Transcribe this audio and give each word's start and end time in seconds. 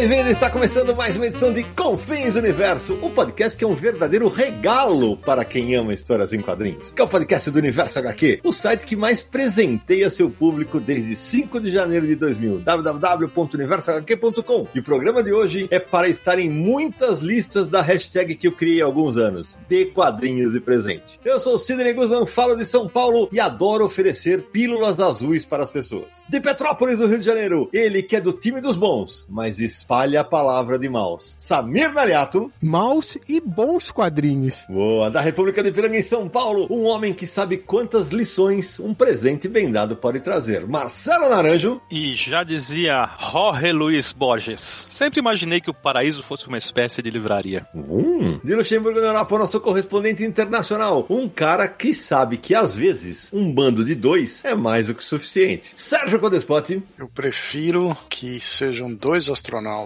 Bem-vindo! 0.00 0.30
Está 0.30 0.48
começando 0.48 0.96
mais 0.96 1.18
uma 1.18 1.26
edição 1.26 1.52
de 1.52 1.62
Confins 1.62 2.34
Universo, 2.34 2.98
o 3.02 3.10
podcast 3.10 3.58
que 3.58 3.62
é 3.62 3.68
um 3.68 3.74
verdadeiro 3.74 4.28
regalo 4.28 5.18
para 5.18 5.44
quem 5.44 5.74
ama 5.74 5.92
histórias 5.92 6.32
em 6.32 6.40
quadrinhos. 6.40 6.90
Que 6.90 7.02
é 7.02 7.04
o 7.04 7.08
podcast 7.08 7.50
do 7.50 7.58
Universo 7.58 7.98
HQ, 7.98 8.40
o 8.42 8.50
site 8.50 8.86
que 8.86 8.96
mais 8.96 9.20
presenteia 9.20 10.08
seu 10.08 10.30
público 10.30 10.80
desde 10.80 11.14
5 11.14 11.60
de 11.60 11.70
janeiro 11.70 12.06
de 12.06 12.16
2000, 12.16 12.60
www.universohq.com. 12.60 14.68
E 14.74 14.78
o 14.78 14.82
programa 14.82 15.22
de 15.22 15.34
hoje 15.34 15.68
é 15.70 15.78
para 15.78 16.08
estar 16.08 16.38
em 16.38 16.48
muitas 16.48 17.18
listas 17.18 17.68
da 17.68 17.82
hashtag 17.82 18.36
que 18.36 18.48
eu 18.48 18.52
criei 18.52 18.80
há 18.80 18.86
alguns 18.86 19.18
anos, 19.18 19.58
de 19.68 19.84
quadrinhos 19.84 20.54
e 20.54 20.60
presente. 20.60 21.20
Eu 21.22 21.38
sou 21.38 21.56
o 21.56 21.58
Sidney 21.58 21.92
Guzman, 21.92 22.24
falo 22.24 22.56
de 22.56 22.64
São 22.64 22.88
Paulo 22.88 23.28
e 23.30 23.38
adoro 23.38 23.84
oferecer 23.84 24.44
pílulas 24.44 24.98
azuis 24.98 25.44
para 25.44 25.62
as 25.62 25.70
pessoas. 25.70 26.24
De 26.30 26.40
Petrópolis, 26.40 27.00
no 27.00 27.06
Rio 27.06 27.18
de 27.18 27.26
Janeiro, 27.26 27.68
ele 27.70 28.02
que 28.02 28.16
é 28.16 28.20
do 28.20 28.32
time 28.32 28.62
dos 28.62 28.78
bons, 28.78 29.26
mas 29.28 29.60
espalha 29.90 30.20
a 30.20 30.24
palavra 30.24 30.78
de 30.78 30.88
Maus. 30.88 31.34
Samir 31.36 31.92
Naliato. 31.92 32.52
Maus 32.62 33.18
e 33.28 33.40
bons 33.40 33.90
quadrinhos. 33.90 34.64
Boa. 34.68 35.10
Da 35.10 35.20
República 35.20 35.64
de 35.64 35.72
Piranga 35.72 35.98
em 35.98 36.02
São 36.02 36.28
Paulo, 36.28 36.68
um 36.70 36.84
homem 36.84 37.12
que 37.12 37.26
sabe 37.26 37.56
quantas 37.56 38.10
lições 38.10 38.78
um 38.78 38.94
presente 38.94 39.48
bem 39.48 39.68
dado 39.68 39.96
pode 39.96 40.20
trazer. 40.20 40.64
Marcelo 40.64 41.28
Naranjo. 41.28 41.80
E 41.90 42.14
já 42.14 42.44
dizia 42.44 43.10
Jorge 43.18 43.72
Luiz 43.72 44.12
Borges. 44.12 44.86
Sempre 44.88 45.18
imaginei 45.18 45.60
que 45.60 45.70
o 45.70 45.74
paraíso 45.74 46.22
fosse 46.22 46.46
uma 46.46 46.58
espécie 46.58 47.02
de 47.02 47.10
livraria. 47.10 47.66
Hum. 47.74 48.38
De 48.44 48.54
Luxemburgo 48.54 49.00
na 49.00 49.08
Europa, 49.08 49.38
nosso 49.38 49.60
correspondente 49.60 50.22
internacional. 50.22 51.04
Um 51.10 51.28
cara 51.28 51.66
que 51.66 51.92
sabe 51.92 52.36
que 52.36 52.54
às 52.54 52.76
vezes 52.76 53.28
um 53.32 53.52
bando 53.52 53.84
de 53.84 53.96
dois 53.96 54.44
é 54.44 54.54
mais 54.54 54.86
do 54.86 54.94
que 54.94 55.02
suficiente. 55.02 55.72
Sérgio 55.74 56.20
Codespot. 56.20 56.80
Eu 56.96 57.08
prefiro 57.08 57.96
que 58.08 58.38
sejam 58.38 58.94
dois 58.94 59.28
astronautas 59.28 59.79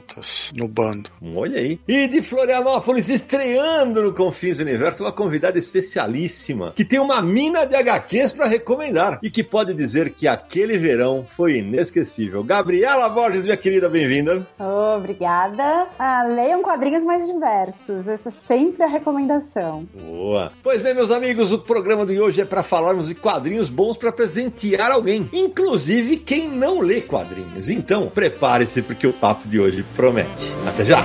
no 0.55 0.69
bando. 0.69 1.11
Olha 1.35 1.59
aí. 1.59 1.79
E 1.87 2.09
de 2.09 2.23
Florianópolis, 2.23 3.11
estreando 3.11 4.03
no 4.03 4.13
Confins 4.13 4.59
do 4.59 4.63
Universo, 4.63 5.03
uma 5.03 5.13
convidada 5.13 5.59
especialíssima, 5.59 6.73
que 6.75 6.85
tem 6.85 6.99
uma 6.99 7.21
mina 7.23 7.65
de 7.65 7.77
HQs 7.77 8.33
para 8.33 8.47
recomendar 8.47 9.19
e 9.23 9.31
que 9.31 9.45
pode 9.45 9.75
dizer 9.75 10.11
que 10.11 10.27
aquele 10.27 10.79
verão 10.79 11.27
foi 11.37 11.59
inesquecível. 11.59 12.43
Gabriela 12.43 13.09
Borges, 13.09 13.45
minha 13.45 13.57
querida, 13.57 13.89
bem-vinda. 13.89 14.47
Oh, 14.59 14.97
obrigada. 14.99 15.87
Ah, 15.99 16.25
leiam 16.25 16.63
quadrinhos 16.63 17.05
mais 17.05 17.27
diversos. 17.27 18.09
Essa 18.09 18.29
é 18.29 18.33
sempre 18.33 18.83
a 18.83 18.87
recomendação. 18.87 19.87
Boa. 19.95 20.53
Pois 20.63 20.81
bem, 20.81 20.95
meus 20.95 21.11
amigos, 21.11 21.53
o 21.53 21.59
programa 21.59 22.07
de 22.07 22.21
hoje 22.21 22.41
é 22.41 22.45
para 22.45 22.63
falarmos 22.63 23.09
de 23.09 23.15
quadrinhos 23.15 23.69
bons 23.69 23.97
para 23.97 24.13
presentear 24.13 24.91
alguém, 24.91 25.29
inclusive 25.33 26.17
quem 26.17 26.49
não 26.49 26.81
lê 26.81 27.01
quadrinhos. 27.01 27.69
Então, 27.69 28.09
prepare-se 28.09 28.83
porque 28.83 29.07
o 29.07 29.13
papo 29.13 29.47
de 29.49 29.61
hoje 29.61 29.84
promete. 29.97 30.55
Até 30.67 30.85
já! 30.85 31.03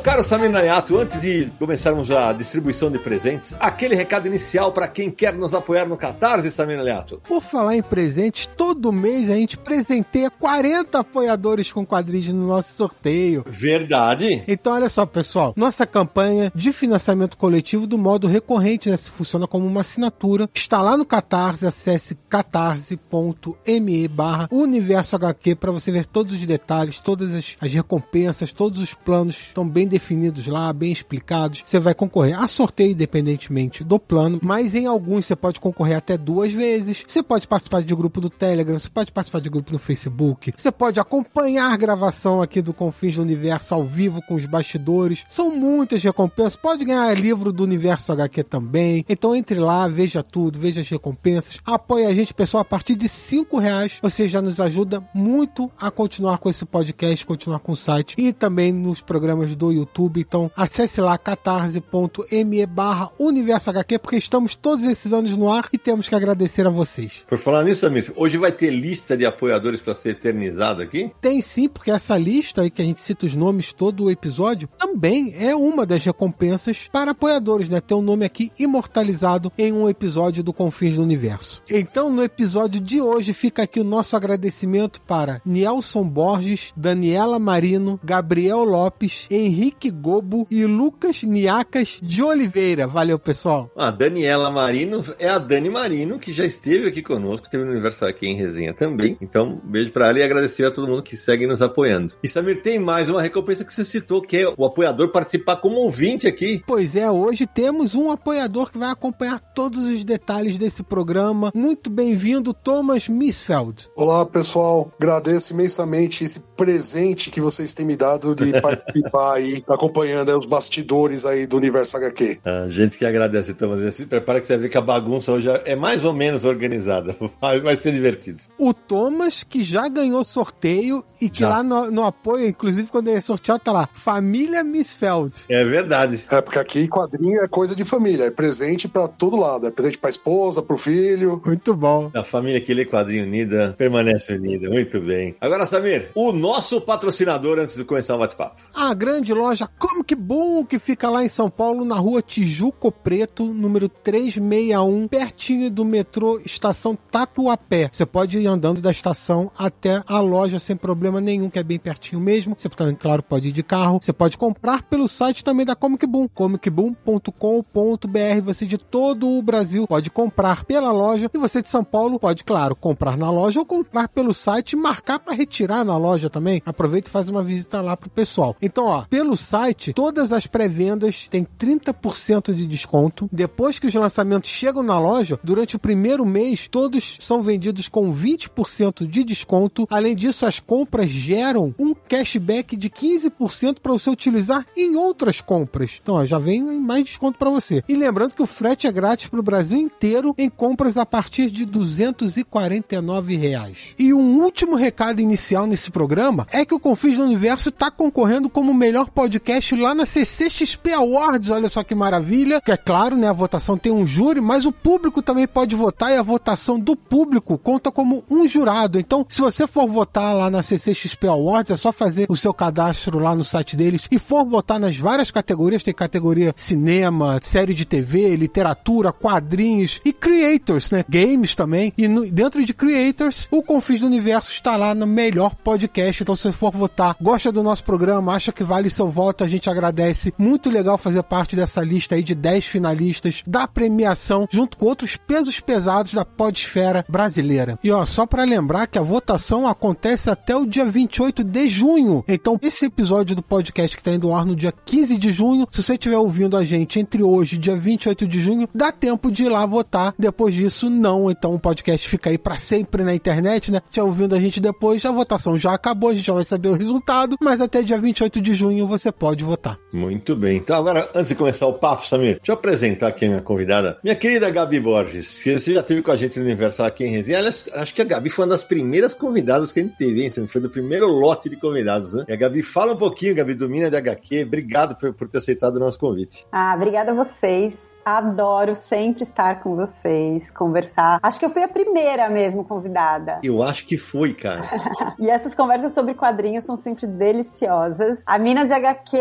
Caro 0.00 0.24
Samir 0.24 0.50
Nayato, 0.50 0.98
antes 0.98 1.20
de 1.20 1.46
começarmos 1.58 2.10
a 2.10 2.32
distribuição 2.32 2.90
de 2.90 2.98
presentes, 2.98 3.54
aquele 3.60 3.94
recado 3.94 4.26
inicial 4.26 4.72
para 4.72 4.88
quem 4.88 5.10
quer 5.10 5.34
nos 5.34 5.52
apoiar 5.52 5.86
no 5.86 5.96
Catarse, 5.96 6.50
Samir 6.50 6.78
Nayato. 6.78 7.20
Por 7.28 7.42
falar 7.42 7.76
em 7.76 7.82
presentes, 7.82 8.46
todo 8.56 8.90
mês 8.90 9.30
a 9.30 9.34
gente 9.34 9.58
presenteia 9.58 10.30
40 10.30 10.98
apoiadores 10.98 11.70
com 11.70 11.84
quadrinhos 11.84 12.28
no 12.28 12.46
nosso 12.46 12.72
sorteio. 12.72 13.44
Verdade. 13.46 14.42
Então, 14.48 14.72
olha 14.72 14.88
só, 14.88 15.04
pessoal, 15.04 15.52
nossa 15.54 15.86
campanha 15.86 16.50
de 16.54 16.72
financiamento 16.72 17.36
coletivo 17.36 17.86
do 17.86 17.98
modo 17.98 18.26
recorrente, 18.26 18.88
né, 18.88 18.96
funciona 18.96 19.46
como 19.46 19.66
uma 19.66 19.82
assinatura, 19.82 20.48
está 20.54 20.80
lá 20.80 20.96
no 20.96 21.04
Catarse, 21.04 21.66
acesse 21.66 22.16
catarse.me 22.28 24.08
barra 24.08 24.48
universo 24.50 25.14
HQ 25.16 25.56
para 25.56 25.70
você 25.70 25.92
ver 25.92 26.06
todos 26.06 26.32
os 26.32 26.46
detalhes, 26.46 26.98
todas 27.00 27.34
as, 27.34 27.56
as 27.60 27.72
recompensas, 27.72 28.50
todos 28.50 28.78
os 28.80 28.94
planos 28.94 29.36
estão 29.36 29.73
bem 29.74 29.88
definidos 29.88 30.46
lá, 30.46 30.72
bem 30.72 30.92
explicados. 30.92 31.62
Você 31.66 31.80
vai 31.80 31.94
concorrer 31.94 32.40
a 32.40 32.46
sorteio 32.46 32.92
independentemente 32.92 33.82
do 33.82 33.98
plano, 33.98 34.38
mas 34.40 34.76
em 34.76 34.86
alguns 34.86 35.26
você 35.26 35.34
pode 35.34 35.58
concorrer 35.58 35.96
até 35.96 36.16
duas 36.16 36.52
vezes. 36.52 37.04
Você 37.04 37.24
pode 37.24 37.48
participar 37.48 37.82
de 37.82 37.92
grupo 37.92 38.20
do 38.20 38.30
Telegram, 38.30 38.78
você 38.78 38.88
pode 38.88 39.10
participar 39.10 39.40
de 39.40 39.50
grupo 39.50 39.72
no 39.72 39.78
Facebook, 39.80 40.52
você 40.56 40.70
pode 40.70 41.00
acompanhar 41.00 41.72
a 41.72 41.76
gravação 41.76 42.40
aqui 42.40 42.62
do 42.62 42.72
Confins 42.72 43.16
do 43.16 43.22
Universo 43.22 43.74
ao 43.74 43.82
vivo 43.82 44.22
com 44.22 44.36
os 44.36 44.46
bastidores. 44.46 45.24
São 45.28 45.50
muitas 45.50 46.00
recompensas. 46.04 46.54
Pode 46.54 46.84
ganhar 46.84 47.12
livro 47.18 47.52
do 47.52 47.64
Universo 47.64 48.12
HQ 48.12 48.44
também. 48.44 49.04
Então 49.08 49.34
entre 49.34 49.58
lá, 49.58 49.88
veja 49.88 50.22
tudo, 50.22 50.60
veja 50.60 50.82
as 50.82 50.88
recompensas. 50.88 51.58
Apoie 51.64 52.06
a 52.06 52.14
gente, 52.14 52.32
pessoal, 52.32 52.60
a 52.60 52.64
partir 52.64 52.94
de 52.94 53.08
cinco 53.08 53.58
reais. 53.58 53.98
Você 54.00 54.28
já 54.28 54.40
nos 54.40 54.60
ajuda 54.60 55.02
muito 55.12 55.68
a 55.76 55.90
continuar 55.90 56.38
com 56.38 56.48
esse 56.48 56.64
podcast, 56.64 57.26
continuar 57.26 57.58
com 57.58 57.72
o 57.72 57.76
site 57.76 58.14
e 58.16 58.32
também 58.32 58.70
nos 58.72 59.00
programas 59.00 59.56
do 59.56 59.63
YouTube 59.72 59.94
YouTube. 59.94 60.20
Então 60.20 60.50
acesse 60.56 61.00
lá 61.00 61.16
catarse.me 61.16 62.66
barra 62.66 63.10
Universo 63.18 63.70
HQ, 63.70 63.98
porque 63.98 64.16
estamos 64.16 64.54
todos 64.54 64.84
esses 64.84 65.12
anos 65.12 65.32
no 65.32 65.50
ar 65.50 65.68
e 65.72 65.78
temos 65.78 66.08
que 66.08 66.14
agradecer 66.14 66.66
a 66.66 66.70
vocês. 66.70 67.24
Por 67.28 67.38
falar 67.38 67.62
nisso, 67.64 67.86
amigo, 67.86 68.12
hoje 68.16 68.36
vai 68.36 68.52
ter 68.52 68.70
lista 68.70 69.16
de 69.16 69.24
apoiadores 69.24 69.80
para 69.80 69.94
ser 69.94 70.10
eternizada 70.10 70.82
aqui? 70.82 71.12
Tem 71.20 71.40
sim, 71.40 71.68
porque 71.68 71.90
essa 71.90 72.16
lista 72.16 72.62
aí 72.62 72.70
que 72.70 72.82
a 72.82 72.84
gente 72.84 73.02
cita 73.02 73.26
os 73.26 73.34
nomes 73.34 73.72
todo 73.72 74.04
o 74.04 74.10
episódio 74.10 74.68
também 74.78 75.34
é 75.36 75.54
uma 75.54 75.86
das 75.86 76.04
recompensas 76.04 76.88
para 76.90 77.12
apoiadores, 77.12 77.68
né? 77.68 77.80
Ter 77.80 77.94
um 77.94 78.02
nome 78.02 78.24
aqui 78.24 78.50
imortalizado 78.58 79.52
em 79.56 79.72
um 79.72 79.88
episódio 79.88 80.42
do 80.42 80.52
Confins 80.52 80.96
do 80.96 81.02
Universo. 81.02 81.62
Então, 81.70 82.10
no 82.10 82.22
episódio 82.22 82.80
de 82.80 83.00
hoje, 83.00 83.32
fica 83.32 83.62
aqui 83.62 83.80
o 83.80 83.84
nosso 83.84 84.16
agradecimento 84.16 85.00
para 85.00 85.40
Nielson 85.44 86.04
Borges, 86.04 86.72
Daniela 86.76 87.38
Marino, 87.38 87.98
Gabriel 88.02 88.64
Lopes, 88.64 89.26
Henrique 89.30 89.53
Henrique 89.54 89.88
Gobo 89.88 90.48
e 90.50 90.66
Lucas 90.66 91.22
Niacas 91.22 92.00
de 92.02 92.20
Oliveira. 92.20 92.88
Valeu, 92.88 93.20
pessoal. 93.20 93.70
A 93.76 93.88
Daniela 93.88 94.50
Marino 94.50 95.00
é 95.16 95.28
a 95.28 95.38
Dani 95.38 95.70
Marino, 95.70 96.18
que 96.18 96.32
já 96.32 96.44
esteve 96.44 96.88
aqui 96.88 97.00
conosco, 97.00 97.48
teve 97.48 97.64
no 97.64 97.70
Universal 97.70 98.08
aqui 98.08 98.26
em 98.26 98.34
resenha 98.34 98.74
também. 98.74 99.16
Então, 99.20 99.60
beijo 99.62 99.92
pra 99.92 100.08
ela 100.08 100.18
e 100.18 100.24
agradecer 100.24 100.64
a 100.64 100.72
todo 100.72 100.88
mundo 100.88 101.04
que 101.04 101.16
segue 101.16 101.46
nos 101.46 101.62
apoiando. 101.62 102.14
E 102.20 102.28
Samir, 102.28 102.62
tem 102.62 102.80
mais 102.80 103.08
uma 103.08 103.22
recompensa 103.22 103.64
que 103.64 103.72
você 103.72 103.84
citou, 103.84 104.20
que 104.20 104.38
é 104.38 104.48
o 104.48 104.64
apoiador 104.64 105.12
participar 105.12 105.58
como 105.58 105.76
ouvinte 105.76 106.26
aqui. 106.26 106.60
Pois 106.66 106.96
é, 106.96 107.08
hoje 107.08 107.46
temos 107.46 107.94
um 107.94 108.10
apoiador 108.10 108.72
que 108.72 108.78
vai 108.78 108.90
acompanhar 108.90 109.38
todos 109.38 109.78
os 109.78 110.02
detalhes 110.04 110.58
desse 110.58 110.82
programa. 110.82 111.52
Muito 111.54 111.90
bem-vindo, 111.90 112.52
Thomas 112.52 113.06
Misfeld. 113.06 113.88
Olá, 113.94 114.26
pessoal. 114.26 114.90
Agradeço 114.98 115.52
imensamente 115.52 116.24
esse 116.24 116.40
presente 116.40 117.30
que 117.30 117.40
vocês 117.40 117.72
têm 117.72 117.86
me 117.86 117.96
dado 117.96 118.34
de 118.34 118.50
participar 118.60 119.43
aí 119.44 119.64
acompanhando 119.68 120.30
aí, 120.30 120.36
os 120.36 120.46
bastidores 120.46 121.24
aí 121.24 121.46
do 121.46 121.56
universo 121.56 121.96
HQ. 121.96 122.40
A 122.44 122.68
gente 122.68 122.98
que 122.98 123.04
agradece, 123.04 123.54
Thomas. 123.54 123.94
Se 123.94 124.06
prepara 124.06 124.40
que 124.40 124.46
você 124.46 124.54
vai 124.54 124.62
ver 124.62 124.68
que 124.68 124.78
a 124.78 124.80
bagunça 124.80 125.32
hoje 125.32 125.48
é 125.64 125.76
mais 125.76 126.04
ou 126.04 126.12
menos 126.12 126.44
organizada. 126.44 127.16
Vai 127.62 127.76
ser 127.76 127.92
divertido. 127.92 128.42
O 128.58 128.72
Thomas, 128.72 129.44
que 129.44 129.62
já 129.62 129.88
ganhou 129.88 130.24
sorteio 130.24 131.04
e 131.20 131.28
que 131.28 131.40
já. 131.40 131.48
lá 131.48 131.62
no, 131.62 131.90
no, 131.90 132.04
apoio, 132.04 132.48
inclusive 132.48 132.88
quando 132.88 133.08
ele 133.08 133.18
é 133.18 133.20
sorteado, 133.20 133.60
tá 133.62 133.72
lá, 133.72 133.88
Família 133.92 134.64
Misfeld. 134.64 135.44
É 135.48 135.64
verdade. 135.64 136.24
É, 136.30 136.40
porque 136.40 136.58
aqui 136.58 136.88
quadrinho 136.88 137.42
é 137.42 137.48
coisa 137.48 137.74
de 137.76 137.84
família, 137.84 138.24
é 138.24 138.30
presente 138.30 138.88
pra 138.88 139.08
todo 139.08 139.36
lado. 139.36 139.66
É 139.66 139.70
presente 139.70 139.98
pra 139.98 140.10
esposa, 140.10 140.62
pro 140.62 140.76
filho. 140.76 141.40
Muito 141.44 141.74
bom. 141.74 142.10
A 142.14 142.24
família 142.24 142.60
que 142.60 142.72
lê 142.72 142.84
quadrinho 142.84 143.24
unida 143.24 143.74
permanece 143.76 144.32
unida. 144.32 144.68
Muito 144.68 145.00
bem. 145.00 145.36
Agora, 145.40 145.66
Samir, 145.66 146.10
o 146.14 146.32
nosso 146.32 146.80
patrocinador 146.80 147.58
antes 147.58 147.76
de 147.76 147.84
começar 147.84 148.16
o 148.16 148.18
bate-papo. 148.18 148.60
A 148.74 148.92
grande 148.94 149.32
loja 149.34 149.68
Comic 149.78 150.14
Boom, 150.14 150.64
que 150.64 150.78
fica 150.78 151.10
lá 151.10 151.24
em 151.24 151.28
São 151.28 151.50
Paulo, 151.50 151.84
na 151.84 151.96
rua 151.96 152.22
Tijuco 152.22 152.90
Preto, 152.90 153.44
número 153.44 153.88
361, 153.88 155.08
pertinho 155.08 155.70
do 155.70 155.84
metrô 155.84 156.40
Estação 156.44 156.96
Tatuapé. 157.10 157.90
Você 157.92 158.06
pode 158.06 158.38
ir 158.38 158.46
andando 158.46 158.80
da 158.80 158.90
estação 158.90 159.50
até 159.56 160.02
a 160.06 160.20
loja 160.20 160.58
sem 160.58 160.76
problema 160.76 161.20
nenhum, 161.20 161.50
que 161.50 161.58
é 161.58 161.62
bem 161.62 161.78
pertinho 161.78 162.20
mesmo. 162.20 162.54
Você 162.56 162.68
claro, 162.98 163.22
pode 163.22 163.48
ir 163.48 163.52
de 163.52 163.62
carro. 163.62 164.00
Você 164.02 164.12
pode 164.12 164.36
comprar 164.36 164.82
pelo 164.82 165.08
site 165.08 165.42
também 165.42 165.66
da 165.66 165.74
Comic 165.74 166.06
Boom, 166.06 166.28
comicboom.com.br. 166.28 168.42
Você 168.44 168.66
de 168.66 168.78
todo 168.78 169.28
o 169.28 169.42
Brasil 169.42 169.86
pode 169.86 170.10
comprar 170.10 170.64
pela 170.64 170.92
loja 170.92 171.30
e 171.32 171.38
você 171.38 171.62
de 171.62 171.70
São 171.70 171.82
Paulo 171.82 172.18
pode, 172.18 172.44
claro, 172.44 172.76
comprar 172.76 173.16
na 173.16 173.30
loja 173.30 173.58
ou 173.58 173.66
comprar 173.66 174.08
pelo 174.08 174.32
site 174.32 174.72
e 174.72 174.76
marcar 174.76 175.18
para 175.18 175.34
retirar 175.34 175.84
na 175.84 175.96
loja 175.96 176.28
também. 176.28 176.62
Aproveita 176.64 177.08
e 177.08 177.12
faz 177.12 177.28
uma 177.28 177.42
visita 177.42 177.80
lá 177.80 177.96
pro 177.96 178.10
pessoal. 178.10 178.56
Então, 178.60 178.86
ó, 178.86 179.04
pelo 179.08 179.23
site, 179.36 179.92
todas 179.92 180.32
as 180.32 180.46
pré-vendas 180.46 181.26
têm 181.28 181.46
30% 181.58 182.52
de 182.52 182.66
desconto. 182.66 183.28
Depois 183.32 183.78
que 183.78 183.86
os 183.86 183.94
lançamentos 183.94 184.50
chegam 184.50 184.82
na 184.82 184.98
loja, 184.98 185.38
durante 185.42 185.76
o 185.76 185.78
primeiro 185.78 186.26
mês, 186.26 186.68
todos 186.68 187.18
são 187.20 187.42
vendidos 187.42 187.88
com 187.88 188.14
20% 188.14 189.06
de 189.06 189.24
desconto. 189.24 189.86
Além 189.90 190.14
disso, 190.14 190.46
as 190.46 190.60
compras 190.60 191.08
geram 191.08 191.74
um 191.78 191.94
cashback 191.94 192.76
de 192.76 192.90
15% 192.90 193.78
para 193.82 193.92
você 193.92 194.10
utilizar 194.10 194.66
em 194.76 194.96
outras 194.96 195.40
compras. 195.40 195.98
Então, 196.02 196.16
ó, 196.16 196.24
já 196.24 196.38
vem 196.38 196.62
mais 196.62 197.04
desconto 197.04 197.38
para 197.38 197.50
você. 197.50 197.82
E 197.88 197.96
lembrando 197.96 198.34
que 198.34 198.42
o 198.42 198.46
frete 198.46 198.86
é 198.86 198.92
grátis 198.92 199.26
para 199.26 199.40
o 199.40 199.42
Brasil 199.42 199.78
inteiro 199.78 200.34
em 200.36 200.48
compras 200.48 200.96
a 200.96 201.06
partir 201.06 201.50
de 201.50 201.64
249 201.64 203.36
reais. 203.36 203.94
E 203.98 204.12
um 204.12 204.42
último 204.42 204.76
recado 204.76 205.20
inicial 205.20 205.66
nesse 205.66 205.90
programa 205.90 206.46
é 206.52 206.64
que 206.64 206.74
o 206.74 206.80
Confis 206.80 207.16
do 207.16 207.24
Universo 207.24 207.68
está 207.68 207.90
concorrendo 207.90 208.48
como 208.48 208.70
o 208.70 208.74
melhor 209.04 209.10
podcast 209.10 209.74
lá 209.76 209.94
na 209.94 210.06
CCXP 210.06 210.92
Awards. 210.92 211.50
Olha 211.50 211.68
só 211.68 211.82
que 211.82 211.94
maravilha. 211.94 212.60
Que 212.60 212.72
é 212.72 212.76
claro, 212.76 213.16
né? 213.16 213.28
A 213.28 213.32
votação 213.32 213.76
tem 213.76 213.92
um 213.92 214.06
júri, 214.06 214.40
mas 214.40 214.64
o 214.64 214.72
público 214.72 215.22
também 215.22 215.46
pode 215.46 215.76
votar 215.76 216.10
e 216.10 216.16
a 216.16 216.22
votação 216.22 216.78
do 216.78 216.96
público 216.96 217.58
conta 217.58 217.90
como 217.90 218.24
um 218.30 218.48
jurado. 218.48 218.98
Então, 218.98 219.24
se 219.28 219.40
você 219.40 219.66
for 219.66 219.88
votar 219.88 220.34
lá 220.34 220.50
na 220.50 220.62
CCXP 220.62 221.26
Awards, 221.26 221.72
é 221.72 221.76
só 221.76 221.92
fazer 221.92 222.26
o 222.28 222.36
seu 222.36 222.54
cadastro 222.54 223.18
lá 223.18 223.34
no 223.34 223.44
site 223.44 223.76
deles 223.76 224.08
e 224.10 224.18
for 224.18 224.44
votar 224.44 224.80
nas 224.80 224.96
várias 224.96 225.30
categorias. 225.30 225.82
Tem 225.82 225.94
categoria 225.94 226.54
cinema, 226.56 227.38
série 227.42 227.74
de 227.74 227.84
TV, 227.84 228.36
literatura, 228.36 229.12
quadrinhos 229.12 230.00
e 230.04 230.12
creators, 230.12 230.90
né? 230.90 231.04
Games 231.08 231.54
também. 231.54 231.92
E 231.98 232.08
no, 232.08 232.24
dentro 232.30 232.64
de 232.64 232.72
creators, 232.72 233.46
o 233.50 233.62
Confis 233.62 234.00
do 234.00 234.06
Universo 234.06 234.50
está 234.50 234.76
lá 234.76 234.94
no 234.94 235.06
melhor 235.06 235.54
podcast. 235.56 236.22
Então, 236.22 236.36
se 236.36 236.44
você 236.44 236.52
for 236.52 236.72
votar, 236.72 237.16
gosta 237.20 237.52
do 237.52 237.62
nosso 237.62 237.84
programa, 237.84 238.32
acha 238.32 238.52
que 238.52 238.64
vale 238.64 238.88
seu 238.94 239.10
voto, 239.10 239.44
a 239.44 239.48
gente 239.48 239.68
agradece. 239.68 240.32
Muito 240.38 240.70
legal 240.70 240.96
fazer 240.96 241.22
parte 241.22 241.56
dessa 241.56 241.82
lista 241.82 242.14
aí 242.14 242.22
de 242.22 242.34
10 242.34 242.66
finalistas 242.66 243.42
da 243.46 243.66
premiação, 243.66 244.46
junto 244.50 244.76
com 244.76 244.86
outros 244.86 245.16
pesos 245.16 245.60
pesados 245.60 246.14
da 246.14 246.24
podesfera 246.24 247.04
brasileira. 247.08 247.78
E 247.82 247.90
ó, 247.90 248.04
só 248.04 248.24
para 248.24 248.44
lembrar 248.44 248.86
que 248.86 248.98
a 248.98 249.02
votação 249.02 249.66
acontece 249.66 250.30
até 250.30 250.56
o 250.56 250.66
dia 250.66 250.84
28 250.84 251.42
de 251.42 251.68
junho. 251.68 252.24
Então, 252.28 252.58
esse 252.62 252.86
episódio 252.86 253.36
do 253.36 253.42
podcast 253.42 253.96
que 253.96 254.00
está 254.00 254.12
indo 254.12 254.28
ao 254.28 254.36
ar 254.36 254.46
no 254.46 254.56
dia 254.56 254.72
15 254.72 255.18
de 255.18 255.32
junho, 255.32 255.66
se 255.70 255.82
você 255.82 255.94
estiver 255.94 256.18
ouvindo 256.18 256.56
a 256.56 256.64
gente 256.64 257.00
entre 257.00 257.22
hoje 257.22 257.56
e 257.56 257.58
dia 257.58 257.76
28 257.76 258.26
de 258.26 258.40
junho, 258.40 258.68
dá 258.74 258.92
tempo 258.92 259.30
de 259.30 259.44
ir 259.44 259.48
lá 259.48 259.66
votar. 259.66 260.14
Depois 260.18 260.54
disso, 260.54 260.88
não. 260.88 261.30
Então, 261.30 261.54
o 261.54 261.58
podcast 261.58 262.08
fica 262.08 262.30
aí 262.30 262.38
para 262.38 262.56
sempre 262.56 263.02
na 263.02 263.14
internet, 263.14 263.70
né? 263.70 263.80
Já 263.90 264.04
ouvindo 264.04 264.34
a 264.34 264.40
gente 264.40 264.60
depois, 264.60 265.04
a 265.04 265.10
votação 265.10 265.58
já 265.58 265.74
acabou, 265.74 266.10
a 266.10 266.14
gente 266.14 266.26
já 266.26 266.34
vai 266.34 266.44
saber 266.44 266.68
o 266.68 266.74
resultado, 266.74 267.36
mas 267.40 267.60
até 267.60 267.82
dia 267.82 267.98
28 267.98 268.40
de 268.40 268.54
junho 268.54 268.83
você 268.86 269.10
pode 269.10 269.44
votar. 269.44 269.78
Muito 269.92 270.36
bem. 270.36 270.56
Então, 270.56 270.78
agora, 270.78 271.08
antes 271.14 271.28
de 271.28 271.34
começar 271.34 271.66
o 271.66 271.74
papo, 271.74 272.06
Samir, 272.06 272.36
deixa 272.36 272.52
eu 272.52 272.54
apresentar 272.54 273.08
aqui 273.08 273.24
a 273.24 273.28
minha 273.28 273.42
convidada, 273.42 273.98
minha 274.02 274.16
querida 274.16 274.50
Gabi 274.50 274.80
Borges, 274.80 275.42
que 275.42 275.58
você 275.58 275.74
já 275.74 275.82
teve 275.82 276.02
com 276.02 276.10
a 276.10 276.16
gente 276.16 276.38
no 276.38 276.44
Universal 276.44 276.86
aqui 276.86 277.04
em 277.04 277.10
Resenha. 277.10 277.38
Aliás, 277.38 277.64
acho 277.74 277.94
que 277.94 278.02
a 278.02 278.04
Gabi 278.04 278.30
foi 278.30 278.44
uma 278.44 278.50
das 278.50 278.64
primeiras 278.64 279.14
convidadas 279.14 279.72
que 279.72 279.80
a 279.80 279.82
gente 279.82 279.96
teve, 279.96 280.22
hein? 280.22 280.30
Foi 280.48 280.60
do 280.60 280.70
primeiro 280.70 281.06
lote 281.06 281.48
de 281.48 281.56
convidados, 281.56 282.12
né? 282.12 282.24
E 282.28 282.32
a 282.32 282.36
Gabi, 282.36 282.62
fala 282.62 282.92
um 282.92 282.96
pouquinho, 282.96 283.34
Gabi, 283.34 283.54
do 283.54 283.68
Mina 283.68 283.90
de 283.90 283.96
HQ. 283.96 284.44
Obrigado 284.44 284.96
por, 284.96 285.12
por 285.14 285.28
ter 285.28 285.38
aceitado 285.38 285.76
o 285.76 285.80
nosso 285.80 285.98
convite. 285.98 286.46
Ah, 286.52 286.74
obrigada 286.76 287.12
a 287.12 287.14
vocês. 287.14 287.92
Adoro 288.04 288.74
sempre 288.74 289.22
estar 289.22 289.62
com 289.62 289.76
vocês, 289.76 290.50
conversar. 290.50 291.18
Acho 291.22 291.38
que 291.38 291.46
eu 291.46 291.50
fui 291.50 291.62
a 291.62 291.68
primeira 291.68 292.28
mesmo 292.28 292.64
convidada. 292.64 293.40
Eu 293.42 293.62
acho 293.62 293.86
que 293.86 293.96
foi, 293.96 294.34
cara. 294.34 294.68
e 295.18 295.30
essas 295.30 295.54
conversas 295.54 295.94
sobre 295.94 296.14
quadrinhos 296.14 296.64
são 296.64 296.76
sempre 296.76 297.06
deliciosas. 297.06 298.22
A 298.26 298.38
Mina 298.38 298.64
de 298.64 298.73
HQ 298.74 299.16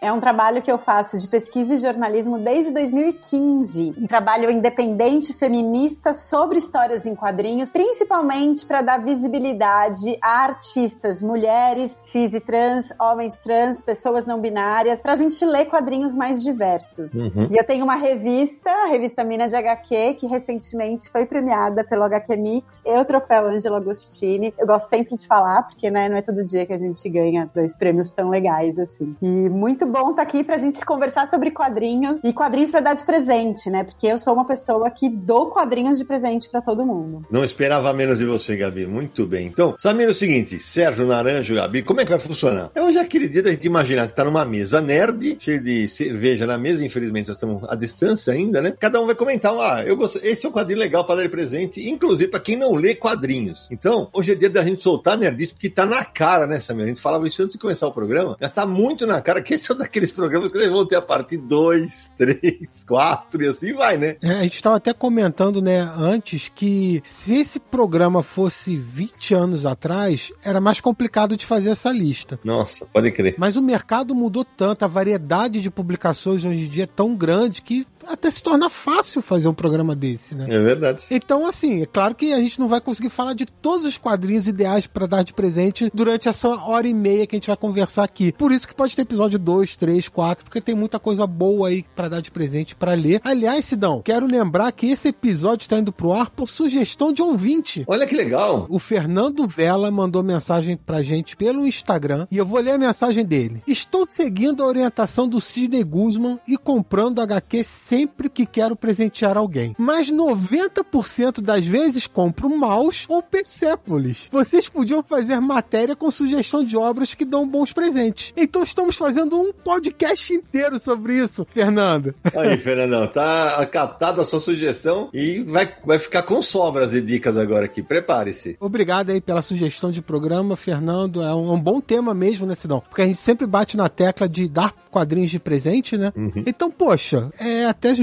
é 0.00 0.12
um 0.12 0.20
trabalho 0.20 0.62
que 0.62 0.70
eu 0.70 0.78
faço 0.78 1.18
de 1.18 1.28
pesquisa 1.28 1.74
e 1.74 1.76
jornalismo 1.76 2.38
desde 2.38 2.72
2015. 2.72 3.94
Um 3.98 4.06
trabalho 4.06 4.50
independente, 4.50 5.32
feminista, 5.32 6.12
sobre 6.12 6.58
histórias 6.58 7.06
em 7.06 7.14
quadrinhos, 7.14 7.72
principalmente 7.72 8.64
para 8.64 8.82
dar 8.82 8.98
visibilidade 8.98 10.16
a 10.22 10.44
artistas, 10.44 11.22
mulheres, 11.22 11.94
cis 11.98 12.34
e 12.34 12.40
trans, 12.40 12.88
homens 13.00 13.38
trans, 13.40 13.82
pessoas 13.82 14.26
não 14.26 14.40
binárias, 14.40 15.02
pra 15.02 15.16
gente 15.16 15.44
ler 15.44 15.66
quadrinhos 15.66 16.14
mais 16.14 16.42
diversos. 16.42 17.14
Uhum. 17.14 17.48
E 17.50 17.56
eu 17.56 17.64
tenho 17.64 17.84
uma 17.84 17.96
revista, 17.96 18.70
a 18.70 18.86
revista 18.86 19.24
Mina 19.24 19.48
de 19.48 19.56
HQ, 19.56 20.14
que 20.14 20.26
recentemente 20.26 21.08
foi 21.10 21.26
premiada 21.26 21.84
pelo 21.84 22.04
HQ 22.04 22.36
Mix 22.36 22.82
e 22.84 22.98
o 22.98 23.04
troféu 23.04 23.46
Angelo 23.46 23.76
Agostini. 23.76 24.54
Eu 24.58 24.66
gosto 24.66 24.88
sempre 24.88 25.16
de 25.16 25.26
falar, 25.26 25.62
porque 25.64 25.90
né, 25.90 26.08
não 26.08 26.16
é 26.16 26.22
todo 26.22 26.44
dia 26.44 26.66
que 26.66 26.72
a 26.72 26.76
gente 26.76 27.08
ganha 27.08 27.50
dois 27.54 27.76
prêmios 27.76 28.10
tão 28.10 28.28
legais 28.28 28.78
assim. 28.78 28.95
E 29.20 29.26
muito 29.26 29.86
bom 29.86 30.10
estar 30.10 30.16
tá 30.16 30.22
aqui 30.22 30.44
pra 30.44 30.56
gente 30.56 30.84
conversar 30.84 31.28
sobre 31.28 31.50
quadrinhos 31.50 32.20
e 32.22 32.32
quadrinhos 32.32 32.70
pra 32.70 32.80
dar 32.80 32.94
de 32.94 33.04
presente, 33.04 33.70
né? 33.70 33.84
Porque 33.84 34.06
eu 34.06 34.18
sou 34.18 34.34
uma 34.34 34.44
pessoa 34.44 34.90
que 34.90 35.08
dou 35.08 35.50
quadrinhos 35.50 35.98
de 35.98 36.04
presente 36.04 36.48
pra 36.48 36.60
todo 36.60 36.84
mundo. 36.84 37.26
Não 37.30 37.44
esperava 37.44 37.92
menos 37.92 38.18
de 38.18 38.24
você, 38.24 38.56
Gabi. 38.56 38.86
Muito 38.86 39.26
bem. 39.26 39.46
Então, 39.46 39.74
Samir, 39.78 40.08
é 40.08 40.10
o 40.10 40.14
seguinte: 40.14 40.58
Sérgio 40.58 41.06
Naranjo, 41.06 41.54
Gabi, 41.54 41.82
como 41.82 42.00
é 42.00 42.04
que 42.04 42.10
vai 42.10 42.20
funcionar? 42.20 42.70
É 42.74 42.82
hoje 42.82 42.98
aquele 42.98 43.28
dia 43.28 43.42
da 43.42 43.50
gente 43.50 43.66
imaginar 43.66 44.08
que 44.08 44.14
tá 44.14 44.24
numa 44.24 44.44
mesa 44.44 44.80
nerd, 44.80 45.36
cheio 45.38 45.62
de 45.62 45.88
cerveja 45.88 46.46
na 46.46 46.58
mesa, 46.58 46.84
infelizmente 46.84 47.28
nós 47.28 47.36
estamos 47.36 47.64
à 47.68 47.74
distância 47.74 48.32
ainda, 48.32 48.60
né? 48.60 48.72
Cada 48.78 49.00
um 49.00 49.06
vai 49.06 49.14
comentar, 49.14 49.52
ah, 49.52 49.82
eu 49.84 49.96
gosto, 49.96 50.18
esse 50.22 50.46
é 50.46 50.48
um 50.48 50.52
quadrinho 50.52 50.78
legal 50.78 51.04
para 51.04 51.16
dar 51.16 51.22
de 51.22 51.28
presente, 51.28 51.88
inclusive 51.88 52.30
para 52.30 52.40
quem 52.40 52.56
não 52.56 52.74
lê 52.74 52.94
quadrinhos. 52.94 53.66
Então, 53.70 54.08
hoje 54.12 54.32
é 54.32 54.34
dia 54.34 54.50
da 54.50 54.62
gente 54.62 54.82
soltar 54.82 55.16
nerdice, 55.18 55.52
porque 55.52 55.70
tá 55.70 55.84
na 55.84 56.04
cara, 56.04 56.46
né, 56.46 56.60
Samir? 56.60 56.84
A 56.84 56.88
gente 56.88 57.00
falava 57.00 57.26
isso 57.26 57.42
antes 57.42 57.54
de 57.54 57.58
começar 57.58 57.86
o 57.86 57.92
programa, 57.92 58.36
mas 58.40 58.50
tá 58.52 58.66
muito 58.66 58.85
na 59.06 59.20
cara 59.20 59.42
que 59.42 59.54
esse 59.54 59.70
é 59.70 59.74
um 59.74 59.78
daqueles 59.78 60.12
programas 60.12 60.50
que 60.50 60.58
eles 60.58 60.70
vão 60.70 60.86
ter 60.86 60.96
a 60.96 61.02
partir 61.02 61.38
2, 61.38 62.10
3, 62.16 62.40
4 62.86 63.42
e 63.42 63.48
assim 63.48 63.72
vai, 63.74 63.96
né? 63.96 64.16
É, 64.22 64.32
a 64.32 64.42
gente 64.42 64.54
estava 64.54 64.76
até 64.76 64.92
comentando, 64.92 65.60
né, 65.62 65.80
antes 65.98 66.50
que 66.54 67.00
se 67.04 67.36
esse 67.36 67.58
programa 67.58 68.22
fosse 68.22 68.76
20 68.76 69.34
anos 69.34 69.66
atrás, 69.66 70.32
era 70.44 70.60
mais 70.60 70.80
complicado 70.80 71.36
de 71.36 71.46
fazer 71.46 71.70
essa 71.70 71.90
lista. 71.90 72.38
Nossa, 72.44 72.86
pode 72.86 73.10
crer. 73.10 73.34
Mas 73.38 73.56
o 73.56 73.62
mercado 73.62 74.14
mudou 74.14 74.44
tanto, 74.44 74.84
a 74.84 74.88
variedade 74.88 75.60
de 75.60 75.70
publicações 75.70 76.44
hoje 76.44 76.66
em 76.66 76.68
dia 76.68 76.84
é 76.84 76.86
tão 76.86 77.14
grande 77.14 77.62
que 77.62 77.86
até 78.08 78.30
se 78.30 78.42
torna 78.42 78.68
fácil 78.68 79.22
fazer 79.22 79.48
um 79.48 79.54
programa 79.54 79.94
desse, 79.94 80.34
né? 80.34 80.46
É 80.48 80.58
verdade. 80.58 81.04
Então, 81.10 81.46
assim, 81.46 81.82
é 81.82 81.86
claro 81.86 82.14
que 82.14 82.32
a 82.32 82.38
gente 82.38 82.58
não 82.58 82.68
vai 82.68 82.80
conseguir 82.80 83.10
falar 83.10 83.34
de 83.34 83.46
todos 83.46 83.84
os 83.86 83.98
quadrinhos 83.98 84.46
ideais 84.46 84.86
para 84.86 85.06
dar 85.06 85.22
de 85.22 85.32
presente 85.32 85.90
durante 85.92 86.28
essa 86.28 86.48
hora 86.48 86.86
e 86.86 86.94
meia 86.94 87.26
que 87.26 87.36
a 87.36 87.38
gente 87.38 87.48
vai 87.48 87.56
conversar 87.56 88.04
aqui. 88.04 88.32
Por 88.32 88.52
isso 88.52 88.66
que 88.66 88.74
pode 88.74 88.94
ter 88.94 89.02
episódio 89.02 89.38
2, 89.38 89.76
3, 89.76 90.08
4, 90.08 90.44
porque 90.44 90.60
tem 90.60 90.74
muita 90.74 90.98
coisa 90.98 91.26
boa 91.26 91.68
aí 91.68 91.84
para 91.94 92.08
dar 92.08 92.20
de 92.20 92.30
presente 92.30 92.74
para 92.74 92.92
ler. 92.94 93.20
Aliás, 93.24 93.64
Sidão, 93.64 94.02
quero 94.02 94.26
lembrar 94.26 94.72
que 94.72 94.88
esse 94.88 95.08
episódio 95.08 95.64
está 95.64 95.78
indo 95.78 95.92
pro 95.92 96.12
ar 96.12 96.30
por 96.30 96.48
sugestão 96.48 97.12
de 97.12 97.22
ouvinte. 97.22 97.84
Olha 97.86 98.06
que 98.06 98.14
legal. 98.14 98.66
O 98.68 98.78
Fernando 98.78 99.46
Vela 99.46 99.90
mandou 99.90 100.22
mensagem 100.22 100.76
pra 100.76 101.02
gente 101.02 101.36
pelo 101.36 101.66
Instagram 101.66 102.26
e 102.30 102.36
eu 102.36 102.46
vou 102.46 102.60
ler 102.60 102.72
a 102.72 102.78
mensagem 102.78 103.24
dele. 103.24 103.62
Estou 103.66 104.06
seguindo 104.10 104.62
a 104.62 104.66
orientação 104.66 105.28
do 105.28 105.40
Sidney 105.40 105.84
Guzman 105.84 106.38
e 106.46 106.56
comprando 106.56 107.20
HQ 107.20 107.64
sempre 107.96 108.28
que 108.28 108.44
quero 108.44 108.76
presentear 108.76 109.38
alguém. 109.38 109.74
Mas 109.78 110.12
90% 110.12 111.40
das 111.40 111.64
vezes 111.64 112.06
compro 112.06 112.50
mouse 112.50 113.06
ou 113.08 113.22
Persepolis. 113.22 114.28
Vocês 114.30 114.68
podiam 114.68 115.02
fazer 115.02 115.40
matéria 115.40 115.96
com 115.96 116.10
sugestão 116.10 116.62
de 116.62 116.76
obras 116.76 117.14
que 117.14 117.24
dão 117.24 117.48
bons 117.48 117.72
presentes. 117.72 118.34
Então 118.36 118.62
estamos 118.62 118.96
fazendo 118.96 119.40
um 119.40 119.50
podcast 119.50 120.32
inteiro 120.32 120.78
sobre 120.78 121.14
isso, 121.14 121.46
Fernando. 121.48 122.14
Aí, 122.36 122.56
Fernandão, 122.58 123.06
tá 123.06 123.64
captada 123.66 124.20
a 124.20 124.24
sua 124.24 124.40
sugestão 124.40 125.08
e 125.14 125.42
vai, 125.42 125.72
vai 125.84 125.98
ficar 125.98 126.22
com 126.22 126.42
sobras 126.42 126.92
e 126.92 127.00
dicas 127.00 127.38
agora 127.38 127.64
aqui. 127.64 127.82
Prepare-se. 127.82 128.56
Obrigado 128.60 129.10
aí 129.10 129.22
pela 129.22 129.40
sugestão 129.40 129.90
de 129.90 130.02
programa, 130.02 130.54
Fernando. 130.54 131.22
É 131.22 131.34
um, 131.34 131.48
é 131.48 131.52
um 131.52 131.60
bom 131.60 131.80
tema 131.80 132.12
mesmo, 132.12 132.46
né, 132.46 132.54
Sidão? 132.54 132.82
Porque 132.86 133.02
a 133.02 133.06
gente 133.06 133.20
sempre 133.20 133.46
bate 133.46 133.74
na 133.74 133.88
tecla 133.88 134.28
de 134.28 134.48
dar 134.48 134.74
quadrinhos 134.90 135.30
de 135.30 135.38
presente, 135.38 135.96
né? 135.96 136.12
Uhum. 136.16 136.42
Então, 136.46 136.70
poxa, 136.70 137.30
é 137.38 137.66
até 137.66 137.85
até 137.86 137.94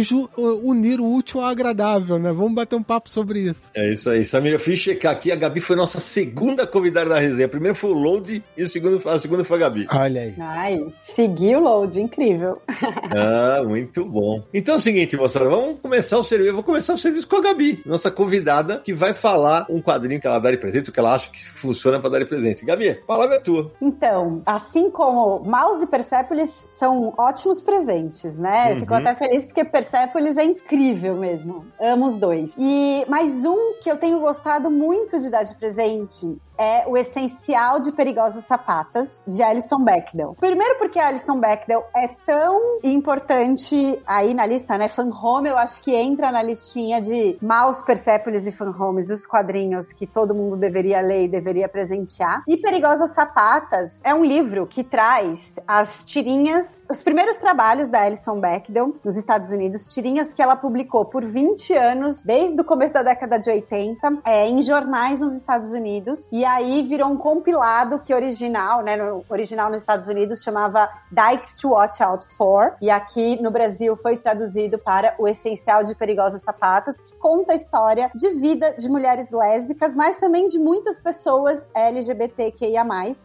unir 0.63 0.99
o 0.99 1.11
útil 1.11 1.41
ao 1.41 1.47
agradável, 1.47 2.17
né? 2.17 2.31
Vamos 2.31 2.53
bater 2.53 2.75
um 2.75 2.83
papo 2.83 3.09
sobre 3.09 3.39
isso. 3.39 3.71
É 3.75 3.93
isso 3.93 4.09
aí. 4.09 4.23
Samir, 4.23 4.53
eu 4.53 4.59
fui 4.59 4.75
checar 4.75 5.11
aqui, 5.11 5.31
a 5.31 5.35
Gabi 5.35 5.59
foi 5.59 5.75
nossa 5.75 5.99
segunda 5.99 6.65
convidada 6.65 7.09
da 7.09 7.19
resenha. 7.19 7.47
Primeiro 7.47 7.75
foi 7.75 7.91
o 7.91 7.93
Load 7.93 8.43
e 8.57 8.63
o 8.63 8.69
segundo, 8.69 9.01
a 9.07 9.19
segunda 9.19 9.43
foi 9.43 9.57
a 9.57 9.59
Gabi. 9.61 9.87
Olha 9.93 10.21
aí. 10.21 10.35
Ai, 10.39 10.85
seguiu 11.15 11.59
o 11.59 11.63
Load, 11.63 12.01
incrível. 12.01 12.61
ah, 13.15 13.63
muito 13.65 14.05
bom. 14.05 14.43
Então 14.53 14.75
é 14.75 14.77
o 14.77 14.81
seguinte, 14.81 15.17
moçada, 15.17 15.49
vamos 15.49 15.79
começar 15.81 16.17
o 16.17 16.23
serviço. 16.23 16.49
Eu 16.49 16.55
vou 16.55 16.63
começar 16.63 16.93
o 16.93 16.97
serviço 16.97 17.27
com 17.27 17.37
a 17.37 17.41
Gabi, 17.41 17.81
nossa 17.85 18.09
convidada, 18.09 18.79
que 18.79 18.93
vai 18.93 19.13
falar 19.13 19.65
um 19.69 19.81
quadrinho 19.81 20.19
que 20.19 20.27
ela 20.27 20.39
dá 20.39 20.51
de 20.51 20.57
presente, 20.57 20.89
o 20.89 20.93
que 20.93 20.99
ela 20.99 21.15
acha 21.15 21.29
que 21.29 21.43
funciona 21.43 21.99
para 21.99 22.11
dar 22.11 22.19
de 22.19 22.25
presente. 22.25 22.65
Gabi, 22.65 22.89
a 22.89 22.95
palavra 23.05 23.35
é 23.35 23.39
tua. 23.39 23.71
Então, 23.81 24.41
assim 24.45 24.89
como 24.89 25.39
Mouse 25.39 25.83
e 25.83 25.87
Persepolis 25.87 26.49
são 26.71 27.13
ótimos 27.17 27.61
presentes, 27.61 28.37
né? 28.37 28.73
Uhum. 28.73 28.79
Fico 28.81 28.93
até 28.93 29.15
feliz 29.15 29.45
porque 29.45 29.63
Persepolis 29.73 30.37
é 30.37 30.43
incrível 30.43 31.15
mesmo. 31.15 31.65
Amo 31.81 32.05
os 32.05 32.19
dois. 32.19 32.53
E 32.59 33.03
mais 33.09 33.43
um 33.43 33.73
que 33.81 33.89
eu 33.89 33.97
tenho 33.97 34.19
gostado 34.19 34.69
muito 34.69 35.17
de 35.17 35.31
dar 35.31 35.41
de 35.41 35.55
presente 35.55 36.37
é 36.63 36.85
O 36.87 36.95
Essencial 36.95 37.79
de 37.81 37.91
Perigosas 37.91 38.45
Sapatas, 38.45 39.21
de 39.27 39.43
Alison 39.43 39.83
Bechdel. 39.83 40.35
Primeiro 40.39 40.77
porque 40.77 40.97
a 40.97 41.07
Alison 41.07 41.37
Bechdel 41.37 41.83
é 41.93 42.07
tão 42.25 42.79
importante 42.83 44.01
aí 44.07 44.33
na 44.33 44.45
lista, 44.45 44.77
né? 44.77 44.87
Fan 44.87 45.09
Home, 45.09 45.49
eu 45.49 45.57
acho 45.57 45.81
que 45.81 45.93
entra 45.93 46.31
na 46.31 46.41
listinha 46.41 47.01
de 47.01 47.37
Mouse, 47.41 47.83
Persepolis 47.85 48.47
e 48.47 48.51
Fan 48.51 48.73
Homes, 48.79 49.09
os 49.09 49.25
quadrinhos 49.25 49.91
que 49.91 50.07
todo 50.07 50.33
mundo 50.33 50.55
deveria 50.55 51.01
ler 51.01 51.25
e 51.25 51.27
deveria 51.27 51.67
presentear. 51.67 52.43
E 52.47 52.55
Perigosas 52.55 53.13
Sapatas 53.13 53.99
é 54.03 54.13
um 54.13 54.23
livro 54.23 54.65
que 54.65 54.83
traz 54.83 55.53
as 55.67 56.05
tirinhas, 56.05 56.85
os 56.89 57.03
primeiros 57.03 57.35
trabalhos 57.37 57.89
da 57.89 58.03
Alison 58.03 58.39
Bechdel 58.39 58.95
nos 59.03 59.17
Estados 59.17 59.51
Unidos, 59.51 59.93
tirinhas 59.93 60.31
que 60.31 60.41
ela 60.41 60.55
publicou 60.55 61.05
por 61.05 61.25
20 61.25 61.73
anos, 61.73 62.23
desde 62.23 62.61
o 62.61 62.63
começo 62.63 62.93
da 62.93 63.03
década 63.03 63.37
de 63.37 63.49
80, 63.49 64.21
é, 64.23 64.47
em 64.47 64.61
jornais 64.61 65.19
nos 65.19 65.35
Estados 65.35 65.73
Unidos. 65.73 66.29
E 66.31 66.45
aí 66.53 66.83
virou 66.83 67.09
um 67.09 67.17
compilado 67.17 67.99
que 67.99 68.13
original, 68.13 68.81
né, 68.81 68.95
no 68.95 69.25
original 69.29 69.69
nos 69.69 69.79
Estados 69.79 70.07
Unidos 70.07 70.43
chamava 70.43 70.89
Dykes 71.11 71.55
to 71.55 71.69
Watch 71.69 72.01
Out 72.01 72.25
For, 72.37 72.73
e 72.81 72.89
aqui 72.89 73.41
no 73.41 73.51
Brasil 73.51 73.95
foi 73.95 74.17
traduzido 74.17 74.77
para 74.77 75.15
O 75.17 75.27
Essencial 75.27 75.83
de 75.83 75.95
Perigosas 75.95 76.41
Sapatas, 76.43 77.01
que 77.01 77.13
conta 77.17 77.53
a 77.53 77.55
história 77.55 78.11
de 78.13 78.29
vida 78.31 78.75
de 78.77 78.87
mulheres 78.89 79.31
lésbicas, 79.31 79.95
mas 79.95 80.17
também 80.17 80.47
de 80.47 80.59
muitas 80.59 80.99
pessoas 80.99 81.65
LGBTQIA+. 81.73 82.83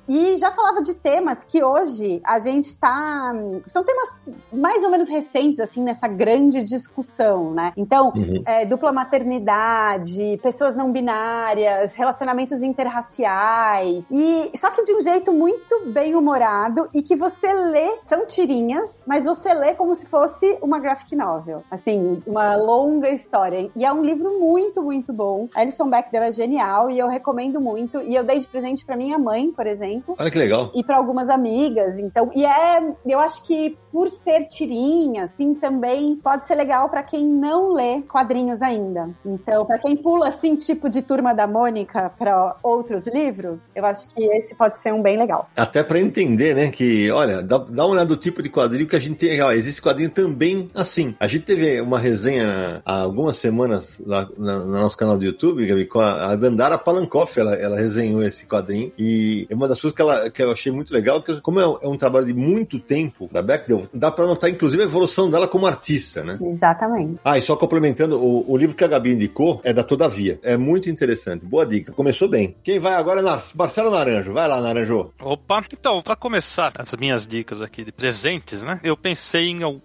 E 0.09 0.37
já 0.37 0.51
falava 0.51 0.83
de 0.83 0.95
temas 0.95 1.45
que 1.45 1.63
hoje 1.63 2.21
a 2.25 2.39
gente 2.39 2.77
tá... 2.79 3.33
São 3.69 3.85
temas 3.85 4.21
mais 4.53 4.83
ou 4.83 4.91
menos 4.91 5.09
recentes, 5.09 5.61
assim, 5.61 5.83
nessa 5.83 6.09
grande 6.09 6.63
discussão, 6.63 7.53
né? 7.53 7.73
Então, 7.77 8.13
uhum. 8.15 8.43
é, 8.47 8.65
dupla 8.65 8.93
maternidade, 8.93 10.39
pessoas 10.43 10.77
não 10.77 10.93
binárias, 10.93 11.95
relacionamentos 11.95 12.63
interraciais, 12.63 13.08
raciais. 13.09 14.07
E 14.11 14.53
só 14.57 14.71
que 14.71 14.83
de 14.85 14.95
um 14.95 15.01
jeito 15.01 15.33
muito 15.33 15.87
bem 15.87 16.15
humorado 16.15 16.89
e 16.95 17.03
que 17.03 17.17
você 17.17 17.53
lê, 17.53 17.99
são 18.03 18.27
tirinhas, 18.27 19.03
mas 19.07 19.25
você 19.25 19.53
lê 19.55 19.75
como 19.75 19.95
se 19.95 20.07
fosse 20.07 20.59
uma 20.61 20.79
graphic 20.79 21.17
novel. 21.17 21.63
Assim, 21.71 22.23
uma 22.27 22.55
longa 22.57 23.09
história. 23.09 23.71
E 23.75 23.85
é 23.85 23.93
um 23.93 24.03
livro 24.03 24.39
muito, 24.39 24.83
muito 24.83 25.13
bom. 25.13 25.49
Alison 25.55 25.89
Bechdel 25.89 26.23
é 26.23 26.33
genial 26.33 26.91
e 26.91 26.99
eu 26.99 27.09
recomendo 27.09 27.61
muito. 27.61 28.01
E 28.03 28.15
eu 28.15 28.25
dei 28.25 28.39
de 28.39 28.47
presente 28.47 28.85
para 28.85 28.97
minha 28.97 29.19
mãe, 29.19 29.51
por 29.51 29.67
exemplo. 29.67 30.15
Olha 30.19 30.31
que 30.31 30.39
legal. 30.39 30.71
E 30.75 30.85
para 30.85 30.97
algumas 30.97 31.31
amigas. 31.31 31.99
Então, 31.99 32.31
e 32.35 32.45
é, 32.45 32.95
eu 33.07 33.19
acho 33.19 33.43
que 33.45 33.77
por 33.91 34.09
ser 34.09 34.47
tirinha, 34.47 35.25
assim, 35.25 35.55
também 35.55 36.17
pode 36.17 36.45
ser 36.45 36.55
legal 36.55 36.89
para 36.89 37.03
quem 37.03 37.25
não 37.25 37.73
lê 37.73 38.03
quadrinhos 38.03 38.61
ainda. 38.63 39.11
Então, 39.25 39.65
para 39.65 39.79
quem 39.79 39.97
pula 39.97 40.29
assim, 40.29 40.55
tipo 40.55 40.89
de 40.89 41.03
turma 41.03 41.35
da 41.35 41.47
Mônica 41.47 42.13
para 42.19 42.57
outros 42.63 42.98
outros 42.99 43.07
livros, 43.15 43.71
eu 43.75 43.87
acho 43.87 44.09
que 44.15 44.25
esse 44.25 44.55
pode 44.55 44.79
ser 44.79 44.93
um 44.93 45.01
bem 45.01 45.17
legal. 45.17 45.49
Até 45.57 45.83
para 45.83 46.01
entender, 46.01 46.55
né, 46.55 46.69
que, 46.69 47.11
olha, 47.11 47.43
dá, 47.43 47.59
dá 47.59 47.85
uma 47.85 47.95
olhada 47.95 48.09
do 48.09 48.17
tipo 48.17 48.43
de 48.43 48.49
quadrinho 48.49 48.89
que 48.89 48.97
a 48.97 49.01
gente 49.01 49.17
tem. 49.17 49.41
Ó, 49.41 49.53
existe 49.53 49.81
quadrinho 49.81 50.11
também 50.11 50.69
assim. 50.75 51.15
A 51.21 51.27
gente 51.27 51.45
teve 51.45 51.81
uma 51.81 51.99
resenha 51.99 52.83
há 52.85 53.01
algumas 53.01 53.37
semanas 53.37 54.03
lá 54.05 54.29
no 54.37 54.67
nosso 54.67 54.97
canal 54.97 55.17
do 55.17 55.25
YouTube, 55.25 55.67
Gabi, 55.67 55.87
com 55.87 56.01
a, 56.01 56.33
a 56.33 56.37
Dandara 56.37 56.77
Palankoff, 56.77 57.39
ela, 57.39 57.55
ela 57.55 57.79
resenhou 57.79 58.23
esse 58.23 58.47
quadrinho. 58.47 58.93
E 58.99 59.47
é 59.49 59.55
uma 59.55 59.69
das 59.69 59.81
coisas 59.81 59.95
que, 59.95 60.03
ela, 60.03 60.31
que 60.31 60.43
eu 60.43 60.51
achei 60.51 60.73
muito 60.73 60.93
legal, 60.93 61.23
que 61.23 61.41
como 61.41 61.61
é 61.61 61.67
um, 61.67 61.79
é 61.83 61.89
um 61.89 61.97
trabalho 61.97 62.27
de 62.27 62.35
muito 62.35 62.79
tempo 62.79 63.29
da 63.31 63.43
Bechdel, 63.43 63.87
dá 63.93 64.11
para 64.11 64.27
notar, 64.27 64.51
inclusive, 64.51 64.83
a 64.83 64.87
evolução 64.87 65.31
dela 65.31 65.47
como 65.47 65.67
artista, 65.67 66.25
né? 66.25 66.39
Exatamente. 66.41 67.19
Ah, 67.25 67.39
e 67.39 67.43
só 67.43 67.57
complementando, 67.57 68.19
o, 68.19 68.51
o 68.51 68.57
livro 68.57 68.75
que 68.75 68.85
a 68.85 68.89
Gabi 68.89 69.13
indicou 69.13 69.61
é 69.65 69.73
da 69.73 69.83
Todavia. 69.83 70.39
É 70.43 70.57
muito 70.57 70.91
interessante. 70.91 71.47
Boa 71.47 71.65
dica. 71.65 71.93
Começou 71.93 72.29
bem. 72.29 72.57
Quem 72.63 72.79
vai 72.79 72.88
vai 72.89 72.95
agora 72.95 73.23
na 73.23 73.39
Marcelo 73.55 73.91
Naranjo. 73.91 74.33
Vai 74.33 74.49
lá, 74.49 74.61
Naranjo. 74.61 75.13
Opa, 75.21 75.63
então, 75.73 76.01
para 76.03 76.17
começar 76.17 76.73
as 76.79 76.93
minhas 76.95 77.27
dicas 77.27 77.61
aqui 77.61 77.85
de 77.85 77.93
presentes, 77.93 78.63
né? 78.63 78.81
Eu 78.83 78.97
pensei 78.97 79.49
em, 79.49 79.63
em, 79.63 79.81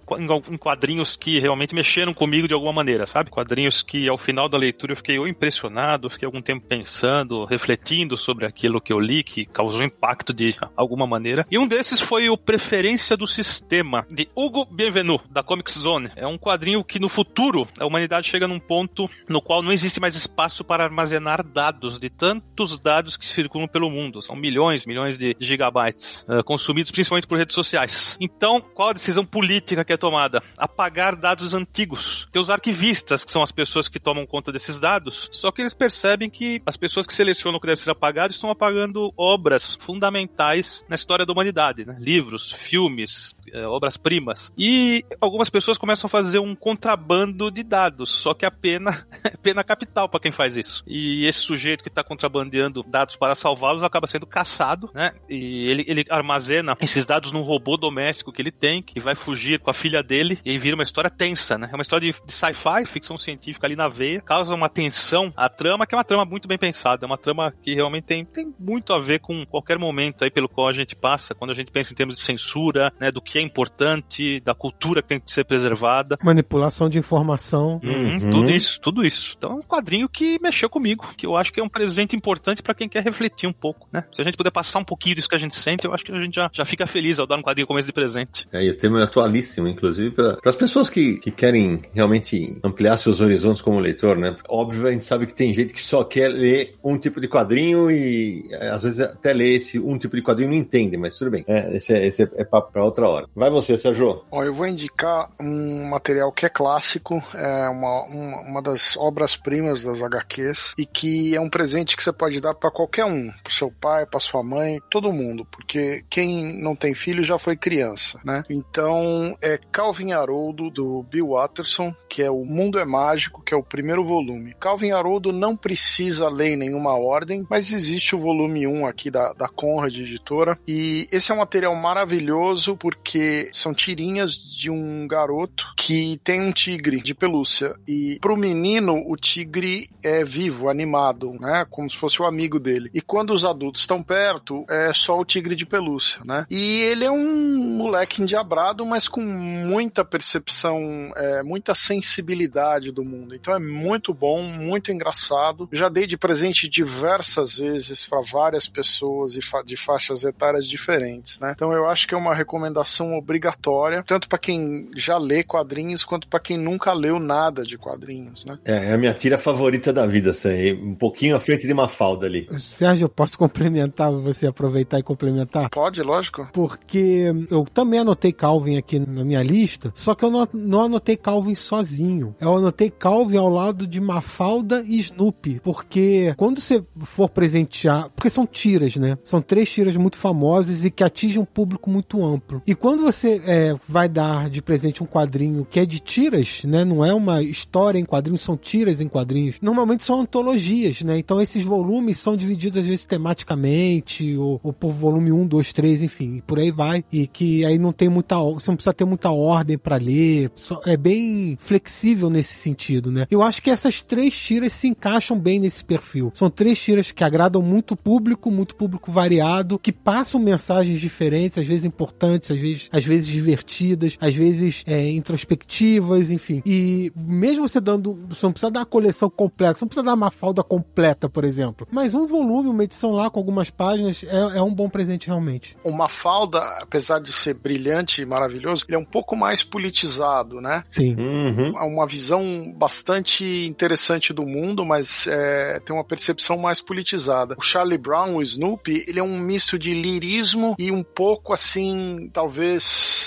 em, 0.51 0.57
quadrinhos 0.57 1.15
que 1.15 1.39
realmente 1.39 1.75
mexeram 1.75 2.13
comigo 2.13 2.47
de 2.47 2.53
alguma 2.53 2.71
maneira, 2.71 3.05
sabe? 3.05 3.29
Quadrinhos 3.29 3.81
que 3.81 4.07
ao 4.07 4.17
final 4.17 4.47
da 4.47 4.57
leitura 4.57 4.93
eu 4.93 4.97
fiquei 4.97 5.19
ou 5.19 5.27
impressionado, 5.27 6.09
fiquei 6.09 6.25
algum 6.25 6.41
tempo 6.41 6.65
pensando, 6.65 7.45
refletindo 7.45 8.15
sobre 8.15 8.45
aquilo 8.45 8.79
que 8.79 8.93
eu 8.93 8.99
li, 8.99 9.23
que 9.23 9.45
causou 9.45 9.83
impacto 9.83 10.33
de 10.33 10.55
alguma 10.75 11.05
maneira. 11.05 11.45
E 11.51 11.57
um 11.57 11.67
desses 11.67 11.99
foi 11.99 12.29
o 12.29 12.37
Preferência 12.37 13.17
do 13.17 13.27
Sistema, 13.27 14.05
de 14.09 14.29
Hugo 14.35 14.65
Bienvenu, 14.65 15.19
da 15.29 15.43
Comics 15.43 15.73
Zone. 15.73 16.11
É 16.15 16.25
um 16.25 16.37
quadrinho 16.37 16.83
que 16.83 16.99
no 16.99 17.09
futuro 17.09 17.67
a 17.79 17.85
humanidade 17.85 18.29
chega 18.29 18.47
num 18.47 18.59
ponto 18.59 19.09
no 19.27 19.41
qual 19.41 19.61
não 19.61 19.71
existe 19.71 19.99
mais 19.99 20.15
espaço 20.15 20.63
para 20.63 20.85
armazenar 20.85 21.45
dados 21.45 21.99
de 21.99 22.09
tantos 22.09 22.79
dados 22.79 22.92
dados 22.93 23.17
que 23.17 23.25
circulam 23.25 23.67
pelo 23.67 23.89
mundo. 23.89 24.21
São 24.21 24.35
milhões, 24.35 24.85
milhões 24.85 25.17
de 25.17 25.35
gigabytes 25.39 26.25
uh, 26.29 26.43
consumidos 26.43 26.91
principalmente 26.91 27.25
por 27.25 27.39
redes 27.39 27.55
sociais. 27.55 28.17
Então, 28.21 28.61
qual 28.61 28.89
a 28.89 28.93
decisão 28.93 29.25
política 29.25 29.83
que 29.83 29.93
é 29.93 29.97
tomada? 29.97 30.43
Apagar 30.57 31.15
dados 31.15 31.55
antigos. 31.55 32.27
Tem 32.31 32.39
os 32.39 32.51
arquivistas, 32.51 33.25
que 33.25 33.31
são 33.31 33.41
as 33.41 33.51
pessoas 33.51 33.87
que 33.87 33.99
tomam 33.99 34.27
conta 34.27 34.51
desses 34.51 34.79
dados, 34.79 35.27
só 35.31 35.51
que 35.51 35.61
eles 35.61 35.73
percebem 35.73 36.29
que 36.29 36.61
as 36.65 36.77
pessoas 36.77 37.07
que 37.07 37.13
selecionam 37.13 37.57
o 37.57 37.61
que 37.61 37.67
deve 37.67 37.79
ser 37.79 37.91
apagado 37.91 38.31
estão 38.31 38.51
apagando 38.51 39.11
obras 39.17 39.77
fundamentais 39.81 40.85
na 40.87 40.95
história 40.95 41.25
da 41.25 41.33
humanidade, 41.33 41.85
né? 41.85 41.97
livros, 41.99 42.51
filmes, 42.51 43.35
obras-primas. 43.65 44.51
E 44.57 45.03
algumas 45.19 45.49
pessoas 45.49 45.77
começam 45.77 46.07
a 46.07 46.09
fazer 46.09 46.39
um 46.39 46.55
contrabando 46.55 47.51
de 47.51 47.63
dados, 47.63 48.09
só 48.09 48.33
que 48.33 48.45
a 48.45 48.51
pena 48.51 49.05
é 49.23 49.35
pena 49.37 49.63
capital 49.63 50.07
para 50.07 50.19
quem 50.19 50.31
faz 50.31 50.57
isso. 50.57 50.83
E 50.87 51.25
esse 51.25 51.39
sujeito 51.39 51.83
que 51.83 51.89
está 51.89 52.03
contrabandeando 52.03 52.83
dados 52.83 53.15
para 53.15 53.35
salvá-los, 53.35 53.83
acaba 53.83 54.07
sendo 54.07 54.25
caçado, 54.25 54.89
né? 54.93 55.13
E 55.29 55.69
ele, 55.69 55.85
ele 55.87 56.03
armazena 56.09 56.75
esses 56.81 57.05
dados 57.05 57.31
num 57.31 57.41
robô 57.41 57.77
doméstico 57.77 58.31
que 58.31 58.41
ele 58.41 58.51
tem, 58.51 58.81
que 58.81 58.99
vai 58.99 59.15
fugir 59.15 59.59
com 59.59 59.69
a 59.69 59.73
filha 59.73 60.03
dele, 60.03 60.39
e 60.45 60.57
vira 60.57 60.75
uma 60.75 60.83
história 60.83 61.09
tensa, 61.09 61.57
né? 61.57 61.69
É 61.71 61.75
uma 61.75 61.81
história 61.81 62.11
de, 62.11 62.19
de 62.25 62.33
sci-fi, 62.33 62.85
ficção 62.85 63.17
científica 63.17 63.67
ali 63.67 63.75
na 63.75 63.87
veia, 63.87 64.21
causa 64.21 64.53
uma 64.53 64.69
tensão 64.69 65.31
a 65.35 65.49
trama, 65.49 65.85
que 65.85 65.95
é 65.95 65.97
uma 65.97 66.03
trama 66.03 66.25
muito 66.25 66.47
bem 66.47 66.57
pensada, 66.57 67.05
é 67.05 67.07
uma 67.07 67.17
trama 67.17 67.53
que 67.61 67.73
realmente 67.73 68.05
tem, 68.05 68.25
tem 68.25 68.53
muito 68.59 68.93
a 68.93 68.99
ver 68.99 69.19
com 69.19 69.45
qualquer 69.45 69.77
momento 69.77 70.23
aí 70.23 70.31
pelo 70.31 70.49
qual 70.49 70.67
a 70.67 70.73
gente 70.73 70.95
passa, 70.95 71.35
quando 71.35 71.51
a 71.51 71.55
gente 71.55 71.71
pensa 71.71 71.93
em 71.93 71.95
termos 71.95 72.15
de 72.15 72.21
censura, 72.21 72.91
né? 72.99 73.11
Do 73.11 73.21
que 73.21 73.32
é 73.37 73.41
importante, 73.41 74.39
da 74.41 74.53
cultura 74.53 75.01
que 75.01 75.09
tem 75.09 75.19
que 75.19 75.31
ser 75.31 75.43
preservada. 75.43 76.17
Manipulação 76.23 76.89
de 76.89 76.97
informação. 76.97 77.79
Uhum, 77.83 78.13
uhum. 78.13 78.31
Tudo 78.31 78.51
isso, 78.51 78.79
tudo 78.81 79.05
isso. 79.05 79.35
Então 79.37 79.51
é 79.51 79.55
um 79.55 79.61
quadrinho 79.61 80.07
que 80.09 80.37
mexeu 80.41 80.69
comigo, 80.69 81.07
que 81.17 81.25
eu 81.25 81.35
acho 81.35 81.51
que 81.51 81.59
é 81.59 81.63
um 81.63 81.69
presente 81.69 82.15
importante 82.15 82.61
para 82.61 82.73
quem 82.73 82.87
quer 82.89 83.03
refletir 83.03 83.47
um 83.47 83.53
pouco, 83.53 83.87
né? 83.91 84.03
Se 84.11 84.21
a 84.21 84.25
gente 84.25 84.37
puder 84.37 84.51
passar 84.51 84.79
um 84.79 84.83
pouquinho 84.83 85.15
disso 85.15 85.29
que 85.29 85.35
a 85.35 85.39
gente 85.39 85.55
sente, 85.55 85.85
eu 85.85 85.93
acho 85.93 86.03
que 86.03 86.11
a 86.11 86.21
gente 86.21 86.35
já, 86.35 86.49
já 86.53 86.65
fica 86.65 86.85
feliz 86.85 87.19
ao 87.19 87.27
dar 87.27 87.37
um 87.37 87.41
quadrinho 87.41 87.67
começo 87.67 87.87
de 87.87 87.93
presente. 87.93 88.47
É, 88.51 88.63
e 88.63 88.69
o 88.69 88.77
tema 88.77 89.01
é 89.01 89.03
atualíssimo, 89.03 89.67
inclusive, 89.67 90.11
para 90.11 90.37
as 90.45 90.55
pessoas 90.55 90.89
que, 90.89 91.17
que 91.17 91.31
querem 91.31 91.81
realmente 91.93 92.57
ampliar 92.63 92.97
seus 92.97 93.21
horizontes 93.21 93.61
como 93.61 93.79
leitor, 93.79 94.17
né? 94.17 94.35
Óbvio, 94.49 94.87
a 94.87 94.91
gente 94.91 95.05
sabe 95.05 95.25
que 95.25 95.33
tem 95.33 95.53
gente 95.53 95.73
que 95.73 95.81
só 95.81 96.03
quer 96.03 96.29
ler 96.29 96.75
um 96.83 96.97
tipo 96.97 97.19
de 97.19 97.27
quadrinho 97.27 97.89
e 97.89 98.47
é, 98.51 98.69
às 98.69 98.83
vezes 98.83 98.99
até 98.99 99.33
ler 99.33 99.55
esse 99.55 99.79
um 99.79 99.97
tipo 99.97 100.15
de 100.15 100.21
quadrinho 100.21 100.51
não 100.51 100.57
entende, 100.57 100.97
mas 100.97 101.17
tudo 101.17 101.31
bem. 101.31 101.43
É, 101.47 101.75
esse 101.75 101.93
é, 101.93 102.05
esse 102.05 102.23
é 102.23 102.43
papo 102.43 102.71
para 102.71 102.83
outra 102.83 103.07
hora. 103.07 103.22
Vai 103.35 103.49
você, 103.49 103.77
Sérgio. 103.77 104.23
Ó, 104.31 104.43
eu 104.43 104.53
vou 104.53 104.67
indicar 104.67 105.29
um 105.39 105.85
material 105.89 106.31
que 106.31 106.45
é 106.45 106.49
clássico, 106.49 107.23
é 107.33 107.69
uma, 107.69 108.03
uma, 108.03 108.41
uma 108.41 108.61
das 108.61 108.97
obras-primas 108.97 109.83
das 109.83 110.01
HQs 110.01 110.73
e 110.77 110.85
que 110.85 111.35
é 111.35 111.41
um 111.41 111.49
presente 111.49 111.95
que 111.95 112.03
você 112.03 112.11
pode 112.11 112.39
dar 112.39 112.53
para 112.53 112.71
qualquer 112.71 113.05
um, 113.05 113.31
pro 113.43 113.53
seu 113.53 113.71
pai, 113.71 114.05
para 114.05 114.19
sua 114.19 114.43
mãe, 114.43 114.79
todo 114.89 115.11
mundo, 115.11 115.45
porque 115.45 116.03
quem 116.09 116.61
não 116.61 116.75
tem 116.75 116.93
filho 116.93 117.23
já 117.23 117.37
foi 117.37 117.55
criança, 117.55 118.19
né? 118.23 118.43
Então 118.49 119.35
é 119.41 119.59
Calvin 119.71 120.11
Haroldo 120.11 120.69
do 120.69 121.03
Bill 121.03 121.29
Watterson, 121.29 121.93
que 122.09 122.21
é 122.21 122.29
o 122.29 122.45
Mundo 122.45 122.79
é 122.79 122.85
Mágico, 122.85 123.41
que 123.41 123.53
é 123.53 123.57
o 123.57 123.63
primeiro 123.63 124.03
volume. 124.03 124.55
Calvin 124.59 124.91
Haroldo 124.91 125.31
não 125.31 125.55
precisa 125.55 126.29
ler 126.29 126.53
em 126.53 126.57
nenhuma 126.57 126.97
ordem, 126.97 127.45
mas 127.49 127.71
existe 127.71 128.15
o 128.15 128.19
volume 128.19 128.67
1 128.67 128.85
aqui 128.85 129.09
da, 129.09 129.33
da 129.33 129.47
Conrad 129.47 129.95
Editora 129.95 130.57
e 130.67 131.07
esse 131.11 131.31
é 131.31 131.35
um 131.35 131.39
material 131.39 131.75
maravilhoso 131.75 132.75
porque 132.77 133.12
porque 133.13 133.51
são 133.53 133.75
tirinhas 133.75 134.33
de 134.33 134.71
um 134.71 135.07
garoto 135.07 135.71
que 135.77 136.19
tem 136.23 136.41
um 136.41 136.51
tigre 136.51 136.99
de 136.99 137.13
pelúcia. 137.13 137.75
E 137.87 138.17
pro 138.19 138.35
menino, 138.35 139.03
o 139.05 139.15
tigre 139.15 139.87
é 140.01 140.23
vivo, 140.23 140.67
animado, 140.67 141.31
né? 141.39 141.63
Como 141.69 141.87
se 141.87 141.95
fosse 141.95 142.19
o 142.19 142.25
amigo 142.25 142.59
dele. 142.59 142.89
E 142.91 143.01
quando 143.01 143.31
os 143.31 143.45
adultos 143.45 143.81
estão 143.81 144.01
perto, 144.01 144.65
é 144.67 144.91
só 144.95 145.19
o 145.19 145.23
tigre 145.23 145.55
de 145.55 145.63
pelúcia, 145.63 146.21
né? 146.25 146.47
E 146.49 146.79
ele 146.81 147.05
é 147.05 147.11
um 147.11 147.55
moleque 147.77 148.23
endiabrado, 148.23 148.83
mas 148.83 149.07
com 149.07 149.21
muita 149.21 150.03
percepção, 150.03 151.13
é, 151.15 151.43
muita 151.43 151.75
sensibilidade 151.75 152.91
do 152.91 153.05
mundo. 153.05 153.35
Então 153.35 153.53
é 153.53 153.59
muito 153.59 154.11
bom, 154.11 154.41
muito 154.41 154.91
engraçado. 154.91 155.69
Já 155.71 155.87
dei 155.87 156.07
de 156.07 156.17
presente 156.17 156.67
diversas 156.67 157.59
vezes 157.59 158.07
para 158.07 158.21
várias 158.21 158.67
pessoas 158.67 159.37
e 159.37 159.41
fa 159.41 159.61
de 159.61 159.77
faixas 159.77 160.23
etárias 160.23 160.67
diferentes, 160.67 161.39
né? 161.39 161.51
Então 161.55 161.71
eu 161.71 161.87
acho 161.87 162.07
que 162.07 162.15
é 162.15 162.17
uma 162.17 162.33
recomendação 162.33 163.02
obrigatória, 163.11 164.03
tanto 164.05 164.29
para 164.29 164.39
quem 164.39 164.89
já 164.95 165.17
lê 165.17 165.43
quadrinhos 165.43 166.03
quanto 166.03 166.27
para 166.27 166.39
quem 166.39 166.57
nunca 166.57 166.93
leu 166.93 167.19
nada 167.19 167.63
de 167.63 167.77
quadrinhos, 167.77 168.45
né? 168.45 168.57
É, 168.65 168.91
é 168.91 168.93
a 168.93 168.97
minha 168.97 169.13
tira 169.13 169.37
favorita 169.37 169.91
da 169.91 170.05
vida, 170.05 170.29
essa 170.29 170.49
aí. 170.49 170.73
Um 170.73 170.95
pouquinho 170.95 171.35
à 171.35 171.39
frente 171.39 171.67
de 171.67 171.73
uma 171.73 171.87
falda 171.87 172.25
ali. 172.25 172.47
Sérgio, 172.59 173.05
eu 173.05 173.09
posso 173.09 173.37
complementar, 173.37 174.11
você 174.11 174.47
aproveitar 174.47 174.99
e 174.99 175.03
complementar? 175.03 175.69
Pode, 175.69 176.01
lógico. 176.01 176.47
Porque 176.53 177.31
eu 177.49 177.65
também 177.65 177.99
anotei 177.99 178.31
Calvin 178.31 178.77
aqui 178.77 178.99
na 178.99 179.23
minha 179.23 179.43
lista, 179.43 179.91
só 179.95 180.15
que 180.15 180.23
eu 180.23 180.31
não, 180.31 180.47
não 180.53 180.81
anotei 180.81 181.17
Calvin 181.17 181.55
sozinho. 181.55 182.35
Eu 182.39 182.55
anotei 182.55 182.89
Calvin 182.89 183.37
ao 183.37 183.49
lado 183.49 183.87
de 183.87 183.99
Mafalda 183.99 184.83
e 184.85 184.99
Snoopy, 184.99 185.59
porque 185.63 186.33
quando 186.37 186.61
você 186.61 186.83
for 187.05 187.29
presentear, 187.29 188.09
porque 188.15 188.29
são 188.29 188.45
tiras, 188.45 188.95
né? 188.95 189.17
São 189.23 189.41
três 189.41 189.69
tiras 189.69 189.95
muito 189.97 190.17
famosas 190.17 190.85
e 190.85 190.91
que 190.91 191.03
atingem 191.03 191.41
um 191.41 191.45
público 191.45 191.89
muito 191.89 192.23
amplo. 192.23 192.61
E 192.67 192.75
quando 192.75 192.92
você 193.01 193.41
é, 193.45 193.75
vai 193.87 194.07
dar 194.07 194.49
de 194.49 194.61
presente 194.61 195.03
um 195.03 195.05
quadrinho 195.05 195.65
que 195.69 195.79
é 195.79 195.85
de 195.85 195.99
tiras, 195.99 196.61
né? 196.63 196.85
Não 196.85 197.03
é 197.03 197.13
uma 197.13 197.41
história 197.41 197.99
em 197.99 198.05
quadrinhos, 198.05 198.41
são 198.41 198.57
tiras 198.57 199.01
em 199.01 199.07
quadrinhos. 199.07 199.55
Normalmente 199.61 200.03
são 200.03 200.21
antologias, 200.21 201.01
né? 201.01 201.17
Então 201.17 201.41
esses 201.41 201.63
volumes 201.63 202.17
são 202.17 202.35
divididos 202.35 202.81
às 202.81 202.87
vezes 202.87 203.05
tematicamente, 203.05 204.35
ou, 204.37 204.59
ou 204.63 204.73
por 204.73 204.91
volume 204.91 205.31
1, 205.31 205.47
2, 205.47 205.73
3, 205.73 206.03
enfim, 206.03 206.37
e 206.37 206.41
por 206.41 206.59
aí 206.59 206.71
vai. 206.71 207.03
E 207.11 207.27
que 207.27 207.65
aí 207.65 207.77
não 207.77 207.91
tem 207.91 208.09
muita. 208.09 208.37
Você 208.37 208.69
não 208.69 208.75
precisa 208.75 208.93
ter 208.93 209.05
muita 209.05 209.31
ordem 209.31 209.77
para 209.77 209.97
ler. 209.97 210.51
É 210.85 210.97
bem 210.97 211.57
flexível 211.59 212.29
nesse 212.29 212.53
sentido, 212.53 213.11
né? 213.11 213.25
Eu 213.29 213.41
acho 213.41 213.61
que 213.61 213.69
essas 213.69 214.01
três 214.01 214.35
tiras 214.35 214.73
se 214.73 214.87
encaixam 214.87 215.37
bem 215.37 215.59
nesse 215.59 215.83
perfil. 215.83 216.31
São 216.33 216.49
três 216.49 216.79
tiras 216.79 217.11
que 217.11 217.23
agradam 217.23 217.61
muito 217.61 217.95
público, 217.95 218.51
muito 218.51 218.75
público 218.75 219.11
variado, 219.11 219.79
que 219.79 219.91
passam 219.91 220.39
mensagens 220.39 220.99
diferentes, 220.99 221.57
às 221.57 221.65
vezes 221.65 221.85
importantes, 221.85 222.51
às 222.51 222.57
vezes, 222.57 222.82
às 222.91 223.03
vezes 223.03 223.27
divertidas, 223.27 224.17
às 224.19 224.33
vezes 224.33 224.83
é, 224.87 225.09
introspectivas, 225.09 226.31
enfim. 226.31 226.61
E 226.65 227.11
mesmo 227.15 227.67
você 227.67 227.79
dando. 227.79 228.13
Você 228.29 228.45
não 228.45 228.51
precisa 228.51 228.71
dar 228.71 228.81
uma 228.81 228.85
coleção 228.85 229.29
completa, 229.29 229.79
você 229.79 229.85
não 229.85 229.89
precisa 229.89 230.05
dar 230.05 230.13
uma 230.13 230.31
falda 230.31 230.63
completa, 230.63 231.29
por 231.29 231.43
exemplo. 231.43 231.87
Mas 231.91 232.13
um 232.13 232.25
volume, 232.25 232.69
uma 232.69 232.83
edição 232.83 233.11
lá 233.11 233.29
com 233.29 233.39
algumas 233.39 233.69
páginas 233.69 234.23
é, 234.23 234.57
é 234.57 234.61
um 234.61 234.73
bom 234.73 234.89
presente 234.89 235.27
realmente. 235.27 235.77
Uma 235.83 236.07
falda, 236.07 236.59
apesar 236.81 237.19
de 237.19 237.31
ser 237.31 237.53
brilhante 237.53 238.21
e 238.21 238.25
maravilhoso, 238.25 238.85
ele 238.87 238.95
é 238.95 238.99
um 238.99 239.05
pouco 239.05 239.35
mais 239.35 239.63
politizado, 239.63 240.61
né? 240.61 240.83
Sim. 240.89 241.15
Uhum. 241.15 241.73
É 241.77 241.83
uma 241.83 242.07
visão 242.07 242.71
bastante 242.75 243.43
interessante 243.65 244.33
do 244.33 244.45
mundo, 244.45 244.85
mas 244.85 245.27
é, 245.27 245.79
tem 245.79 245.95
uma 245.95 246.03
percepção 246.03 246.57
mais 246.57 246.81
politizada. 246.81 247.55
O 247.57 247.61
Charlie 247.61 247.97
Brown, 247.97 248.35
o 248.35 248.41
Snoopy, 248.41 249.05
ele 249.07 249.19
é 249.19 249.23
um 249.23 249.37
misto 249.37 249.77
de 249.77 249.93
lirismo 249.93 250.75
e 250.77 250.91
um 250.91 251.03
pouco 251.03 251.53
assim, 251.53 252.29
talvez 252.31 252.72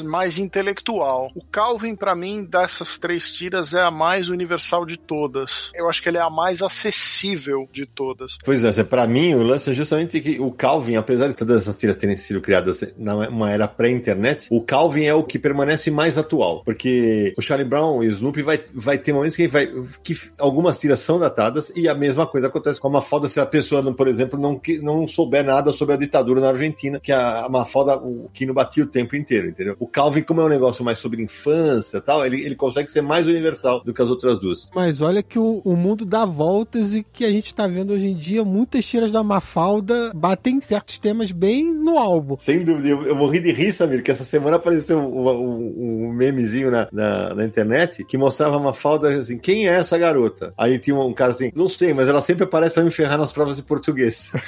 mais 0.05 0.38
intelectual. 0.38 1.31
O 1.35 1.45
Calvin, 1.45 1.95
para 1.95 2.15
mim, 2.15 2.45
dessas 2.45 2.99
três 2.99 3.31
tiras, 3.31 3.75
é 3.75 3.83
a 3.83 3.91
mais 3.91 4.29
universal 4.29 4.85
de 4.85 4.97
todas. 4.97 5.71
Eu 5.75 5.88
acho 5.88 6.03
que 6.03 6.09
ele 6.09 6.19
é 6.19 6.23
a 6.23 6.31
mais 6.31 6.62
acessível 6.62 7.69
de 7.73 7.87
todas. 7.87 8.38
Pois 8.45 8.65
é, 8.65 8.85
para 8.85 9.07
mim 9.07 9.35
o 9.35 9.43
lance 9.43 9.71
é 9.71 9.75
justamente 9.75 10.21
que 10.21 10.41
o 10.41 10.50
Calvin, 10.50 10.97
apesar 10.97 11.29
de 11.29 11.37
todas 11.37 11.62
essas 11.62 11.76
tiras 11.76 11.97
terem 11.97 12.17
sido 12.17 12.41
criadas 12.41 12.83
numa 12.97 13.50
era 13.50 13.69
pré-internet, 13.69 14.47
o 14.50 14.61
Calvin 14.61 15.05
é 15.05 15.15
o 15.15 15.25
que 15.25 15.38
permanece 15.38 15.91
mais 15.91 16.19
atual, 16.19 16.62
porque 16.65 17.35
o 17.37 17.43
Charlie 17.43 17.69
Brown 17.69 18.03
e 18.03 18.09
o 18.09 18.11
Snoopy 18.11 18.43
vai, 18.43 18.65
vai 18.75 18.99
ter 18.99 19.12
momentos 19.12 19.37
que, 19.37 19.49
vai, 19.49 19.67
que 20.03 20.15
algumas 20.38 20.79
tiras 20.79 21.00
são 21.00 21.19
datadas 21.19 21.73
e 21.75 21.88
a 21.88 21.95
mesma 21.95 22.26
coisa 22.26 22.49
acontece 22.49 22.81
com 22.81 22.88
a 22.88 22.93
Mafalda 22.93 23.29
se 23.29 23.41
a 23.41 23.47
pessoa, 23.47 23.83
por 23.95 24.09
exemplo, 24.09 24.38
não, 24.38 24.61
não 24.83 25.07
souber 25.07 25.45
nada 25.45 25.73
sobre 25.73 25.95
a 25.95 25.99
ditadura 25.99 26.41
na 26.41 26.49
Argentina, 26.49 27.00
que 27.00 27.12
a, 27.12 27.45
a 27.45 27.49
Mafalda, 27.49 27.97
o 27.97 28.29
Kino 28.33 28.55
batia 28.55 28.85
o 28.85 28.88
tempo 28.88 29.17
inteiro, 29.17 29.36
entendeu? 29.44 29.77
O 29.79 29.87
Calvin, 29.87 30.22
como 30.22 30.40
é 30.40 30.44
um 30.44 30.49
negócio 30.49 30.85
mais 30.85 30.99
sobre 30.99 31.22
infância 31.22 32.01
tal, 32.01 32.25
ele, 32.25 32.40
ele 32.42 32.55
consegue 32.55 32.90
ser 32.90 33.03
mais 33.03 33.27
universal 33.27 33.83
do 33.85 33.92
que 33.92 34.01
as 34.01 34.09
outras 34.09 34.38
duas. 34.38 34.68
Mas 34.75 35.01
olha 35.01 35.22
que 35.22 35.38
o, 35.38 35.61
o 35.64 35.77
mundo 35.77 36.05
dá 36.05 36.25
voltas 36.25 36.92
e 36.92 37.03
que 37.03 37.25
a 37.25 37.31
gente 37.31 37.55
tá 37.55 37.66
vendo 37.66 37.92
hoje 37.92 38.07
em 38.07 38.14
dia, 38.14 38.44
muitas 38.44 38.85
tiras 38.85 39.12
da 39.12 39.22
Mafalda 39.22 40.12
batem 40.14 40.61
certos 40.61 40.99
temas 40.99 41.33
bem 41.33 41.64
no 41.75 41.99
alvo. 41.99 42.37
Sem 42.38 42.62
dúvida, 42.62 42.88
eu, 42.88 43.03
eu 43.03 43.16
morri 43.16 43.40
de 43.40 43.53
rir, 43.53 43.72
Samir, 43.72 44.03
que 44.03 44.11
essa 44.11 44.25
semana 44.25 44.57
apareceu 44.57 44.99
um, 44.99 45.29
um, 45.29 46.07
um 46.09 46.12
memezinho 46.12 46.70
na, 46.70 46.88
na, 46.92 47.35
na, 47.35 47.44
internet 47.44 48.05
que 48.05 48.16
mostrava 48.16 48.57
uma 48.57 48.72
falda 48.72 49.09
assim, 49.09 49.38
quem 49.38 49.68
é 49.68 49.72
essa 49.72 49.99
garota? 49.99 50.53
Aí 50.57 50.79
tinha 50.79 50.96
um 50.96 51.12
cara 51.12 51.33
assim, 51.33 51.51
não 51.55 51.68
sei, 51.68 51.92
mas 51.92 52.09
ela 52.09 52.20
sempre 52.20 52.44
aparece 52.44 52.75
para 52.75 52.85
me 52.85 52.90
ferrar 52.90 53.18
nas 53.18 53.33
provas 53.33 53.57
de 53.57 53.62
português. 53.62 54.33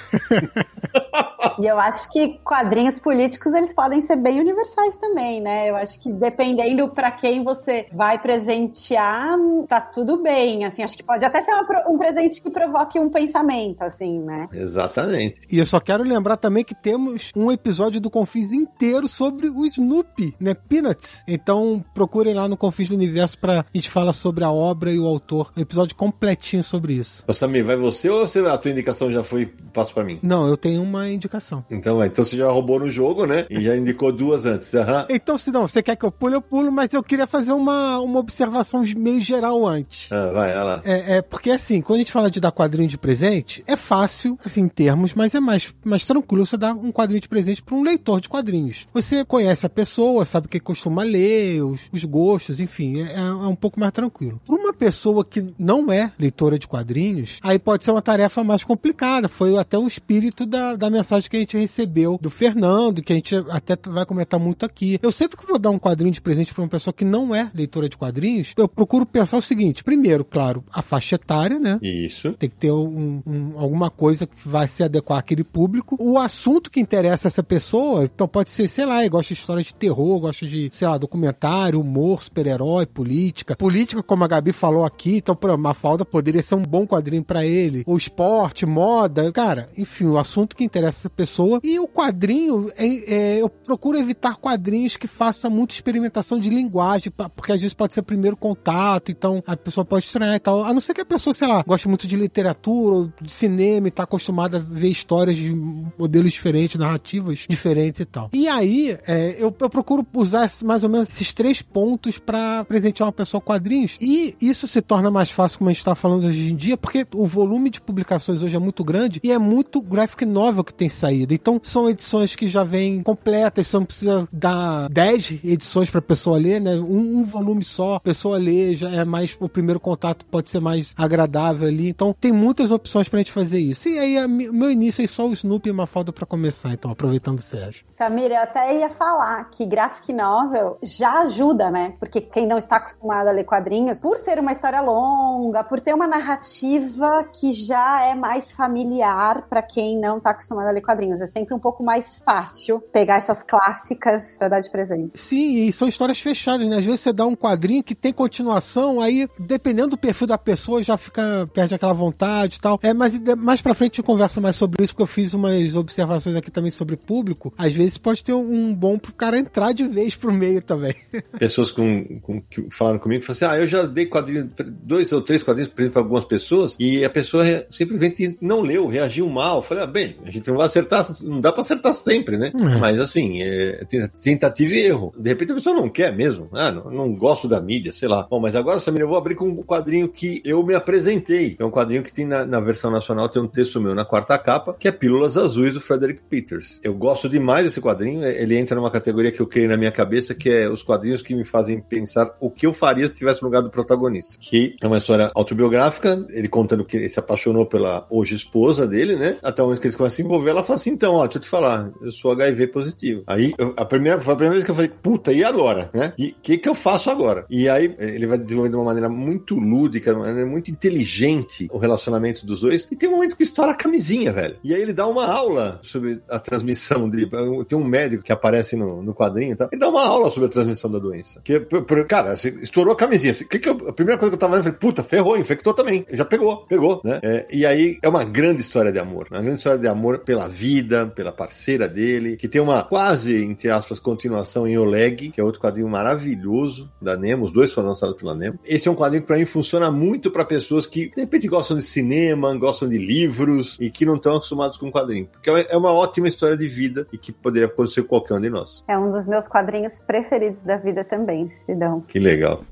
E 1.61 1.66
eu 1.66 1.79
acho 1.79 2.11
que 2.12 2.38
quadrinhos 2.44 3.01
políticos 3.01 3.53
eles 3.53 3.72
podem 3.72 4.01
ser 4.01 4.16
bem 4.16 4.40
universais 4.40 4.67
também, 5.00 5.40
né? 5.40 5.70
Eu 5.70 5.76
acho 5.76 6.00
que 6.00 6.12
dependendo 6.12 6.88
para 6.88 7.11
quem 7.11 7.42
você 7.42 7.87
vai 7.92 8.18
presentear, 8.18 9.37
tá 9.68 9.81
tudo 9.81 10.22
bem. 10.22 10.64
Assim, 10.64 10.83
acho 10.83 10.96
que 10.96 11.02
pode 11.02 11.24
até 11.24 11.42
ser 11.42 11.52
uma, 11.52 11.66
um 11.88 11.98
presente 11.98 12.42
que 12.42 12.50
provoque 12.50 12.98
um 12.98 13.11
pensamento, 13.11 13.83
assim, 13.83 14.20
né? 14.20 14.48
Exatamente. 14.52 15.40
E 15.50 15.59
eu 15.59 15.66
só 15.66 15.81
quero 15.81 16.02
lembrar 16.02 16.37
também 16.37 16.64
que 16.64 16.74
temos 16.74 17.31
um 17.37 17.50
episódio 17.50 18.00
do 18.00 18.11
Confis 18.11 18.52
inteiro 18.52 19.09
sobre 19.09 19.48
o 19.48 19.64
Snoopy, 19.66 20.35
né? 20.40 20.54
Peanuts. 20.54 21.24
Então 21.26 21.85
procurem 21.94 22.35
lá 22.35 22.48
no 22.48 22.57
Confis 22.57 22.88
do 22.88 22.94
Universo 22.94 23.38
pra 23.38 23.64
gente 23.74 23.90
falar 23.90 24.12
sobre 24.12 24.44
a 24.44 24.50
obra 24.50 24.90
e 24.90 24.98
o 24.98 25.07
autor. 25.07 25.52
Um 25.57 25.61
episódio 25.61 25.96
completinho 25.96 26.64
sobre 26.64 26.94
isso. 26.94 27.24
Ô, 27.26 27.33
Samir, 27.33 27.64
vai 27.64 27.76
você 27.76 28.09
ou 28.09 28.26
você, 28.26 28.40
a 28.40 28.59
tua 28.59 28.70
indicação 28.70 29.12
já 29.12 29.22
foi 29.22 29.46
passo 29.72 29.92
para 29.94 30.04
mim? 30.04 30.18
Não, 30.22 30.48
eu 30.48 30.57
tenho 30.57 30.83
uma 30.83 31.09
indicação. 31.09 31.64
Então, 31.70 32.04
então 32.04 32.24
você 32.24 32.37
já 32.37 32.50
roubou 32.50 32.81
no 32.81 32.90
jogo, 32.90 33.26
né? 33.26 33.46
E 33.48 33.61
já 33.61 33.76
indicou 33.76 34.12
duas 34.12 34.44
antes. 34.44 34.58
Uhum. 34.75 35.07
Então, 35.09 35.38
se 35.38 35.51
não, 35.51 35.66
você 35.66 35.83
quer 35.83 35.97
que 35.97 36.05
eu 36.05 36.12
pule, 36.12 36.37
eu 36.37 36.42
pulo, 36.42 36.71
mas 36.71 36.92
eu 36.92 37.03
queria 37.03 37.27
fazer 37.27 37.53
uma, 37.53 37.99
uma 38.01 38.18
observação 38.18 38.83
meio 38.97 39.21
geral 39.21 39.66
antes. 39.66 40.11
Ah, 40.11 40.31
vai, 40.33 40.51
olha 40.51 40.62
lá. 40.62 40.81
É, 40.85 41.16
é, 41.16 41.23
porque 41.23 41.51
assim, 41.51 41.81
quando 41.81 41.97
a 41.97 41.99
gente 41.99 42.12
fala 42.12 42.31
de 42.31 42.40
dar 42.40 42.53
quadrinho 42.53 42.88
de 42.88 42.99
presente, 42.99 43.62
é 43.66 43.77
fácil, 43.77 44.38
assim, 44.44 44.62
em 44.62 44.68
termos, 44.68 45.14
mas 45.14 45.35
é 45.35 45.40
mais, 45.40 45.73
mais 45.85 46.05
tranquilo 46.05 46.47
você 46.47 46.57
dar 46.57 46.73
um 46.75 46.90
quadrinho 46.90 47.21
de 47.21 47.29
presente 47.29 47.62
para 47.62 47.75
um 47.75 47.83
leitor 47.83 48.21
de 48.21 48.29
quadrinhos. 48.29 48.87
Você 48.92 49.25
conhece 49.25 49.66
a 49.66 49.71
pessoa, 49.71 50.25
sabe 50.25 50.47
o 50.47 50.51
que 50.51 50.61
costuma 50.61 51.03
ler, 51.03 51.62
os, 51.62 51.81
os 51.92 52.05
gostos, 52.05 52.61
enfim, 52.61 53.03
é, 53.03 53.14
é, 53.14 53.23
um 53.33 53.57
pouco 53.57 53.79
mais 53.79 53.92
tranquilo. 53.92 54.40
Para 54.47 54.57
uma 54.57 54.73
pessoa 54.73 55.25
que 55.25 55.53
não 55.59 55.92
é 55.92 56.11
leitora 56.18 56.59
de 56.59 56.66
quadrinhos, 56.66 57.38
aí 57.42 57.59
pode 57.59 57.85
ser 57.85 57.90
uma 57.90 58.03
tarefa 58.03 58.42
mais 58.42 58.64
complicada. 58.64 59.29
Foi 59.29 59.57
até 59.57 59.79
o 59.79 59.87
espírito 59.87 60.47
da, 60.47 60.77
da 60.77 60.90
mensagem 60.90 61.29
que 61.29 61.37
a 61.37 61.40
gente 61.40 61.57
recebeu 61.57 62.18
do 62.21 62.31
Fernando, 62.31 63.03
que 63.03 63.12
a 63.12 63.16
gente 63.16 63.35
até 63.51 63.77
vai 63.87 64.07
comentar 64.07 64.38
muito 64.40 64.47
aqui. 64.64 64.98
Eu 65.02 65.12
sempre 65.12 65.37
que 65.37 65.46
vou 65.46 65.58
dar 65.58 65.70
um 65.70 65.78
quadrinho 65.78 66.12
de 66.12 66.20
presente 66.20 66.52
para 66.52 66.62
uma 66.62 66.68
pessoa 66.68 66.92
que 66.92 67.04
não 67.04 67.34
é 67.34 67.50
leitora 67.54 67.88
de 67.88 67.96
quadrinhos, 67.96 68.52
eu 68.56 68.68
procuro 68.68 69.06
pensar 69.06 69.37
o 69.37 69.42
seguinte: 69.42 69.84
primeiro, 69.84 70.24
claro, 70.24 70.64
a 70.72 70.82
faixa 70.82 71.16
etária, 71.16 71.58
né? 71.58 71.78
Isso. 71.82 72.32
Tem 72.34 72.48
que 72.48 72.56
ter 72.56 72.72
um, 72.72 73.22
um, 73.26 73.58
alguma 73.58 73.90
coisa 73.90 74.26
que 74.26 74.48
vai 74.48 74.68
se 74.68 74.82
adequar 74.82 75.18
àquele 75.18 75.44
público. 75.44 75.96
O 75.98 76.18
assunto 76.18 76.70
que 76.70 76.80
interessa 76.80 77.28
essa 77.28 77.42
pessoa, 77.42 78.04
então 78.04 78.28
pode 78.28 78.50
ser, 78.50 78.68
sei 78.68 78.84
lá, 78.84 79.06
gosta 79.08 79.34
de 79.34 79.40
história 79.40 79.62
de 79.62 79.74
terror, 79.74 80.20
gosta 80.20 80.46
de, 80.46 80.70
sei 80.72 80.88
lá, 80.88 80.98
documentário, 80.98 81.80
humor, 81.80 82.22
super-herói, 82.22 82.87
política. 82.87 83.56
Política, 83.56 84.02
como 84.02 84.24
a 84.24 84.28
Gabi 84.28 84.52
falou 84.52 84.84
aqui, 84.84 85.16
então, 85.16 85.34
pra 85.34 85.56
Mafalda 85.56 86.04
poderia 86.04 86.42
ser 86.42 86.54
um 86.54 86.62
bom 86.62 86.87
quadrinho 86.87 87.24
para 87.24 87.44
ele. 87.44 87.82
O 87.87 87.96
esporte, 87.96 88.66
moda, 88.66 89.30
cara, 89.32 89.68
enfim, 89.76 90.06
o 90.06 90.18
assunto 90.18 90.56
que 90.56 90.64
interessa 90.64 91.00
essa 91.00 91.11
pessoa. 91.11 91.61
E 91.62 91.78
o 91.78 91.88
quadrinho, 91.88 92.70
é, 92.76 92.87
é, 92.87 93.42
eu 93.42 93.48
procuro 93.48 93.98
evitar 93.98 94.37
quadrinhos 94.38 94.96
que 94.96 95.07
façam 95.07 95.51
muita 95.51 95.74
experimentação 95.74 96.38
de 96.38 96.48
linguagem, 96.48 97.12
porque 97.35 97.53
às 97.53 97.61
vezes 97.61 97.74
pode 97.74 97.94
ser 97.94 98.03
primeiro 98.03 98.37
contato, 98.37 99.11
então 99.11 99.42
a 99.46 99.57
pessoa 99.57 99.85
pode 99.85 100.07
estranhar 100.07 100.37
e 100.37 100.40
tal. 100.40 100.64
A 100.64 100.72
não 100.72 100.81
ser 100.81 100.94
que 100.94 101.01
a 101.01 101.07
pessoa, 101.07 101.35
sei 101.35 101.48
lá, 101.48 101.62
goste 101.66 101.88
muito 101.88 102.07
de 102.07 102.16
literatura 102.16 102.96
ou 102.96 103.12
de 103.20 103.31
cinema 103.31 103.88
e 103.88 103.90
tá 103.90 104.05
acostumada 104.05 104.59
a 104.59 104.61
ver 104.61 104.88
histórias 104.88 105.37
de 105.37 105.53
modelos 105.98 106.33
diferentes, 106.33 106.77
narrativas 106.77 107.44
diferentes 107.48 108.01
e 108.01 108.05
tal. 108.05 108.31
E 108.33 108.48
aí, 108.48 108.96
é, 109.07 109.37
eu, 109.38 109.55
eu, 109.59 109.70
procuro 109.70 110.07
usar 110.14 110.51
mais 110.64 110.83
ou 110.83 110.88
menos 110.88 111.09
esses 111.09 111.33
três 111.33 111.61
pontos 111.61 112.18
para 112.18 112.64
presentear 112.64 113.07
uma 113.07 113.12
pessoa 113.12 113.40
quadrinhos. 113.40 113.96
E 114.01 114.35
isso 114.40 114.66
se 114.66 114.81
torna 114.81 115.11
mais 115.11 115.31
fácil, 115.31 115.59
como 115.59 115.70
a 115.70 115.72
gente 115.72 115.85
tá 115.85 115.94
falando 115.94 116.27
hoje 116.27 116.53
em 116.53 116.57
dia, 116.57 116.77
porque 116.77 117.07
o 117.14 117.27
volume 117.27 117.70
de 117.70 117.81
publicações 117.81 118.42
hoje 118.42 118.57
é 118.57 118.59
muito 118.59 118.85
grande 118.85 119.20
e 119.22 119.33
é 119.33 119.38
muito 119.38 119.81
graphic 119.81 120.24
novel 120.24 120.64
que 120.64 120.74
tem 120.74 120.88
saído. 120.88 121.35
Então, 121.35 121.61
são 121.62 121.88
edições 121.88 122.37
que 122.37 122.48
já 122.48 122.64
vêm 122.64 123.03
completas, 123.03 123.66
você 123.66 123.77
não 123.77 123.85
precisa 123.85 124.28
dar 124.33 124.88
10 124.88 125.41
edições 125.45 125.91
pra 125.91 126.01
pessoa 126.01 126.38
ler, 126.38 126.61
né? 126.61 126.75
Um, 126.77 127.19
um 127.19 127.25
volume 127.25 127.64
só, 127.64 127.97
a 127.97 128.01
pessoa 128.01 128.38
lê, 128.38 128.77
já 128.77 128.91
é 128.91 129.05
mais, 129.05 129.37
o 129.41 129.49
primeiro 129.49 129.81
contato 129.81 130.25
pode 130.27 130.49
ser 130.49 130.61
mais 130.61 130.95
agradável 130.97 131.69
ali. 131.69 131.88
Então, 131.88 132.14
tem 132.19 132.33
muitas 132.33 132.71
opções 132.71 133.09
pra 133.09 133.19
gente 133.19 133.33
fazer 133.33 133.59
isso. 133.59 133.88
E 133.88 133.99
aí, 133.99 134.19
a, 134.19 134.29
meu 134.29 134.71
início 134.71 135.05
é 135.05 135.07
só 135.07 135.27
o 135.27 135.33
Snoopy 135.33 135.69
e 135.69 135.73
uma 135.73 135.87
falta 135.87 136.12
pra 136.12 136.27
começar, 136.27 136.73
então, 136.73 136.91
aproveitando 136.91 137.38
o 137.38 137.43
Sérgio. 137.43 137.85
Samir, 137.91 138.31
eu 138.31 138.43
até 138.43 138.79
ia 138.79 138.91
falar 138.91 139.45
que 139.51 139.64
graphic 139.64 140.12
novel 140.12 140.79
já 140.83 141.21
ajuda, 141.21 141.71
né? 141.71 141.95
Porque 141.99 142.21
quem 142.21 142.47
não 142.47 142.57
está 142.57 142.77
acostumado 142.77 143.29
a 143.29 143.33
ler 143.33 143.45
quadrinhos, 143.45 144.01
por 144.01 144.19
ser 144.19 144.38
uma 144.38 144.53
história 144.53 144.81
longa, 144.81 145.64
por 145.64 145.81
ter 145.81 145.95
uma 145.95 146.07
narrativa 146.07 147.25
que 147.33 147.53
já 147.53 148.05
é 148.05 148.14
mais 148.14 148.53
familiar 148.53 149.47
para 149.49 149.62
quem 149.62 149.99
não 149.99 150.19
está 150.19 150.31
acostumado 150.31 150.69
a 150.69 150.71
ler 150.71 150.81
quadrinhos, 150.81 151.21
é 151.21 151.27
sempre 151.27 151.55
um 151.55 151.59
pouco 151.59 151.83
mais 151.83 152.19
fácil 152.19 152.81
pegar 152.93 153.17
essas 153.17 153.43
clássicas 153.43 154.17
para 154.38 154.48
dar 154.48 154.61
de 154.61 154.70
presente. 154.70 155.11
Sim, 155.14 155.66
e 155.66 155.72
são 155.72 155.88
histórias 155.88 156.20
fechadas, 156.20 156.66
né? 156.66 156.78
Às 156.78 156.85
vezes 156.85 157.00
você 157.00 157.12
dá 157.12 157.26
um 157.26 157.35
quadrinho 157.35 157.83
que 157.83 157.94
tem 157.94 158.12
continuação, 158.12 159.00
aí 159.00 159.28
dependendo 159.38 159.88
do 159.88 159.98
perfil 159.98 160.26
da 160.26 160.38
pessoa 160.38 160.83
já 160.83 160.96
fica 160.96 161.48
perde 161.52 161.74
aquela 161.74 161.92
vontade 161.92 162.57
e 162.57 162.61
tal. 162.61 162.78
É, 162.83 162.92
mas 162.92 163.18
mais 163.37 163.61
para 163.61 163.74
frente 163.74 163.92
a 163.92 163.96
gente 163.96 164.07
conversa 164.07 164.40
mais 164.40 164.57
sobre 164.57 164.85
isso 164.85 164.92
porque 164.92 165.02
eu 165.02 165.07
fiz 165.07 165.35
umas 165.35 165.74
observações 165.74 166.37
aqui 166.37 166.50
também 166.50 166.70
sobre 166.70 166.96
público. 166.96 167.52
Às 167.57 167.72
vezes 167.72 167.98
pode 167.98 168.22
ter 168.22 168.33
um 168.33 168.74
bom 168.74 168.98
pro 168.98 169.12
cara 169.12 169.38
entrar 169.38 169.72
de 169.72 169.87
vez 169.87 170.14
pro 170.14 170.33
meio 170.33 170.62
também. 170.62 170.94
Pessoas 171.38 171.70
com, 171.70 172.20
com 172.20 172.40
que 172.42 172.66
falaram 172.70 172.98
comigo 172.98 173.24
falaram 173.24 173.37
assim: 173.37 173.44
"Ah, 173.44 173.62
eu 173.62 173.68
já 173.68 173.87
dei 173.87 174.07
quadrinhos 174.07 174.48
dois 174.83 175.12
ou 175.12 175.20
três 175.22 175.42
quadrinhos 175.42 175.72
para 175.72 176.00
algumas 176.00 176.24
pessoas 176.24 176.76
e 176.78 177.04
a 177.04 177.11
pessoa 177.11 177.44
simplesmente 177.70 178.37
não 178.40 178.61
leu, 178.61 178.87
reagiu 178.87 179.28
mal. 179.28 179.57
Eu 179.57 179.62
falei, 179.62 179.85
ah, 179.85 179.87
bem, 179.87 180.16
a 180.24 180.31
gente 180.31 180.48
não 180.48 180.57
vai 180.57 180.66
acertar, 180.66 181.07
não 181.22 181.40
dá 181.40 181.52
para 181.52 181.61
acertar 181.61 181.94
sempre, 181.94 182.37
né? 182.37 182.52
É. 182.54 182.78
Mas 182.78 183.00
assim, 183.00 183.42
é, 183.42 183.85
tentativa 184.23 184.75
e 184.75 184.81
erro. 184.81 185.12
De 185.18 185.29
repente 185.29 185.53
a 185.53 185.55
pessoa 185.55 185.75
não 185.75 185.88
quer 185.88 186.14
mesmo, 186.14 186.49
ah, 186.53 186.71
não, 186.71 186.90
não 186.90 187.14
gosto 187.14 187.49
da 187.49 187.61
mídia, 187.61 187.92
sei 187.92 188.09
lá. 188.09 188.27
Bom, 188.29 188.40
mas 188.40 188.57
agora, 188.57 188.81
Samir, 188.81 189.03
eu 189.03 189.09
vou 189.09 189.16
abrir 189.16 189.35
com 189.35 189.47
um 189.47 189.62
quadrinho 189.62 190.09
que 190.09 190.42
eu 190.44 190.64
me 190.64 190.75
apresentei. 190.75 191.57
É 191.59 191.64
um 191.64 191.71
quadrinho 191.71 192.03
que 192.03 192.12
tem 192.12 192.27
na, 192.27 192.44
na 192.44 192.61
versão 192.61 192.90
nacional, 192.90 193.29
tem 193.29 193.42
um 193.42 193.47
texto 193.47 193.81
meu 193.81 193.94
na 193.94 194.05
quarta 194.05 194.38
capa, 194.38 194.75
que 194.79 194.88
é 194.88 194.92
Pílulas 194.92 195.37
Azuis 195.37 195.75
do 195.75 195.81
Frederick 195.81 196.21
Peters. 196.29 196.81
Eu 196.83 196.94
gosto 196.94 197.29
demais 197.29 197.64
desse 197.64 197.81
quadrinho, 197.81 198.25
ele 198.25 198.57
entra 198.57 198.77
numa 198.77 198.90
categoria 198.90 199.33
que 199.33 199.40
eu 199.40 199.47
criei 199.47 199.68
na 199.68 199.77
minha 199.77 199.92
cabeça, 199.92 200.35
que 200.35 200.49
é 200.49 200.68
os 200.68 200.83
quadrinhos 200.83 201.23
que 201.23 201.35
me 201.35 201.44
fazem 201.44 201.81
pensar 201.81 202.35
o 202.40 202.51
que 202.51 202.66
eu 202.66 202.73
faria 202.73 203.07
se 203.07 203.12
estivesse 203.12 203.42
no 203.42 203.49
lugar 203.49 203.62
do 203.62 203.71
protagonista. 203.71 204.37
Que 204.38 204.77
é 204.81 204.87
uma 204.87 204.99
história 204.99 205.31
autobiográfica, 205.35 206.25
ele 206.31 206.49
contando 206.49 206.85
que 206.85 206.97
ele 206.97 207.09
se 207.09 207.18
apaixonou 207.18 207.66
pela 207.66 208.07
hoje 208.11 208.35
esposa 208.35 208.87
dele, 208.87 209.16
né? 209.16 209.38
Até 209.42 209.62
o 209.62 209.66
momento 209.66 209.81
que 209.81 209.87
eles 209.87 209.97
começam 209.97 210.14
a 210.14 210.16
se 210.16 210.23
envolver, 210.23 210.51
ela 210.51 210.64
fala 210.64 210.77
assim: 210.77 210.90
então, 210.90 211.14
ó, 211.14 211.25
deixa 211.25 211.38
eu 211.38 211.42
te 211.42 211.49
falar, 211.49 211.90
eu 212.03 212.12
sou 212.12 212.33
HIV 212.33 212.68
positivo. 212.68 213.23
Aí, 213.27 213.55
a, 213.77 213.85
primeira, 213.98 214.20
foi 214.20 214.32
a 214.32 214.37
primeira 214.37 214.54
vez 214.54 214.64
que 214.64 214.70
eu 214.70 214.74
falei, 214.74 214.90
puta, 214.90 215.32
e 215.32 215.42
agora? 215.42 215.90
Né? 215.92 216.12
E 216.16 216.28
o 216.28 216.34
que, 216.40 216.58
que 216.58 216.68
eu 216.68 216.74
faço 216.74 217.11
agora? 217.11 217.44
E 217.50 217.68
aí, 217.68 217.94
ele 217.98 218.26
vai 218.26 218.38
desenvolvendo 218.38 218.72
de 218.72 218.78
uma 218.78 218.84
maneira 218.84 219.08
muito 219.08 219.56
lúdica, 219.56 220.12
de 220.12 220.16
uma 220.16 220.26
maneira 220.26 220.48
muito 220.48 220.70
inteligente 220.70 221.68
o 221.70 221.78
relacionamento 221.78 222.46
dos 222.46 222.61
dois. 222.61 222.87
E 222.90 222.96
tem 222.96 223.08
um 223.08 223.12
momento 223.12 223.37
que 223.37 223.42
estoura 223.42 223.72
a 223.72 223.74
camisinha, 223.74 224.32
velho. 224.32 224.56
E 224.62 224.74
aí 224.74 224.80
ele 224.80 224.92
dá 224.92 225.06
uma 225.06 225.26
aula 225.26 225.80
sobre 225.82 226.20
a 226.28 226.38
transmissão 226.38 227.08
de. 227.11 227.28
Tem 227.66 227.78
um 227.78 227.84
médico 227.84 228.22
que 228.22 228.32
aparece 228.32 228.76
no, 228.76 229.02
no 229.02 229.14
quadrinho 229.14 229.52
e 229.52 229.56
tal. 229.56 229.68
Ele 229.70 229.80
dá 229.80 229.88
uma 229.88 230.06
aula 230.06 230.30
sobre 230.30 230.46
a 230.46 230.50
transmissão 230.50 230.90
da 230.90 230.98
doença. 230.98 231.40
Que, 231.42 231.61
cara, 232.08 232.32
assim, 232.32 232.58
estourou 232.61 232.92
a 232.92 232.96
camisinha. 232.96 233.32
Assim, 233.32 233.46
que 233.46 233.58
que 233.58 233.68
eu, 233.68 233.88
a 233.88 233.92
primeira 233.92 234.18
coisa 234.18 234.30
que 234.30 234.34
eu 234.34 234.38
tava 234.38 234.56
vendo, 234.56 234.66
eu 234.66 234.72
falei, 234.72 234.78
puta, 234.78 235.02
ferrou, 235.02 235.37
infectou 235.37 235.74
também. 235.74 236.06
Já 236.12 236.24
pegou, 236.24 236.66
pegou, 236.66 237.00
né? 237.04 237.20
É, 237.22 237.46
e 237.52 237.66
aí 237.66 237.98
é 238.02 238.08
uma 238.08 238.24
grande 238.24 238.61
história 238.61 238.92
de 238.92 238.98
amor. 238.98 239.28
Uma 239.30 239.40
grande 239.40 239.58
história 239.58 239.78
de 239.78 239.88
amor 239.88 240.20
pela 240.20 240.48
vida, 240.48 241.06
pela 241.06 241.32
parceira 241.32 241.88
dele, 241.88 242.37
que 242.37 242.48
tem 242.48 242.61
uma 242.61 242.82
quase, 242.82 243.42
entre 243.42 243.70
aspas, 243.79 243.99
continuação 243.99 244.67
em 244.67 244.77
Oleg, 244.77 245.31
que 245.31 245.41
é 245.41 245.45
outro 245.45 245.61
quadrinho 245.61 245.88
maravilhoso 245.88 246.91
da 247.01 247.17
Nemo. 247.17 247.45
Os 247.45 247.53
dois 247.53 247.73
foram 247.73 247.88
lançados 247.88 248.17
pela 248.17 248.35
Nemo. 248.35 248.59
Esse 248.64 248.88
é 248.88 248.91
um 248.91 248.95
quadrinho 248.95 249.23
que 249.23 249.27
pra 249.27 249.37
mim 249.37 249.47
funciona 249.47 249.91
muito 249.91 250.31
para 250.31 250.45
pessoas 250.45 250.87
que, 250.87 251.09
de 251.09 251.21
repente, 251.21 251.49
gostam 251.49 251.77
de 251.77 251.83
cinema, 251.83 252.55
gostam 252.57 252.88
de 252.88 252.99
livros 252.99 253.77
e 253.81 253.91
que 253.91 254.05
não 254.05 254.17
estão 254.17 254.37
acostumados 254.37 254.77
com 254.79 254.91
quadrinho. 254.91 255.29
Porque 255.33 255.51
é 255.51 255.77
uma 255.77 255.93
ótima 255.93 256.29
história 256.29 256.57
de 256.57 256.69
vida 256.69 257.07
e 257.12 257.19
que 257.19 257.33
poderia 257.33 257.67
acontecer 257.67 258.03
com 258.03 258.09
qualquer 258.09 258.35
um 258.35 258.41
de 258.41 258.51
nós. 258.51 258.85
É 258.88 258.99
um 258.99 259.11
dos 259.11 259.27
meus 259.27 259.49
quadrinhos 259.49 259.99
preferidos 259.99 260.64
da 260.64 260.77
vida 260.77 261.05
também, 261.05 261.47
Sidão. 261.49 262.01
Que 262.07 262.19
legal. 262.19 262.62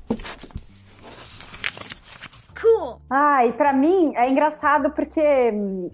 Cool. 2.59 2.99
Ah, 3.09 3.45
e 3.45 3.53
para 3.53 3.71
mim 3.71 4.13
é 4.15 4.29
engraçado 4.29 4.91
porque 4.91 5.21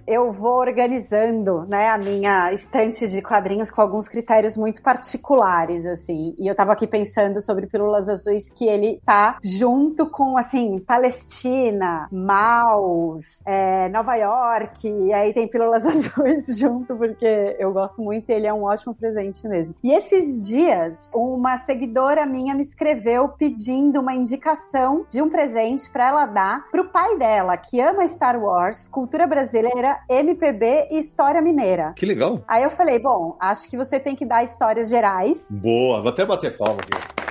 eu 0.08 0.32
vou 0.32 0.60
organizando, 0.60 1.66
né, 1.68 1.90
a 1.90 1.98
minha 1.98 2.54
estante 2.54 3.08
de 3.08 3.22
quadrinhos 3.22 3.70
com 3.70 3.82
alguns 3.82 4.08
critérios 4.08 4.56
muito 4.56 4.82
particulares, 4.82 5.86
assim. 5.86 6.36
E 6.40 6.48
eu 6.48 6.56
tava 6.56 6.72
aqui 6.72 6.88
pensando 6.88 7.42
sobre 7.42 7.68
Pílulas 7.68 8.08
Azuis 8.08 8.50
que 8.50 8.66
ele 8.66 9.02
tá 9.06 9.38
junto 9.44 10.10
com, 10.10 10.38
assim, 10.38 10.80
Palestina, 10.80 12.08
Maus, 12.12 13.42
é, 13.46 13.90
Nova 13.90 14.16
York, 14.16 14.88
e 14.88 15.14
aí 15.14 15.34
tem 15.34 15.48
Pílulas 15.48 15.86
Azuis 15.86 16.58
junto 16.58 16.96
porque 16.96 17.56
eu 17.60 17.74
gosto 17.74 18.02
muito 18.02 18.30
e 18.30 18.34
ele 18.34 18.48
é 18.48 18.54
um 18.54 18.64
ótimo 18.64 18.96
presente 18.96 19.46
mesmo. 19.48 19.76
E 19.84 19.92
esses 19.92 20.48
dias, 20.48 21.12
uma 21.14 21.58
seguidora 21.58 22.26
minha 22.26 22.56
me 22.56 22.64
escreveu 22.64 23.28
pedindo 23.30 24.00
uma 24.00 24.14
indicação 24.14 25.06
de 25.10 25.22
um 25.22 25.30
presente 25.30 25.90
para 25.92 26.08
ela 26.08 26.26
dar 26.26 26.53
pro 26.72 26.86
pai 26.86 27.18
dela, 27.18 27.56
que 27.58 27.80
ama 27.80 28.08
Star 28.08 28.42
Wars, 28.42 28.88
cultura 28.88 29.26
brasileira, 29.28 30.00
MPB 30.10 30.90
e 30.92 31.00
história 31.00 31.42
mineira. 31.42 31.94
Que 31.96 32.06
legal. 32.06 32.42
Aí 32.48 32.64
eu 32.64 32.70
falei, 32.70 33.00
bom, 33.00 33.36
acho 33.40 33.70
que 33.70 33.78
você 33.78 34.00
tem 34.00 34.16
que 34.16 34.26
dar 34.26 34.44
histórias 34.44 34.90
gerais. 34.90 35.48
Boa, 35.52 36.02
vou 36.02 36.10
até 36.10 36.26
bater 36.26 36.58
palma 36.58 36.82
aqui 36.82 37.23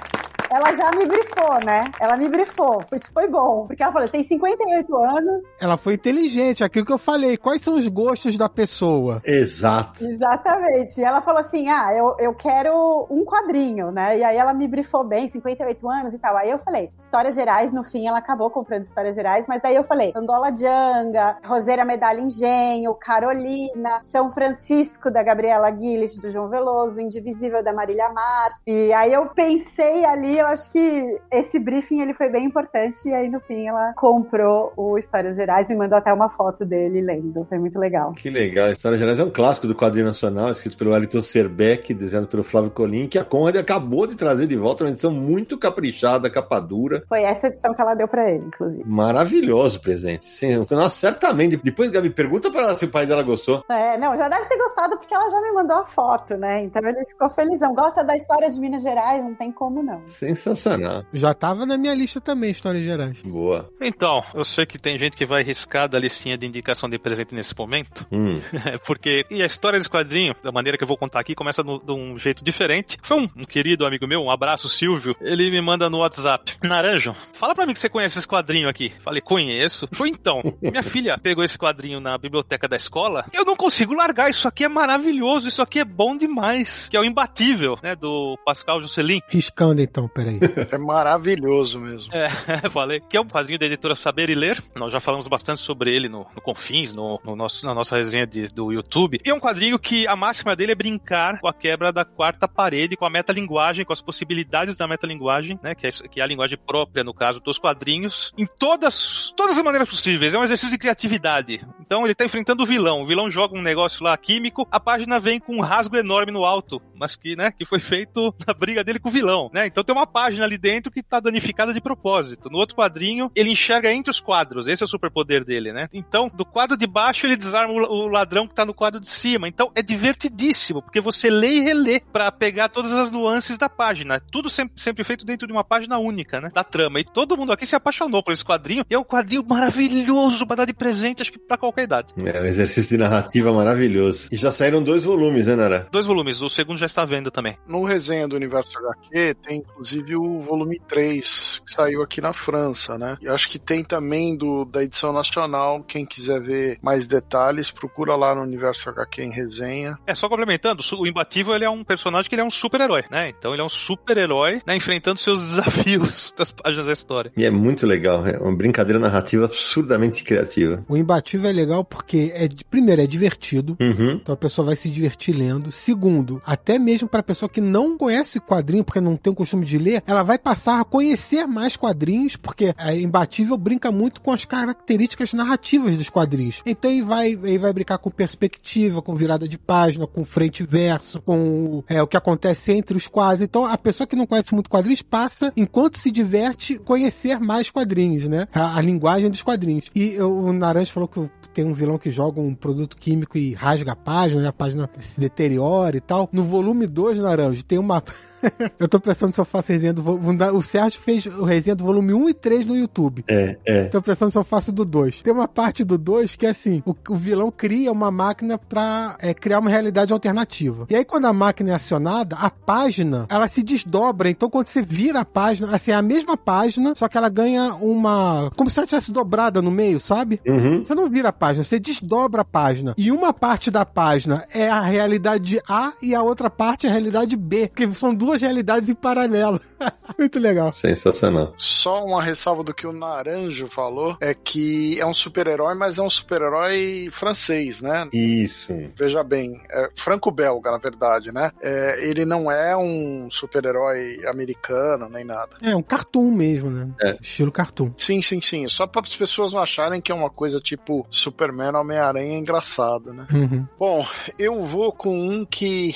ela 0.52 0.74
já 0.74 0.90
me 0.90 1.06
brifou, 1.06 1.64
né? 1.64 1.90
Ela 1.98 2.16
me 2.16 2.28
brifou. 2.28 2.84
Isso 2.92 3.10
foi 3.12 3.26
bom. 3.28 3.66
Porque 3.66 3.82
ela 3.82 3.92
falou, 3.92 4.08
tem 4.08 4.22
58 4.22 4.96
anos. 4.96 5.42
Ela 5.60 5.76
foi 5.76 5.94
inteligente. 5.94 6.62
Aquilo 6.62 6.84
que 6.84 6.92
eu 6.92 6.98
falei. 6.98 7.36
Quais 7.36 7.62
são 7.62 7.78
os 7.78 7.88
gostos 7.88 8.36
da 8.36 8.48
pessoa? 8.48 9.22
Exato. 9.24 10.04
Exatamente. 10.04 11.00
E 11.00 11.04
ela 11.04 11.22
falou 11.22 11.40
assim: 11.40 11.68
ah, 11.68 11.92
eu, 11.94 12.16
eu 12.18 12.34
quero 12.34 13.06
um 13.10 13.24
quadrinho, 13.24 13.90
né? 13.90 14.18
E 14.18 14.24
aí 14.24 14.36
ela 14.36 14.52
me 14.52 14.68
brifou 14.68 15.04
bem, 15.04 15.26
58 15.26 15.88
anos 15.88 16.14
e 16.14 16.18
tal. 16.18 16.36
Aí 16.36 16.50
eu 16.50 16.58
falei, 16.58 16.90
histórias 16.98 17.34
gerais, 17.34 17.72
no 17.72 17.82
fim 17.82 18.06
ela 18.06 18.18
acabou 18.18 18.50
comprando 18.50 18.84
histórias 18.84 19.14
gerais, 19.14 19.46
mas 19.48 19.62
daí 19.62 19.74
eu 19.74 19.84
falei, 19.84 20.12
Angola 20.14 20.50
Djanga, 20.50 21.38
Roseira 21.44 21.84
Medalha 21.84 22.20
Engenho, 22.20 22.94
Carolina, 22.94 24.00
São 24.02 24.30
Francisco 24.30 25.10
da 25.10 25.22
Gabriela 25.22 25.70
Guilherme, 25.70 25.92
do 26.20 26.30
João 26.30 26.48
Veloso, 26.48 27.00
Indivisível 27.00 27.62
da 27.62 27.72
Marília 27.72 28.08
Mars. 28.08 28.56
E 28.66 28.92
aí 28.92 29.12
eu 29.12 29.26
pensei 29.26 30.04
ali, 30.04 30.41
eu 30.42 30.48
acho 30.48 30.70
que 30.70 31.20
esse 31.30 31.58
briefing 31.58 32.00
ele 32.00 32.14
foi 32.14 32.28
bem 32.28 32.44
importante 32.44 33.08
e 33.08 33.12
aí 33.12 33.30
no 33.30 33.40
fim 33.40 33.66
ela 33.66 33.92
comprou 33.94 34.72
o 34.76 34.98
Histórias 34.98 35.36
Gerais 35.36 35.70
e 35.70 35.76
mandou 35.76 35.96
até 35.96 36.12
uma 36.12 36.28
foto 36.28 36.64
dele 36.64 37.00
lendo. 37.00 37.44
Foi 37.48 37.58
muito 37.58 37.78
legal. 37.78 38.12
Que 38.12 38.28
legal. 38.28 38.70
Histórias 38.72 39.00
Gerais 39.00 39.18
é 39.18 39.24
um 39.24 39.30
clássico 39.30 39.66
do 39.66 39.74
quadrinho 39.74 40.06
nacional, 40.06 40.50
escrito 40.50 40.76
pelo 40.76 40.90
Wellington 40.90 41.20
Serbeck, 41.20 41.94
desenhado 41.94 42.26
pelo 42.26 42.42
Flávio 42.42 42.70
Colim, 42.70 43.06
que 43.06 43.18
a 43.18 43.24
Conrad 43.24 43.56
acabou 43.56 44.06
de 44.06 44.16
trazer 44.16 44.46
de 44.46 44.56
volta 44.56 44.84
uma 44.84 44.90
edição 44.90 45.12
muito 45.12 45.56
caprichada, 45.56 46.28
capa 46.28 46.60
dura. 46.60 47.02
Foi 47.08 47.22
essa 47.22 47.46
edição 47.46 47.72
que 47.72 47.80
ela 47.80 47.94
deu 47.94 48.08
para 48.08 48.30
ele, 48.30 48.44
inclusive. 48.46 48.84
Maravilhoso 48.84 49.80
presente. 49.80 50.24
Sim, 50.24 50.66
nossa, 50.70 50.96
certamente. 50.96 51.56
Depois, 51.56 51.90
Gabi, 51.90 52.10
pergunta 52.10 52.50
para 52.50 52.62
ela 52.62 52.76
se 52.76 52.84
o 52.84 52.90
pai 52.90 53.06
dela 53.06 53.22
gostou. 53.22 53.64
É, 53.70 53.96
não, 53.96 54.16
já 54.16 54.28
deve 54.28 54.46
ter 54.46 54.56
gostado 54.56 54.98
porque 54.98 55.14
ela 55.14 55.28
já 55.30 55.40
me 55.40 55.52
mandou 55.52 55.78
a 55.78 55.84
foto, 55.84 56.36
né? 56.36 56.62
Então 56.62 56.82
ele 56.84 57.04
ficou 57.06 57.28
felizão. 57.30 57.74
Gosta 57.74 58.02
da 58.04 58.16
história 58.16 58.48
de 58.48 58.58
Minas 58.58 58.82
Gerais, 58.82 59.22
não 59.22 59.34
tem 59.34 59.52
como 59.52 59.82
não. 59.82 60.02
Sim 60.06 60.31
Sensacional. 60.34 61.04
Já 61.12 61.34
tava 61.34 61.66
na 61.66 61.76
minha 61.76 61.94
lista 61.94 62.20
também, 62.20 62.50
Histórias 62.50 62.84
Gerais. 62.84 63.18
Boa. 63.22 63.70
Então, 63.80 64.22
eu 64.34 64.44
sei 64.44 64.66
que 64.66 64.78
tem 64.78 64.98
gente 64.98 65.16
que 65.16 65.26
vai 65.26 65.42
riscar 65.42 65.88
da 65.88 65.98
listinha 65.98 66.36
de 66.36 66.46
indicação 66.46 66.88
de 66.88 66.98
presente 66.98 67.34
nesse 67.34 67.54
momento. 67.56 68.06
Hum. 68.10 68.40
Porque, 68.86 69.24
e 69.30 69.42
a 69.42 69.46
história 69.46 69.78
desse 69.78 69.90
quadrinho, 69.90 70.34
da 70.42 70.52
maneira 70.52 70.76
que 70.76 70.84
eu 70.84 70.88
vou 70.88 70.96
contar 70.96 71.20
aqui, 71.20 71.34
começa 71.34 71.62
no, 71.62 71.78
de 71.78 71.92
um 71.92 72.18
jeito 72.18 72.44
diferente. 72.44 72.98
Foi 73.02 73.18
um, 73.18 73.28
um, 73.36 73.44
querido 73.44 73.86
amigo 73.86 74.06
meu, 74.06 74.20
um 74.20 74.30
abraço, 74.30 74.68
Silvio. 74.68 75.14
Ele 75.20 75.50
me 75.50 75.60
manda 75.60 75.88
no 75.90 75.98
WhatsApp: 75.98 76.56
Naranjo, 76.62 77.14
fala 77.34 77.54
pra 77.54 77.66
mim 77.66 77.72
que 77.72 77.78
você 77.78 77.88
conhece 77.88 78.18
esse 78.18 78.28
quadrinho 78.28 78.68
aqui. 78.68 78.90
Falei, 79.02 79.20
conheço. 79.20 79.88
Foi 79.92 80.08
então. 80.08 80.42
Minha 80.60 80.82
filha 80.82 81.18
pegou 81.18 81.44
esse 81.44 81.58
quadrinho 81.58 82.00
na 82.00 82.16
biblioteca 82.16 82.68
da 82.68 82.76
escola. 82.76 83.24
Eu 83.32 83.44
não 83.44 83.56
consigo 83.56 83.94
largar. 83.94 84.30
Isso 84.30 84.48
aqui 84.48 84.64
é 84.64 84.68
maravilhoso. 84.68 85.48
Isso 85.48 85.62
aqui 85.62 85.80
é 85.80 85.84
bom 85.84 86.16
demais. 86.16 86.88
Que 86.88 86.96
é 86.96 87.00
o 87.00 87.04
Imbatível, 87.04 87.78
né? 87.82 87.94
Do 87.94 88.38
Pascal 88.44 88.80
Juscelin. 88.80 89.20
Riscando 89.28 89.80
então, 89.80 90.08
pera 90.08 90.21
açúcar 90.22 90.60
aí. 90.60 90.66
É 90.70 90.78
maravilhoso 90.78 91.80
mesmo. 91.80 92.12
É, 92.14 92.28
falei. 92.70 93.00
Que 93.00 93.16
é 93.16 93.20
um 93.20 93.26
quadrinho 93.26 93.58
da 93.58 93.66
editora 93.66 93.94
Saber 93.94 94.30
e 94.30 94.34
Ler. 94.34 94.62
Nós 94.76 94.92
já 94.92 95.00
falamos 95.00 95.26
bastante 95.28 95.60
sobre 95.60 95.94
ele 95.94 96.08
no, 96.08 96.26
no 96.34 96.40
Confins, 96.40 96.92
no, 96.92 97.20
no, 97.24 97.36
nosso, 97.36 97.64
na 97.66 97.74
nossa 97.74 97.96
resenha 97.96 98.26
de, 98.26 98.48
do 98.48 98.72
YouTube. 98.72 99.18
E 99.24 99.30
é 99.30 99.34
um 99.34 99.40
quadrinho 99.40 99.78
que 99.78 100.06
a 100.06 100.16
máxima 100.16 100.54
dele 100.56 100.72
é 100.72 100.74
brincar 100.74 101.40
com 101.40 101.48
a 101.48 101.52
quebra 101.52 101.92
da 101.92 102.04
quarta 102.04 102.46
parede, 102.46 102.96
com 102.96 103.04
a 103.04 103.10
metalinguagem, 103.10 103.84
com 103.84 103.92
as 103.92 104.00
possibilidades 104.00 104.76
da 104.76 104.86
metalinguagem, 104.86 105.58
né? 105.62 105.74
Que 105.74 105.86
é, 105.86 105.90
que 105.90 106.20
é 106.20 106.24
a 106.24 106.26
linguagem 106.26 106.58
própria, 106.58 107.04
no 107.04 107.14
caso, 107.14 107.40
dos 107.40 107.58
quadrinhos, 107.58 108.32
em 108.36 108.46
todas, 108.46 109.32
todas 109.36 109.56
as 109.56 109.64
maneiras 109.64 109.88
possíveis. 109.88 110.34
É 110.34 110.38
um 110.38 110.44
exercício 110.44 110.70
de 110.70 110.78
criatividade. 110.78 111.60
Então 111.80 112.04
ele 112.04 112.14
tá 112.14 112.24
enfrentando 112.24 112.62
o 112.62 112.66
vilão. 112.66 113.02
O 113.02 113.06
vilão 113.06 113.30
joga 113.30 113.56
um 113.56 113.62
negócio 113.62 114.04
lá 114.04 114.16
químico, 114.16 114.66
a 114.70 114.80
página 114.80 115.18
vem 115.18 115.40
com 115.40 115.56
um 115.56 115.60
rasgo 115.60 115.96
enorme 115.96 116.32
no 116.32 116.44
alto, 116.44 116.80
mas 116.94 117.16
que, 117.16 117.36
né, 117.36 117.52
que 117.52 117.64
foi 117.64 117.78
feito 117.78 118.34
na 118.46 118.54
briga 118.54 118.84
dele 118.84 118.98
com 118.98 119.08
o 119.08 119.12
vilão, 119.12 119.50
né? 119.52 119.66
Então 119.66 119.84
tem 119.84 119.94
uma 119.94 120.06
página 120.12 120.44
ali 120.44 120.58
dentro 120.58 120.92
que 120.92 121.02
tá 121.02 121.18
danificada 121.18 121.72
de 121.72 121.80
propósito. 121.80 122.50
No 122.50 122.58
outro 122.58 122.76
quadrinho, 122.76 123.30
ele 123.34 123.50
enxerga 123.50 123.92
entre 123.92 124.10
os 124.10 124.20
quadros. 124.20 124.66
Esse 124.66 124.82
é 124.82 124.86
o 124.86 124.88
superpoder 124.88 125.44
dele, 125.44 125.72
né? 125.72 125.88
Então, 125.92 126.28
do 126.32 126.44
quadro 126.44 126.76
de 126.76 126.86
baixo, 126.86 127.26
ele 127.26 127.36
desarma 127.36 127.72
o 127.72 128.08
ladrão 128.08 128.46
que 128.46 128.54
tá 128.54 128.64
no 128.64 128.74
quadro 128.74 129.00
de 129.00 129.10
cima. 129.10 129.48
Então, 129.48 129.70
é 129.74 129.82
divertidíssimo, 129.82 130.82
porque 130.82 131.00
você 131.00 131.30
lê 131.30 131.54
e 131.54 131.60
relê 131.60 132.00
para 132.00 132.30
pegar 132.30 132.68
todas 132.68 132.92
as 132.92 133.10
nuances 133.10 133.56
da 133.56 133.68
página. 133.68 134.20
Tudo 134.20 134.50
sempre, 134.50 134.80
sempre 134.80 135.04
feito 135.04 135.24
dentro 135.24 135.46
de 135.46 135.52
uma 135.52 135.64
página 135.64 135.98
única, 135.98 136.40
né? 136.40 136.50
Da 136.52 136.64
trama. 136.64 137.00
E 137.00 137.04
todo 137.04 137.36
mundo 137.36 137.52
aqui 137.52 137.66
se 137.66 137.74
apaixonou 137.76 138.22
por 138.22 138.32
esse 138.32 138.44
quadrinho. 138.44 138.84
E 138.90 138.94
é 138.94 138.98
um 138.98 139.04
quadrinho 139.04 139.44
maravilhoso 139.46 140.46
para 140.46 140.56
dar 140.56 140.64
de 140.64 140.74
presente, 140.74 141.22
acho 141.22 141.32
que 141.32 141.38
pra 141.38 141.56
qualquer 141.56 141.84
idade. 141.84 142.08
É 142.24 142.40
um 142.40 142.44
exercício 142.44 142.96
de 142.96 143.02
narrativa 143.02 143.52
maravilhoso. 143.52 144.28
E 144.30 144.36
já 144.36 144.52
saíram 144.52 144.82
dois 144.82 145.04
volumes, 145.04 145.46
né, 145.46 145.56
Nara? 145.56 145.88
Dois 145.90 146.06
volumes. 146.06 146.40
O 146.42 146.48
segundo 146.48 146.78
já 146.78 146.86
está 146.86 147.02
à 147.02 147.06
venda 147.06 147.30
também. 147.30 147.56
No 147.66 147.84
resenha 147.84 148.26
do 148.26 148.36
Universo 148.36 148.78
HQ, 148.78 149.36
tem 149.46 149.58
inclusive 149.58 149.91
o 150.16 150.40
volume 150.42 150.80
3, 150.88 151.62
que 151.66 151.72
saiu 151.72 152.02
aqui 152.02 152.20
na 152.20 152.32
França, 152.32 152.96
né? 152.98 153.16
E 153.20 153.28
acho 153.28 153.48
que 153.48 153.58
tem 153.58 153.82
também 153.84 154.36
do, 154.36 154.64
da 154.64 154.82
edição 154.82 155.12
nacional. 155.12 155.82
Quem 155.82 156.04
quiser 156.06 156.40
ver 156.40 156.78
mais 156.82 157.06
detalhes, 157.06 157.70
procura 157.70 158.14
lá 158.16 158.34
no 158.34 158.42
Universo 158.42 158.88
HQ 158.90 159.22
em 159.22 159.30
resenha. 159.32 159.98
É, 160.06 160.14
só 160.14 160.28
complementando, 160.28 160.82
o 160.98 161.06
Imbatível 161.06 161.54
ele 161.54 161.64
é 161.64 161.70
um 161.70 161.84
personagem 161.84 162.28
que 162.28 162.34
ele 162.34 162.42
é 162.42 162.44
um 162.44 162.50
super-herói, 162.50 163.04
né? 163.10 163.28
Então 163.30 163.52
ele 163.52 163.62
é 163.62 163.64
um 163.64 163.68
super-herói, 163.68 164.62
né, 164.66 164.76
enfrentando 164.76 165.20
seus 165.20 165.40
desafios 165.42 166.32
das 166.36 166.50
páginas 166.50 166.86
da 166.86 166.92
história. 166.92 167.32
E 167.36 167.44
é 167.44 167.50
muito 167.50 167.86
legal, 167.86 168.26
é 168.26 168.38
uma 168.38 168.54
brincadeira 168.54 168.98
narrativa 168.98 169.44
absurdamente 169.44 170.22
criativa. 170.24 170.84
O 170.88 170.96
Imbatível 170.96 171.48
é 171.50 171.52
legal 171.52 171.84
porque, 171.84 172.32
é, 172.34 172.48
primeiro, 172.70 173.02
é 173.02 173.06
divertido, 173.06 173.76
Uhum. 173.80 174.12
então 174.12 174.34
a 174.34 174.36
pessoa 174.36 174.66
vai 174.66 174.76
se 174.76 174.88
divertir 174.88 175.34
lendo. 175.34 175.72
Segundo, 175.72 176.40
até 176.44 176.78
mesmo 176.78 177.08
para 177.08 177.22
pessoa 177.22 177.48
que 177.48 177.60
não 177.60 177.96
conhece 177.96 178.40
quadrinho, 178.40 178.84
porque 178.84 179.00
não 179.00 179.16
tem 179.16 179.32
o 179.32 179.36
costume 179.36 179.64
de 179.64 179.78
ler, 179.82 180.02
ela 180.06 180.22
vai 180.22 180.38
passar 180.38 180.80
a 180.80 180.84
conhecer 180.84 181.46
mais 181.46 181.76
quadrinhos, 181.76 182.36
porque 182.36 182.74
a 182.76 182.94
Imbatível 182.94 183.56
brinca 183.56 183.90
muito 183.90 184.20
com 184.20 184.32
as 184.32 184.44
características 184.44 185.32
narrativas 185.32 185.96
dos 185.96 186.08
quadrinhos. 186.08 186.62
Então 186.64 186.90
ele 186.90 187.02
vai, 187.02 187.28
ele 187.32 187.58
vai 187.58 187.72
brincar 187.72 187.98
com 187.98 188.10
perspectiva, 188.10 189.02
com 189.02 189.14
virada 189.14 189.48
de 189.48 189.58
página, 189.58 190.06
com 190.06 190.24
frente 190.24 190.62
e 190.62 190.66
verso, 190.66 191.20
com 191.22 191.82
é, 191.88 192.02
o 192.02 192.06
que 192.06 192.16
acontece 192.16 192.72
entre 192.72 192.96
os 192.96 193.06
quadros. 193.06 193.42
Então 193.42 193.66
a 193.66 193.76
pessoa 193.76 194.06
que 194.06 194.16
não 194.16 194.26
conhece 194.26 194.54
muito 194.54 194.70
quadrinhos 194.70 195.02
passa, 195.02 195.52
enquanto 195.56 195.98
se 195.98 196.10
diverte, 196.10 196.78
conhecer 196.78 197.40
mais 197.40 197.70
quadrinhos, 197.70 198.28
né? 198.28 198.46
A, 198.54 198.78
a 198.78 198.80
linguagem 198.80 199.30
dos 199.30 199.42
quadrinhos. 199.42 199.90
E 199.94 200.18
o 200.20 200.52
Naranja 200.52 200.92
falou 200.92 201.08
que 201.08 201.20
tem 201.52 201.64
um 201.64 201.74
vilão 201.74 201.98
que 201.98 202.10
joga 202.10 202.40
um 202.40 202.54
produto 202.54 202.96
químico 202.96 203.36
e 203.36 203.52
rasga 203.54 203.92
a 203.92 203.96
página, 203.96 204.42
né? 204.42 204.48
A 204.48 204.52
página 204.52 204.88
se 204.98 205.20
deteriora 205.20 205.96
e 205.96 206.00
tal. 206.00 206.28
No 206.32 206.44
volume 206.44 206.86
2, 206.86 207.18
Naranja, 207.18 207.62
tem 207.66 207.78
uma. 207.78 208.02
eu 208.78 208.88
tô 208.88 209.00
pensando 209.00 209.32
se 209.32 209.40
eu 209.40 209.44
faço 209.44 209.72
resenha 209.72 209.92
do 209.92 210.02
volume. 210.02 210.42
O 210.52 210.62
Sérgio 210.62 211.00
fez 211.00 211.26
o 211.26 211.44
resenha 211.44 211.76
do 211.76 211.84
volume 211.84 212.12
1 212.14 212.28
e 212.28 212.34
3 212.34 212.66
no 212.66 212.76
YouTube. 212.76 213.24
É, 213.28 213.56
é. 213.64 213.84
Tô 213.84 214.02
pensando 214.02 214.30
se 214.30 214.38
eu 214.38 214.44
faço 214.44 214.72
do 214.72 214.84
2. 214.84 215.22
Tem 215.22 215.32
uma 215.32 215.48
parte 215.48 215.84
do 215.84 215.96
2 215.96 216.36
que 216.36 216.46
é 216.46 216.50
assim: 216.50 216.82
o, 216.84 216.94
o 217.10 217.16
vilão 217.16 217.50
cria 217.50 217.90
uma 217.92 218.10
máquina 218.10 218.58
pra 218.58 219.16
é, 219.20 219.34
criar 219.34 219.58
uma 219.58 219.70
realidade 219.70 220.12
alternativa. 220.12 220.86
E 220.88 220.96
aí, 220.96 221.04
quando 221.04 221.26
a 221.26 221.32
máquina 221.32 221.70
é 221.70 221.74
acionada, 221.74 222.36
a 222.36 222.50
página 222.50 223.26
ela 223.28 223.48
se 223.48 223.62
desdobra. 223.62 224.30
Então, 224.30 224.50
quando 224.50 224.68
você 224.68 224.82
vira 224.82 225.20
a 225.20 225.24
página, 225.24 225.74
assim, 225.74 225.90
é 225.90 225.94
a 225.94 226.02
mesma 226.02 226.36
página, 226.36 226.94
só 226.96 227.08
que 227.08 227.16
ela 227.16 227.28
ganha 227.28 227.74
uma. 227.74 228.50
Como 228.56 228.70
se 228.70 228.78
ela 228.78 228.86
tivesse 228.86 229.12
dobrada 229.12 229.62
no 229.62 229.70
meio, 229.70 230.00
sabe? 230.00 230.40
Uhum. 230.46 230.84
Você 230.84 230.94
não 230.94 231.08
vira 231.08 231.28
a 231.28 231.32
página, 231.32 231.64
você 231.64 231.78
desdobra 231.78 232.42
a 232.42 232.44
página. 232.44 232.94
E 232.96 233.10
uma 233.10 233.32
parte 233.32 233.70
da 233.70 233.84
página 233.84 234.44
é 234.52 234.68
a 234.68 234.80
realidade 234.80 235.60
A 235.68 235.92
e 236.02 236.14
a 236.14 236.22
outra 236.22 236.50
parte 236.50 236.86
é 236.86 236.90
a 236.90 236.92
realidade 236.92 237.36
B. 237.36 237.68
Porque 237.68 237.94
são 237.94 238.14
duas 238.14 238.31
realidades 238.40 238.88
em 238.88 238.94
paralelo. 238.94 239.60
Muito 240.18 240.38
legal. 240.38 240.72
Sensacional. 240.72 241.54
Só 241.58 242.04
uma 242.04 242.22
ressalva 242.22 242.62
do 242.62 242.74
que 242.74 242.86
o 242.86 242.92
Naranjo 242.92 243.66
falou 243.68 244.16
é 244.20 244.34
que 244.34 245.00
é 245.00 245.06
um 245.06 245.14
super-herói, 245.14 245.74
mas 245.74 245.98
é 245.98 246.02
um 246.02 246.10
super-herói 246.10 247.08
francês, 247.10 247.80
né? 247.80 248.08
Isso. 248.12 248.72
Veja 248.94 249.22
bem, 249.22 249.60
é 249.70 249.90
franco-belga, 249.96 250.70
na 250.70 250.78
verdade, 250.78 251.32
né? 251.32 251.50
É, 251.62 252.08
ele 252.08 252.24
não 252.24 252.50
é 252.50 252.76
um 252.76 253.28
super-herói 253.30 254.24
americano 254.26 255.08
nem 255.08 255.24
nada. 255.24 255.56
É 255.62 255.74
um 255.74 255.82
cartoon 255.82 256.30
mesmo, 256.30 256.70
né? 256.70 256.88
É. 257.02 257.18
Estilo 257.20 257.52
cartoon. 257.52 257.92
Sim, 257.96 258.22
sim, 258.22 258.40
sim. 258.40 258.68
Só 258.68 258.86
para 258.86 259.02
as 259.02 259.16
pessoas 259.16 259.52
não 259.52 259.60
acharem 259.60 260.00
que 260.00 260.12
é 260.12 260.14
uma 260.14 260.30
coisa 260.30 260.60
tipo 260.60 261.06
Superman, 261.10 261.74
Homem-Aranha 261.74 262.38
engraçado, 262.38 263.12
né? 263.12 263.26
Uhum. 263.32 263.66
Bom, 263.78 264.06
eu 264.38 264.60
vou 264.62 264.92
com 264.92 265.16
um 265.28 265.44
que 265.44 265.94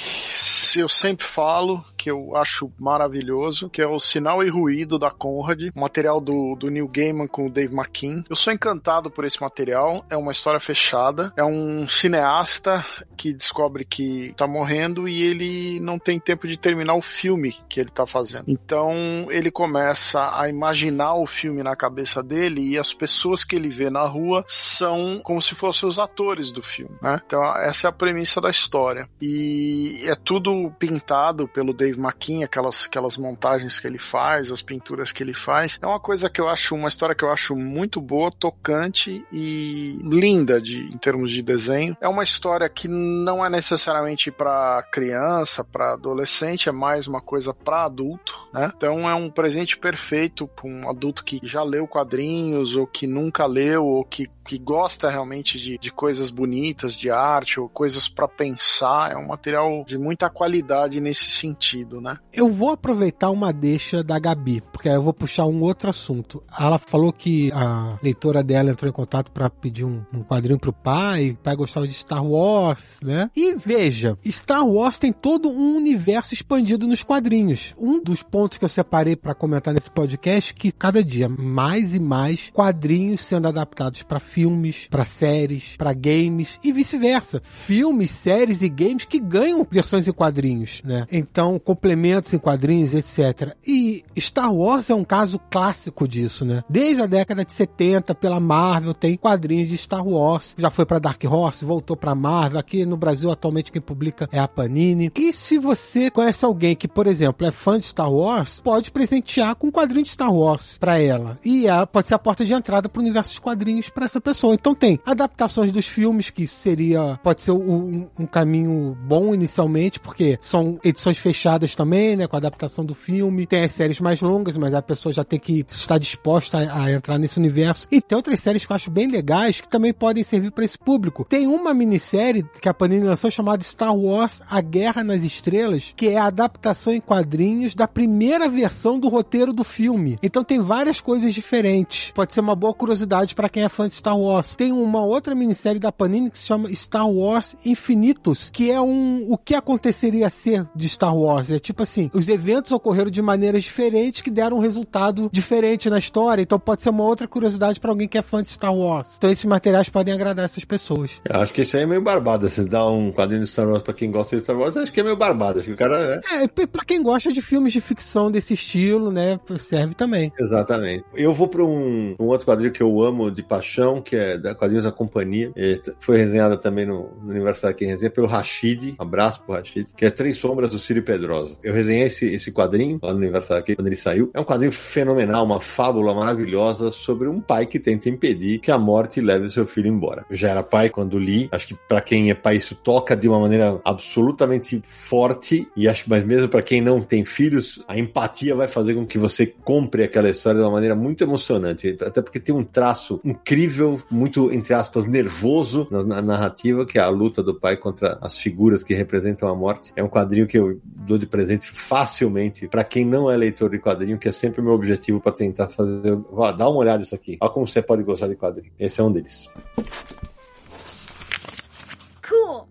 eu 0.76 0.88
sempre 0.88 1.26
falo, 1.26 1.84
que 1.96 2.10
eu 2.10 2.36
acho 2.36 2.70
maravilhoso, 2.78 3.68
que 3.70 3.80
é 3.80 3.86
o 3.86 3.98
Sinal 3.98 4.42
e 4.42 4.48
Ruído 4.48 4.98
da 4.98 5.10
Conrad, 5.10 5.70
material 5.74 6.20
do, 6.20 6.54
do 6.54 6.70
Neil 6.70 6.88
Gaiman 6.88 7.26
com 7.26 7.46
o 7.46 7.50
Dave 7.50 7.74
McKean. 7.74 8.24
Eu 8.28 8.36
sou 8.36 8.52
encantado 8.52 9.10
por 9.10 9.24
esse 9.24 9.40
material, 9.40 10.04
é 10.10 10.16
uma 10.16 10.32
história 10.32 10.60
fechada, 10.60 11.32
é 11.36 11.44
um 11.44 11.88
cineasta 11.88 12.84
que 13.16 13.32
descobre 13.32 13.84
que 13.84 14.34
tá 14.36 14.46
morrendo 14.46 15.08
e 15.08 15.22
ele 15.22 15.80
não 15.80 15.98
tem 15.98 16.18
tempo 16.20 16.46
de 16.46 16.56
terminar 16.56 16.94
o 16.94 17.02
filme 17.02 17.56
que 17.68 17.80
ele 17.80 17.90
tá 17.90 18.06
fazendo. 18.06 18.44
Então 18.48 18.92
ele 19.30 19.50
começa 19.50 20.38
a 20.38 20.48
imaginar 20.48 21.14
o 21.14 21.26
filme 21.26 21.62
na 21.62 21.74
cabeça 21.74 22.22
dele 22.22 22.72
e 22.72 22.78
as 22.78 22.92
pessoas 22.92 23.44
que 23.44 23.56
ele 23.56 23.68
vê 23.68 23.90
na 23.90 24.04
rua 24.04 24.44
são 24.46 25.20
como 25.22 25.40
se 25.40 25.54
fossem 25.54 25.88
os 25.88 25.98
atores 25.98 26.52
do 26.52 26.62
filme, 26.62 26.96
né? 27.00 27.20
Então 27.24 27.42
essa 27.56 27.86
é 27.86 27.90
a 27.90 27.92
premissa 27.92 28.40
da 28.40 28.50
história. 28.50 29.08
E 29.20 30.02
é 30.04 30.14
tudo 30.14 30.65
pintado 30.70 31.48
pelo 31.48 31.72
Dave 31.72 31.98
McKean, 31.98 32.44
aquelas, 32.44 32.86
aquelas 32.86 33.16
montagens 33.16 33.80
que 33.80 33.86
ele 33.86 33.98
faz, 33.98 34.50
as 34.50 34.62
pinturas 34.62 35.12
que 35.12 35.22
ele 35.22 35.34
faz. 35.34 35.78
É 35.80 35.86
uma 35.86 36.00
coisa 36.00 36.28
que 36.28 36.40
eu 36.40 36.48
acho, 36.48 36.74
uma 36.74 36.88
história 36.88 37.14
que 37.14 37.24
eu 37.24 37.30
acho 37.30 37.54
muito 37.56 38.00
boa, 38.00 38.30
tocante 38.30 39.24
e 39.32 39.98
linda 40.02 40.60
de, 40.60 40.82
em 40.82 40.98
termos 40.98 41.30
de 41.30 41.42
desenho. 41.42 41.96
É 42.00 42.08
uma 42.08 42.22
história 42.22 42.68
que 42.68 42.88
não 42.88 43.44
é 43.44 43.48
necessariamente 43.48 44.30
para 44.30 44.82
criança, 44.90 45.64
para 45.64 45.92
adolescente, 45.92 46.68
é 46.68 46.72
mais 46.72 47.06
uma 47.06 47.20
coisa 47.20 47.52
para 47.52 47.84
adulto, 47.84 48.48
né? 48.52 48.72
Então 48.76 49.08
é 49.08 49.14
um 49.14 49.30
presente 49.30 49.76
perfeito 49.76 50.46
para 50.46 50.66
um 50.66 50.88
adulto 50.88 51.24
que 51.24 51.40
já 51.42 51.62
leu 51.62 51.86
quadrinhos 51.86 52.76
ou 52.76 52.86
que 52.86 53.06
nunca 53.06 53.46
leu 53.46 53.84
ou 53.84 54.04
que, 54.04 54.28
que 54.44 54.58
gosta 54.58 55.10
realmente 55.10 55.58
de, 55.58 55.78
de 55.78 55.90
coisas 55.90 56.30
bonitas, 56.30 56.94
de 56.94 57.10
arte 57.10 57.60
ou 57.60 57.68
coisas 57.68 58.08
para 58.08 58.28
pensar. 58.28 59.12
É 59.12 59.16
um 59.16 59.28
material 59.28 59.84
de 59.86 59.98
muita 59.98 60.28
qualidade 60.30 60.55
nesse 61.00 61.30
sentido, 61.30 62.00
né? 62.00 62.18
Eu 62.32 62.52
vou 62.52 62.70
aproveitar 62.70 63.30
uma 63.30 63.52
deixa 63.52 64.02
da 64.02 64.18
Gabi, 64.18 64.62
porque 64.72 64.88
eu 64.88 65.02
vou 65.02 65.12
puxar 65.12 65.46
um 65.46 65.62
outro 65.62 65.90
assunto. 65.90 66.42
Ela 66.58 66.78
falou 66.78 67.12
que 67.12 67.50
a 67.52 67.98
leitora 68.02 68.42
dela 68.42 68.70
entrou 68.70 68.88
em 68.88 68.92
contato 68.92 69.30
para 69.30 69.48
pedir 69.50 69.84
um, 69.84 70.04
um 70.12 70.22
quadrinho 70.22 70.58
pro 70.58 70.72
pai, 70.72 71.30
o 71.30 71.36
pai 71.36 71.56
gostava 71.56 71.86
de 71.86 71.94
Star 71.94 72.24
Wars, 72.24 73.00
né? 73.02 73.30
E 73.36 73.54
veja, 73.54 74.18
Star 74.26 74.66
Wars 74.66 74.98
tem 74.98 75.12
todo 75.12 75.48
um 75.48 75.76
universo 75.76 76.34
expandido 76.34 76.86
nos 76.86 77.02
quadrinhos. 77.02 77.74
Um 77.78 78.02
dos 78.02 78.22
pontos 78.22 78.58
que 78.58 78.64
eu 78.64 78.68
separei 78.68 79.16
para 79.16 79.34
comentar 79.34 79.74
nesse 79.74 79.90
podcast 79.90 80.52
é 80.52 80.54
que 80.54 80.72
cada 80.72 81.02
dia 81.02 81.28
mais 81.28 81.94
e 81.94 82.00
mais 82.00 82.50
quadrinhos 82.52 83.20
sendo 83.20 83.48
adaptados 83.48 84.02
para 84.02 84.20
filmes, 84.20 84.86
para 84.88 85.04
séries, 85.04 85.74
para 85.76 85.92
games 85.92 86.58
e 86.62 86.72
vice-versa. 86.72 87.42
Filmes, 87.42 88.10
séries 88.10 88.62
e 88.62 88.68
games 88.68 89.04
que 89.04 89.18
ganham 89.18 89.66
versões 89.68 90.06
em 90.06 90.12
quadrinhos, 90.12 90.35
né? 90.84 91.06
Então, 91.10 91.58
complementos 91.58 92.32
em 92.34 92.38
quadrinhos, 92.38 92.94
etc. 92.94 93.54
E 93.66 94.04
Star 94.18 94.52
Wars 94.52 94.90
é 94.90 94.94
um 94.94 95.04
caso 95.04 95.38
clássico 95.50 96.06
disso, 96.06 96.44
né? 96.44 96.62
Desde 96.68 97.02
a 97.02 97.06
década 97.06 97.44
de 97.44 97.52
70, 97.52 98.14
pela 98.14 98.40
Marvel, 98.40 98.94
tem 98.94 99.16
quadrinhos 99.16 99.68
de 99.68 99.76
Star 99.76 100.06
Wars. 100.06 100.54
Já 100.58 100.70
foi 100.70 100.84
para 100.84 100.98
Dark 100.98 101.22
Horse, 101.24 101.64
voltou 101.64 101.96
para 101.96 102.14
Marvel. 102.14 102.58
Aqui 102.58 102.84
no 102.84 102.96
Brasil, 102.96 103.30
atualmente, 103.30 103.72
quem 103.72 103.82
publica 103.82 104.28
é 104.30 104.38
a 104.38 104.48
Panini. 104.48 105.10
E 105.16 105.32
se 105.32 105.58
você 105.58 106.10
conhece 106.10 106.44
alguém 106.44 106.74
que, 106.76 106.88
por 106.88 107.06
exemplo, 107.06 107.46
é 107.46 107.50
fã 107.50 107.78
de 107.78 107.86
Star 107.86 108.12
Wars, 108.12 108.60
pode 108.62 108.90
presentear 108.90 109.54
com 109.54 109.68
um 109.68 109.72
quadrinho 109.72 110.04
de 110.04 110.10
Star 110.10 110.32
Wars 110.32 110.76
para 110.78 110.98
ela. 110.98 111.38
E 111.44 111.66
ela 111.66 111.86
pode 111.86 112.08
ser 112.08 112.14
a 112.14 112.18
porta 112.18 112.44
de 112.44 112.52
entrada 112.52 112.88
para 112.88 113.00
o 113.00 113.02
universo 113.02 113.30
dos 113.30 113.38
quadrinhos 113.38 113.88
para 113.88 114.04
essa 114.04 114.20
pessoa. 114.20 114.54
Então 114.54 114.74
tem 114.74 114.98
adaptações 115.04 115.72
dos 115.72 115.86
filmes, 115.86 116.30
que 116.30 116.46
seria, 116.46 117.18
pode 117.22 117.42
ser 117.42 117.52
um, 117.52 118.06
um 118.18 118.26
caminho 118.26 118.96
bom 119.06 119.34
inicialmente, 119.34 120.00
porque 120.00 120.25
são 120.40 120.78
edições 120.84 121.18
fechadas 121.18 121.74
também, 121.74 122.16
né? 122.16 122.26
Com 122.26 122.36
a 122.36 122.38
adaptação 122.38 122.84
do 122.84 122.94
filme. 122.94 123.46
Tem 123.46 123.64
as 123.64 123.72
séries 123.72 124.00
mais 124.00 124.20
longas, 124.20 124.56
mas 124.56 124.74
a 124.74 124.82
pessoa 124.82 125.12
já 125.12 125.24
tem 125.24 125.38
que 125.38 125.64
estar 125.68 125.98
disposta 125.98 126.58
a, 126.58 126.84
a 126.84 126.92
entrar 126.92 127.18
nesse 127.18 127.38
universo. 127.38 127.86
E 127.90 128.00
tem 128.00 128.16
outras 128.16 128.40
séries 128.40 128.64
que 128.64 128.72
eu 128.72 128.76
acho 128.76 128.90
bem 128.90 129.10
legais 129.10 129.60
que 129.60 129.68
também 129.68 129.92
podem 129.92 130.24
servir 130.24 130.50
para 130.50 130.64
esse 130.64 130.78
público. 130.78 131.24
Tem 131.28 131.46
uma 131.46 131.72
minissérie 131.74 132.44
que 132.60 132.68
a 132.68 132.74
Panini 132.74 133.04
lançou 133.04 133.30
chamada 133.30 133.62
Star 133.62 133.94
Wars 133.96 134.40
A 134.48 134.60
Guerra 134.60 135.04
nas 135.04 135.22
Estrelas, 135.22 135.92
que 135.96 136.08
é 136.08 136.18
a 136.18 136.26
adaptação 136.26 136.92
em 136.92 137.00
quadrinhos 137.00 137.74
da 137.74 137.86
primeira 137.86 138.48
versão 138.48 138.98
do 138.98 139.08
roteiro 139.08 139.52
do 139.52 139.64
filme. 139.64 140.18
Então 140.22 140.42
tem 140.42 140.60
várias 140.60 141.00
coisas 141.00 141.34
diferentes. 141.34 142.10
Pode 142.12 142.32
ser 142.32 142.40
uma 142.40 142.54
boa 142.54 142.74
curiosidade 142.74 143.34
para 143.34 143.48
quem 143.48 143.64
é 143.64 143.68
fã 143.68 143.88
de 143.88 143.94
Star 143.94 144.18
Wars. 144.18 144.54
Tem 144.54 144.72
uma 144.72 145.04
outra 145.04 145.34
minissérie 145.34 145.80
da 145.80 145.92
Panini 145.92 146.30
que 146.30 146.38
se 146.38 146.46
chama 146.46 146.72
Star 146.74 147.08
Wars 147.08 147.56
Infinitos, 147.64 148.50
que 148.52 148.70
é 148.70 148.80
um 148.80 149.26
o 149.28 149.36
que 149.36 149.54
aconteceria 149.54 150.15
ser 150.30 150.66
de 150.74 150.88
Star 150.88 151.16
Wars. 151.16 151.50
É 151.50 151.58
tipo 151.58 151.82
assim, 151.82 152.10
os 152.12 152.28
eventos 152.28 152.72
ocorreram 152.72 153.10
de 153.10 153.20
maneiras 153.20 153.64
diferentes 153.64 154.20
que 154.20 154.30
deram 154.30 154.58
um 154.58 154.60
resultado 154.60 155.28
diferente 155.32 155.90
na 155.90 155.98
história. 155.98 156.42
Então 156.42 156.58
pode 156.58 156.82
ser 156.82 156.90
uma 156.90 157.04
outra 157.04 157.26
curiosidade 157.26 157.80
para 157.80 157.90
alguém 157.90 158.08
que 158.08 158.18
é 158.18 158.22
fã 158.22 158.42
de 158.42 158.50
Star 158.50 158.74
Wars. 158.74 159.08
Então 159.18 159.30
esses 159.30 159.44
materiais 159.44 159.88
podem 159.88 160.14
agradar 160.14 160.44
essas 160.44 160.64
pessoas. 160.64 161.20
Eu 161.24 161.40
acho 161.40 161.52
que 161.52 161.62
isso 161.62 161.76
aí 161.76 161.82
é 161.82 161.86
meio 161.86 162.02
barbado. 162.02 162.48
Se 162.48 162.64
dá 162.64 162.86
um 162.88 163.12
quadrinho 163.12 163.42
de 163.42 163.48
Star 163.48 163.68
Wars 163.68 163.82
pra 163.82 163.94
quem 163.94 164.10
gosta 164.10 164.36
de 164.36 164.42
Star 164.42 164.56
Wars, 164.56 164.76
acho 164.76 164.92
que 164.92 165.00
é 165.00 165.02
meio 165.02 165.16
barbado. 165.16 165.58
Acho 165.58 165.68
que 165.68 165.74
o 165.74 165.76
cara 165.76 166.20
é. 166.30 166.44
É, 166.44 166.66
pra 166.66 166.84
quem 166.84 167.02
gosta 167.02 167.32
de 167.32 167.42
filmes 167.42 167.72
de 167.72 167.80
ficção 167.80 168.30
desse 168.30 168.54
estilo, 168.54 169.10
né, 169.10 169.38
serve 169.58 169.94
também. 169.94 170.32
Exatamente. 170.38 171.04
Eu 171.14 171.32
vou 171.32 171.48
para 171.48 171.64
um, 171.64 172.14
um, 172.18 172.26
outro 172.26 172.46
quadrinho 172.46 172.72
que 172.72 172.82
eu 172.82 173.02
amo 173.02 173.30
de 173.30 173.42
paixão, 173.42 174.00
que 174.00 174.16
é 174.16 174.38
da 174.38 174.54
Quadrinhos 174.54 174.84
da 174.84 174.92
Companhia. 174.92 175.52
foi 176.00 176.18
resenhada 176.18 176.56
também 176.56 176.86
no, 176.86 177.10
no 177.22 177.30
Aniversário 177.30 177.74
aqui, 177.74 177.84
resenha 177.84 178.10
pelo 178.10 178.26
Rashid. 178.26 178.96
Um 178.98 179.02
abraço 179.02 179.42
pro 179.42 179.54
Rashid, 179.54 179.86
que 179.96 180.05
é 180.06 180.10
Três 180.10 180.36
Sombras 180.36 180.70
do 180.70 180.78
Círio 180.78 181.02
Pedrosa. 181.02 181.56
Eu 181.62 181.72
resenhei 181.72 182.06
esse, 182.06 182.26
esse 182.26 182.52
quadrinho 182.52 182.98
lá 183.02 183.12
no 183.12 183.18
Aniversário 183.18 183.62
aqui, 183.62 183.74
quando 183.74 183.86
ele 183.86 183.96
saiu. 183.96 184.30
É 184.34 184.40
um 184.40 184.44
quadrinho 184.44 184.72
fenomenal, 184.72 185.44
uma 185.44 185.60
fábula 185.60 186.14
maravilhosa 186.14 186.90
sobre 186.92 187.28
um 187.28 187.40
pai 187.40 187.66
que 187.66 187.78
tenta 187.78 188.08
impedir 188.08 188.58
que 188.58 188.70
a 188.70 188.78
morte 188.78 189.20
leve 189.20 189.46
o 189.46 189.50
seu 189.50 189.66
filho 189.66 189.88
embora. 189.88 190.24
Eu 190.30 190.36
já 190.36 190.48
era 190.48 190.62
pai 190.62 190.90
quando 190.90 191.18
li. 191.18 191.48
Acho 191.52 191.68
que 191.68 191.74
para 191.88 192.00
quem 192.00 192.30
é 192.30 192.34
pai 192.34 192.56
isso 192.56 192.74
toca 192.74 193.16
de 193.16 193.28
uma 193.28 193.38
maneira 193.38 193.80
absolutamente 193.84 194.80
forte 194.84 195.66
e 195.76 195.88
acho 195.88 196.04
que 196.04 196.10
mas 196.10 196.24
mesmo 196.24 196.48
para 196.48 196.62
quem 196.62 196.80
não 196.80 197.00
tem 197.00 197.24
filhos, 197.24 197.82
a 197.86 197.98
empatia 197.98 198.54
vai 198.54 198.68
fazer 198.68 198.94
com 198.94 199.06
que 199.06 199.18
você 199.18 199.46
compre 199.46 200.04
aquela 200.04 200.30
história 200.30 200.60
de 200.60 200.64
uma 200.64 200.72
maneira 200.72 200.94
muito 200.94 201.22
emocionante, 201.22 201.96
até 202.00 202.22
porque 202.22 202.40
tem 202.40 202.54
um 202.54 202.64
traço 202.64 203.20
incrível, 203.24 204.00
muito 204.10 204.52
entre 204.52 204.74
aspas 204.74 205.04
nervoso 205.04 205.86
na, 205.90 206.02
na 206.02 206.22
narrativa, 206.22 206.86
que 206.86 206.98
é 206.98 207.02
a 207.02 207.08
luta 207.08 207.42
do 207.42 207.54
pai 207.54 207.76
contra 207.76 208.18
as 208.20 208.38
figuras 208.38 208.82
que 208.82 208.94
representam 208.94 209.48
a 209.48 209.54
morte. 209.54 209.92
É 209.96 210.02
um 210.02 210.08
quadrinho 210.08 210.46
que 210.46 210.58
eu 210.58 210.78
dou 210.84 211.16
de 211.16 211.26
presente 211.26 211.68
facilmente 211.70 212.68
para 212.68 212.84
quem 212.84 213.04
não 213.04 213.30
é 213.30 213.36
leitor 213.36 213.70
de 213.70 213.78
quadrinho, 213.78 214.18
que 214.18 214.28
é 214.28 214.32
sempre 214.32 214.60
o 214.60 214.64
meu 214.64 214.74
objetivo 214.74 215.20
para 215.20 215.32
tentar 215.32 215.68
fazer, 215.68 216.16
ó, 216.30 216.52
dá 216.52 216.68
uma 216.68 216.78
olhada 216.78 216.98
nisso 216.98 217.14
aqui. 217.14 217.38
Olha 217.40 217.50
como 217.50 217.66
você 217.66 217.80
pode 217.80 218.02
gostar 218.02 218.28
de 218.28 218.36
quadrinho. 218.36 218.70
Esse 218.78 219.00
é 219.00 219.04
um 219.04 219.10
deles. 219.10 219.48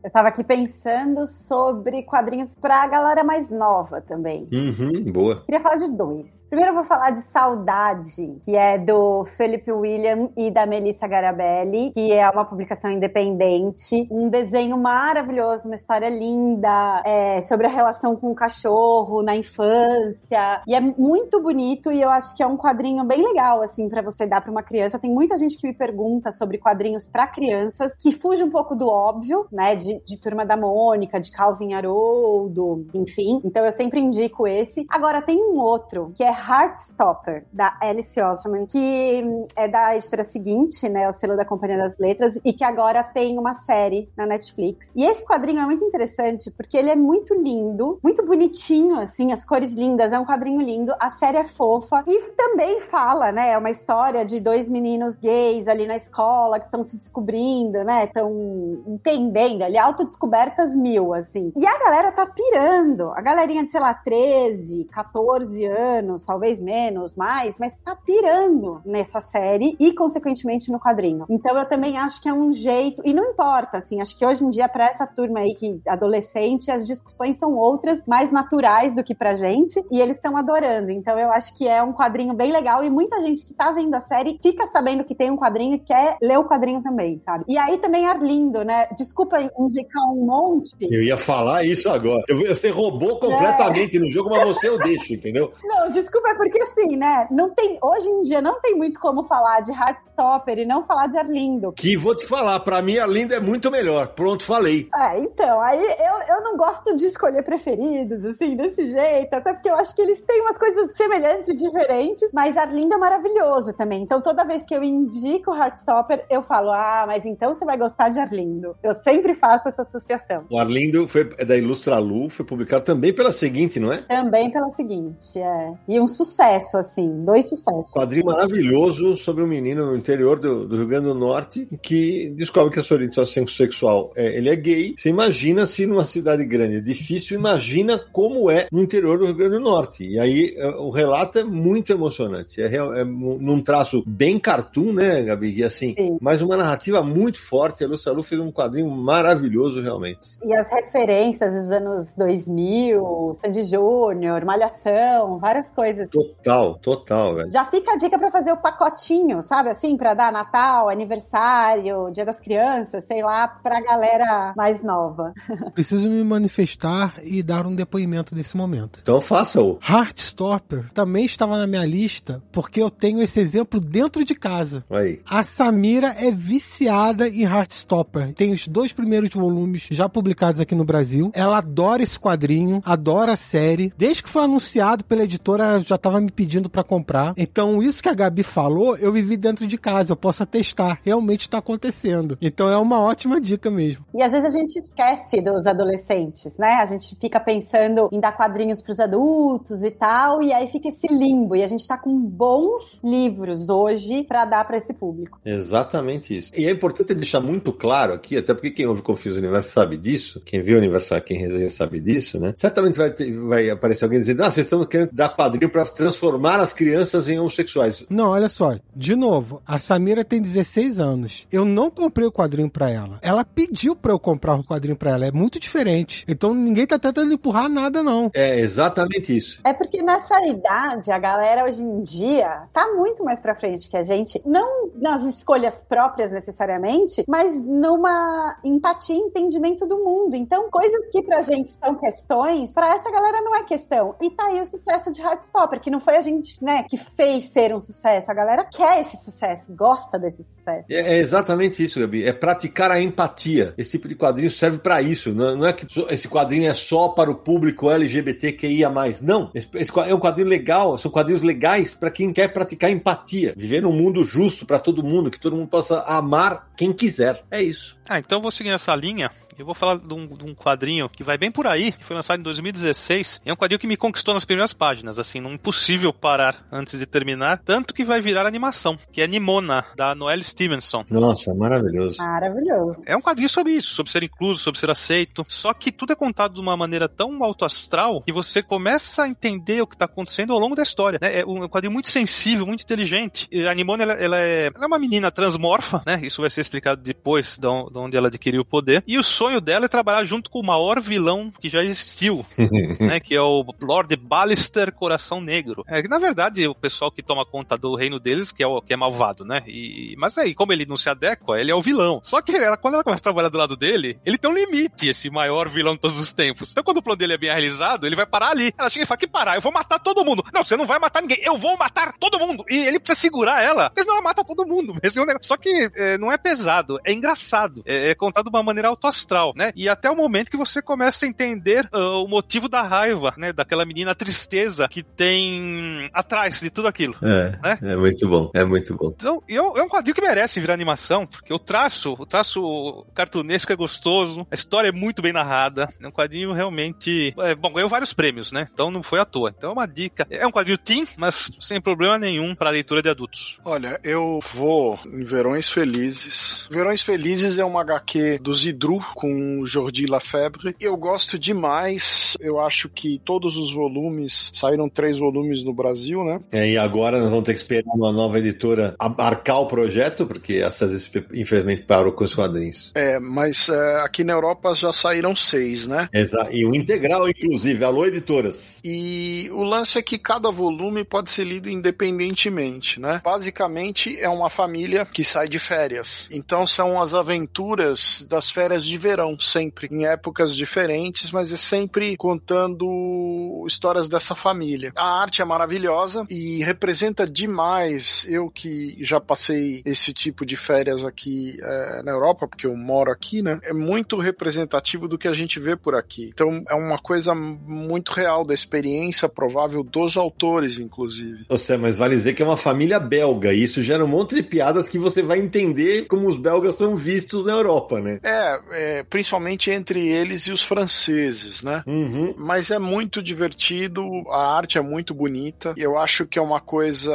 Eu 0.05 0.11
tava 0.11 0.27
aqui 0.27 0.43
pensando 0.43 1.25
sobre 1.25 2.03
quadrinhos 2.03 2.53
pra 2.53 2.85
galera 2.85 3.23
mais 3.23 3.49
nova 3.49 4.01
também. 4.01 4.47
Uhum, 4.53 5.03
boa. 5.11 5.41
Queria 5.43 5.59
falar 5.59 5.77
de 5.77 5.91
dois. 5.93 6.45
Primeiro 6.47 6.73
eu 6.73 6.75
vou 6.75 6.83
falar 6.83 7.09
de 7.09 7.21
Saudade, 7.21 8.37
que 8.43 8.55
é 8.55 8.77
do 8.77 9.25
Felipe 9.25 9.71
William 9.71 10.29
e 10.37 10.51
da 10.51 10.67
Melissa 10.67 11.07
Garabelli, 11.07 11.89
que 11.91 12.13
é 12.13 12.29
uma 12.29 12.45
publicação 12.45 12.91
independente. 12.91 14.07
Um 14.11 14.29
desenho 14.29 14.77
maravilhoso, 14.77 15.67
uma 15.67 15.73
história 15.73 16.07
linda, 16.07 17.01
é, 17.03 17.41
sobre 17.41 17.65
a 17.65 17.69
relação 17.71 18.15
com 18.15 18.29
o 18.29 18.35
cachorro 18.35 19.23
na 19.23 19.35
infância. 19.35 20.61
E 20.67 20.75
é 20.75 20.79
muito 20.79 21.41
bonito 21.41 21.91
e 21.91 21.99
eu 21.99 22.11
acho 22.11 22.37
que 22.37 22.43
é 22.43 22.47
um 22.47 22.57
quadrinho 22.57 23.03
bem 23.05 23.23
legal, 23.23 23.63
assim, 23.63 23.89
para 23.89 24.03
você 24.03 24.27
dar 24.27 24.41
para 24.41 24.51
uma 24.51 24.61
criança. 24.61 24.99
Tem 24.99 25.11
muita 25.11 25.35
gente 25.35 25.57
que 25.57 25.65
me 25.65 25.73
pergunta 25.73 26.31
sobre 26.31 26.59
quadrinhos 26.59 27.09
para 27.09 27.25
crianças, 27.25 27.97
que 27.97 28.11
fuge 28.11 28.43
um 28.43 28.51
pouco 28.51 28.75
do 28.75 28.87
óbvio, 28.87 29.47
né? 29.51 29.75
De, 29.75 29.94
de 30.05 30.17
Turma 30.17 30.45
da 30.45 30.57
Mônica, 30.57 31.19
de 31.19 31.31
Calvin 31.31 31.73
Haroldo, 31.73 32.87
enfim. 32.93 33.41
Então 33.43 33.65
eu 33.65 33.71
sempre 33.71 33.99
indico 33.99 34.47
esse. 34.47 34.85
Agora 34.89 35.21
tem 35.21 35.37
um 35.37 35.57
outro, 35.59 36.11
que 36.15 36.23
é 36.23 36.29
Heartstopper, 36.29 37.45
da 37.51 37.77
Alice 37.81 38.19
Osman, 38.19 38.65
que 38.65 39.23
é 39.55 39.67
da 39.67 39.95
editora 39.95 40.23
seguinte, 40.23 40.87
né? 40.89 41.07
O 41.07 41.11
selo 41.11 41.35
da 41.35 41.45
Companhia 41.45 41.77
das 41.77 41.97
Letras, 41.97 42.39
e 42.43 42.53
que 42.53 42.63
agora 42.63 43.03
tem 43.03 43.37
uma 43.37 43.53
série 43.53 44.09
na 44.17 44.25
Netflix. 44.25 44.91
E 44.95 45.05
esse 45.05 45.25
quadrinho 45.25 45.59
é 45.59 45.65
muito 45.65 45.83
interessante 45.83 46.51
porque 46.51 46.77
ele 46.77 46.89
é 46.89 46.95
muito 46.95 47.33
lindo, 47.33 47.99
muito 48.03 48.25
bonitinho, 48.25 48.99
assim, 48.99 49.31
as 49.31 49.45
cores 49.45 49.73
lindas, 49.73 50.11
é 50.11 50.19
um 50.19 50.25
quadrinho 50.25 50.61
lindo, 50.61 50.93
a 50.99 51.09
série 51.11 51.37
é 51.37 51.45
fofa 51.45 52.03
e 52.07 52.31
também 52.31 52.81
fala, 52.81 53.31
né? 53.31 53.51
É 53.51 53.57
uma 53.57 53.69
história 53.69 54.25
de 54.25 54.39
dois 54.39 54.69
meninos 54.69 55.15
gays 55.15 55.67
ali 55.67 55.85
na 55.85 55.95
escola 55.95 56.59
que 56.59 56.65
estão 56.65 56.83
se 56.83 56.97
descobrindo, 56.97 57.83
né? 57.83 58.05
Estão 58.05 58.83
entendendo 58.87 59.63
ali, 59.63 59.77
autodescobertas 59.85 60.75
mil, 60.75 61.13
assim. 61.13 61.51
E 61.55 61.65
a 61.65 61.77
galera 61.79 62.11
tá 62.11 62.25
pirando. 62.25 63.11
A 63.11 63.21
galerinha 63.21 63.63
de, 63.63 63.71
sei 63.71 63.79
lá, 63.79 63.93
13, 63.93 64.85
14 64.85 65.65
anos, 65.65 66.23
talvez 66.23 66.59
menos, 66.59 67.15
mais, 67.15 67.57
mas 67.59 67.77
tá 67.77 67.95
pirando 67.95 68.81
nessa 68.85 69.19
série 69.19 69.75
e, 69.79 69.93
consequentemente, 69.93 70.71
no 70.71 70.79
quadrinho. 70.79 71.25
Então 71.29 71.57
eu 71.57 71.65
também 71.65 71.97
acho 71.97 72.21
que 72.21 72.29
é 72.29 72.33
um 72.33 72.51
jeito, 72.51 73.01
e 73.05 73.13
não 73.13 73.31
importa, 73.31 73.77
assim, 73.77 74.01
acho 74.01 74.17
que 74.17 74.25
hoje 74.25 74.43
em 74.43 74.49
dia, 74.49 74.67
pra 74.67 74.85
essa 74.85 75.05
turma 75.05 75.39
aí 75.39 75.53
que 75.53 75.81
adolescente, 75.87 76.71
as 76.71 76.85
discussões 76.87 77.37
são 77.37 77.53
outras, 77.55 78.05
mais 78.05 78.31
naturais 78.31 78.93
do 78.93 79.03
que 79.03 79.13
pra 79.13 79.35
gente, 79.35 79.83
e 79.91 79.99
eles 79.99 80.15
estão 80.17 80.37
adorando. 80.37 80.91
Então 80.91 81.17
eu 81.19 81.31
acho 81.31 81.53
que 81.53 81.67
é 81.67 81.81
um 81.83 81.93
quadrinho 81.93 82.33
bem 82.33 82.51
legal 82.51 82.83
e 82.83 82.89
muita 82.89 83.21
gente 83.21 83.45
que 83.45 83.53
tá 83.53 83.71
vendo 83.71 83.93
a 83.95 83.99
série 83.99 84.39
fica 84.41 84.67
sabendo 84.67 85.03
que 85.03 85.15
tem 85.15 85.31
um 85.31 85.37
quadrinho 85.37 85.75
e 85.75 85.79
quer 85.79 86.17
ler 86.21 86.37
o 86.37 86.45
quadrinho 86.45 86.81
também, 86.81 87.19
sabe? 87.19 87.45
E 87.47 87.57
aí 87.57 87.77
também 87.77 88.05
Arlindo, 88.05 88.63
né? 88.63 88.87
Desculpa 88.95 89.25
desculpa 89.35 89.51
indicar 89.75 90.03
um 90.05 90.25
monte. 90.25 90.75
Eu 90.81 91.03
ia 91.03 91.17
falar 91.17 91.63
isso 91.63 91.89
agora. 91.89 92.23
Você 92.47 92.69
roubou 92.69 93.19
completamente 93.19 93.97
é. 93.97 93.99
no 93.99 94.09
jogo, 94.09 94.29
mas 94.29 94.47
você 94.47 94.69
eu 94.69 94.77
deixo, 94.77 95.13
entendeu? 95.13 95.51
Não, 95.63 95.89
desculpa, 95.89 96.29
é 96.29 96.35
porque 96.35 96.61
assim, 96.61 96.95
né? 96.95 97.27
Não 97.29 97.49
tem, 97.49 97.77
hoje 97.81 98.07
em 98.07 98.21
dia 98.21 98.41
não 98.41 98.59
tem 98.61 98.75
muito 98.75 98.99
como 98.99 99.23
falar 99.23 99.61
de 99.61 99.71
Heartstopper 99.71 100.59
e 100.59 100.65
não 100.65 100.85
falar 100.85 101.07
de 101.07 101.17
Arlindo. 101.17 101.73
Que 101.73 101.97
vou 101.97 102.15
te 102.15 102.25
falar, 102.25 102.59
pra 102.61 102.81
mim 102.81 102.97
Arlindo 102.97 103.33
é 103.33 103.39
muito 103.39 103.69
melhor. 103.69 104.09
Pronto, 104.09 104.43
falei. 104.43 104.89
É, 104.95 105.19
então, 105.19 105.59
aí 105.61 105.81
eu, 105.81 106.35
eu 106.35 106.43
não 106.43 106.57
gosto 106.57 106.95
de 106.95 107.05
escolher 107.05 107.43
preferidos, 107.43 108.25
assim, 108.25 108.55
desse 108.55 108.85
jeito, 108.85 109.33
até 109.33 109.53
porque 109.53 109.69
eu 109.69 109.75
acho 109.75 109.95
que 109.95 110.01
eles 110.01 110.21
têm 110.21 110.41
umas 110.41 110.57
coisas 110.57 110.95
semelhantes 110.95 111.49
e 111.49 111.55
diferentes, 111.55 112.29
mas 112.33 112.57
Arlindo 112.57 112.93
é 112.93 112.97
maravilhoso 112.97 113.73
também. 113.73 114.01
Então 114.01 114.21
toda 114.21 114.43
vez 114.43 114.65
que 114.65 114.75
eu 114.75 114.83
indico 114.83 115.53
Heartstopper, 115.53 116.25
eu 116.29 116.43
falo, 116.43 116.71
ah, 116.71 117.05
mas 117.07 117.25
então 117.25 117.53
você 117.53 117.65
vai 117.65 117.77
gostar 117.77 118.09
de 118.09 118.19
Arlindo. 118.19 118.75
Eu 118.83 118.93
sempre 118.93 119.33
faço 119.35 119.54
essa 119.55 119.81
associação. 119.81 120.45
O 120.49 120.57
Arlindo 120.57 121.07
foi 121.07 121.29
é 121.37 121.45
da 121.45 121.57
Ilustralu, 121.57 122.29
foi 122.29 122.45
publicado 122.45 122.85
também 122.85 123.13
pela 123.13 123.31
seguinte, 123.31 123.79
não 123.79 123.91
é? 123.91 123.97
Também 123.97 124.51
pela 124.51 124.69
seguinte, 124.69 125.39
é. 125.39 125.73
E 125.87 125.99
um 125.99 126.07
sucesso, 126.07 126.77
assim, 126.77 127.23
dois 127.23 127.49
sucessos. 127.49 127.91
Quadrinho 127.91 128.25
maravilhoso 128.25 129.15
sobre 129.15 129.43
um 129.43 129.47
menino 129.47 129.85
no 129.85 129.95
interior 129.95 130.39
do, 130.39 130.67
do 130.67 130.77
Rio 130.77 130.87
Grande 130.87 131.05
do 131.05 131.15
Norte 131.15 131.67
que 131.81 132.31
descobre 132.35 132.73
que 132.73 132.79
a 132.79 132.83
sua 132.83 132.97
orientação 132.97 133.45
sexual 133.47 134.11
é, 134.15 134.37
ele 134.37 134.49
é 134.49 134.55
gay. 134.55 134.95
Você 134.97 135.09
imagina 135.09 135.65
se 135.65 135.85
numa 135.85 136.05
cidade 136.05 136.45
grande 136.45 136.77
é 136.77 136.81
difícil, 136.81 137.37
imagina 137.37 137.99
como 138.11 138.49
é 138.49 138.67
no 138.71 138.81
interior 138.81 139.17
do 139.17 139.25
Rio 139.25 139.35
Grande 139.35 139.55
do 139.55 139.61
Norte. 139.61 140.07
E 140.07 140.19
aí 140.19 140.53
é, 140.57 140.67
o 140.67 140.89
relato 140.89 141.39
é 141.39 141.43
muito 141.43 141.91
emocionante. 141.91 142.61
É, 142.61 142.65
é, 142.65 143.01
é 143.01 143.03
num 143.03 143.61
traço 143.61 144.03
bem 144.05 144.39
cartoon, 144.39 144.93
né, 144.93 145.23
Gabi? 145.23 145.55
E 145.55 145.63
assim, 145.63 145.93
Sim. 145.95 146.17
mas 146.21 146.41
uma 146.41 146.57
narrativa 146.57 147.01
muito 147.01 147.39
forte. 147.39 147.83
A 147.83 147.87
Ilustralu 147.87 148.23
fez 148.23 148.39
um 148.41 148.51
quadrinho 148.51 148.89
maravilhoso, 148.89 149.44
realmente. 149.81 150.37
E 150.43 150.53
as 150.53 150.71
referências 150.71 151.53
dos 151.53 151.71
anos 151.71 152.15
2000, 152.15 153.33
Sandy 153.41 153.63
Júnior, 153.63 154.45
Malhação, 154.45 155.39
várias 155.39 155.69
coisas. 155.71 156.09
Total, 156.09 156.77
total, 156.79 157.35
velho. 157.35 157.51
Já 157.51 157.65
fica 157.65 157.93
a 157.93 157.97
dica 157.97 158.17
para 158.17 158.31
fazer 158.31 158.51
o 158.51 158.57
pacotinho, 158.57 159.41
sabe? 159.41 159.69
Assim, 159.69 159.97
para 159.97 160.13
dar 160.13 160.31
Natal, 160.31 160.89
aniversário, 160.89 162.11
Dia 162.11 162.25
das 162.25 162.39
Crianças, 162.39 163.05
sei 163.05 163.21
lá, 163.21 163.47
pra 163.47 163.81
galera 163.81 164.53
mais 164.55 164.83
nova. 164.83 165.33
Preciso 165.73 166.07
me 166.07 166.23
manifestar 166.23 167.15
e 167.23 167.41
dar 167.41 167.65
um 167.65 167.75
depoimento 167.75 168.35
nesse 168.35 168.55
momento. 168.55 168.99
Então 169.01 169.21
faça-o. 169.21 169.79
Heartstopper 169.87 170.91
também 170.93 171.25
estava 171.25 171.57
na 171.57 171.67
minha 171.67 171.85
lista 171.85 172.41
porque 172.51 172.81
eu 172.81 172.89
tenho 172.89 173.21
esse 173.21 173.39
exemplo 173.39 173.79
dentro 173.79 174.23
de 174.23 174.35
casa. 174.35 174.83
Aí. 174.89 175.21
A 175.29 175.43
Samira 175.43 176.15
é 176.17 176.31
viciada 176.31 177.27
em 177.27 177.43
Heartstopper. 177.43 178.33
Tem 178.33 178.53
os 178.53 178.67
dois 178.67 178.93
primeiros 178.93 179.29
volumes 179.35 179.87
já 179.91 180.09
publicados 180.09 180.59
aqui 180.59 180.73
no 180.73 180.83
Brasil. 180.83 181.31
Ela 181.33 181.57
adora 181.57 182.01
esse 182.01 182.19
quadrinho, 182.19 182.81
adora 182.85 183.33
a 183.33 183.35
série. 183.35 183.93
Desde 183.97 184.23
que 184.23 184.29
foi 184.29 184.43
anunciado 184.43 185.03
pela 185.05 185.23
editora, 185.23 185.63
ela 185.63 185.79
já 185.81 185.97
tava 185.97 186.19
me 186.19 186.31
pedindo 186.31 186.69
para 186.69 186.83
comprar. 186.83 187.33
Então, 187.37 187.81
isso 187.81 188.01
que 188.01 188.09
a 188.09 188.13
Gabi 188.13 188.43
falou, 188.43 188.97
eu 188.97 189.11
vivi 189.11 189.37
dentro 189.37 189.67
de 189.67 189.77
casa, 189.77 190.13
eu 190.13 190.15
posso 190.15 190.43
atestar. 190.43 190.99
Realmente 191.03 191.49
tá 191.49 191.57
acontecendo. 191.57 192.37
Então, 192.41 192.69
é 192.69 192.77
uma 192.77 192.99
ótima 192.99 193.39
dica 193.39 193.69
mesmo. 193.69 194.05
E 194.13 194.21
às 194.21 194.31
vezes 194.31 194.53
a 194.53 194.57
gente 194.57 194.77
esquece 194.77 195.41
dos 195.41 195.65
adolescentes, 195.65 196.55
né? 196.57 196.75
A 196.75 196.85
gente 196.85 197.15
fica 197.19 197.39
pensando 197.39 198.09
em 198.11 198.19
dar 198.19 198.31
quadrinhos 198.31 198.81
pros 198.81 198.99
adultos 198.99 199.83
e 199.83 199.91
tal, 199.91 200.41
e 200.41 200.53
aí 200.53 200.67
fica 200.67 200.89
esse 200.89 201.07
limbo. 201.07 201.55
E 201.55 201.63
a 201.63 201.67
gente 201.67 201.87
tá 201.87 201.97
com 201.97 202.17
bons 202.17 203.01
livros 203.03 203.69
hoje 203.69 204.23
para 204.23 204.45
dar 204.45 204.65
para 204.65 204.77
esse 204.77 204.93
público. 204.93 205.39
Exatamente 205.45 206.37
isso. 206.37 206.51
E 206.55 206.65
é 206.65 206.71
importante 206.71 207.13
deixar 207.13 207.41
muito 207.41 207.73
claro 207.73 208.13
aqui, 208.13 208.37
até 208.37 208.53
porque 208.53 208.71
quem 208.71 208.87
ouve 208.87 209.01
Confis 209.25 209.37
Universo 209.37 209.71
sabe 209.71 209.97
disso, 209.97 210.39
quem 210.45 210.61
viu 210.61 210.75
o 210.75 210.79
Universo, 210.79 211.19
quem 211.21 211.37
resenha 211.37 211.69
sabe 211.69 211.99
disso, 211.99 212.39
né? 212.39 212.53
Certamente 212.55 212.97
vai, 212.97 213.09
ter, 213.09 213.35
vai 213.39 213.69
aparecer 213.69 214.05
alguém 214.05 214.19
dizendo, 214.19 214.43
ah, 214.43 214.51
vocês 214.51 214.65
estão 214.65 214.83
querendo 214.85 215.09
dar 215.11 215.29
quadrinho 215.29 215.71
para 215.71 215.85
transformar 215.85 216.59
as 216.59 216.73
crianças 216.73 217.27
em 217.27 217.39
homossexuais. 217.39 218.05
Não, 218.09 218.29
olha 218.29 218.49
só, 218.49 218.75
de 218.95 219.15
novo, 219.15 219.61
a 219.65 219.79
Samira 219.79 220.23
tem 220.23 220.41
16 220.41 220.99
anos. 220.99 221.47
Eu 221.51 221.65
não 221.65 221.89
comprei 221.89 222.27
o 222.27 222.31
quadrinho 222.31 222.69
para 222.69 222.89
ela. 222.89 223.19
Ela 223.21 223.43
pediu 223.43 223.95
para 223.95 224.11
eu 224.11 224.19
comprar 224.19 224.55
o 224.55 224.63
quadrinho 224.63 224.95
para 224.95 225.11
ela. 225.11 225.25
É 225.25 225.31
muito 225.31 225.59
diferente. 225.59 226.23
Então 226.27 226.53
ninguém 226.53 226.85
tá 226.85 226.99
tentando 226.99 227.33
empurrar 227.33 227.69
nada, 227.69 228.03
não. 228.03 228.29
É 228.33 228.59
exatamente 228.59 229.35
isso. 229.35 229.59
É 229.63 229.73
porque 229.73 230.01
nessa 230.01 230.39
idade, 230.45 231.11
a 231.11 231.17
galera 231.17 231.65
hoje 231.65 231.81
em 231.81 232.03
dia 232.03 232.63
tá 232.73 232.93
muito 232.93 233.23
mais 233.23 233.39
pra 233.39 233.55
frente 233.55 233.89
que 233.89 233.97
a 233.97 234.03
gente. 234.03 234.41
Não 234.45 234.91
nas 234.95 235.23
escolhas 235.23 235.81
próprias 235.81 236.31
necessariamente, 236.31 237.23
mas 237.27 237.59
numa 237.65 238.57
empatia 238.63 239.14
entendimento 239.15 239.85
do 239.85 239.97
mundo. 240.03 240.35
Então, 240.35 240.69
coisas 240.69 241.09
que 241.09 241.21
pra 241.21 241.41
gente 241.41 241.69
são 241.71 241.95
questões, 241.95 242.73
pra 242.73 242.95
essa 242.95 243.11
galera 243.11 243.41
não 243.41 243.55
é 243.55 243.63
questão. 243.63 244.15
E 244.21 244.29
tá 244.29 244.47
aí 244.47 244.61
o 244.61 244.65
sucesso 244.65 245.11
de 245.11 245.21
Heartstopper, 245.21 245.79
que 245.79 245.89
não 245.89 245.99
foi 245.99 246.17
a 246.17 246.21
gente, 246.21 246.63
né, 246.63 246.83
que 246.89 246.97
fez 246.97 247.51
ser 247.51 247.73
um 247.73 247.79
sucesso. 247.79 248.31
A 248.31 248.33
galera 248.33 248.65
quer 248.65 249.01
esse 249.01 249.17
sucesso, 249.17 249.73
gosta 249.73 250.17
desse 250.19 250.43
sucesso. 250.43 250.85
É, 250.89 251.15
é 251.15 251.17
exatamente 251.17 251.83
isso, 251.83 251.99
Gabi. 251.99 252.25
É 252.25 252.33
praticar 252.33 252.91
a 252.91 253.01
empatia. 253.01 253.73
Esse 253.77 253.91
tipo 253.91 254.07
de 254.07 254.15
quadrinho 254.15 254.49
serve 254.49 254.77
para 254.77 255.01
isso. 255.01 255.33
Não, 255.33 255.55
não, 255.55 255.67
é 255.67 255.73
que 255.73 255.85
esse 256.09 256.27
quadrinho 256.27 256.69
é 256.69 256.73
só 256.73 257.09
para 257.09 257.29
o 257.31 257.35
público 257.35 257.89
LGBTQIA+. 257.89 258.91
Não. 259.21 259.51
Esse, 259.53 259.69
esse 259.75 259.91
é 259.99 260.13
um 260.13 260.19
quadrinho 260.19 260.47
legal, 260.47 260.97
são 260.97 261.11
quadrinhos 261.11 261.43
legais 261.43 261.93
para 261.93 262.11
quem 262.11 262.33
quer 262.33 262.51
praticar 262.51 262.89
empatia. 262.89 263.53
Viver 263.55 263.81
num 263.81 263.93
mundo 263.93 264.23
justo 264.23 264.65
para 264.65 264.79
todo 264.79 265.03
mundo, 265.03 265.31
que 265.31 265.39
todo 265.39 265.55
mundo 265.55 265.67
possa 265.67 266.01
amar 266.01 266.69
quem 266.75 266.91
quiser. 266.91 267.43
É 267.49 267.61
isso. 267.61 267.97
Ah, 268.07 268.19
então 268.19 268.41
vou 268.41 268.51
seguir 268.51 268.69
essa 268.69 268.95
linha 268.95 269.04
historinha 269.05 269.31
eu 269.57 269.65
vou 269.65 269.73
falar 269.73 269.97
de 269.97 270.13
um, 270.13 270.27
de 270.27 270.43
um, 270.43 270.53
quadrinho 270.53 271.07
que 271.07 271.23
vai 271.23 271.37
bem 271.37 271.49
por 271.49 271.65
aí, 271.65 271.93
que 271.93 272.03
foi 272.03 272.15
lançado 272.15 272.39
em 272.39 272.43
2016. 272.43 273.41
É 273.45 273.53
um 273.53 273.55
quadrinho 273.55 273.79
que 273.79 273.87
me 273.87 273.95
conquistou 273.95 274.33
nas 274.33 274.43
primeiras 274.43 274.73
páginas, 274.73 275.17
assim, 275.17 275.39
não 275.39 275.53
impossível 275.53 276.11
parar 276.11 276.65
antes 276.69 276.99
de 276.99 277.05
terminar. 277.05 277.61
Tanto 277.63 277.93
que 277.93 278.03
vai 278.03 278.19
virar 278.19 278.45
animação, 278.45 278.97
que 279.13 279.21
é 279.21 279.27
Nimona, 279.27 279.85
da 279.95 280.13
Noelle 280.13 280.43
Stevenson. 280.43 281.05
Nossa, 281.09 281.53
maravilhoso. 281.55 282.17
Maravilhoso. 282.17 283.01
É 283.05 283.15
um 283.15 283.21
quadrinho 283.21 283.47
sobre 283.47 283.71
isso, 283.73 283.93
sobre 283.93 284.11
ser 284.11 284.23
incluso, 284.23 284.59
sobre 284.59 284.79
ser 284.79 284.89
aceito. 284.89 285.45
Só 285.47 285.73
que 285.73 285.91
tudo 285.91 286.11
é 286.11 286.15
contado 286.15 286.55
de 286.55 286.59
uma 286.59 286.75
maneira 286.75 287.07
tão 287.07 287.41
autoastral 287.41 288.21
que 288.21 288.33
você 288.33 288.61
começa 288.61 289.23
a 289.23 289.29
entender 289.29 289.81
o 289.81 289.87
que 289.87 289.95
está 289.95 290.05
acontecendo 290.05 290.51
ao 290.51 290.59
longo 290.59 290.75
da 290.75 290.83
história. 290.83 291.17
Né? 291.21 291.39
É 291.39 291.45
um 291.45 291.65
quadrinho 291.69 291.93
muito 291.93 292.09
sensível, 292.09 292.65
muito 292.65 292.83
inteligente. 292.83 293.47
E 293.49 293.65
a 293.65 293.73
Nimona, 293.73 294.03
ela, 294.03 294.13
ela, 294.13 294.39
é, 294.39 294.67
ela 294.67 294.83
é 294.83 294.87
uma 294.87 294.99
menina 294.99 295.31
transmorfa, 295.31 296.01
né? 296.05 296.19
Isso 296.23 296.41
vai 296.41 296.49
ser 296.49 296.59
explicado 296.59 297.01
depois 297.01 297.57
de 297.57 297.67
onde 297.67 298.17
ela 298.17 298.27
adquiriu 298.27 298.61
o 298.61 298.65
poder. 298.65 299.01
E 299.07 299.17
o 299.17 299.23
sonho 299.23 299.44
dela 299.61 299.85
é 299.85 299.87
trabalhar 299.87 300.23
junto 300.23 300.49
com 300.49 300.59
o 300.59 300.65
maior 300.65 300.99
vilão 300.99 301.51
que 301.59 301.69
já 301.69 301.83
existiu, 301.83 302.45
né? 302.99 303.19
Que 303.19 303.35
é 303.35 303.41
o 303.41 303.65
Lord 303.81 304.15
Ballister 304.15 304.93
Coração 304.93 305.41
Negro. 305.41 305.83
É 305.87 306.01
que 306.01 306.07
na 306.07 306.19
verdade 306.19 306.67
o 306.67 306.75
pessoal 306.75 307.11
que 307.11 307.23
toma 307.23 307.45
conta 307.45 307.77
do 307.77 307.95
reino 307.95 308.19
deles 308.19 308.51
que 308.51 308.63
é 308.63 308.67
o 308.67 308.81
que 308.81 308.93
é 308.93 308.97
malvado, 308.97 309.45
né? 309.45 309.63
E, 309.67 310.15
mas 310.17 310.37
aí, 310.37 310.53
como 310.53 310.73
ele 310.73 310.85
não 310.85 310.97
se 310.97 311.09
adequa, 311.09 311.59
ele 311.59 311.71
é 311.71 311.75
o 311.75 311.81
vilão. 311.81 312.19
Só 312.23 312.41
que 312.41 312.55
ela, 312.55 312.77
quando 312.77 312.95
ela 312.95 313.03
começa 313.03 313.21
a 313.21 313.23
trabalhar 313.23 313.49
do 313.49 313.57
lado 313.57 313.75
dele, 313.75 314.19
ele 314.25 314.37
tem 314.37 314.49
um 314.49 314.53
limite, 314.53 315.07
esse 315.07 315.29
maior 315.29 315.69
vilão 315.69 315.93
de 315.93 316.01
todos 316.01 316.19
os 316.19 316.33
tempos. 316.33 316.71
Então 316.71 316.83
quando 316.83 316.97
o 316.97 317.03
plano 317.03 317.17
dele 317.17 317.33
é 317.33 317.37
bem 317.37 317.49
realizado, 317.49 318.05
ele 318.05 318.15
vai 318.15 318.25
parar 318.25 318.49
ali. 318.49 318.73
Ela 318.77 318.89
chega 318.89 319.03
e 319.03 319.07
fala: 319.07 319.17
que 319.17 319.27
parar, 319.27 319.55
eu 319.55 319.61
vou 319.61 319.71
matar 319.71 319.99
todo 319.99 320.23
mundo. 320.25 320.43
Não, 320.53 320.63
você 320.63 320.77
não 320.77 320.85
vai 320.85 320.99
matar 320.99 321.21
ninguém, 321.21 321.39
eu 321.41 321.57
vou 321.57 321.77
matar 321.77 322.13
todo 322.17 322.39
mundo. 322.39 322.63
E 322.69 322.77
ele 322.77 322.99
precisa 322.99 323.19
segurar 323.19 323.61
ela, 323.61 323.89
porque 323.89 324.01
senão 324.01 324.15
ela 324.15 324.23
mata 324.23 324.43
todo 324.43 324.65
mundo. 324.65 324.95
Só 325.41 325.57
que 325.57 325.89
é, 325.95 326.17
não 326.17 326.31
é 326.31 326.37
pesado, 326.37 326.99
é 327.03 327.11
engraçado. 327.11 327.83
É, 327.85 328.09
é 328.09 328.15
contado 328.15 328.45
de 328.45 328.49
uma 328.49 328.63
maneira 328.63 328.87
autoastral, 328.89 329.34
né? 329.55 329.71
E 329.75 329.89
até 329.89 330.09
o 330.09 330.15
momento 330.15 330.49
que 330.49 330.57
você 330.57 330.81
começa 330.81 331.25
a 331.25 331.29
entender 331.29 331.87
uh, 331.93 332.23
o 332.23 332.27
motivo 332.27 332.69
da 332.69 332.81
raiva, 332.81 333.33
né? 333.37 333.51
Daquela 333.51 333.85
menina, 333.85 334.15
tristeza 334.15 334.87
que 334.87 335.03
tem 335.03 336.09
atrás 336.13 336.59
de 336.59 336.69
tudo 336.69 336.87
aquilo. 336.87 337.15
É, 337.21 337.57
né? 337.61 337.79
é 337.81 337.95
muito 337.95 338.27
bom, 338.27 338.51
é 338.53 338.63
muito 338.63 338.95
bom. 338.95 339.13
Então, 339.15 339.41
eu, 339.47 339.77
é 339.77 339.83
um 339.83 339.89
quadrinho 339.89 340.15
que 340.15 340.21
merece 340.21 340.59
virar 340.59 340.73
animação, 340.73 341.25
porque 341.25 341.53
o 341.53 341.59
traço, 341.59 342.13
o 342.17 342.25
traço 342.25 343.05
cartunesco 343.13 343.71
é 343.71 343.75
gostoso, 343.75 344.47
a 344.49 344.55
história 344.55 344.89
é 344.89 344.91
muito 344.91 345.21
bem 345.21 345.33
narrada, 345.33 345.89
é 345.99 346.07
um 346.07 346.11
quadrinho 346.11 346.53
realmente... 346.53 347.33
É, 347.39 347.55
bom, 347.55 347.73
ganhou 347.73 347.89
vários 347.89 348.13
prêmios, 348.13 348.51
né? 348.51 348.67
Então 348.73 348.91
não 348.91 349.03
foi 349.03 349.19
à 349.19 349.25
toa. 349.25 349.53
Então 349.55 349.69
é 349.69 349.73
uma 349.73 349.85
dica. 349.85 350.25
É 350.29 350.45
um 350.45 350.51
quadrinho 350.51 350.77
teen, 350.77 351.07
mas 351.17 351.49
sem 351.59 351.81
problema 351.81 352.17
nenhum 352.17 352.55
para 352.55 352.69
leitura 352.69 353.01
de 353.01 353.09
adultos. 353.09 353.57
Olha, 353.63 353.99
eu 354.03 354.39
vou 354.53 354.99
em 355.05 355.23
Verões 355.23 355.69
Felizes. 355.69 356.67
Verões 356.69 357.01
Felizes 357.01 357.57
é 357.57 357.65
uma 357.65 357.81
HQ 357.81 358.39
do 358.41 358.53
Zidru 358.53 358.99
com 359.25 359.59
o 359.59 359.65
Jordi 359.65 360.05
Lafebre. 360.05 360.75
Eu 360.79 360.95
gosto 360.95 361.39
demais. 361.39 362.37
Eu 362.39 362.59
acho 362.59 362.87
que 362.87 363.19
todos 363.25 363.57
os 363.57 363.73
volumes 363.73 364.51
saíram 364.53 364.87
três 364.87 365.17
volumes 365.17 365.63
no 365.63 365.73
Brasil, 365.73 366.23
né? 366.23 366.39
É, 366.51 366.69
e 366.69 366.77
agora 366.77 367.19
nós 367.19 367.29
vamos 367.29 367.45
ter 367.45 367.53
que 367.53 367.59
esperar 367.59 367.91
uma 367.95 368.11
nova 368.11 368.37
editora 368.37 368.95
abarcar 368.99 369.61
o 369.61 369.67
projeto, 369.67 370.27
porque 370.27 370.55
essas 370.55 371.09
infelizmente 371.33 371.83
parou 371.83 372.11
com 372.11 372.23
os 372.23 372.35
quadrinhos. 372.35 372.91
É, 372.93 373.19
mas 373.19 373.67
é, 373.67 373.99
aqui 374.01 374.23
na 374.23 374.33
Europa 374.33 374.75
já 374.75 374.93
saíram 374.93 375.35
seis, 375.35 375.87
né? 375.87 376.07
Exato. 376.13 376.51
E 376.51 376.65
o 376.65 376.75
integral, 376.75 377.27
inclusive. 377.27 377.83
Alô, 377.83 378.05
editoras. 378.05 378.79
E 378.83 379.49
o 379.51 379.63
lance 379.63 379.97
é 379.97 380.03
que 380.03 380.19
cada 380.19 380.51
volume 380.51 381.03
pode 381.03 381.31
ser 381.31 381.45
lido 381.45 381.69
independentemente, 381.69 382.99
né? 382.99 383.21
Basicamente 383.23 384.19
é 384.19 384.29
uma 384.29 384.49
família 384.49 385.05
que 385.05 385.23
sai 385.23 385.47
de 385.47 385.57
férias. 385.57 386.27
Então 386.29 386.67
são 386.67 387.01
as 387.01 387.13
aventuras 387.13 388.25
das 388.29 388.49
férias 388.49 388.85
de 388.85 388.97
verão, 388.97 389.14
sempre, 389.39 389.87
em 389.91 390.05
épocas 390.05 390.55
diferentes, 390.55 391.31
mas 391.31 391.51
é 391.51 391.57
sempre 391.57 392.15
contando 392.17 393.65
histórias 393.67 394.07
dessa 394.07 394.35
família. 394.35 394.91
A 394.95 395.21
arte 395.21 395.41
é 395.41 395.45
maravilhosa 395.45 396.25
e 396.29 396.63
representa 396.63 397.25
demais. 397.27 398.25
Eu 398.29 398.49
que 398.49 398.97
já 399.01 399.19
passei 399.19 399.81
esse 399.85 400.13
tipo 400.13 400.45
de 400.45 400.55
férias 400.55 401.03
aqui 401.03 401.57
é, 401.61 402.03
na 402.03 402.11
Europa, 402.11 402.47
porque 402.47 402.67
eu 402.67 402.75
moro 402.75 403.11
aqui, 403.11 403.41
né? 403.41 403.59
É 403.63 403.73
muito 403.73 404.17
representativo 404.17 405.07
do 405.07 405.17
que 405.17 405.27
a 405.27 405.33
gente 405.33 405.59
vê 405.59 405.75
por 405.75 405.95
aqui. 405.95 406.31
Então 406.33 406.63
é 406.69 406.75
uma 406.75 406.97
coisa 406.97 407.33
muito 407.35 408.11
real 408.11 408.45
da 408.45 408.53
experiência 408.53 409.27
provável 409.27 409.83
dos 409.83 410.17
autores, 410.17 410.79
inclusive. 410.79 411.45
Você, 411.49 411.77
mas 411.77 411.97
vale 411.97 412.15
dizer 412.15 412.33
que 412.33 412.41
é 412.41 412.45
uma 412.45 412.57
família 412.57 412.99
belga, 412.99 413.53
e 413.53 413.63
isso 413.63 413.81
gera 413.81 414.03
um 414.03 414.07
monte 414.07 414.35
de 414.35 414.43
piadas 414.43 414.87
que 414.87 414.97
você 414.97 415.21
vai 415.21 415.39
entender 415.39 416.05
como 416.07 416.27
os 416.27 416.37
belgas 416.37 416.75
são 416.75 416.95
vistos 416.95 417.45
na 417.45 417.53
Europa, 417.53 417.99
né? 417.99 418.19
É, 418.23 418.59
é 418.71 419.03
principalmente 419.09 419.69
entre 419.71 420.07
eles 420.07 420.47
e 420.47 420.51
os 420.51 420.63
franceses, 420.63 421.63
né? 421.63 421.83
Uhum. 421.85 422.33
Mas 422.37 422.71
é 422.71 422.79
muito 422.79 423.21
divertido, 423.21 424.03
a 424.29 424.55
arte 424.55 424.77
é 424.77 424.81
muito 424.81 425.13
bonita, 425.13 425.73
eu 425.77 425.97
acho 425.97 426.25
que 426.25 426.39
é 426.39 426.41
uma 426.41 426.59
coisa 426.59 427.11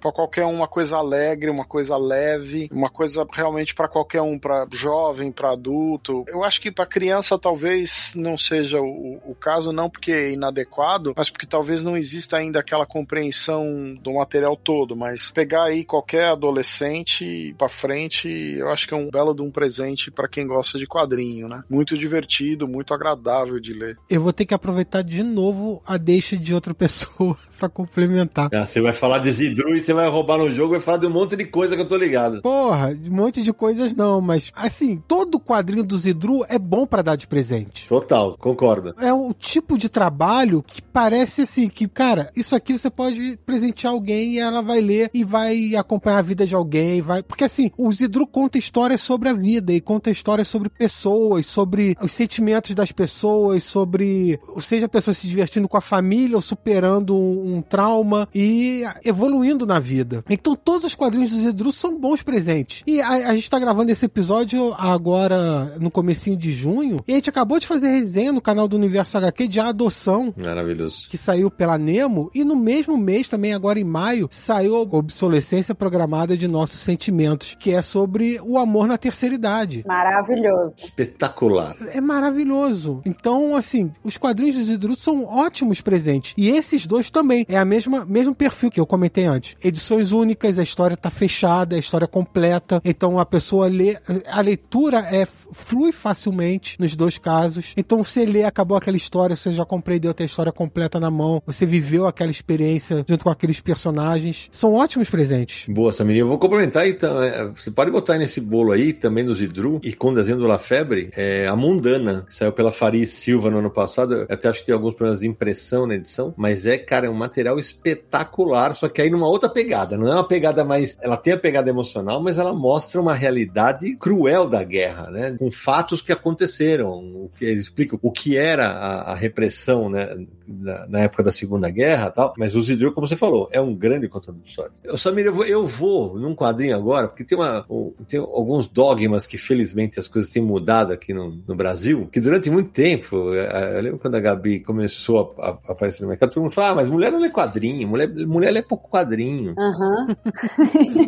para 0.00 0.12
qualquer 0.12 0.44
um, 0.44 0.56
uma 0.56 0.68
coisa 0.68 0.96
alegre, 0.96 1.50
uma 1.50 1.64
coisa 1.64 1.96
leve, 1.96 2.68
uma 2.72 2.90
coisa 2.90 3.26
realmente 3.32 3.74
para 3.74 3.88
qualquer 3.88 4.22
um, 4.22 4.38
para 4.38 4.66
jovem, 4.72 5.30
para 5.30 5.52
adulto. 5.52 6.24
Eu 6.28 6.42
acho 6.42 6.60
que 6.60 6.70
para 6.70 6.86
criança 6.86 7.38
talvez 7.38 8.12
não 8.14 8.36
seja 8.38 8.80
o, 8.80 9.20
o 9.24 9.34
caso, 9.34 9.72
não 9.72 9.90
porque 9.90 10.12
é 10.12 10.32
inadequado, 10.32 11.12
mas 11.16 11.30
porque 11.30 11.46
talvez 11.46 11.84
não 11.84 11.96
exista 11.96 12.36
ainda 12.36 12.60
aquela 12.60 12.86
compreensão 12.86 13.94
do 14.00 14.14
material 14.14 14.56
todo, 14.56 14.96
mas 14.96 15.30
pegar 15.30 15.64
aí 15.64 15.84
qualquer 15.84 16.30
adolescente 16.30 17.54
para 17.58 17.68
frente, 17.68 18.28
eu 18.28 18.68
acho 18.70 18.88
que 18.88 18.94
é 18.94 18.96
um 18.96 19.10
belo 19.10 19.34
de 19.34 19.42
um 19.42 19.50
presente 19.50 20.10
para 20.10 20.28
quem 20.28 20.46
gosta 20.46 20.78
de 20.78 20.86
quadrinho, 21.06 21.48
né? 21.48 21.62
Muito 21.70 21.96
divertido, 21.96 22.66
muito 22.66 22.92
agradável 22.92 23.60
de 23.60 23.72
ler. 23.72 23.96
Eu 24.10 24.20
vou 24.20 24.32
ter 24.32 24.44
que 24.44 24.54
aproveitar 24.54 25.02
de 25.02 25.22
novo 25.22 25.80
a 25.86 25.96
deixa 25.96 26.36
de 26.36 26.52
outra 26.52 26.74
pessoa 26.74 27.36
pra 27.56 27.68
complementar. 27.68 28.48
Ah, 28.52 28.66
você 28.66 28.80
vai 28.80 28.92
falar 28.92 29.18
de 29.18 29.30
Zidru 29.32 29.76
e 29.76 29.80
você 29.80 29.92
vai 29.92 30.08
roubar 30.08 30.38
no 30.38 30.52
jogo 30.52 30.74
e 30.74 30.76
vai 30.76 30.80
falar 30.80 30.98
de 30.98 31.06
um 31.06 31.10
monte 31.10 31.36
de 31.36 31.44
coisa 31.44 31.74
que 31.74 31.82
eu 31.82 31.88
tô 31.88 31.96
ligado. 31.96 32.42
Porra, 32.42 32.88
um 32.88 33.14
monte 33.14 33.42
de 33.42 33.52
coisas 33.52 33.94
não, 33.94 34.20
mas 34.20 34.52
assim, 34.54 35.02
todo 35.08 35.40
quadrinho 35.40 35.82
do 35.82 35.98
Zidru 35.98 36.44
é 36.48 36.58
bom 36.58 36.86
pra 36.86 37.02
dar 37.02 37.16
de 37.16 37.26
presente. 37.26 37.86
Total, 37.86 38.36
concordo. 38.38 38.94
É 39.00 39.12
o 39.12 39.32
tipo 39.32 39.78
de 39.78 39.88
trabalho 39.88 40.62
que 40.62 40.82
parece 40.82 41.42
assim, 41.42 41.68
que, 41.68 41.88
cara, 41.88 42.30
isso 42.36 42.54
aqui 42.54 42.78
você 42.78 42.90
pode 42.90 43.38
presentear 43.44 43.92
alguém 43.92 44.34
e 44.34 44.38
ela 44.38 44.62
vai 44.62 44.80
ler 44.80 45.10
e 45.14 45.24
vai 45.24 45.74
acompanhar 45.74 46.18
a 46.18 46.22
vida 46.22 46.46
de 46.46 46.54
alguém, 46.54 47.00
vai. 47.00 47.22
Porque 47.22 47.44
assim, 47.44 47.70
o 47.76 47.92
Zidru 47.92 48.26
conta 48.26 48.58
histórias 48.58 49.00
sobre 49.00 49.28
a 49.28 49.32
vida 49.32 49.72
e 49.72 49.80
conta 49.80 50.10
histórias 50.10 50.48
sobre 50.48 50.68
pessoas, 50.68 51.46
sobre 51.46 51.96
os 52.00 52.12
sentimentos 52.12 52.74
das 52.74 52.92
pessoas, 52.92 53.64
sobre 53.64 54.38
seja 54.60 54.86
a 54.86 54.88
pessoa 54.88 55.14
se 55.14 55.26
divertindo 55.26 55.68
com 55.68 55.76
a 55.76 55.80
família 55.80 56.36
ou 56.36 56.42
superando 56.42 57.16
um, 57.16 57.45
um 57.46 57.62
trauma 57.62 58.28
e 58.34 58.82
evoluindo 59.04 59.66
na 59.66 59.78
vida. 59.78 60.24
Então 60.28 60.56
todos 60.56 60.86
os 60.86 60.94
quadrinhos 60.94 61.30
do 61.30 61.38
Zidru 61.38 61.72
são 61.72 61.98
bons 61.98 62.22
presentes. 62.22 62.82
E 62.86 63.00
a, 63.00 63.08
a 63.08 63.34
gente 63.34 63.50
tá 63.50 63.58
gravando 63.58 63.90
esse 63.92 64.04
episódio 64.06 64.74
agora 64.78 65.76
no 65.80 65.90
comecinho 65.90 66.36
de 66.36 66.52
junho 66.52 67.00
e 67.06 67.12
a 67.12 67.14
gente 67.16 67.30
acabou 67.30 67.58
de 67.58 67.66
fazer 67.66 67.88
resenha 67.88 68.32
no 68.32 68.40
canal 68.40 68.66
do 68.68 68.76
Universo 68.76 69.16
HQ 69.16 69.48
de 69.48 69.60
Adoção, 69.60 70.34
Maravilhoso. 70.44 71.08
que 71.08 71.16
saiu 71.16 71.50
pela 71.50 71.78
Nemo, 71.78 72.30
e 72.34 72.44
no 72.44 72.56
mesmo 72.56 72.96
mês, 72.96 73.28
também 73.28 73.52
agora 73.54 73.78
em 73.78 73.84
maio, 73.84 74.28
saiu 74.30 74.76
a 74.76 74.80
Obsolescência 74.80 75.74
Programada 75.74 76.36
de 76.36 76.48
Nossos 76.48 76.80
Sentimentos, 76.80 77.56
que 77.58 77.72
é 77.72 77.82
sobre 77.82 78.40
o 78.42 78.58
amor 78.58 78.86
na 78.86 78.98
terceira 78.98 79.34
idade. 79.34 79.84
Maravilhoso. 79.86 80.74
Espetacular. 80.78 81.74
É 81.92 82.00
maravilhoso. 82.00 83.02
Então, 83.04 83.54
assim, 83.56 83.92
os 84.02 84.16
quadrinhos 84.16 84.56
do 84.56 84.64
Zidru 84.64 84.96
são 84.96 85.24
ótimos 85.24 85.80
presentes. 85.80 86.34
E 86.36 86.48
esses 86.48 86.86
dois 86.86 87.10
também. 87.10 87.35
É 87.48 87.56
a 87.56 87.64
mesma 87.64 88.04
mesmo 88.04 88.34
perfil 88.34 88.70
que 88.70 88.80
eu 88.80 88.86
comentei 88.86 89.26
antes. 89.26 89.56
Edições 89.62 90.12
únicas, 90.12 90.58
a 90.58 90.62
história 90.62 90.96
tá 90.96 91.10
fechada, 91.10 91.76
a 91.76 91.78
história 91.78 92.06
completa. 92.06 92.80
Então 92.84 93.18
a 93.18 93.26
pessoa 93.26 93.68
lê. 93.68 93.96
A 94.30 94.40
leitura 94.40 95.00
é 95.00 95.26
flui 95.52 95.92
facilmente 95.92 96.76
nos 96.80 96.94
dois 96.96 97.18
casos. 97.18 97.72
Então 97.76 98.02
você 98.02 98.24
lê, 98.24 98.44
acabou 98.44 98.76
aquela 98.76 98.96
história, 98.96 99.36
você 99.36 99.52
já 99.52 99.64
compreendeu 99.64 100.14
ter 100.14 100.24
a 100.24 100.26
história 100.26 100.52
completa 100.52 100.98
na 101.00 101.10
mão, 101.10 101.42
você 101.46 101.66
viveu 101.66 102.06
aquela 102.06 102.30
experiência 102.30 103.04
junto 103.08 103.24
com 103.24 103.30
aqueles 103.30 103.60
personagens. 103.60 104.48
São 104.52 104.74
ótimos 104.74 105.08
presentes. 105.08 105.66
Boa, 105.68 105.92
Samir. 105.92 106.18
Eu 106.18 106.28
vou 106.28 106.38
complementar 106.38 106.86
então. 106.88 107.22
é, 107.22 107.46
Você 107.54 107.70
pode 107.70 107.90
botar 107.90 108.18
nesse 108.18 108.40
bolo 108.40 108.72
aí, 108.72 108.92
também 108.92 109.24
no 109.24 109.34
Zidru, 109.34 109.80
e 109.82 109.92
com 109.92 110.10
o 110.10 110.14
desenho 110.14 110.38
do 110.38 110.46
La 110.46 110.58
Febre, 110.58 111.10
é, 111.16 111.46
a 111.46 111.56
Mundana, 111.56 112.24
que 112.26 112.34
saiu 112.34 112.52
pela 112.52 112.72
Faria 112.72 113.06
Silva 113.06 113.50
no 113.50 113.58
ano 113.58 113.70
passado. 113.70 114.14
Eu 114.14 114.26
até 114.30 114.48
acho 114.48 114.60
que 114.60 114.66
tem 114.66 114.74
alguns 114.74 114.94
problemas 114.94 115.20
de 115.20 115.28
impressão 115.28 115.86
na 115.86 115.94
edição, 115.94 116.34
mas 116.36 116.66
é, 116.66 116.78
cara, 116.78 117.06
é 117.06 117.10
um 117.10 117.14
material 117.14 117.58
espetacular, 117.58 118.74
só 118.74 118.88
que 118.88 119.02
aí 119.02 119.10
numa 119.10 119.28
outra 119.28 119.48
pegada. 119.48 119.96
Não 119.96 120.08
é 120.08 120.14
uma 120.14 120.26
pegada 120.26 120.64
mais. 120.64 120.96
Ela 121.00 121.16
tem 121.16 121.32
a 121.32 121.38
pegada 121.38 121.70
emocional, 121.70 122.22
mas 122.22 122.38
ela 122.38 122.52
mostra 122.52 123.00
uma 123.00 123.14
realidade 123.14 123.96
cruel 123.96 124.48
da 124.48 124.62
guerra, 124.62 125.10
né? 125.10 125.35
Com 125.38 125.50
fatos 125.50 126.00
que 126.00 126.12
aconteceram, 126.12 126.90
o 126.90 127.30
que 127.36 127.44
eles 127.44 127.64
explicam 127.64 127.98
o 128.02 128.10
que 128.10 128.36
era 128.36 128.68
a, 128.68 129.12
a 129.12 129.14
repressão, 129.14 129.88
né? 129.88 130.08
Na, 130.46 130.86
na 130.86 130.98
época 131.00 131.22
da 131.22 131.32
Segunda 131.32 131.68
Guerra 131.70 132.08
e 132.08 132.10
tal. 132.14 132.34
Mas 132.38 132.54
o 132.54 132.62
Zidru, 132.62 132.92
como 132.92 133.06
você 133.06 133.16
falou, 133.16 133.48
é 133.52 133.60
um 133.60 133.74
grande 133.74 134.08
contador 134.08 134.40
de 134.42 134.48
história. 134.48 134.72
Eu, 134.84 134.96
Samir, 134.96 135.26
eu 135.26 135.34
vou, 135.34 135.44
eu 135.44 135.66
vou 135.66 136.18
num 136.18 136.34
quadrinho 136.34 136.76
agora, 136.76 137.08
porque 137.08 137.24
tem, 137.24 137.36
uma, 137.36 137.64
tem 138.08 138.20
alguns 138.20 138.66
dogmas 138.68 139.26
que 139.26 139.36
felizmente 139.38 139.98
as 139.98 140.08
coisas 140.08 140.30
têm 140.30 140.42
mudado 140.42 140.92
aqui 140.92 141.12
no, 141.12 141.38
no 141.46 141.54
Brasil, 141.54 142.08
que 142.12 142.20
durante 142.20 142.50
muito 142.50 142.70
tempo, 142.70 143.34
eh, 143.34 143.78
eu 143.78 143.82
lembro 143.82 143.98
quando 143.98 144.14
a 144.16 144.20
Gabi 144.20 144.60
começou 144.60 145.34
a, 145.38 145.46
a- 145.50 145.58
a 145.68 145.72
aparecer 145.72 146.02
no 146.02 146.08
mercado, 146.08 146.30
todo 146.30 146.42
mundo 146.42 146.52
fala, 146.52 146.70
ah, 146.70 146.74
mas 146.76 146.88
mulher 146.88 147.10
não 147.10 147.18
lê 147.20 147.30
quadrinho, 147.30 147.88
mulher, 147.88 148.08
mulher 148.26 148.50
lê 148.52 148.62
pouco 148.62 148.88
quadrinho. 148.90 149.54
Aham. 149.58 150.06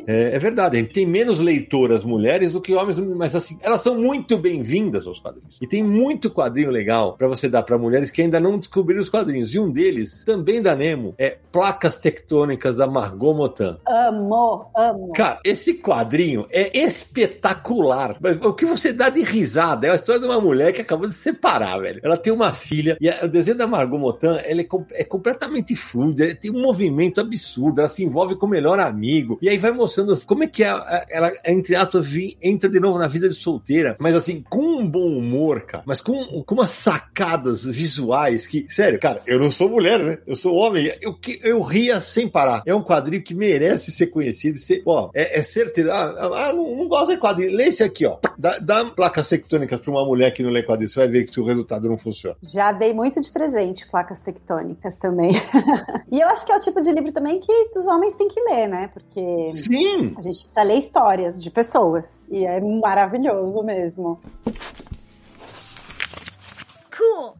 É, 0.07 0.35
é 0.37 0.39
verdade, 0.39 0.77
a 0.77 0.81
gente 0.81 0.93
tem 0.93 1.05
menos 1.07 1.39
leitoras 1.39 2.03
mulheres 2.05 2.53
do 2.53 2.61
que 2.61 2.73
homens, 2.75 2.99
mas 2.99 3.35
assim, 3.35 3.59
elas 3.63 3.81
são 3.83 3.95
muito 3.99 4.39
bem-vindas 4.39 5.07
aos 5.07 5.19
quadrinhos. 5.21 5.59
E 5.61 5.67
tem 5.67 5.83
muito 5.83 6.31
quadrinho 6.31 6.71
legal 6.71 7.15
pra 7.17 7.29
você 7.29 7.49
dar 7.49 7.63
pra 7.63 7.77
mulheres 7.79 8.11
que 8.11 8.23
ainda 8.23 8.41
não 8.41 8.59
descobriram 8.59 9.01
os 9.03 9.09
quadrinhos. 9.09 9.28
E 9.55 9.59
um 9.59 9.71
deles, 9.71 10.25
também 10.25 10.61
da 10.63 10.75
Nemo, 10.75 11.15
é 11.19 11.39
Placas 11.53 11.97
Tectônicas 11.97 12.77
da 12.77 12.87
Margot 12.87 13.35
Motan. 13.35 13.79
Amo, 13.87 14.67
amo. 14.77 15.13
Cara, 15.15 15.41
esse 15.45 15.75
quadrinho 15.75 16.47
é 16.51 16.77
espetacular. 16.79 18.17
O 18.45 18.53
que 18.53 18.65
você 18.67 18.93
dá 18.93 19.09
de 19.09 19.23
risada 19.23 19.87
é 19.87 19.91
a 19.91 19.95
história 19.95 20.21
de 20.21 20.27
uma 20.27 20.41
mulher 20.41 20.73
que 20.73 20.81
acabou 20.81 21.07
de 21.09 21.15
se 21.15 21.21
separar, 21.21 21.79
velho. 21.81 22.01
Ela 22.03 22.17
tem 22.17 22.33
uma 22.33 22.53
filha 22.53 22.97
e 23.01 23.09
o 23.25 23.29
desenho 23.29 23.57
da 23.57 23.67
Margot 23.67 23.99
Motan 23.99 24.39
é, 24.39 24.53
é 24.93 25.05
completamente 25.05 25.75
fluido, 25.75 26.23
é- 26.25 26.35
tem 26.35 26.51
um 26.51 26.61
movimento 26.61 27.21
absurdo, 27.21 27.81
ela 27.81 27.89
se 27.89 28.03
envolve 28.05 28.37
com 28.37 28.47
o 28.47 28.49
melhor 28.49 28.79
amigo 28.79 29.39
e 29.43 29.49
aí 29.49 29.59
vai 29.59 29.71
mostrando 29.73 30.15
como 30.27 30.45
é 30.45 30.47
que 30.47 30.63
é, 30.63 30.69
a- 30.69 31.07
ela, 31.11 31.33
entre 31.47 31.75
vi- 32.03 32.37
entra 32.43 32.69
de 32.69 32.81
novo 32.81 32.99
na 32.99 33.07
vida 33.09 33.29
de 33.29 33.35
solteira, 33.35 33.97
mas 33.99 34.15
assim, 34.15 34.45
com 34.49 34.63
um 34.79 34.89
bom 34.89 35.07
humor, 35.19 35.63
cara, 35.63 35.83
mas 35.87 36.01
com, 36.01 36.43
com 36.43 36.55
umas 36.55 36.71
sacadas 36.71 37.65
visuais 37.65 38.47
que, 38.47 38.67
sério, 38.69 38.99
cara, 38.99 39.18
eu 39.27 39.39
não 39.39 39.51
sou 39.51 39.69
mulher, 39.69 39.99
né? 39.99 40.19
Eu 40.27 40.37
sou 40.37 40.55
homem. 40.55 40.91
Eu, 41.01 41.15
que- 41.15 41.41
eu 41.43 41.61
ria 41.61 42.01
sem 42.01 42.29
parar. 42.29 42.63
É 42.67 42.75
um 42.75 42.83
quadrinho 42.83 43.23
que 43.23 43.35
merece 43.35 43.91
ser 43.93 44.09
conhecido. 44.09 44.59
Ser, 44.59 44.83
ó, 44.87 45.11
é, 45.15 45.41
é 45.41 45.43
certeza. 45.43 45.93
Ah, 45.93 46.49
ah, 46.49 46.53
não, 46.53 46.77
não 46.77 46.89
gosto 46.89 47.13
de 47.15 47.19
quadrinho. 47.21 47.57
Lê 47.57 47.65
esse 47.69 47.83
aqui, 47.83 48.07
ó. 48.07 48.19
Dá, 48.39 48.59
dá 48.59 48.85
placas 48.87 49.29
tectônicas 49.29 49.81
pra 49.81 49.91
uma 49.91 50.05
mulher 50.05 50.33
que 50.33 50.43
não 50.43 50.51
lê 50.51 50.63
quadrinho. 50.63 50.89
Você 50.89 50.99
vai 50.99 51.09
ver 51.09 51.25
que 51.25 51.41
o 51.41 51.45
resultado 51.45 51.89
não 51.89 51.97
funciona. 51.97 52.37
Já 52.43 52.73
dei 52.73 52.93
muito 52.95 53.21
de 53.21 53.31
presente 53.31 53.89
placas 53.91 54.21
tectônicas 54.21 54.99
também. 54.99 55.33
e 56.11 56.21
eu 56.21 56.29
acho 56.29 56.45
que 56.47 56.53
é 56.53 56.57
o 56.57 56.61
tipo 56.61 56.81
de 56.81 56.91
livro 56.93 57.13
também 57.13 57.41
que 57.41 57.53
os 57.77 57.87
homens 57.87 58.15
têm 58.17 58.29
que 58.29 58.41
ler, 58.41 58.69
né? 58.69 58.91
Porque 58.93 59.51
Sim! 59.53 60.15
a 60.17 60.21
gente 60.23 60.45
precisa 60.45 60.63
ler 60.63 60.79
histórias 60.79 61.43
de 61.43 61.51
pessoas. 61.51 62.29
E 62.31 62.45
é 62.45 62.61
maravilhoso 62.61 63.63
mesmo. 63.63 64.21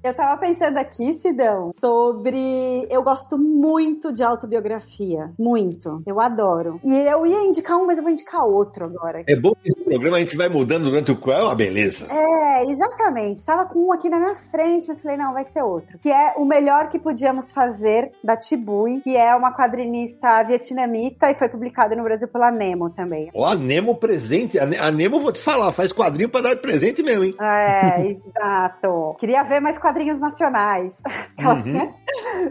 Eu 0.03 0.15
tava 0.15 0.39
pensando 0.41 0.77
aqui, 0.79 1.15
Sidão, 1.15 1.71
sobre. 1.73 2.87
Eu 2.91 3.03
gosto 3.03 3.37
muito 3.39 4.13
de 4.13 4.23
autobiografia. 4.23 5.31
Muito. 5.39 6.03
Eu 6.07 6.21
adoro. 6.21 6.81
E 6.85 6.95
eu 6.97 7.27
ia 7.27 7.43
indicar 7.45 7.77
um, 7.79 7.87
mas 7.87 7.99
eu 7.99 8.05
vou 8.05 8.13
indicar 8.13 8.45
outro 8.45 8.85
agora. 8.85 9.23
É 9.27 9.37
bom 9.37 9.53
que 9.55 9.69
esse 9.69 9.81
programa 9.85 10.17
a 10.17 10.21
gente 10.21 10.37
vai 10.37 10.49
mudando 10.49 10.85
durante 10.85 11.11
o 11.13 11.17
qual 11.17 11.39
é 11.39 11.43
uma 11.43 11.55
beleza. 11.55 12.07
É, 12.11 12.65
exatamente. 12.65 13.39
Estava 13.39 13.65
com 13.67 13.89
um 13.89 13.93
aqui 13.93 14.09
na 14.09 14.19
minha 14.19 14.35
frente, 14.35 14.87
mas 14.89 15.01
falei, 15.01 15.17
não, 15.17 15.33
vai 15.33 15.45
ser 15.45 15.63
outro. 15.63 15.99
Que 15.99 16.11
é 16.11 16.35
o 16.37 16.45
melhor 16.45 16.89
que 16.89 16.99
podíamos 16.99 17.53
fazer 17.53 18.13
da 18.23 18.37
Tibui, 18.37 19.01
que 19.01 19.17
é 19.17 19.35
uma 19.35 19.53
quadrinista 19.55 20.43
vietnamita 20.45 21.31
e 21.31 21.35
foi 21.35 21.49
publicado 21.49 21.95
no 21.97 22.03
Brasil 22.03 22.29
pela 22.29 22.51
Nemo 22.51 22.91
também. 22.91 23.31
Ó, 23.35 23.45
a 23.47 23.55
Nemo 23.55 23.95
presente. 23.97 24.59
A, 24.59 24.67
Ne- 24.67 24.79
a 24.79 24.91
Nemo, 24.91 25.21
vou 25.21 25.33
te 25.33 25.41
falar, 25.41 25.73
faz 25.73 25.93
quadrinho 25.93 26.29
pra 26.29 26.41
dar 26.41 26.55
de 26.55 26.61
presente 26.61 27.03
mesmo, 27.03 27.25
hein? 27.25 27.35
É, 27.41 28.07
exato. 28.09 29.17
Queria 29.19 29.43
ver 29.49 29.61
mais 29.61 29.79
quadrinhos 29.79 30.21
nacionais. 30.21 30.95
Aquelas, 31.37 31.65
Uhum. 31.65 31.73
né? 31.73 31.95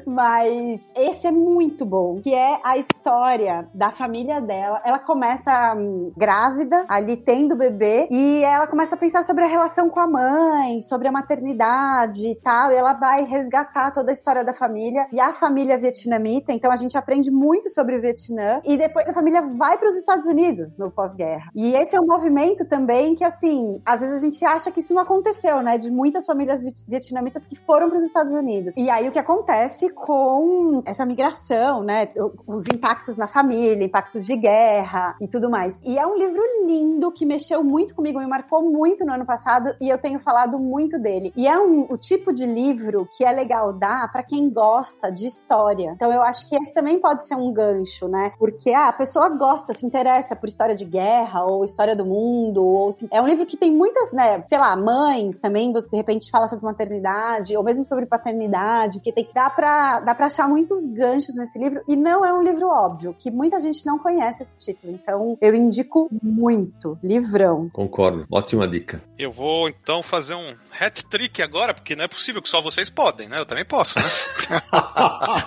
Mas 0.05 0.81
esse 0.95 1.27
é 1.27 1.31
muito 1.31 1.85
bom, 1.85 2.19
que 2.21 2.33
é 2.33 2.59
a 2.63 2.77
história 2.77 3.67
da 3.73 3.89
família 3.89 4.39
dela. 4.41 4.81
Ela 4.85 4.99
começa 4.99 5.73
hum, 5.75 6.11
grávida, 6.15 6.85
ali 6.87 7.17
tendo 7.17 7.55
bebê, 7.55 8.07
e 8.11 8.43
ela 8.43 8.67
começa 8.67 8.95
a 8.95 8.97
pensar 8.97 9.23
sobre 9.23 9.43
a 9.43 9.47
relação 9.47 9.89
com 9.89 9.99
a 9.99 10.07
mãe, 10.07 10.81
sobre 10.81 11.07
a 11.07 11.11
maternidade 11.11 12.27
e 12.27 12.35
tal, 12.35 12.71
e 12.71 12.75
ela 12.75 12.93
vai 12.93 13.23
resgatar 13.23 13.91
toda 13.91 14.11
a 14.11 14.13
história 14.13 14.43
da 14.43 14.53
família 14.53 15.07
e 15.11 15.19
a 15.19 15.33
família 15.33 15.77
vietnamita, 15.77 16.51
então 16.51 16.71
a 16.71 16.75
gente 16.75 16.97
aprende 16.97 17.31
muito 17.31 17.69
sobre 17.69 17.97
o 17.97 18.01
Vietnã, 18.01 18.61
e 18.65 18.77
depois 18.77 19.07
a 19.07 19.13
família 19.13 19.41
vai 19.41 19.77
para 19.77 19.87
os 19.87 19.95
Estados 19.95 20.27
Unidos 20.27 20.77
no 20.77 20.91
pós-guerra. 20.91 21.49
E 21.55 21.73
esse 21.73 21.95
é 21.95 21.99
um 22.01 22.05
movimento 22.05 22.65
também 22.65 23.15
que, 23.15 23.23
assim, 23.23 23.81
às 23.85 23.99
vezes 24.01 24.15
a 24.15 24.19
gente 24.19 24.43
acha 24.45 24.71
que 24.71 24.79
isso 24.79 24.93
não 24.93 25.01
aconteceu, 25.01 25.61
né? 25.61 25.77
De 25.77 25.89
muitas 25.91 26.25
famílias 26.25 26.61
vietnamitas 26.87 27.45
que 27.45 27.55
foram 27.55 27.89
para 27.89 27.97
os 27.97 28.03
Estados 28.03 28.33
Unidos. 28.33 28.73
E 28.77 28.89
aí 28.89 29.07
o 29.07 29.11
que 29.11 29.19
acontece 29.19 29.89
com 29.89 30.81
essa 30.85 31.05
migração, 31.05 31.83
né? 31.83 32.07
Os 32.45 32.65
impactos 32.67 33.17
na 33.17 33.27
família, 33.27 33.83
impactos 33.83 34.25
de 34.25 34.35
guerra 34.35 35.15
e 35.19 35.27
tudo 35.27 35.49
mais. 35.49 35.81
E 35.85 35.97
é 35.97 36.05
um 36.07 36.17
livro 36.17 36.41
lindo 36.65 37.11
que 37.11 37.25
mexeu 37.25 37.63
muito 37.63 37.95
comigo, 37.95 38.19
me 38.19 38.27
marcou 38.27 38.61
muito 38.63 39.05
no 39.05 39.13
ano 39.13 39.25
passado 39.25 39.75
e 39.81 39.89
eu 39.89 39.97
tenho 39.97 40.19
falado 40.19 40.57
muito 40.59 40.97
dele. 40.99 41.33
E 41.35 41.47
é 41.47 41.59
um, 41.59 41.81
o 41.91 41.97
tipo 41.97 42.31
de 42.33 42.45
livro 42.45 43.07
que 43.15 43.23
é 43.23 43.31
legal 43.31 43.73
dar 43.73 44.11
para 44.11 44.23
quem 44.23 44.49
gosta 44.49 45.11
de 45.11 45.27
história. 45.27 45.91
Então 45.95 46.11
eu 46.11 46.21
acho 46.21 46.47
que 46.47 46.55
esse 46.55 46.73
também 46.73 46.99
pode 46.99 47.27
ser 47.27 47.35
um 47.35 47.51
gancho, 47.51 48.07
né? 48.07 48.31
Porque 48.39 48.71
ah, 48.71 48.87
a 48.87 48.93
pessoa 48.93 49.29
gosta, 49.29 49.73
se 49.73 49.85
interessa 49.85 50.35
por 50.35 50.47
história 50.47 50.75
de 50.75 50.85
guerra 50.85 51.43
ou 51.43 51.63
história 51.63 51.95
do 51.95 52.05
mundo, 52.05 52.65
ou 52.65 52.91
se- 52.91 53.07
é 53.11 53.21
um 53.21 53.27
livro 53.27 53.45
que 53.45 53.57
tem 53.57 53.71
muitas, 53.71 54.13
né, 54.13 54.43
sei 54.47 54.57
lá, 54.57 54.75
mães 54.75 55.39
também, 55.39 55.71
você 55.73 55.87
de 55.89 55.97
repente 55.97 56.29
fala 56.31 56.47
sobre 56.47 56.65
maternidade 56.77 57.57
ou 57.57 57.63
mesmo 57.63 57.83
sobre 57.83 58.05
paternidade, 58.05 58.99
que 58.99 59.11
tem 59.11 59.25
que 59.25 59.33
dar 59.33 59.49
pra, 59.49 59.99
dá 60.01 60.13
pra 60.13 60.27
achar 60.27 60.47
muitos 60.47 60.85
ganchos 60.85 61.35
nesse 61.35 61.57
livro 61.57 61.81
e 61.87 61.95
não 61.95 62.23
é 62.23 62.31
um 62.31 62.43
livro 62.43 62.67
óbvio, 62.67 63.15
que 63.17 63.31
muita 63.31 63.59
gente 63.59 63.85
não 63.85 63.97
conhece 63.97 64.43
esse 64.43 64.57
título. 64.57 64.93
Então, 64.93 65.37
eu 65.41 65.55
indico 65.55 66.07
muito. 66.21 66.97
Livrão. 67.03 67.69
Concordo. 67.69 68.25
Ótima 68.31 68.67
dica. 68.67 69.01
Eu 69.17 69.31
vou 69.31 69.67
então 69.67 70.03
fazer 70.03 70.35
um 70.35 70.55
hat 70.79 71.03
trick 71.05 71.41
agora, 71.41 71.73
porque 71.73 71.95
não 71.95 72.05
é 72.05 72.07
possível 72.07 72.41
que 72.41 72.49
só 72.49 72.61
vocês 72.61 72.89
podem, 72.89 73.27
né? 73.27 73.39
Eu 73.39 73.45
também 73.45 73.65
posso, 73.65 73.97
né? 73.97 74.05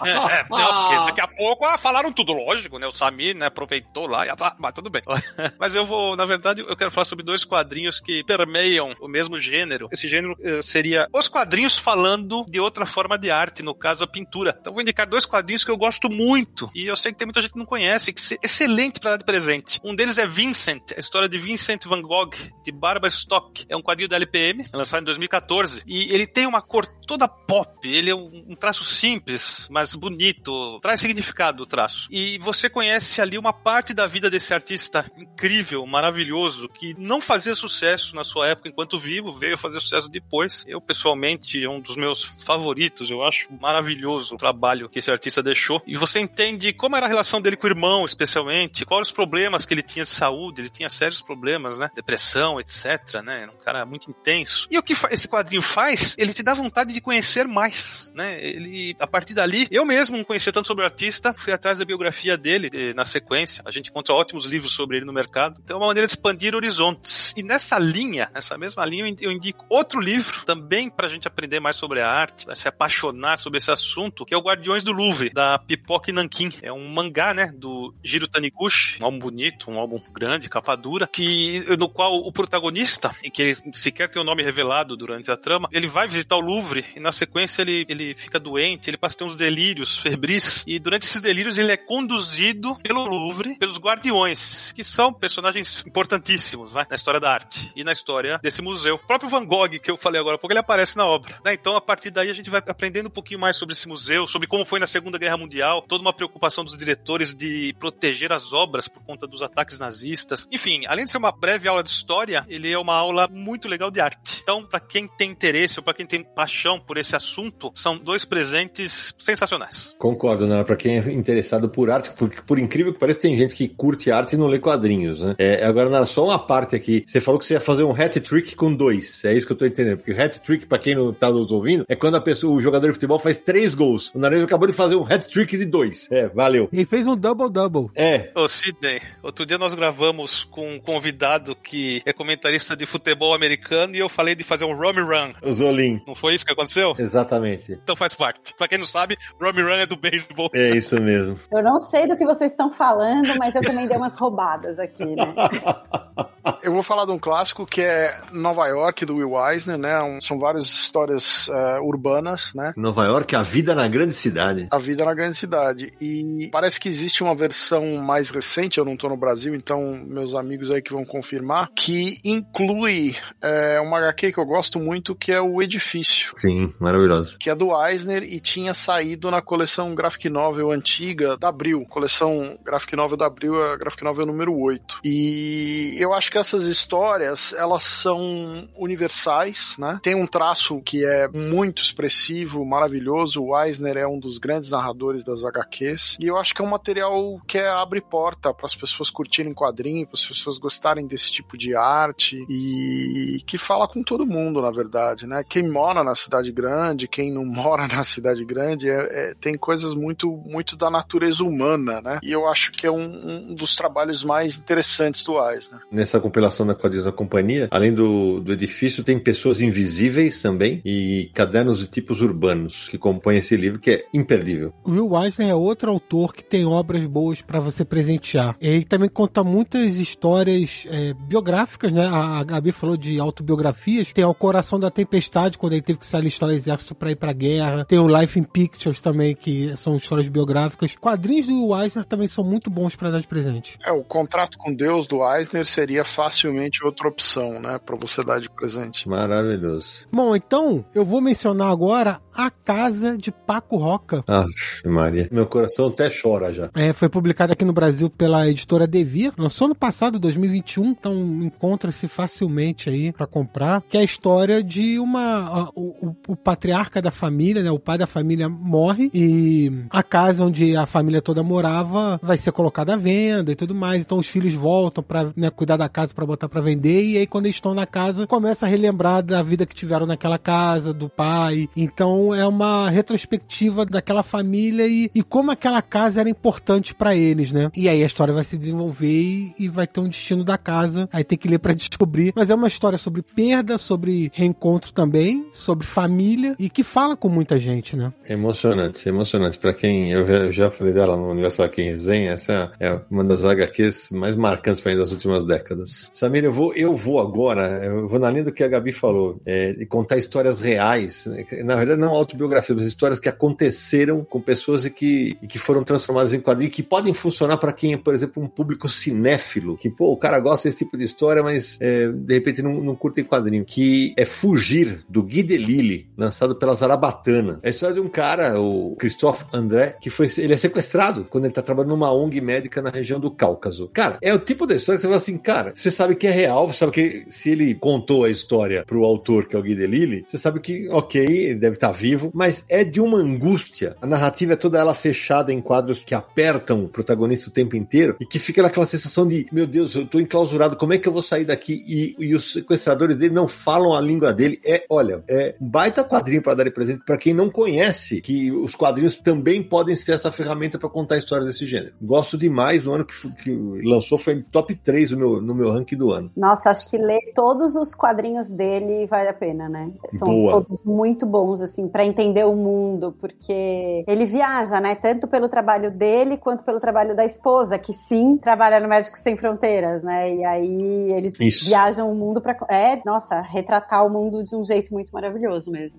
é, 0.06 0.44
não, 0.50 0.82
porque 0.82 1.06
daqui 1.06 1.20
a 1.20 1.28
pouco 1.28 1.64
ah, 1.64 1.78
falaram 1.78 2.12
tudo, 2.12 2.32
lógico, 2.32 2.78
né? 2.78 2.86
O 2.86 2.90
Samir 2.90 3.36
né, 3.36 3.46
aproveitou 3.46 4.06
lá, 4.06 4.26
e, 4.26 4.30
ah, 4.30 4.56
mas 4.58 4.74
tudo 4.74 4.90
bem. 4.90 5.02
mas 5.58 5.74
eu 5.74 5.84
vou, 5.84 6.16
na 6.16 6.26
verdade, 6.26 6.62
eu 6.62 6.76
quero 6.76 6.90
falar 6.90 7.04
sobre 7.04 7.24
dois 7.24 7.44
quadrinhos 7.44 8.00
que 8.00 8.24
permeiam 8.24 8.92
o 9.00 9.08
mesmo 9.08 9.38
gênero. 9.38 9.88
Esse 9.92 10.08
gênero 10.08 10.34
uh, 10.40 10.62
seria 10.62 11.06
os 11.20 11.28
quadrinhos 11.28 11.78
falando 11.78 12.44
de 12.48 12.58
outra 12.58 12.84
forma 12.84 13.16
de 13.16 13.30
arte, 13.30 13.62
no 13.62 13.74
caso 13.74 14.02
a 14.02 14.06
pintura. 14.06 14.56
Então 14.60 14.72
vou 14.72 14.82
indicar 14.82 15.06
dois 15.06 15.24
quadrinhos 15.24 15.62
que 15.62 15.70
eu 15.70 15.76
gosto 15.76 16.08
muito 16.08 16.68
e 16.74 16.86
eu 16.86 16.96
sei 16.96 17.12
que 17.12 17.18
tem 17.18 17.26
muita 17.26 17.40
gente 17.40 17.52
que 17.52 17.58
não 17.58 17.66
conhece, 17.66 18.12
que 18.12 18.34
é 18.34 18.38
excelente 18.42 18.98
para 18.98 19.12
dar 19.12 19.16
de 19.18 19.24
presente. 19.24 19.80
Um 19.84 19.94
deles 19.94 20.18
é 20.18 20.26
Vincent, 20.26 20.92
a 20.96 21.00
história 21.00 21.28
de 21.28 21.38
Vincent 21.38 21.84
Van 21.84 22.02
Gogh, 22.02 22.30
de 22.64 22.72
Barbara 22.72 23.08
Stock. 23.08 23.64
É 23.68 23.76
um 23.76 23.82
quadrinho 23.82 24.08
da 24.08 24.16
LPM, 24.16 24.66
lançado 24.72 25.02
em 25.02 25.04
2014, 25.04 25.82
e 25.86 26.12
ele 26.12 26.26
tem 26.26 26.46
uma 26.46 26.62
cor 26.62 26.86
toda 27.06 27.28
pop, 27.28 27.88
ele 27.88 28.10
é 28.10 28.14
um, 28.14 28.54
traço 28.54 28.84
simples, 28.84 29.66
mas 29.70 29.94
bonito, 29.94 30.78
traz 30.80 31.00
significado 31.00 31.62
o 31.62 31.66
traço. 31.66 32.06
E 32.10 32.38
você 32.38 32.70
conhece 32.70 33.20
ali 33.20 33.36
uma 33.36 33.52
parte 33.52 33.92
da 33.92 34.06
vida 34.06 34.30
desse 34.30 34.54
artista 34.54 35.10
incrível, 35.18 35.84
maravilhoso, 35.86 36.68
que 36.68 36.94
não 36.98 37.20
fazia 37.20 37.54
sucesso 37.54 38.14
na 38.14 38.24
sua 38.24 38.48
época 38.48 38.68
enquanto 38.68 38.98
vivo, 38.98 39.32
veio 39.32 39.58
fazer 39.58 39.80
sucesso 39.80 40.08
depois. 40.08 40.64
Eu, 40.68 40.80
pessoalmente, 41.10 41.62
é 41.62 41.68
um 41.68 41.80
dos 41.80 41.96
meus 41.96 42.24
favoritos, 42.44 43.10
eu 43.10 43.22
acho 43.22 43.48
maravilhoso 43.60 44.34
o 44.34 44.38
trabalho 44.38 44.88
que 44.88 44.98
esse 44.98 45.10
artista 45.10 45.42
deixou. 45.42 45.82
E 45.86 45.96
você 45.96 46.20
entende 46.20 46.72
como 46.72 46.96
era 46.96 47.06
a 47.06 47.08
relação 47.08 47.40
dele 47.40 47.56
com 47.56 47.66
o 47.66 47.70
irmão, 47.70 48.04
especialmente, 48.04 48.84
quais 48.84 49.08
os 49.08 49.12
problemas 49.12 49.64
que 49.64 49.74
ele 49.74 49.82
tinha 49.82 50.04
de 50.04 50.10
saúde, 50.10 50.62
ele 50.62 50.68
tinha 50.68 50.88
sérios 50.88 51.20
problemas, 51.20 51.78
né? 51.78 51.90
Depressão, 51.94 52.60
etc, 52.60 53.22
né? 53.24 53.42
Era 53.42 53.52
um 53.52 53.56
cara 53.56 53.84
muito 53.84 54.10
intenso. 54.10 54.68
E 54.70 54.78
o 54.78 54.82
que 54.82 54.94
esse 55.10 55.28
quadrinho 55.28 55.62
faz, 55.62 56.14
ele 56.18 56.32
te 56.32 56.42
dá 56.42 56.54
vontade 56.54 56.92
de 56.92 57.00
conhecer 57.00 57.46
mais, 57.46 58.10
né? 58.14 58.38
Ele, 58.40 58.94
a 59.00 59.06
partir 59.06 59.34
dali, 59.34 59.66
eu 59.70 59.84
mesmo 59.84 60.16
não 60.16 60.24
conhecia 60.24 60.52
tanto 60.52 60.66
sobre 60.66 60.82
o 60.82 60.86
artista, 60.86 61.34
fui 61.34 61.52
atrás 61.52 61.78
da 61.78 61.84
biografia 61.84 62.36
dele 62.36 62.70
eh, 62.72 62.94
na 62.94 63.04
sequência. 63.04 63.62
A 63.66 63.70
gente 63.70 63.90
encontra 63.90 64.14
ótimos 64.14 64.44
livros 64.44 64.72
sobre 64.72 64.98
ele 64.98 65.06
no 65.06 65.12
mercado. 65.12 65.60
Então 65.64 65.76
é 65.76 65.80
uma 65.80 65.86
maneira 65.86 66.06
de 66.06 66.12
expandir 66.12 66.54
horizontes. 66.54 67.34
E 67.36 67.42
nessa 67.42 67.78
linha, 67.78 68.30
nessa 68.34 68.56
mesma 68.56 68.84
linha, 68.84 69.14
eu 69.20 69.30
indico 69.30 69.64
outro 69.68 70.00
livro 70.00 70.44
também 70.44 70.89
para 70.90 71.06
a 71.06 71.10
gente 71.10 71.26
aprender 71.26 71.60
mais 71.60 71.76
sobre 71.76 72.00
a 72.00 72.08
arte, 72.08 72.46
se 72.54 72.68
apaixonar 72.68 73.38
sobre 73.38 73.58
esse 73.58 73.70
assunto, 73.70 74.24
que 74.24 74.34
é 74.34 74.36
o 74.36 74.42
Guardiões 74.42 74.84
do 74.84 74.92
Louvre, 74.92 75.30
da 75.30 75.58
Pipoca 75.58 76.12
Nankin. 76.12 76.50
É 76.62 76.72
um 76.72 76.88
mangá, 76.88 77.32
né, 77.34 77.52
do 77.54 77.94
Jiro 78.02 78.28
Taniguchi, 78.28 79.00
um 79.00 79.04
álbum 79.04 79.18
bonito, 79.18 79.70
um 79.70 79.78
álbum 79.78 80.00
grande, 80.12 80.48
capa 80.48 80.76
dura, 80.76 81.06
que, 81.06 81.64
no 81.78 81.88
qual 81.88 82.14
o 82.14 82.32
protagonista, 82.32 83.14
e 83.22 83.30
que 83.30 83.42
ele 83.42 83.56
sequer 83.74 84.10
tem 84.10 84.20
o 84.20 84.24
nome 84.24 84.42
revelado 84.42 84.96
durante 84.96 85.30
a 85.30 85.36
trama, 85.36 85.68
ele 85.72 85.86
vai 85.86 86.08
visitar 86.08 86.36
o 86.36 86.40
Louvre 86.40 86.84
e 86.96 87.00
na 87.00 87.12
sequência 87.12 87.62
ele, 87.62 87.84
ele 87.88 88.14
fica 88.14 88.38
doente, 88.40 88.88
ele 88.88 88.96
passa 88.96 89.16
a 89.16 89.18
ter 89.18 89.24
uns 89.24 89.36
delírios 89.36 89.98
febris, 89.98 90.64
e 90.66 90.78
durante 90.78 91.04
esses 91.04 91.20
delírios 91.20 91.58
ele 91.58 91.72
é 91.72 91.76
conduzido 91.76 92.76
pelo 92.82 93.04
Louvre, 93.04 93.56
pelos 93.58 93.78
guardiões, 93.78 94.72
que 94.72 94.82
são 94.82 95.12
personagens 95.12 95.84
importantíssimos 95.86 96.72
vai, 96.72 96.86
na 96.88 96.96
história 96.96 97.20
da 97.20 97.30
arte 97.30 97.70
e 97.74 97.84
na 97.84 97.92
história 97.92 98.38
desse 98.42 98.62
museu. 98.62 98.94
O 98.94 99.06
próprio 99.06 99.28
Van 99.28 99.44
Gogh, 99.44 99.68
que 99.68 99.90
eu 99.90 99.96
falei 99.96 100.20
agora, 100.20 100.38
porque 100.38 100.52
ele 100.52 100.60
aparece 100.60 100.79
na 100.96 101.06
obra. 101.06 101.38
Né? 101.44 101.54
Então, 101.54 101.76
a 101.76 101.80
partir 101.80 102.10
daí, 102.10 102.30
a 102.30 102.34
gente 102.34 102.50
vai 102.50 102.62
aprendendo 102.66 103.06
um 103.06 103.10
pouquinho 103.10 103.40
mais 103.40 103.56
sobre 103.56 103.74
esse 103.74 103.88
museu, 103.88 104.26
sobre 104.26 104.46
como 104.46 104.64
foi 104.64 104.80
na 104.80 104.86
Segunda 104.86 105.18
Guerra 105.18 105.36
Mundial, 105.36 105.82
toda 105.82 106.02
uma 106.02 106.12
preocupação 106.12 106.64
dos 106.64 106.76
diretores 106.76 107.34
de 107.34 107.74
proteger 107.78 108.32
as 108.32 108.52
obras 108.52 108.88
por 108.88 109.02
conta 109.02 109.26
dos 109.26 109.42
ataques 109.42 109.78
nazistas. 109.78 110.46
Enfim, 110.50 110.86
além 110.86 111.04
de 111.04 111.10
ser 111.10 111.18
uma 111.18 111.32
breve 111.32 111.68
aula 111.68 111.82
de 111.82 111.90
história, 111.90 112.44
ele 112.48 112.70
é 112.70 112.78
uma 112.78 112.94
aula 112.94 113.28
muito 113.28 113.68
legal 113.68 113.90
de 113.90 114.00
arte. 114.00 114.40
Então, 114.42 114.64
para 114.64 114.80
quem 114.80 115.06
tem 115.06 115.30
interesse 115.30 115.78
ou 115.78 115.84
para 115.84 115.94
quem 115.94 116.06
tem 116.06 116.22
paixão 116.22 116.80
por 116.80 116.96
esse 116.96 117.14
assunto, 117.14 117.70
são 117.74 117.98
dois 117.98 118.24
presentes 118.24 119.14
sensacionais. 119.18 119.94
Concordo, 119.98 120.46
né? 120.46 120.62
Para 120.64 120.76
quem 120.76 120.98
é 120.98 121.12
interessado 121.12 121.68
por 121.68 121.90
arte, 121.90 122.10
porque 122.16 122.40
por 122.42 122.58
incrível 122.58 122.92
que 122.92 122.98
pareça, 122.98 123.20
tem 123.20 123.36
gente 123.36 123.54
que 123.54 123.68
curte 123.68 124.10
arte 124.10 124.34
e 124.34 124.36
não 124.36 124.46
lê 124.46 124.58
quadrinhos, 124.58 125.20
né? 125.20 125.34
É, 125.38 125.64
agora, 125.64 126.04
só 126.06 126.24
uma 126.24 126.38
parte 126.38 126.74
aqui. 126.76 127.04
Você 127.06 127.20
falou 127.20 127.38
que 127.38 127.46
você 127.46 127.54
ia 127.54 127.60
fazer 127.60 127.84
um 127.84 127.92
hat 127.92 128.20
trick 128.20 128.54
com 128.56 128.72
dois. 128.72 129.24
É 129.24 129.34
isso 129.34 129.46
que 129.46 129.52
eu 129.52 129.56
tô 129.56 129.66
entendendo. 129.66 129.98
Porque 129.98 130.12
o 130.12 130.22
hat 130.22 130.40
trick, 130.40 130.66
para 130.70 130.78
quem 130.78 130.94
não 130.94 131.12
tá 131.12 131.28
nos 131.30 131.50
ouvindo, 131.50 131.84
é 131.88 131.96
quando 131.96 132.14
a 132.14 132.20
pessoa, 132.20 132.54
o 132.54 132.62
jogador 132.62 132.86
de 132.86 132.92
futebol 132.92 133.18
faz 133.18 133.38
três 133.38 133.74
gols. 133.74 134.14
O 134.14 134.18
Naranjo 134.20 134.44
acabou 134.44 134.68
de 134.68 134.72
fazer 134.72 134.94
um 134.94 135.02
hat 135.04 135.26
trick 135.26 135.58
de 135.58 135.66
dois. 135.66 136.08
É, 136.12 136.28
valeu. 136.28 136.68
Ele 136.72 136.86
fez 136.86 137.08
um 137.08 137.16
double-double. 137.16 137.90
É. 137.96 138.30
Ô, 138.36 138.46
Sidney, 138.46 139.02
outro 139.20 139.44
dia 139.44 139.58
nós 139.58 139.74
gravamos 139.74 140.44
com 140.44 140.74
um 140.74 140.78
convidado 140.78 141.56
que 141.56 142.00
é 142.06 142.12
comentarista 142.12 142.76
de 142.76 142.86
futebol 142.86 143.34
americano 143.34 143.96
e 143.96 143.98
eu 143.98 144.08
falei 144.08 144.36
de 144.36 144.44
fazer 144.44 144.64
um 144.64 144.76
Romy 144.76 145.00
Run. 145.00 145.32
O 145.42 145.52
Zolim. 145.52 146.00
Não 146.06 146.14
foi 146.14 146.34
isso 146.34 146.46
que 146.46 146.52
aconteceu? 146.52 146.94
Exatamente. 146.96 147.72
Então 147.72 147.96
faz 147.96 148.14
parte. 148.14 148.54
Pra 148.56 148.68
quem 148.68 148.78
não 148.78 148.86
sabe, 148.86 149.18
Romy 149.40 149.62
Run 149.62 149.80
é 149.80 149.86
do 149.86 149.96
beisebol. 149.96 150.50
É 150.54 150.70
isso 150.70 151.00
mesmo. 151.00 151.36
Eu 151.50 151.64
não 151.64 151.80
sei 151.80 152.06
do 152.06 152.16
que 152.16 152.24
vocês 152.24 152.52
estão 152.52 152.72
falando, 152.72 153.36
mas 153.38 153.54
eu 153.54 153.60
também 153.60 153.86
dei 153.86 153.96
umas 153.96 154.16
roubadas 154.16 154.78
aqui, 154.78 155.04
né? 155.04 155.34
Eu 156.62 156.72
vou 156.72 156.82
falar 156.82 157.04
de 157.04 157.10
um 157.10 157.18
clássico 157.18 157.66
que 157.66 157.82
é 157.82 158.18
Nova 158.32 158.66
York, 158.66 159.04
do 159.04 159.16
Will 159.16 159.36
Eisner, 159.48 159.78
né? 159.78 160.00
Um, 160.02 160.20
são 160.20 160.38
várias 160.60 160.66
histórias 160.66 161.48
uh, 161.48 161.82
urbanas, 161.82 162.52
né? 162.54 162.72
Nova 162.76 163.04
York, 163.04 163.34
a 163.34 163.42
vida 163.42 163.74
na 163.74 163.88
grande 163.88 164.14
cidade. 164.14 164.68
A 164.70 164.78
vida 164.78 165.04
na 165.04 165.14
grande 165.14 165.36
cidade. 165.36 165.92
E 166.00 166.48
parece 166.52 166.78
que 166.78 166.88
existe 166.88 167.22
uma 167.22 167.34
versão 167.34 167.96
mais 167.96 168.30
recente, 168.30 168.78
eu 168.78 168.84
não 168.84 168.96
tô 168.96 169.08
no 169.08 169.16
Brasil, 169.16 169.54
então 169.54 170.02
meus 170.06 170.34
amigos 170.34 170.70
aí 170.70 170.82
que 170.82 170.92
vão 170.92 171.04
confirmar, 171.04 171.70
que 171.74 172.18
inclui 172.24 173.16
é, 173.40 173.80
uma 173.80 173.98
HQ 173.98 174.32
que 174.32 174.38
eu 174.38 174.46
gosto 174.46 174.78
muito, 174.78 175.14
que 175.14 175.32
é 175.32 175.40
o 175.40 175.62
Edifício. 175.62 176.32
Sim, 176.36 176.72
maravilhoso. 176.78 177.36
Que 177.38 177.50
é 177.50 177.54
do 177.54 177.70
Eisner 177.86 178.22
e 178.22 178.40
tinha 178.40 178.74
saído 178.74 179.30
na 179.30 179.40
coleção 179.40 179.94
Graphic 179.94 180.28
Novel 180.28 180.70
antiga 180.70 181.36
da 181.36 181.48
Abril. 181.48 181.86
Coleção 181.88 182.58
Graphic 182.64 182.94
Novel 182.96 183.16
da 183.16 183.26
Abril, 183.26 183.62
a 183.62 183.76
Graphic 183.76 184.04
Novel 184.04 184.26
número 184.26 184.56
8. 184.56 185.00
E 185.04 185.96
eu 185.98 186.12
acho 186.12 186.30
que 186.30 186.38
essas 186.38 186.64
histórias, 186.64 187.52
elas 187.52 187.84
são 187.84 188.68
universais, 188.76 189.76
né? 189.78 189.98
Tem 190.02 190.14
um 190.14 190.26
traço 190.26 190.49
que 190.84 191.04
é 191.04 191.28
muito 191.28 191.82
expressivo, 191.82 192.64
maravilhoso. 192.64 193.42
O 193.42 193.60
Eisner 193.60 193.96
é 193.96 194.06
um 194.06 194.18
dos 194.18 194.38
grandes 194.38 194.70
narradores 194.70 195.24
das 195.24 195.44
HQs. 195.44 196.16
E 196.20 196.26
eu 196.26 196.36
acho 196.36 196.54
que 196.54 196.60
é 196.60 196.64
um 196.64 196.68
material 196.68 197.40
que 197.46 197.58
é, 197.58 197.68
abre 197.68 198.00
porta 198.00 198.52
para 198.52 198.66
as 198.66 198.74
pessoas 198.74 199.10
curtirem 199.10 199.54
quadrinho, 199.54 200.06
para 200.06 200.14
as 200.14 200.26
pessoas 200.26 200.58
gostarem 200.58 201.06
desse 201.06 201.30
tipo 201.32 201.56
de 201.56 201.74
arte 201.74 202.44
e 202.48 203.42
que 203.46 203.58
fala 203.58 203.86
com 203.86 204.02
todo 204.02 204.26
mundo, 204.26 204.60
na 204.60 204.70
verdade, 204.70 205.26
né? 205.26 205.44
Quem 205.48 205.68
mora 205.68 206.02
na 206.02 206.14
cidade 206.14 206.50
grande, 206.52 207.08
quem 207.08 207.32
não 207.32 207.44
mora 207.46 207.86
na 207.86 208.04
cidade 208.04 208.44
grande, 208.44 208.88
é, 208.88 209.30
é, 209.30 209.34
tem 209.40 209.56
coisas 209.56 209.94
muito, 209.94 210.30
muito 210.46 210.76
da 210.76 210.90
natureza 210.90 211.44
humana, 211.44 212.00
né? 212.00 212.18
E 212.22 212.32
eu 212.32 212.48
acho 212.48 212.72
que 212.72 212.86
é 212.86 212.90
um, 212.90 213.50
um 213.50 213.54
dos 213.54 213.74
trabalhos 213.76 214.24
mais 214.24 214.56
interessantes 214.56 215.24
do 215.24 215.38
Eisner. 215.48 215.80
Nessa 215.90 216.20
compilação 216.20 216.66
da 216.66 216.74
Quadrinhos 216.74 217.04
da 217.04 217.12
Companhia, 217.12 217.68
além 217.70 217.92
do, 217.92 218.40
do 218.40 218.52
edifício, 218.52 219.04
tem 219.04 219.18
pessoas 219.18 219.60
invisíveis 219.60 220.39
também 220.42 220.80
e 220.84 221.30
cadernos 221.34 221.80
de 221.80 221.86
tipos 221.86 222.20
urbanos 222.20 222.88
que 222.88 222.98
compõem 222.98 223.38
esse 223.38 223.56
livro, 223.56 223.78
que 223.78 223.90
é 223.90 224.04
imperdível. 224.14 224.72
O 224.84 224.90
Will 224.90 225.22
Eisner 225.22 225.48
é 225.48 225.54
outro 225.54 225.90
autor 225.90 226.34
que 226.34 226.44
tem 226.44 226.64
obras 226.64 227.06
boas 227.06 227.40
para 227.40 227.60
você 227.60 227.84
presentear. 227.84 228.56
Ele 228.60 228.84
também 228.84 229.08
conta 229.08 229.42
muitas 229.42 229.96
histórias 229.96 230.84
é, 230.88 231.14
biográficas, 231.14 231.92
né? 231.92 232.06
A, 232.06 232.38
a 232.38 232.44
Gabi 232.44 232.72
falou 232.72 232.96
de 232.96 233.18
autobiografias. 233.18 234.12
Tem 234.12 234.24
O 234.24 234.34
Coração 234.34 234.78
da 234.78 234.90
Tempestade, 234.90 235.58
quando 235.58 235.74
ele 235.74 235.82
teve 235.82 235.98
que 235.98 236.06
se 236.06 236.16
alistar 236.16 236.48
ao 236.48 236.54
exército 236.54 236.94
para 236.94 237.10
ir 237.10 237.16
pra 237.16 237.32
guerra. 237.32 237.84
Tem 237.84 237.98
o 237.98 238.20
Life 238.20 238.38
in 238.38 238.44
Pictures 238.44 239.00
também, 239.00 239.34
que 239.34 239.76
são 239.76 239.96
histórias 239.96 240.28
biográficas. 240.28 240.94
Quadrinhos 241.00 241.46
do 241.46 241.52
Will 241.52 241.82
Eisner 241.82 242.04
também 242.04 242.28
são 242.28 242.44
muito 242.44 242.70
bons 242.70 242.96
para 242.96 243.10
dar 243.10 243.20
de 243.20 243.26
presente. 243.26 243.78
É, 243.84 243.92
o 243.92 244.02
Contrato 244.02 244.58
com 244.58 244.74
Deus 244.74 245.06
do 245.06 245.24
Eisner 245.24 245.66
seria 245.66 246.04
facilmente 246.04 246.84
outra 246.84 247.08
opção, 247.08 247.60
né? 247.60 247.78
Pra 247.84 247.96
você 247.96 248.24
dar 248.24 248.40
de 248.40 248.50
presente. 248.50 249.08
Maravilhoso. 249.08 250.06
Bom, 250.12 250.29
então 250.36 250.84
eu 250.94 251.04
vou 251.04 251.20
mencionar 251.20 251.70
agora 251.70 252.20
A 252.34 252.50
Casa 252.50 253.16
de 253.16 253.30
Paco 253.30 253.76
Roca. 253.76 254.24
Ah, 254.26 254.46
Maria. 254.84 255.28
Meu 255.30 255.46
coração 255.46 255.88
até 255.88 256.10
chora 256.10 256.52
já. 256.52 256.70
É, 256.74 256.92
foi 256.92 257.08
publicado 257.08 257.52
aqui 257.52 257.64
no 257.64 257.72
Brasil 257.72 258.08
pela 258.10 258.48
editora 258.48 258.86
Devir. 258.86 259.32
Lançou 259.36 259.68
no 259.68 259.74
passado, 259.74 260.18
2021, 260.18 260.86
então 260.86 261.14
encontra-se 261.42 262.08
facilmente 262.08 262.88
aí 262.88 263.12
para 263.12 263.26
comprar. 263.26 263.82
Que 263.88 263.96
é 263.96 264.00
a 264.00 264.04
história 264.04 264.62
de 264.62 264.98
uma. 264.98 265.70
O, 265.74 266.08
o 266.08 266.30
o 266.30 266.36
patriarca 266.36 267.02
da 267.02 267.10
família, 267.10 267.62
né? 267.62 267.70
O 267.70 267.78
pai 267.78 267.98
da 267.98 268.06
família 268.06 268.48
morre 268.48 269.10
e 269.12 269.70
a 269.90 270.02
casa 270.02 270.44
onde 270.44 270.76
a 270.76 270.86
família 270.86 271.20
toda 271.20 271.42
morava 271.42 272.20
vai 272.22 272.36
ser 272.36 272.52
colocada 272.52 272.94
à 272.94 272.96
venda 272.96 273.50
e 273.50 273.56
tudo 273.56 273.74
mais. 273.74 274.00
Então 274.00 274.18
os 274.18 274.26
filhos 274.26 274.54
voltam 274.54 275.02
para 275.02 275.32
né, 275.36 275.50
cuidar 275.50 275.76
da 275.76 275.88
casa 275.88 276.14
para 276.14 276.24
botar 276.24 276.48
para 276.48 276.60
vender 276.60 277.02
e 277.02 277.18
aí 277.18 277.26
quando 277.26 277.46
eles 277.46 277.56
estão 277.56 277.74
na 277.74 277.86
casa 277.86 278.26
começa 278.26 278.66
a 278.66 278.68
relembrar 278.68 279.22
da 279.22 279.42
vida 279.42 279.66
que 279.66 279.74
tiveram 279.74 280.06
naquela 280.20 280.38
casa, 280.38 280.92
do 280.92 281.08
pai. 281.08 281.68
Então 281.74 282.34
é 282.34 282.46
uma 282.46 282.90
retrospectiva 282.90 283.86
daquela 283.86 284.22
família 284.22 284.86
e, 284.86 285.10
e 285.14 285.22
como 285.22 285.50
aquela 285.50 285.80
casa 285.80 286.20
era 286.20 286.28
importante 286.28 286.94
para 286.94 287.16
eles, 287.16 287.50
né? 287.50 287.70
E 287.74 287.88
aí 287.88 288.02
a 288.02 288.06
história 288.06 288.34
vai 288.34 288.44
se 288.44 288.58
desenvolver 288.58 289.06
e, 289.06 289.54
e 289.58 289.68
vai 289.68 289.86
ter 289.86 290.00
um 290.00 290.08
destino 290.08 290.44
da 290.44 290.58
casa. 290.58 291.08
Aí 291.10 291.24
tem 291.24 291.38
que 291.38 291.48
ler 291.48 291.58
para 291.58 291.72
descobrir. 291.74 292.32
Mas 292.36 292.50
é 292.50 292.54
uma 292.54 292.68
história 292.68 292.98
sobre 292.98 293.22
perda, 293.22 293.78
sobre 293.78 294.30
reencontro 294.34 294.92
também, 294.92 295.46
sobre 295.54 295.86
família 295.86 296.54
e 296.58 296.68
que 296.68 296.82
fala 296.82 297.16
com 297.16 297.28
muita 297.28 297.58
gente, 297.58 297.96
né? 297.96 298.12
É 298.28 298.34
emocionante, 298.34 299.08
é 299.08 299.10
emocionante. 299.10 299.58
Para 299.58 299.72
quem 299.72 300.12
eu 300.12 300.26
já, 300.26 300.34
eu 300.34 300.52
já, 300.52 300.70
falei 300.70 300.92
dela 300.92 301.16
no 301.16 301.30
Universal 301.30 301.66
aqui 301.66 301.82
em 301.82 301.92
Resenha, 301.92 302.32
essa 302.32 302.72
é 302.78 303.00
uma 303.10 303.24
das 303.24 303.44
HQs 303.44 304.10
mais 304.10 304.36
marcantes 304.36 304.80
para 304.80 304.92
mim 304.92 304.98
das 304.98 305.12
últimas 305.12 305.44
décadas. 305.44 306.10
Samir, 306.12 306.44
eu 306.44 306.52
vou, 306.52 306.74
eu 306.74 306.94
vou 306.94 307.20
agora, 307.20 307.84
eu 307.84 308.08
vou 308.08 308.18
na 308.18 308.30
linha 308.30 308.44
do 308.44 308.52
que 308.52 308.62
a 308.62 308.68
Gabi 308.68 308.92
falou, 308.92 309.40
é, 309.46 309.74
contar 310.00 310.16
histórias 310.16 310.60
reais. 310.60 311.28
Na 311.62 311.76
verdade, 311.76 312.00
não 312.00 312.10
autobiografias, 312.10 312.78
mas 312.78 312.86
histórias 312.86 313.20
que 313.20 313.28
aconteceram 313.28 314.24
com 314.24 314.40
pessoas 314.40 314.86
e 314.86 314.90
que, 314.90 315.36
e 315.42 315.46
que 315.46 315.58
foram 315.58 315.84
transformadas 315.84 316.32
em 316.32 316.40
quadrinhos 316.40 316.74
que 316.74 316.82
podem 316.82 317.12
funcionar 317.12 317.58
para 317.58 317.72
quem 317.72 317.92
é, 317.92 317.96
por 317.96 318.14
exemplo, 318.14 318.42
um 318.42 318.48
público 318.48 318.88
cinéfilo, 318.88 319.76
que, 319.76 319.90
pô, 319.90 320.12
o 320.12 320.16
cara 320.16 320.40
gosta 320.40 320.68
desse 320.68 320.84
tipo 320.84 320.96
de 320.96 321.04
história, 321.04 321.42
mas 321.42 321.76
é, 321.80 322.08
de 322.08 322.34
repente 322.34 322.62
não, 322.62 322.80
não 322.82 322.94
curte 322.94 323.22
quadrinho, 323.22 323.64
que 323.64 324.14
é 324.16 324.24
Fugir, 324.24 325.00
do 325.08 325.22
Guy 325.22 325.42
Delisle, 325.42 326.08
lançado 326.16 326.56
pela 326.56 326.74
Zarabatana. 326.74 327.60
É 327.62 327.68
a 327.68 327.70
história 327.70 327.94
de 327.94 328.00
um 328.00 328.08
cara, 328.08 328.58
o 328.58 328.96
Christophe 328.96 329.44
André, 329.52 329.96
que 330.00 330.08
foi, 330.08 330.28
ele 330.38 330.54
é 330.54 330.56
sequestrado 330.56 331.26
quando 331.28 331.44
ele 331.44 331.54
tá 331.54 331.62
trabalhando 331.62 331.90
numa 331.90 332.12
ONG 332.12 332.40
médica 332.40 332.80
na 332.80 332.90
região 332.90 333.20
do 333.20 333.30
Cáucaso. 333.30 333.90
Cara, 333.92 334.18
é 334.22 334.32
o 334.32 334.38
tipo 334.38 334.66
da 334.66 334.74
história 334.74 334.96
que 334.96 335.02
você 335.02 335.08
fala 335.08 335.16
assim, 335.16 335.38
cara, 335.38 335.72
você 335.74 335.90
sabe 335.90 336.14
que 336.14 336.26
é 336.26 336.30
real, 336.30 336.68
você 336.68 336.78
sabe 336.78 336.92
que 336.92 337.24
se 337.28 337.50
ele 337.50 337.74
contou 337.74 338.24
a 338.24 338.30
história 338.30 338.84
pro 338.86 339.04
autor, 339.04 339.46
que 339.46 339.56
é 339.56 339.58
o 339.58 339.62
Guy 339.62 339.74
Delisle, 339.74 339.89
você 340.24 340.38
sabe 340.38 340.60
que, 340.60 340.88
ok, 340.90 341.22
ele 341.22 341.58
deve 341.58 341.76
estar 341.76 341.88
tá 341.88 341.92
vivo, 341.92 342.30
mas 342.34 342.64
é 342.68 342.84
de 342.84 343.00
uma 343.00 343.18
angústia. 343.18 343.96
A 344.00 344.06
narrativa 344.06 344.52
é 344.52 344.56
toda 344.56 344.78
ela 344.78 344.94
fechada 344.94 345.52
em 345.52 345.60
quadros 345.60 346.02
que 346.02 346.14
apertam 346.14 346.84
o 346.84 346.88
protagonista 346.88 347.48
o 347.48 347.52
tempo 347.52 347.76
inteiro 347.76 348.16
e 348.20 348.26
que 348.26 348.38
fica 348.38 348.62
naquela 348.62 348.86
sensação 348.86 349.26
de, 349.26 349.46
meu 349.52 349.66
Deus, 349.66 349.94
eu 349.94 350.06
tô 350.06 350.20
enclausurado, 350.20 350.76
como 350.76 350.92
é 350.92 350.98
que 350.98 351.08
eu 351.08 351.12
vou 351.12 351.22
sair 351.22 351.44
daqui? 351.44 351.82
E, 351.86 352.16
e 352.18 352.34
os 352.34 352.52
sequestradores 352.52 353.16
dele 353.16 353.34
não 353.34 353.48
falam 353.48 353.94
a 353.94 354.00
língua 354.00 354.32
dele. 354.32 354.60
É, 354.64 354.84
olha, 354.88 355.22
é 355.28 355.54
um 355.60 355.68
baita 355.68 356.04
quadrinho 356.04 356.42
para 356.42 356.54
dar 356.54 356.64
de 356.64 356.70
presente 356.70 357.04
para 357.04 357.16
quem 357.16 357.34
não 357.34 357.50
conhece 357.50 358.20
que 358.20 358.50
os 358.50 358.74
quadrinhos 358.74 359.18
também 359.18 359.62
podem 359.62 359.96
ser 359.96 360.12
essa 360.12 360.30
ferramenta 360.32 360.78
para 360.78 360.88
contar 360.88 361.16
histórias 361.16 361.46
desse 361.46 361.66
gênero. 361.66 361.94
Gosto 362.00 362.36
demais, 362.36 362.84
no 362.84 362.92
ano 362.92 363.04
que, 363.04 363.14
que 363.42 363.50
lançou 363.84 364.18
foi 364.18 364.42
top 364.42 364.74
3 364.74 365.12
no 365.12 365.18
meu, 365.18 365.40
no 365.40 365.54
meu 365.54 365.70
ranking 365.70 365.96
do 365.96 366.12
ano. 366.12 366.30
Nossa, 366.36 366.68
eu 366.68 366.70
acho 366.70 366.90
que 366.90 366.98
ler 366.98 367.32
todos 367.34 367.74
os 367.76 367.94
quadrinhos 367.94 368.50
dele 368.50 369.06
vale 369.06 369.28
a 369.28 369.34
pena, 369.34 369.68
né? 369.68 369.79
São 370.10 370.28
Boa. 370.28 370.52
todos 370.52 370.82
muito 370.82 371.24
bons, 371.26 371.60
assim, 371.60 371.88
para 371.88 372.04
entender 372.04 372.44
o 372.44 372.54
mundo, 372.54 373.14
porque 373.20 374.04
ele 374.06 374.24
viaja, 374.26 374.80
né? 374.80 374.94
Tanto 374.94 375.26
pelo 375.28 375.48
trabalho 375.48 375.90
dele 375.90 376.36
quanto 376.36 376.64
pelo 376.64 376.80
trabalho 376.80 377.14
da 377.14 377.24
esposa, 377.24 377.78
que 377.78 377.92
sim, 377.92 378.36
trabalha 378.36 378.80
no 378.80 378.88
Médicos 378.88 379.20
Sem 379.20 379.36
Fronteiras, 379.36 380.02
né? 380.02 380.34
E 380.34 380.44
aí 380.44 381.12
eles 381.12 381.38
Isso. 381.40 381.66
viajam 381.66 382.10
o 382.10 382.14
mundo 382.14 382.40
para 382.40 382.56
É, 382.68 383.00
nossa, 383.04 383.40
retratar 383.40 384.06
o 384.06 384.10
mundo 384.10 384.42
de 384.42 384.54
um 384.54 384.64
jeito 384.64 384.92
muito 384.92 385.10
maravilhoso 385.12 385.70
mesmo. 385.70 385.98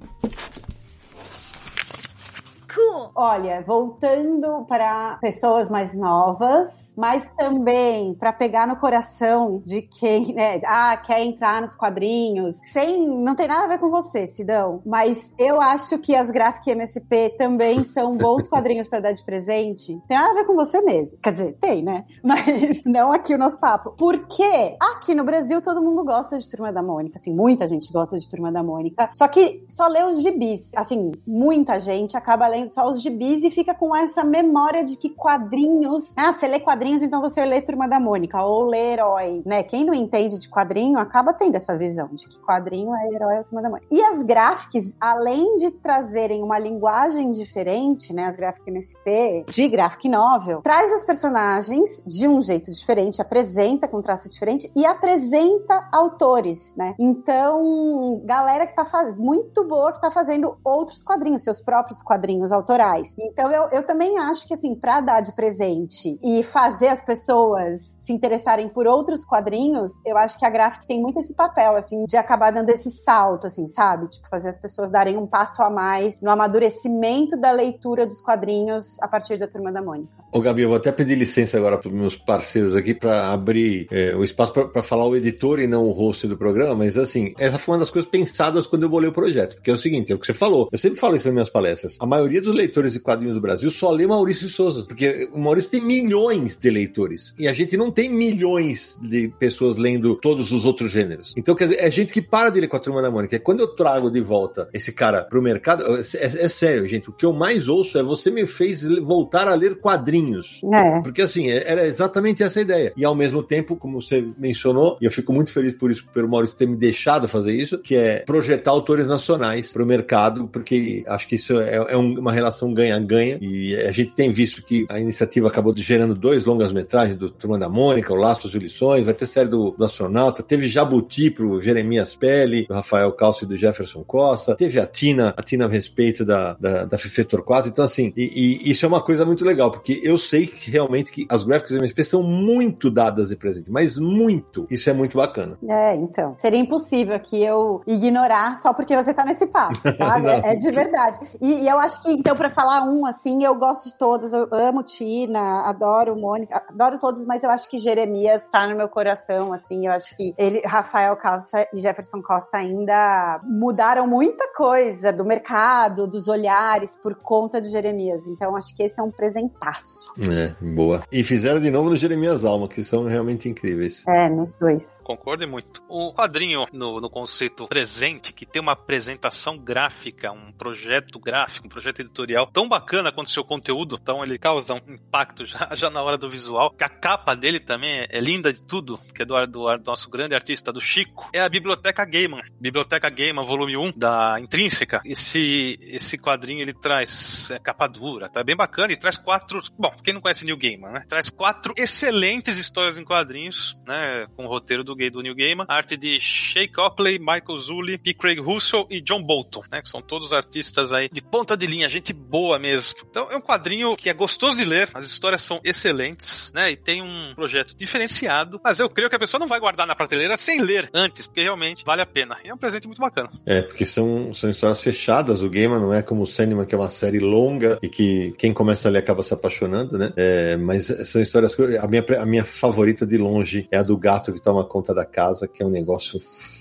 Cool. 2.74 3.12
Olha, 3.16 3.62
voltando 3.62 4.66
para 4.66 5.18
pessoas 5.20 5.70
mais 5.70 5.94
novas, 5.94 6.94
mas 6.98 7.30
também 7.34 8.14
para 8.16 8.32
pegar 8.32 8.66
no 8.66 8.78
coração 8.78 9.62
de 9.66 9.82
quem, 9.82 10.34
né, 10.34 10.62
ah, 10.66 10.96
quer 10.96 11.20
entrar 11.22 11.60
nos 11.60 11.76
quadrinhos, 11.76 12.60
sem, 12.72 13.06
não 13.06 13.36
tem 13.36 13.48
nada 13.48 13.66
a 13.66 13.68
ver 13.68 13.80
com 13.80 13.90
você, 13.90 14.26
Sidão, 14.26 14.82
mas 14.86 15.34
eu 15.38 15.60
acho 15.60 15.98
que 16.00 16.16
as 16.16 16.32
Graphic 16.32 16.70
MSP 16.70 17.36
também 17.38 17.84
são 17.84 18.16
bons 18.16 18.48
quadrinhos 18.48 18.88
para 18.88 19.02
dar 19.02 19.12
de 19.12 19.24
presente. 19.26 20.00
Tem 20.08 20.18
nada 20.18 20.32
a 20.32 20.36
ver 20.36 20.46
com 20.46 20.56
você 20.56 20.82
mesmo. 20.82 21.18
Quer 21.22 21.32
dizer, 21.32 21.58
tem, 21.60 21.84
né? 21.84 22.06
Mas 22.24 22.84
não 22.86 23.12
aqui 23.12 23.34
o 23.34 23.38
nosso 23.38 23.60
papo. 23.60 23.92
Porque 23.98 24.76
aqui 24.80 25.14
no 25.14 25.24
Brasil 25.24 25.62
todo 25.62 25.82
mundo 25.82 26.04
gosta 26.04 26.38
de 26.38 26.50
Turma 26.50 26.72
da 26.72 26.82
Mônica, 26.82 27.18
assim, 27.18 27.34
muita 27.34 27.68
gente 27.68 27.92
gosta 27.92 28.18
de 28.18 28.30
Turma 28.30 28.52
da 28.52 28.64
Mônica, 28.64 29.10
só 29.14 29.28
que 29.28 29.66
só 29.68 29.88
lê 29.88 30.04
os 30.04 30.22
gibis. 30.22 30.72
Assim, 30.76 31.12
muita 31.28 31.78
gente 31.78 32.16
acaba 32.16 32.48
lendo 32.48 32.61
só 32.68 32.90
os 32.90 33.02
gibis 33.02 33.44
e 33.44 33.50
fica 33.50 33.74
com 33.74 33.96
essa 33.96 34.24
memória 34.24 34.84
de 34.84 34.96
que 34.96 35.10
quadrinhos. 35.10 36.14
Ah, 36.18 36.34
você 36.34 36.48
lê 36.48 36.60
quadrinhos, 36.60 37.02
então 37.02 37.22
você 37.22 37.44
lê 37.46 37.62
Turma 37.62 37.88
da 37.88 38.00
Mônica 38.00 38.42
ou 38.44 38.66
lê 38.66 38.94
Herói, 38.94 39.42
né? 39.46 39.64
Quem 39.64 39.86
não 39.86 39.94
entende 39.94 40.40
de 40.40 40.50
quadrinho 40.50 40.98
acaba 40.98 41.34
tendo 41.34 41.56
essa 41.56 41.78
visão 41.78 42.10
de 42.12 42.28
que 42.28 42.40
quadrinho 42.40 42.94
é 42.96 43.08
Herói 43.14 43.38
ou 43.38 43.44
Turma 43.44 43.62
da 43.62 43.70
Mônica. 43.70 43.88
E 43.92 44.02
as 44.02 44.24
graphics, 44.24 44.96
além 45.00 45.56
de 45.58 45.72
trazerem 45.72 46.44
uma 46.44 46.60
linguagem 46.60 47.32
diferente, 47.32 48.14
né? 48.14 48.26
As 48.26 48.36
graphic 48.36 48.70
MSP 48.70 49.46
de 49.50 49.68
graphic 49.68 50.08
novel, 50.10 50.62
traz 50.62 50.92
os 50.92 51.04
personagens 51.04 52.04
de 52.06 52.28
um 52.28 52.42
jeito 52.42 52.72
diferente, 52.72 53.22
apresenta 53.22 53.88
com 53.88 54.02
traço 54.02 54.30
diferente 54.30 54.72
e 54.76 54.86
apresenta 54.86 55.88
autores, 55.92 56.76
né? 56.76 56.96
Então, 57.00 58.22
galera 58.26 58.66
que 58.66 58.76
tá 58.76 58.86
fazendo 58.86 59.22
muito 59.22 59.64
boa 59.64 59.92
que 59.92 60.02
tá 60.02 60.12
fazendo 60.12 60.58
outros 60.64 61.04
quadrinhos, 61.04 61.44
seus 61.44 61.62
próprios 61.62 62.02
quadrinhos 62.02 62.51
autorais. 62.52 63.14
Então 63.20 63.52
eu, 63.52 63.70
eu 63.72 63.84
também 63.84 64.18
acho 64.20 64.48
que 64.48 64.54
assim, 64.54 64.76
para 64.76 65.02
dar 65.02 65.22
de 65.22 65.34
presente 65.34 66.20
e 66.24 66.44
fazer 66.44 66.88
as 66.88 67.04
pessoas 67.04 67.80
se 68.02 68.12
interessarem 68.12 68.68
por 68.68 68.88
outros 68.88 69.24
quadrinhos, 69.24 69.92
eu 70.06 70.18
acho 70.18 70.38
que 70.38 70.46
a 70.46 70.50
Graphic 70.50 70.86
tem 70.88 71.00
muito 71.00 71.20
esse 71.20 71.34
papel, 71.34 71.76
assim, 71.76 72.06
de 72.06 72.18
acabar 72.18 72.52
dando 72.52 72.70
esse 72.70 72.92
salto, 72.92 73.48
assim, 73.48 73.68
sabe? 73.68 74.10
Tipo, 74.10 74.28
fazer 74.28 74.50
as 74.50 74.60
pessoas 74.60 74.90
darem 74.90 75.18
um 75.18 75.28
passo 75.28 75.62
a 75.62 75.70
mais 75.70 76.20
no 76.20 76.32
amadurecimento 76.32 77.38
da 77.38 77.52
leitura 77.52 78.06
dos 78.06 78.20
quadrinhos 78.20 79.00
a 79.02 79.08
partir 79.08 79.38
da 79.38 79.48
Turma 79.48 79.72
da 79.72 79.82
Mônica. 79.82 80.12
Ô, 80.34 80.42
Gabi, 80.42 80.64
eu 80.64 80.70
vou 80.70 80.78
até 80.78 80.92
pedir 80.92 81.16
licença 81.16 81.58
agora 81.58 81.78
para 81.78 81.92
meus 81.92 82.16
parceiros 82.16 82.76
aqui 82.76 82.94
para 82.94 83.32
abrir 83.32 83.88
é, 83.92 84.16
o 84.16 84.24
espaço 84.24 84.52
para 84.52 84.84
falar 84.84 85.06
o 85.06 85.16
editor 85.16 85.60
e 85.60 85.68
não 85.68 85.88
o 85.88 85.92
host 85.92 86.28
do 86.28 86.38
programa, 86.38 86.76
mas 86.76 86.98
assim, 86.98 87.34
essa 87.38 87.60
foi 87.60 87.74
uma 87.74 87.80
das 87.80 87.92
coisas 87.92 88.10
pensadas 88.10 88.66
quando 88.66 88.84
eu 88.84 88.90
bolei 88.90 89.10
o 89.10 89.14
projeto, 89.14 89.56
porque 89.56 89.70
é 89.70 89.74
o 89.74 89.78
seguinte, 89.78 90.12
é 90.12 90.16
o 90.16 90.20
que 90.20 90.26
você 90.26 90.34
falou, 90.34 90.70
eu 90.72 90.78
sempre 90.78 91.00
falo 91.00 91.16
isso 91.16 91.28
nas 91.28 91.34
minhas 91.34 91.50
palestras, 91.50 91.98
a 92.00 92.06
maioria 92.06 92.41
dos 92.42 92.56
leitores 92.56 92.94
de 92.94 93.00
quadrinhos 93.00 93.36
do 93.36 93.42
Brasil 93.42 93.70
só 93.70 93.92
lê 93.92 94.06
Maurício 94.06 94.48
de 94.48 94.54
Souza, 94.54 94.84
porque 94.88 95.30
o 95.32 95.40
Maurício 95.40 95.70
tem 95.70 95.82
milhões 95.82 96.58
de 96.58 96.70
leitores, 96.70 97.34
e 97.38 97.48
a 97.48 97.54
gente 97.54 97.78
não 97.78 97.92
tem 97.92 98.10
milhões 98.10 98.98
de 99.02 99.28
pessoas 99.40 99.78
lendo 99.78 100.16
todos 100.16 100.52
os 100.52 100.66
outros 100.66 100.92
gêneros. 100.92 101.34
Então, 101.38 101.56
quer 101.56 101.66
dizer, 101.66 101.80
é 101.80 101.92
gente 101.92 102.12
que 102.12 102.22
para 102.22 102.50
de 102.50 102.60
ler 102.60 102.68
com 102.68 102.78
a 102.78 102.80
Turma 102.80 103.02
da 103.02 103.12
Mônica. 103.12 103.40
Quando 103.40 103.62
eu 103.62 103.68
trago 103.68 104.10
de 104.10 104.22
volta 104.22 104.70
esse 104.74 104.92
cara 104.92 105.24
pro 105.24 105.42
mercado, 105.42 105.84
é, 105.96 106.00
é, 106.00 106.26
é 106.46 106.48
sério, 106.48 106.88
gente, 106.88 107.10
o 107.10 107.14
que 107.14 107.26
eu 107.26 107.34
mais 107.34 107.68
ouço 107.68 107.98
é 107.98 108.04
você 108.04 108.30
me 108.30 108.46
fez 108.48 108.84
voltar 108.84 109.48
a 109.48 109.56
ler 109.56 109.80
quadrinhos. 109.80 110.62
É. 110.74 111.02
Porque 111.02 111.22
assim, 111.22 111.50
é, 111.50 111.70
era 111.70 111.88
exatamente 111.88 112.44
essa 112.44 112.60
ideia. 112.62 112.94
E 112.96 113.06
ao 113.06 113.16
mesmo 113.16 113.44
tempo, 113.44 113.76
como 113.76 114.02
você 114.02 114.26
mencionou, 114.38 114.98
e 115.02 115.06
eu 115.06 115.12
fico 115.12 115.34
muito 115.34 115.52
feliz 115.52 115.74
por 115.74 115.92
isso, 115.92 116.06
pelo 116.14 116.30
Maurício 116.30 116.56
ter 116.56 116.68
me 116.68 116.76
deixado 116.76 117.28
fazer 117.28 117.54
isso, 117.54 117.78
que 117.78 117.96
é 117.96 118.20
projetar 118.20 118.72
autores 118.72 119.08
nacionais 119.08 119.72
para 119.72 119.84
o 119.84 119.86
mercado, 119.86 120.48
porque 120.48 121.04
acho 121.08 121.28
que 121.28 121.36
isso 121.36 121.60
é, 121.60 121.76
é 121.76 121.98
uma 121.98 122.31
relação 122.32 122.74
ganha-ganha. 122.74 123.38
E 123.42 123.76
a 123.76 123.92
gente 123.92 124.12
tem 124.12 124.32
visto 124.32 124.64
que 124.64 124.86
a 124.90 125.00
iniciativa 125.00 125.48
acabou 125.48 125.74
gerando 125.76 126.16
dois 126.16 126.46
longas-metragens 126.46 127.18
do 127.18 127.30
Turma 127.30 127.58
da 127.58 127.70
Mônica, 127.70 128.14
o 128.14 128.16
Laços 128.16 128.54
e 128.54 128.60
Lições, 128.60 129.06
vai 129.06 129.14
ter 129.14 129.26
série 129.26 129.50
do, 129.50 129.72
do 129.72 129.84
Astronauta, 129.84 130.44
teve 130.44 130.68
Jabuti 130.68 131.30
pro 131.30 131.62
Jeremias 131.62 132.16
Pele, 132.16 132.66
do 132.68 132.74
Rafael 132.74 133.12
Calcio 133.14 133.46
e 133.46 133.48
do 133.48 133.58
Jefferson 133.58 134.04
Costa, 134.04 134.56
teve 134.56 134.80
a 134.80 134.86
Tina, 134.86 135.34
a 135.36 135.42
Tina 135.42 135.66
a 135.66 135.70
respeito 135.70 136.26
da, 136.26 136.54
da, 136.54 136.86
da 136.86 136.98
Fife 136.98 137.24
Torquato. 137.24 137.68
Então, 137.68 137.86
assim, 137.86 138.14
e, 138.16 138.62
e 138.66 138.72
isso 138.72 138.86
é 138.86 138.88
uma 138.88 139.02
coisa 139.02 139.26
muito 139.26 139.46
legal, 139.46 139.72
porque 139.72 140.00
eu 140.04 140.18
sei 140.18 140.48
que 140.48 140.70
realmente 140.70 141.12
que 141.12 141.26
as 141.30 141.44
gráficas 141.44 141.78
MSP 141.78 142.04
são 142.04 142.24
muito 142.24 142.90
dadas 142.90 143.30
de 143.30 143.36
presente, 143.36 143.72
mas 143.72 143.98
muito. 143.98 144.68
Isso 144.70 144.90
é 144.90 144.94
muito 144.94 145.18
bacana. 145.18 145.58
É, 145.68 145.96
então. 145.96 146.36
Seria 146.40 146.60
impossível 146.60 147.20
que 147.20 147.42
eu 147.42 147.82
ignorar 147.88 148.58
só 148.58 148.74
porque 148.74 148.96
você 148.96 149.14
tá 149.14 149.24
nesse 149.26 149.48
papo, 149.48 149.80
sabe? 149.98 150.28
é 150.44 150.56
de 150.56 150.72
verdade. 150.72 151.20
E, 151.42 151.64
e, 151.64 151.68
eu 151.68 151.80
acho 151.80 152.02
que 152.04 152.21
Então, 152.22 152.36
pra 152.36 152.52
falar 152.52 152.84
um, 152.84 153.04
assim, 153.08 153.44
eu 153.44 153.56
gosto 153.56 153.90
de 153.90 153.98
todos. 153.98 154.32
Eu 154.32 154.48
amo 154.52 154.84
Tina, 154.84 155.68
adoro 155.68 156.16
Mônica, 156.16 156.64
adoro 156.70 157.00
todos, 157.00 157.26
mas 157.26 157.44
eu 157.44 157.50
acho 157.50 157.68
que 157.68 157.80
Jeremias 157.80 158.48
tá 158.48 158.68
no 158.68 158.76
meu 158.76 158.88
coração, 158.88 159.52
assim. 159.52 159.88
Eu 159.88 159.92
acho 159.92 160.16
que 160.16 160.32
ele, 160.38 160.62
Rafael 160.64 161.18
Costa 161.18 161.68
e 161.74 161.80
Jefferson 161.80 162.22
Costa 162.22 162.58
ainda 162.58 163.42
mudaram 163.44 164.06
muita 164.06 164.48
coisa 164.54 165.12
do 165.12 165.26
mercado, 165.26 166.06
dos 166.06 166.28
olhares, 166.28 166.96
por 167.02 167.16
conta 167.16 167.60
de 167.60 167.72
Jeremias. 167.72 168.28
Então, 168.28 168.56
acho 168.56 168.76
que 168.76 168.84
esse 168.84 169.00
é 169.00 169.04
um 169.04 169.10
presentaço. 169.10 170.14
É, 170.20 170.54
boa. 170.64 171.02
E 171.12 171.24
fizeram 171.24 171.60
de 171.60 171.72
novo 171.72 171.90
no 171.90 171.96
Jeremias 171.96 172.46
Alma, 172.46 172.68
que 172.68 172.84
são 172.84 173.06
realmente 173.06 173.50
incríveis. 173.50 174.04
É, 174.08 174.30
nos 174.30 174.56
dois. 174.60 175.02
Concordo 175.04 175.48
muito. 175.48 175.82
O 175.90 176.14
quadrinho, 176.14 176.68
no, 176.72 177.02
no 177.02 177.10
conceito 177.10 177.68
presente, 177.68 178.32
que 178.32 178.46
tem 178.46 178.62
uma 178.62 178.74
apresentação 178.74 179.58
gráfica, 179.58 180.32
um 180.32 180.52
projeto 180.52 181.20
gráfico, 181.20 181.66
um 181.66 181.70
projeto 181.70 182.11
editorial 182.12 182.46
tão 182.48 182.68
bacana 182.68 183.12
quanto 183.12 183.30
seu 183.30 183.44
conteúdo, 183.44 183.98
então 184.02 184.24
ele 184.24 184.38
causa 184.38 184.74
um 184.74 184.94
impacto 184.94 185.46
já, 185.48 185.70
já 185.74 185.90
na 185.90 186.04
hora 186.04 186.18
do 186.18 186.30
visual. 186.30 186.76
A 186.80 186.90
capa 186.90 187.36
dele 187.36 187.60
também 187.60 188.06
é 188.10 188.20
linda 188.20 188.52
de 188.52 188.62
tudo, 188.62 189.00
que 189.16 189.24
é 189.24 189.26
do, 189.26 189.34
do, 189.48 189.78
do 189.78 189.84
nosso 189.86 190.10
grande 190.10 190.36
artista, 190.36 190.72
do 190.72 190.82
Chico. 190.82 191.30
É 191.34 191.40
a 191.40 191.50
Biblioteca 191.50 192.06
Gaiman. 192.06 192.42
Biblioteca 192.60 193.10
Gaiman, 193.10 193.46
volume 193.46 193.78
1, 193.78 193.94
da 193.96 194.40
Intrínseca. 194.40 195.02
Esse, 195.06 195.80
esse 195.82 196.18
quadrinho 196.18 196.62
ele 196.62 196.74
traz 196.74 197.50
é, 197.52 197.60
capa 197.60 197.88
dura, 197.88 198.30
tá 198.30 198.44
bem 198.44 198.56
bacana 198.56 198.92
e 198.94 198.98
traz 198.98 199.18
quatro. 199.18 199.60
Bom, 199.78 199.92
quem 200.04 200.14
não 200.14 200.22
conhece 200.22 200.46
Neil 200.46 200.58
Gaiman, 200.58 200.92
né? 200.92 201.04
Traz 201.08 201.30
quatro 201.30 201.74
excelentes 201.78 202.58
histórias 202.58 202.98
em 202.98 203.04
quadrinhos, 203.04 203.80
né? 203.88 204.28
Com 204.36 204.46
o 204.46 204.50
roteiro 204.50 204.84
do, 204.84 204.96
do 204.96 205.22
Neil 205.22 205.36
Gaiman. 205.36 205.66
arte 205.68 205.96
de 205.96 206.20
Shea 206.20 206.68
Copley, 206.72 207.20
Michael 207.20 207.58
Zulli, 207.58 207.98
P. 207.98 208.14
Craig 208.14 208.40
Russell 208.40 208.88
e 208.90 209.02
John 209.02 209.24
Bolton, 209.24 209.64
né? 209.72 209.82
Que 209.82 209.90
são 209.90 210.02
todos 210.02 210.34
artistas 210.34 210.94
aí 210.94 211.10
de 211.10 211.22
ponta 211.22 211.56
de 211.56 211.68
linha, 211.68 211.88
gente 211.92 212.14
boa 212.14 212.58
mesmo. 212.58 212.96
Então 213.10 213.28
é 213.30 213.36
um 213.36 213.42
quadrinho 213.42 213.96
que 213.96 214.10
é 214.10 214.14
gostoso 214.14 214.58
de 214.58 214.66
ler, 214.66 214.90
as 214.94 215.06
histórias 215.06 215.42
são 215.42 215.60
excelentes, 215.64 216.52
né? 216.54 216.72
E 216.72 216.76
tem 216.76 217.02
um 217.02 217.34
projeto 217.36 217.76
diferenciado, 217.76 218.60
mas 218.64 218.80
eu 218.80 218.90
creio 218.90 219.10
que 219.10 219.16
a 219.16 219.20
pessoa 219.20 219.40
não 219.40 219.48
vai 219.48 219.60
guardar 219.60 219.86
na 219.86 219.96
prateleira 219.96 220.38
sem 220.38 220.62
ler 220.62 220.90
antes, 220.94 221.28
porque 221.28 221.42
realmente 221.42 221.84
vale 221.86 222.02
a 222.02 222.06
pena. 222.06 222.38
E 222.44 222.50
é 222.50 222.54
um 222.54 222.58
presente 222.58 222.88
muito 222.88 223.00
bacana. 223.00 223.30
É, 223.46 223.62
porque 223.62 223.86
são, 223.86 224.34
são 224.34 224.50
histórias 224.50 224.82
fechadas. 224.82 225.42
O 225.42 225.50
Gaiman 225.50 225.80
não 225.80 225.94
é 225.94 226.02
como 226.02 226.24
o 226.24 226.28
Sandman, 226.28 226.66
que 226.66 226.76
é 226.76 226.78
uma 226.78 226.90
série 226.90 227.20
longa 227.20 227.78
e 227.82 227.90
que 227.90 228.34
quem 228.38 228.54
começa 228.54 228.88
a 228.88 228.92
ler 228.92 229.00
acaba 229.00 229.24
se 229.24 229.34
apaixonando, 229.34 229.98
né? 229.98 230.12
É, 230.16 230.58
mas 230.58 230.86
são 231.08 231.22
histórias 231.22 231.56
que 231.56 231.78
a 231.78 231.88
minha, 231.88 232.06
a 232.20 232.26
minha 232.26 232.44
favorita 232.44 233.06
de 233.06 233.18
longe 233.18 233.68
é 233.72 233.78
a 233.78 233.84
do 233.84 233.98
gato 233.98 234.32
que 234.32 234.42
toma 234.42 234.64
conta 234.64 234.94
da 234.94 235.06
casa, 235.06 235.48
que 235.48 235.62
é 235.62 235.66
um 235.66 235.70
negócio 235.70 236.20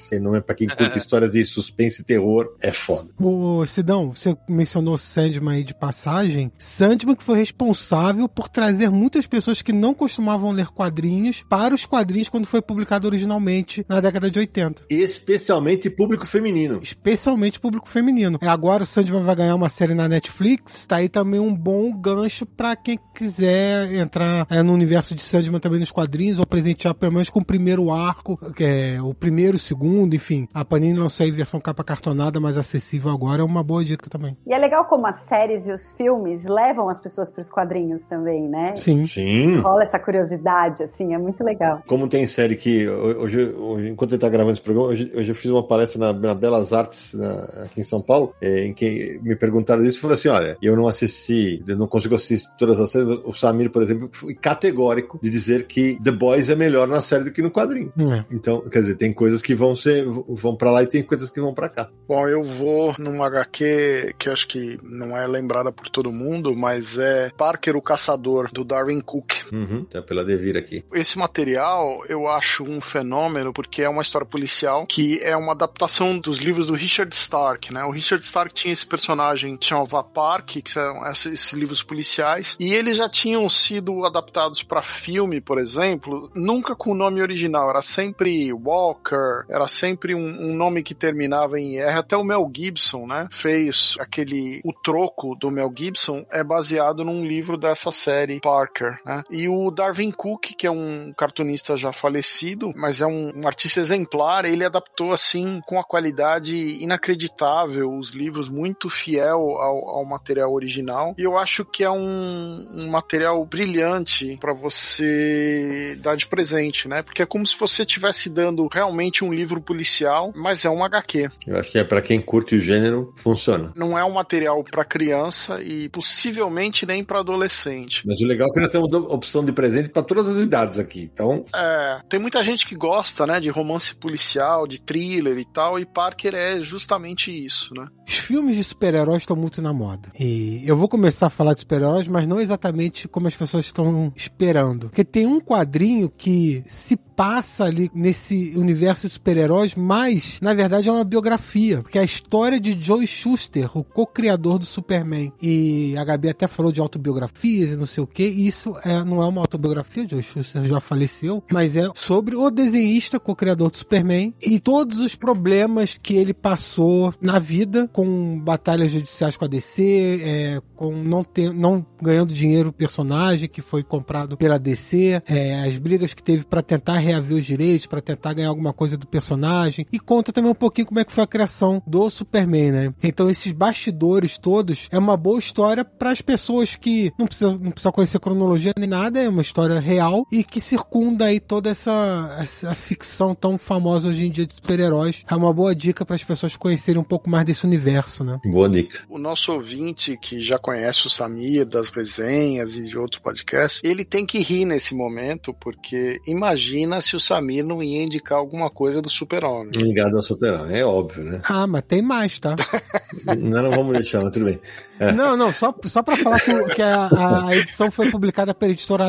fenômeno 0.09 0.43
para 0.43 0.55
quem 0.55 0.69
curte 0.69 0.97
histórias 0.99 1.33
de 1.33 1.45
suspense 1.45 2.03
e 2.03 2.05
terror, 2.05 2.55
é 2.61 2.73
foda. 2.73 3.09
O 3.19 3.65
Sidão, 3.67 4.15
você 4.15 4.37
mencionou 4.49 4.99
Sandman 5.21 5.57
aí 5.57 5.65
de 5.65 5.75
passagem. 5.75 6.51
Sandman 6.57 7.15
que 7.15 7.23
foi 7.23 7.39
responsável 7.39 8.27
por 8.27 8.49
trazer 8.49 8.91
muitas 8.91 9.27
pessoas 9.27 9.61
que 9.61 9.73
não 9.73 9.93
costumavam 9.93 10.51
ler 10.51 10.69
quadrinhos 10.69 11.45
para 11.49 11.75
os 11.75 11.85
quadrinhos 11.85 12.31
quando 12.31 12.47
foi 12.47 12.63
publicado 12.63 13.07
originalmente 13.07 13.85
na 13.87 14.01
década 14.01 14.31
de 14.31 14.39
80. 14.39 14.85
Especialmente 14.89 15.91
público 15.91 16.27
feminino. 16.27 16.81
Especialmente 16.83 17.61
público 17.61 17.87
feminino. 17.87 18.39
E 18.41 18.47
agora 18.47 18.85
o 18.85 18.87
Sandman 18.87 19.23
vai 19.23 19.37
ganhar 19.37 19.55
uma 19.55 19.69
série 19.69 19.95
na 19.95 20.09
Netflix. 20.09 20.87
Tá 20.87 20.97
aí 20.97 21.09
também 21.09 21.39
um 21.39 21.55
bom 21.55 21.93
gancho 21.93 22.47
para 22.47 22.75
quem 22.75 22.99
quiser 23.15 23.93
entrar 23.93 24.47
é, 24.49 24.63
no 24.63 24.73
universo 24.73 25.15
de 25.15 25.23
Sandman 25.23 25.61
também 25.61 25.81
nos 25.81 25.91
quadrinhos 25.91 26.39
ou 26.39 26.47
presentear 26.47 26.95
pelo 26.95 27.13
menos 27.13 27.29
com 27.29 27.41
o 27.41 27.45
primeiro 27.45 27.91
arco, 27.91 28.39
que 28.55 28.65
é 28.65 29.03
o 29.03 29.13
primeiro, 29.13 29.57
o 29.57 29.61
segundo, 29.61 30.15
enfim. 30.15 30.49
A 30.55 30.65
Panini 30.65 30.99
lançou 30.99 31.25
aí 31.25 31.31
versão 31.31 31.61
capa 31.61 31.85
cartonada, 31.85 32.41
mais 32.41 32.57
acessível 32.57 33.11
agora, 33.11 33.43
é 33.43 33.45
uma 33.45 33.63
boa 33.63 33.85
dica 33.85 34.09
também. 34.09 34.35
E 34.47 34.55
é 34.55 34.59
legal 34.59 34.87
como 34.87 35.07
as 35.11 35.17
séries 35.25 35.67
e 35.67 35.73
os 35.73 35.93
filmes 35.93 36.45
levam 36.45 36.89
as 36.89 37.01
pessoas 37.01 37.31
para 37.31 37.41
os 37.41 37.51
quadrinhos 37.51 38.05
também, 38.05 38.49
né? 38.49 38.75
Sim. 38.77 39.07
Sim. 39.07 39.59
Rola 39.59 39.83
essa 39.83 39.99
curiosidade, 39.99 40.83
assim, 40.83 41.15
é 41.15 41.19
muito 41.19 41.45
legal. 41.45 41.83
Como 41.87 42.09
tem 42.09 42.27
série 42.27 42.57
que, 42.57 42.89
hoje, 42.89 43.53
hoje 43.55 43.89
enquanto 43.89 44.13
ele 44.13 44.21
tá 44.21 44.29
gravando 44.29 44.53
esse 44.53 44.63
programa, 44.63 44.89
hoje, 44.89 45.11
hoje 45.15 45.31
eu 45.31 45.35
fiz 45.35 45.51
uma 45.51 45.67
palestra 45.67 46.01
na, 46.01 46.13
na 46.13 46.35
Belas 46.35 46.73
Artes, 46.73 47.13
na, 47.15 47.65
aqui 47.65 47.81
em 47.81 47.85
São 47.85 48.01
Paulo, 48.01 48.35
é, 48.41 48.65
em 48.65 48.73
que 48.73 49.19
me 49.23 49.37
perguntaram 49.37 49.83
isso 49.83 49.99
e 49.99 50.01
falei 50.01 50.15
assim: 50.15 50.29
olha, 50.29 50.57
eu 50.63 50.77
não 50.77 50.87
assisti, 50.87 51.63
eu 51.67 51.77
não 51.77 51.87
consigo 51.87 52.15
assistir 52.15 52.49
todas 52.57 52.81
as 52.81 52.91
séries. 52.91 53.19
O 53.25 53.33
Samir, 53.33 53.71
por 53.71 53.83
exemplo, 53.83 54.09
foi 54.13 54.35
categórico 54.35 55.19
de 55.23 55.29
dizer 55.29 55.67
que 55.67 55.99
The 56.03 56.13
Boys 56.13 56.49
é 56.49 56.55
melhor 56.55 56.87
na 56.87 57.01
série 57.01 57.25
do 57.25 57.33
que 57.33 57.43
no 57.43 57.51
quadrinho. 57.51 57.93
É. 57.99 58.25
Então, 58.31 58.61
quer 58.69 58.81
dizer, 58.81 58.95
tem 58.97 59.13
coisas 59.13 59.43
que 59.43 59.55
vão 59.55 59.75
ser, 59.75 60.05
vão 60.05 60.57
para 60.57 60.71
lá 60.71 60.83
e 60.83 60.87
tem 60.87 61.03
coisas 61.03 61.31
que 61.31 61.41
vão 61.41 61.53
para 61.53 61.69
cá. 61.69 61.91
Bom, 62.07 62.29
eu 62.29 62.45
vou 62.45 62.95
numa 62.99 63.27
HQ 63.27 64.15
que 64.19 64.29
eu 64.29 64.33
acho 64.33 64.47
que 64.47 64.79
não 65.01 65.17
é 65.17 65.27
lembrada 65.27 65.73
por 65.73 65.89
todo 65.89 66.13
mundo, 66.13 66.55
mas 66.55 66.99
é 66.99 67.31
Parker 67.37 67.77
o 67.77 67.83
Caçador, 67.83 68.51
do 68.53 68.65
Darwin 68.65 69.01
Cook. 69.01 69.33
Uhum, 69.53 69.85
tá 69.85 70.03
pela 70.03 70.25
Devir 70.25 70.57
aqui. 70.57 70.85
Esse 70.93 71.19
material 71.19 72.03
eu 72.09 72.29
acho 72.29 72.65
um 72.65 72.81
fenômeno 72.81 73.53
porque 73.53 73.83
é 73.83 73.89
uma 73.89 74.03
história 74.03 74.27
policial 74.27 74.87
que 74.87 75.19
é 75.23 75.37
uma 75.37 75.53
adaptação 75.53 76.19
dos 76.19 76.39
livros 76.39 76.67
do 76.67 76.75
Richard 76.75 77.15
Stark, 77.15 77.73
né? 77.73 77.85
O 77.85 77.91
Richard 77.91 78.23
Stark 78.25 78.53
tinha 78.55 78.73
esse 78.73 78.87
personagem 78.87 79.57
que 79.57 79.67
chamava 79.67 80.03
Park, 80.05 80.51
que 80.63 80.71
são 80.71 81.07
esses 81.11 81.53
livros 81.53 81.83
policiais, 81.83 82.57
e 82.61 82.73
eles 82.75 82.97
já 82.97 83.09
tinham 83.09 83.49
sido 83.49 84.05
adaptados 84.05 84.63
para 84.63 84.83
filme, 84.83 85.41
por 85.41 85.59
exemplo, 85.59 86.31
nunca 86.35 86.75
com 86.75 86.93
o 86.93 86.95
nome 86.95 87.23
original, 87.23 87.71
era 87.71 87.83
sempre 87.83 88.53
Walker, 88.53 89.45
era 89.49 89.67
sempre 89.69 90.15
um, 90.15 90.51
um 90.51 90.55
nome 90.55 90.83
que 90.83 90.95
terminava 90.95 91.59
em 91.59 91.79
R. 91.79 91.99
Até 91.99 92.17
o 92.17 92.25
Mel 92.25 92.51
Gibson, 92.55 93.07
né? 93.07 93.29
Fez 93.31 93.97
aquele 93.99 94.61
O 94.65 94.73
Troco 94.91 95.37
do 95.37 95.53
Mel 95.53 95.73
Gibson, 95.73 96.27
é 96.33 96.43
baseado 96.43 97.05
num 97.05 97.25
livro 97.25 97.57
dessa 97.57 97.93
série 97.93 98.41
Parker, 98.41 98.99
né? 99.07 99.23
E 99.31 99.49
o 99.49 99.71
Darwin 99.71 100.11
Cook, 100.11 100.57
que 100.59 100.67
é 100.67 100.71
um 100.71 101.13
cartunista 101.17 101.77
já 101.77 101.93
falecido, 101.93 102.73
mas 102.75 103.01
é 103.01 103.07
um, 103.07 103.31
um 103.37 103.47
artista 103.47 103.79
exemplar, 103.79 104.45
ele 104.45 104.65
adaptou 104.65 105.13
assim 105.13 105.61
com 105.65 105.79
a 105.79 105.85
qualidade 105.85 106.57
inacreditável 106.83 107.89
os 107.97 108.11
livros, 108.11 108.49
muito 108.49 108.89
fiel 108.89 109.39
ao, 109.39 109.99
ao 109.99 110.05
material 110.05 110.53
original. 110.53 111.15
E 111.17 111.23
eu 111.23 111.39
acho 111.39 111.65
que 111.65 111.85
é 111.85 111.91
um, 111.91 112.69
um 112.73 112.91
material 112.91 113.45
brilhante 113.45 114.37
para 114.41 114.53
você 114.53 115.97
dar 116.01 116.17
de 116.17 116.27
presente, 116.27 116.89
né? 116.89 117.01
Porque 117.03 117.23
é 117.23 117.27
como 117.27 117.47
se 117.47 117.57
você 117.57 117.83
estivesse 117.83 118.29
dando 118.29 118.67
realmente 118.67 119.25
um 119.25 119.33
livro 119.33 119.61
policial, 119.61 120.33
mas 120.35 120.65
é 120.65 120.71
um 120.71 120.83
HQ. 120.83 121.31
Eu 121.47 121.59
acho 121.59 121.71
que 121.71 121.79
é 121.79 121.85
para 121.85 122.03
quem 122.03 122.21
curte 122.21 122.57
o 122.57 122.61
gênero, 122.61 123.13
funciona. 123.17 123.73
Não 123.77 123.97
é 123.97 124.05
um 124.05 124.15
material 124.15 124.65
para 124.65 124.80
criança 124.85 125.63
e 125.63 125.89
possivelmente 125.89 126.87
nem 126.87 127.05
para 127.05 127.21
adolescente. 127.21 128.07
Mas 128.07 128.21
o 128.21 128.27
legal 128.27 128.49
é 128.49 128.53
que 128.53 128.61
nós 128.61 128.71
temos 128.71 128.93
opção 128.93 129.45
de 129.45 129.53
presente 129.53 129.89
para 129.89 130.03
todas 130.03 130.29
as 130.29 130.39
idades 130.39 130.79
aqui. 130.79 131.09
Então, 131.13 131.45
É, 131.55 132.01
tem 132.09 132.21
muita 132.21 132.45
gente 132.45 132.67
que 132.67 132.75
gosta, 132.75 133.27
né, 133.27 133.41
de 133.41 133.49
romance 133.49 133.95
policial, 133.95 134.67
de 134.67 134.81
thriller 134.81 135.39
e 135.39 135.45
tal, 135.45 135.79
e 135.79 135.87
Parker 135.87 136.35
é 136.35 136.61
justamente 136.61 137.31
isso, 137.31 137.75
né? 137.75 137.87
Os 138.07 138.17
filmes 138.17 138.57
de 138.57 138.65
super-heróis 138.65 139.23
estão 139.23 139.37
muito 139.37 139.63
na 139.63 139.73
moda. 139.73 140.11
E 140.19 140.63
eu 140.67 140.77
vou 140.77 140.89
começar 140.89 141.27
a 141.27 141.31
falar 141.31 141.55
de 141.55 141.61
super-heróis, 141.61 142.09
mas 142.09 142.27
não 142.27 142.41
exatamente 142.41 143.07
como 143.07 143.29
as 143.29 143.35
pessoas 143.35 143.65
estão 143.67 144.13
esperando. 144.17 144.89
Porque 144.89 145.05
tem 145.05 145.27
um 145.27 145.41
quadrinho 145.41 146.11
que 146.11 146.63
se 146.67 146.97
passa 147.21 147.65
ali 147.65 147.91
nesse 147.95 148.55
universo 148.57 149.07
de 149.07 149.13
super-heróis, 149.13 149.75
mas 149.75 150.39
na 150.41 150.55
verdade 150.55 150.89
é 150.89 150.93
uma 150.93 151.05
biografia, 151.05 151.83
porque 151.83 151.99
é 151.99 152.01
a 152.01 152.05
história 152.05 152.59
de 152.59 152.75
Joe 152.81 153.07
Schuster, 153.07 153.77
o 153.77 153.85
co-criador 153.85 154.59
do 154.59 154.65
Superman. 154.65 155.31
E 155.43 155.95
a 155.99 156.03
Gabi 156.03 156.31
até 156.31 156.49
falou 156.49 156.73
de 156.73 156.81
autobiografias 156.81 157.73
e 157.73 157.77
não 157.77 157.85
sei 157.85 158.03
o 158.03 158.07
que, 158.07 158.25
isso 158.25 158.75
é, 158.87 159.05
não 159.05 159.23
é 159.23 159.27
uma 159.27 159.43
autobiografia, 159.43 160.09
Joe 160.09 160.23
Schuster 160.23 160.65
já 160.65 160.81
faleceu, 160.81 161.45
mas 161.53 161.77
é 161.77 161.91
sobre 161.95 162.35
o 162.35 162.51
desenhista, 162.51 163.21
co-criador 163.21 163.71
do 163.71 163.77
Superman, 163.77 164.35
e 164.41 164.59
todos 164.59 164.99
os 164.99 165.15
problemas 165.15 165.99
que 166.03 166.17
ele 166.17 166.33
passou 166.33 167.13
na 167.21 167.39
vida 167.39 167.87
com 167.93 168.41
batalhas 168.41 168.93
judiciais 168.93 169.37
com 169.37 169.45
a 169.45 169.49
DC, 169.49 170.23
é, 170.25 170.63
com 170.75 170.91
não, 170.91 171.23
ter, 171.23 171.53
não 171.53 171.85
ganhando 172.01 172.33
dinheiro 172.33 172.71
o 172.71 172.73
personagem 172.73 173.47
que 173.47 173.61
foi 173.61 173.83
comprado 173.83 174.39
pela 174.39 174.59
DC, 174.59 175.23
é, 175.29 175.61
as 175.61 175.77
brigas 175.77 176.15
que 176.15 176.23
teve 176.23 176.45
para 176.45 176.63
tentar 176.63 177.10
reaver 177.11 177.39
os 177.39 177.47
direitos, 177.47 177.87
para 177.87 178.01
tentar 178.01 178.35
ganhar 178.35 178.49
alguma 178.49 178.73
coisa 178.73 178.97
do 178.97 179.07
personagem, 179.07 179.87
e 179.93 179.99
conta 179.99 180.33
também 180.33 180.51
um 180.51 180.55
pouquinho 180.55 180.87
como 180.87 181.01
é 181.01 181.05
que 181.05 181.13
foi 181.13 181.25
a 181.25 181.27
criação 181.27 181.83
do 181.87 182.09
Superman, 182.11 182.73
né? 182.73 182.95
Então 183.03 183.31
esses 183.31 183.53
bastidores 183.53 184.39
todos 184.39 184.89
é 184.91 184.99
uma 184.99 185.17
boa 185.17 185.39
história 185.39 185.85
para 185.85 186.11
as 186.11 186.21
pessoas 186.21 186.77
que 186.77 187.13
não 187.19 187.27
precisa, 187.27 187.51
não 187.53 187.71
precisa 187.71 187.93
conhecer 187.93 188.19
cronologia 188.21 188.73
nem 188.77 188.89
nada, 188.89 189.21
é 189.21 189.29
uma 189.29 189.43
história 189.43 189.79
real 189.81 190.27
e 190.33 190.45
que 190.45 190.61
circunda 190.61 191.27
aí 191.27 191.41
toda 191.41 191.71
essa, 191.71 192.37
essa 192.41 192.75
ficção 192.75 193.35
tão 193.35 193.59
famosa 193.59 194.09
hoje 194.09 194.27
em 194.27 194.31
dia 194.31 194.47
de 194.47 194.55
super-heróis. 194.55 195.25
É 195.29 195.35
uma 195.35 195.53
boa 195.53 195.75
dica 195.75 196.05
para 196.05 196.17
as 196.17 196.25
pessoas 196.25 196.57
conhecerem 196.57 197.01
um 197.01 197.05
pouco 197.05 197.29
mais 197.29 197.45
desse 197.45 197.65
universo, 197.65 198.25
né? 198.25 198.39
boa 198.45 198.69
dica. 198.69 199.01
O 199.09 199.19
nosso 199.19 199.53
ouvinte 199.53 200.17
que 200.17 200.41
já 200.41 200.59
conhece 200.59 201.07
o 201.07 201.11
Samir 201.11 201.65
das 201.65 201.89
resenhas 201.89 202.75
e 202.75 202.83
de 202.83 202.99
outros 202.99 203.21
podcasts, 203.21 203.81
ele 203.83 204.05
tem 204.05 204.27
que 204.27 204.39
rir 204.39 204.65
nesse 204.65 204.95
momento, 204.95 205.55
porque 205.55 206.21
imagina 206.27 207.00
se 207.01 207.17
o 207.17 207.21
Samir 207.21 207.65
não 207.65 207.83
ia 207.83 208.03
indicar 208.03 208.39
alguma 208.39 208.71
coisa 208.71 209.01
do 209.01 209.09
Super-Homem. 209.11 209.73
Ligado 209.75 210.17
ao 210.17 210.23
Super-Homem, 210.23 210.79
é 210.79 210.85
óbvio, 210.85 211.25
né? 211.25 211.41
Ah, 211.45 211.67
mas 211.67 211.83
tem 211.83 212.03
mais, 212.03 212.39
tá? 212.39 212.57
Nós 213.25 213.63
não 213.63 213.71
vamos 213.71 213.93
deixar, 213.93 214.23
mas 214.23 214.33
tudo 214.33 214.47
bem. 214.47 214.61
É. 215.01 215.13
Não, 215.13 215.37
não, 215.37 215.53
só, 215.53 215.75
só 215.85 216.03
pra 216.03 216.17
falar 216.17 216.39
que, 216.39 216.75
que 216.75 216.83
a, 216.83 217.47
a 217.49 217.57
edição 217.57 217.91
foi 217.91 218.11
publicada 218.11 218.55
pela 218.55 218.73
editora. 218.73 219.01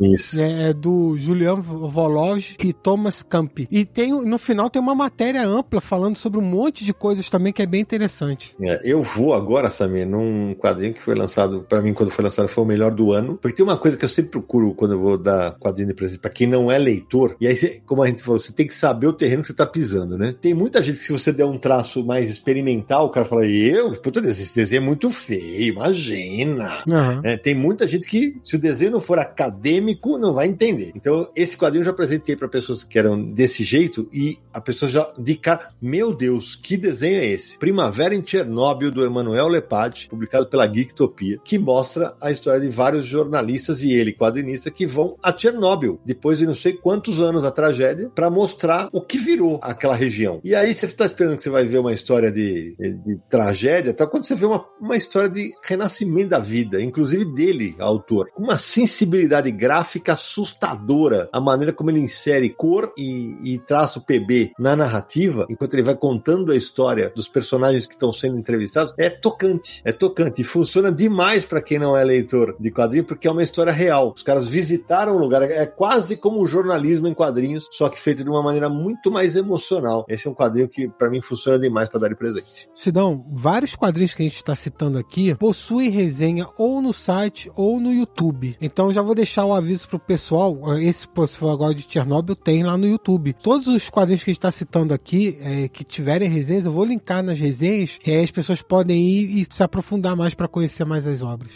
Isso. 0.00 0.36
né, 0.36 0.70
é 0.70 0.72
do 0.72 1.16
Julian 1.18 1.56
Vologe 1.56 2.56
e 2.64 2.72
Thomas 2.72 3.22
Camp. 3.22 3.60
E 3.70 3.84
tem, 3.84 4.12
no 4.12 4.38
final 4.38 4.70
tem 4.70 4.80
uma 4.80 4.94
matéria 4.94 5.46
ampla 5.46 5.80
falando 5.80 6.16
sobre 6.16 6.38
um 6.38 6.42
monte 6.42 6.84
de 6.84 6.92
coisas 6.92 7.28
também 7.28 7.52
que 7.52 7.62
é 7.62 7.66
bem 7.66 7.80
interessante. 7.80 8.54
É, 8.62 8.80
eu 8.84 9.02
vou 9.02 9.34
agora, 9.34 9.70
Samir, 9.70 10.06
num 10.06 10.54
quadrinho 10.54 10.94
que 10.94 11.02
foi 11.02 11.14
lançado, 11.14 11.66
pra 11.68 11.82
mim, 11.82 11.92
quando 11.92 12.10
foi 12.10 12.24
lançado, 12.24 12.48
foi 12.48 12.64
o 12.64 12.66
melhor 12.66 12.94
do 12.94 13.12
ano. 13.12 13.36
Porque 13.36 13.56
tem 13.56 13.64
uma 13.64 13.76
coisa 13.76 13.96
que 13.96 14.04
eu 14.04 14.08
sempre 14.08 14.30
procuro 14.30 14.74
quando 14.74 14.92
eu 14.92 15.00
vou 15.00 15.18
dar 15.18 15.52
quadrinho 15.58 15.88
de 15.88 15.94
presente 15.94 16.20
pra 16.20 16.30
quem 16.30 16.46
não 16.46 16.70
é 16.70 16.78
leitor. 16.78 17.36
E 17.40 17.46
aí, 17.46 17.56
você, 17.56 17.82
como 17.84 18.02
a 18.02 18.06
gente 18.06 18.22
falou, 18.22 18.38
você 18.38 18.52
tem 18.52 18.66
que 18.66 18.74
saber 18.74 19.06
o 19.06 19.12
terreno 19.12 19.42
que 19.42 19.48
você 19.48 19.54
tá 19.54 19.66
pisando, 19.66 20.16
né? 20.16 20.34
Tem 20.40 20.54
muita 20.54 20.82
gente 20.82 20.98
que 20.98 21.04
se 21.04 21.12
você 21.12 21.32
der 21.32 21.44
um 21.44 21.58
traço 21.58 22.04
mais 22.04 22.30
experimental, 22.30 23.06
o 23.06 23.10
cara 23.10 23.26
fala, 23.26 23.46
eu? 23.46 23.92
Puta, 24.00 24.20
esse 24.20 24.54
desenho 24.54 24.82
é 24.82 24.84
muito 24.84 25.10
feio, 25.10 25.31
imagina. 25.36 26.82
Uhum. 26.86 27.20
É, 27.22 27.36
tem 27.36 27.54
muita 27.54 27.86
gente 27.86 28.06
que, 28.06 28.38
se 28.42 28.56
o 28.56 28.58
desenho 28.58 28.92
não 28.92 29.00
for 29.00 29.18
acadêmico, 29.18 30.18
não 30.18 30.32
vai 30.32 30.46
entender. 30.46 30.92
Então, 30.94 31.28
esse 31.34 31.56
quadrinho 31.56 31.82
eu 31.82 31.86
já 31.86 31.90
apresentei 31.90 32.36
para 32.36 32.48
pessoas 32.48 32.84
que 32.84 32.98
eram 32.98 33.22
desse 33.22 33.64
jeito 33.64 34.08
e 34.12 34.38
a 34.52 34.60
pessoa 34.60 34.90
já 34.90 35.12
de 35.18 35.34
cara, 35.36 35.70
meu 35.80 36.14
Deus, 36.14 36.56
que 36.56 36.76
desenho 36.76 37.16
é 37.16 37.26
esse? 37.26 37.58
Primavera 37.58 38.14
em 38.14 38.24
Chernobyl, 38.24 38.90
do 38.90 39.04
Emanuel 39.04 39.48
Lepage, 39.48 40.08
publicado 40.08 40.46
pela 40.46 40.72
Geektopia, 40.72 41.38
que 41.44 41.58
mostra 41.58 42.14
a 42.20 42.30
história 42.30 42.60
de 42.60 42.68
vários 42.68 43.06
jornalistas 43.06 43.82
e 43.82 43.92
ele, 43.92 44.12
quadrinista, 44.12 44.70
que 44.70 44.86
vão 44.86 45.16
a 45.22 45.36
Chernobyl, 45.36 46.00
depois 46.04 46.38
de 46.38 46.46
não 46.46 46.54
sei 46.54 46.72
quantos 46.74 47.20
anos 47.20 47.44
a 47.44 47.50
tragédia, 47.50 48.10
para 48.14 48.30
mostrar 48.30 48.88
o 48.92 49.00
que 49.00 49.18
virou 49.18 49.58
aquela 49.62 49.94
região. 49.94 50.40
E 50.44 50.54
aí 50.54 50.72
você 50.72 50.86
está 50.86 51.06
esperando 51.06 51.36
que 51.36 51.42
você 51.42 51.50
vai 51.50 51.64
ver 51.64 51.78
uma 51.78 51.92
história 51.92 52.30
de, 52.30 52.76
de, 52.76 52.92
de 52.92 53.18
tragédia, 53.28 53.92
tá? 53.94 54.06
quando 54.06 54.26
você 54.26 54.34
vê 54.34 54.46
uma, 54.46 54.64
uma 54.80 54.96
história 54.96 55.21
de 55.28 55.52
renascimento 55.62 56.30
da 56.30 56.38
vida, 56.38 56.80
inclusive 56.80 57.24
dele, 57.24 57.74
autor. 57.78 58.30
Uma 58.36 58.58
sensibilidade 58.58 59.50
gráfica 59.50 60.12
assustadora, 60.12 61.28
a 61.32 61.40
maneira 61.40 61.72
como 61.72 61.90
ele 61.90 62.00
insere 62.00 62.50
cor 62.50 62.92
e, 62.96 63.54
e 63.54 63.58
traço 63.58 64.04
PB 64.04 64.52
na 64.58 64.76
narrativa, 64.76 65.46
enquanto 65.48 65.74
ele 65.74 65.82
vai 65.82 65.94
contando 65.94 66.52
a 66.52 66.56
história 66.56 67.12
dos 67.14 67.28
personagens 67.28 67.86
que 67.86 67.94
estão 67.94 68.12
sendo 68.12 68.38
entrevistados, 68.38 68.94
é 68.98 69.10
tocante. 69.10 69.82
É 69.84 69.92
tocante. 69.92 70.42
E 70.42 70.44
funciona 70.44 70.90
demais 70.90 71.44
para 71.44 71.62
quem 71.62 71.78
não 71.78 71.96
é 71.96 72.04
leitor 72.04 72.56
de 72.58 72.70
quadrinhos, 72.70 73.06
porque 73.06 73.26
é 73.26 73.30
uma 73.30 73.42
história 73.42 73.72
real. 73.72 74.12
Os 74.14 74.22
caras 74.22 74.48
visitaram 74.48 75.14
o 75.14 75.18
lugar, 75.18 75.42
é 75.42 75.66
quase 75.66 76.16
como 76.16 76.42
o 76.42 76.46
jornalismo 76.46 77.08
em 77.08 77.14
quadrinhos, 77.14 77.66
só 77.70 77.88
que 77.88 77.98
feito 77.98 78.24
de 78.24 78.30
uma 78.30 78.42
maneira 78.42 78.68
muito 78.68 79.10
mais 79.10 79.36
emocional. 79.36 80.04
Esse 80.08 80.26
é 80.26 80.30
um 80.30 80.34
quadrinho 80.34 80.68
que, 80.68 80.88
para 80.88 81.10
mim, 81.10 81.20
funciona 81.20 81.58
demais 81.58 81.88
para 81.88 82.00
dar 82.00 82.08
de 82.08 82.16
presente. 82.16 82.68
Sidão, 82.74 83.24
vários 83.32 83.74
quadrinhos 83.74 84.14
que 84.14 84.22
a 84.22 84.26
gente 84.26 84.36
está 84.36 84.54
citando 84.54 84.98
aqui 84.98 85.11
possuem 85.38 85.90
resenha 85.90 86.46
ou 86.56 86.80
no 86.80 86.92
site 86.92 87.50
ou 87.54 87.80
no 87.80 87.92
YouTube. 87.92 88.56
Então 88.60 88.92
já 88.92 89.02
vou 89.02 89.14
deixar 89.14 89.44
o 89.44 89.52
aviso 89.52 89.88
pro 89.88 89.98
pessoal. 89.98 90.78
Esse 90.78 91.06
pessoal 91.08 91.52
agora 91.52 91.74
de 91.74 91.86
Chernobyl 91.88 92.34
tem 92.34 92.62
lá 92.62 92.76
no 92.76 92.86
YouTube. 92.86 93.32
Todos 93.34 93.68
os 93.68 93.88
quadrinhos 93.90 94.24
que 94.24 94.30
a 94.30 94.32
gente 94.32 94.38
está 94.38 94.50
citando 94.50 94.94
aqui, 94.94 95.38
é, 95.40 95.68
que 95.68 95.84
tiverem 95.84 96.28
resenhas, 96.28 96.64
eu 96.64 96.72
vou 96.72 96.84
linkar 96.84 97.22
nas 97.22 97.38
resenhas 97.38 97.98
e 98.06 98.10
aí 98.10 98.24
as 98.24 98.30
pessoas 98.30 98.62
podem 98.62 99.02
ir 99.02 99.42
e 99.42 99.46
se 99.54 99.62
aprofundar 99.62 100.16
mais 100.16 100.34
para 100.34 100.48
conhecer 100.48 100.84
mais 100.84 101.06
as 101.06 101.22
obras. 101.22 101.52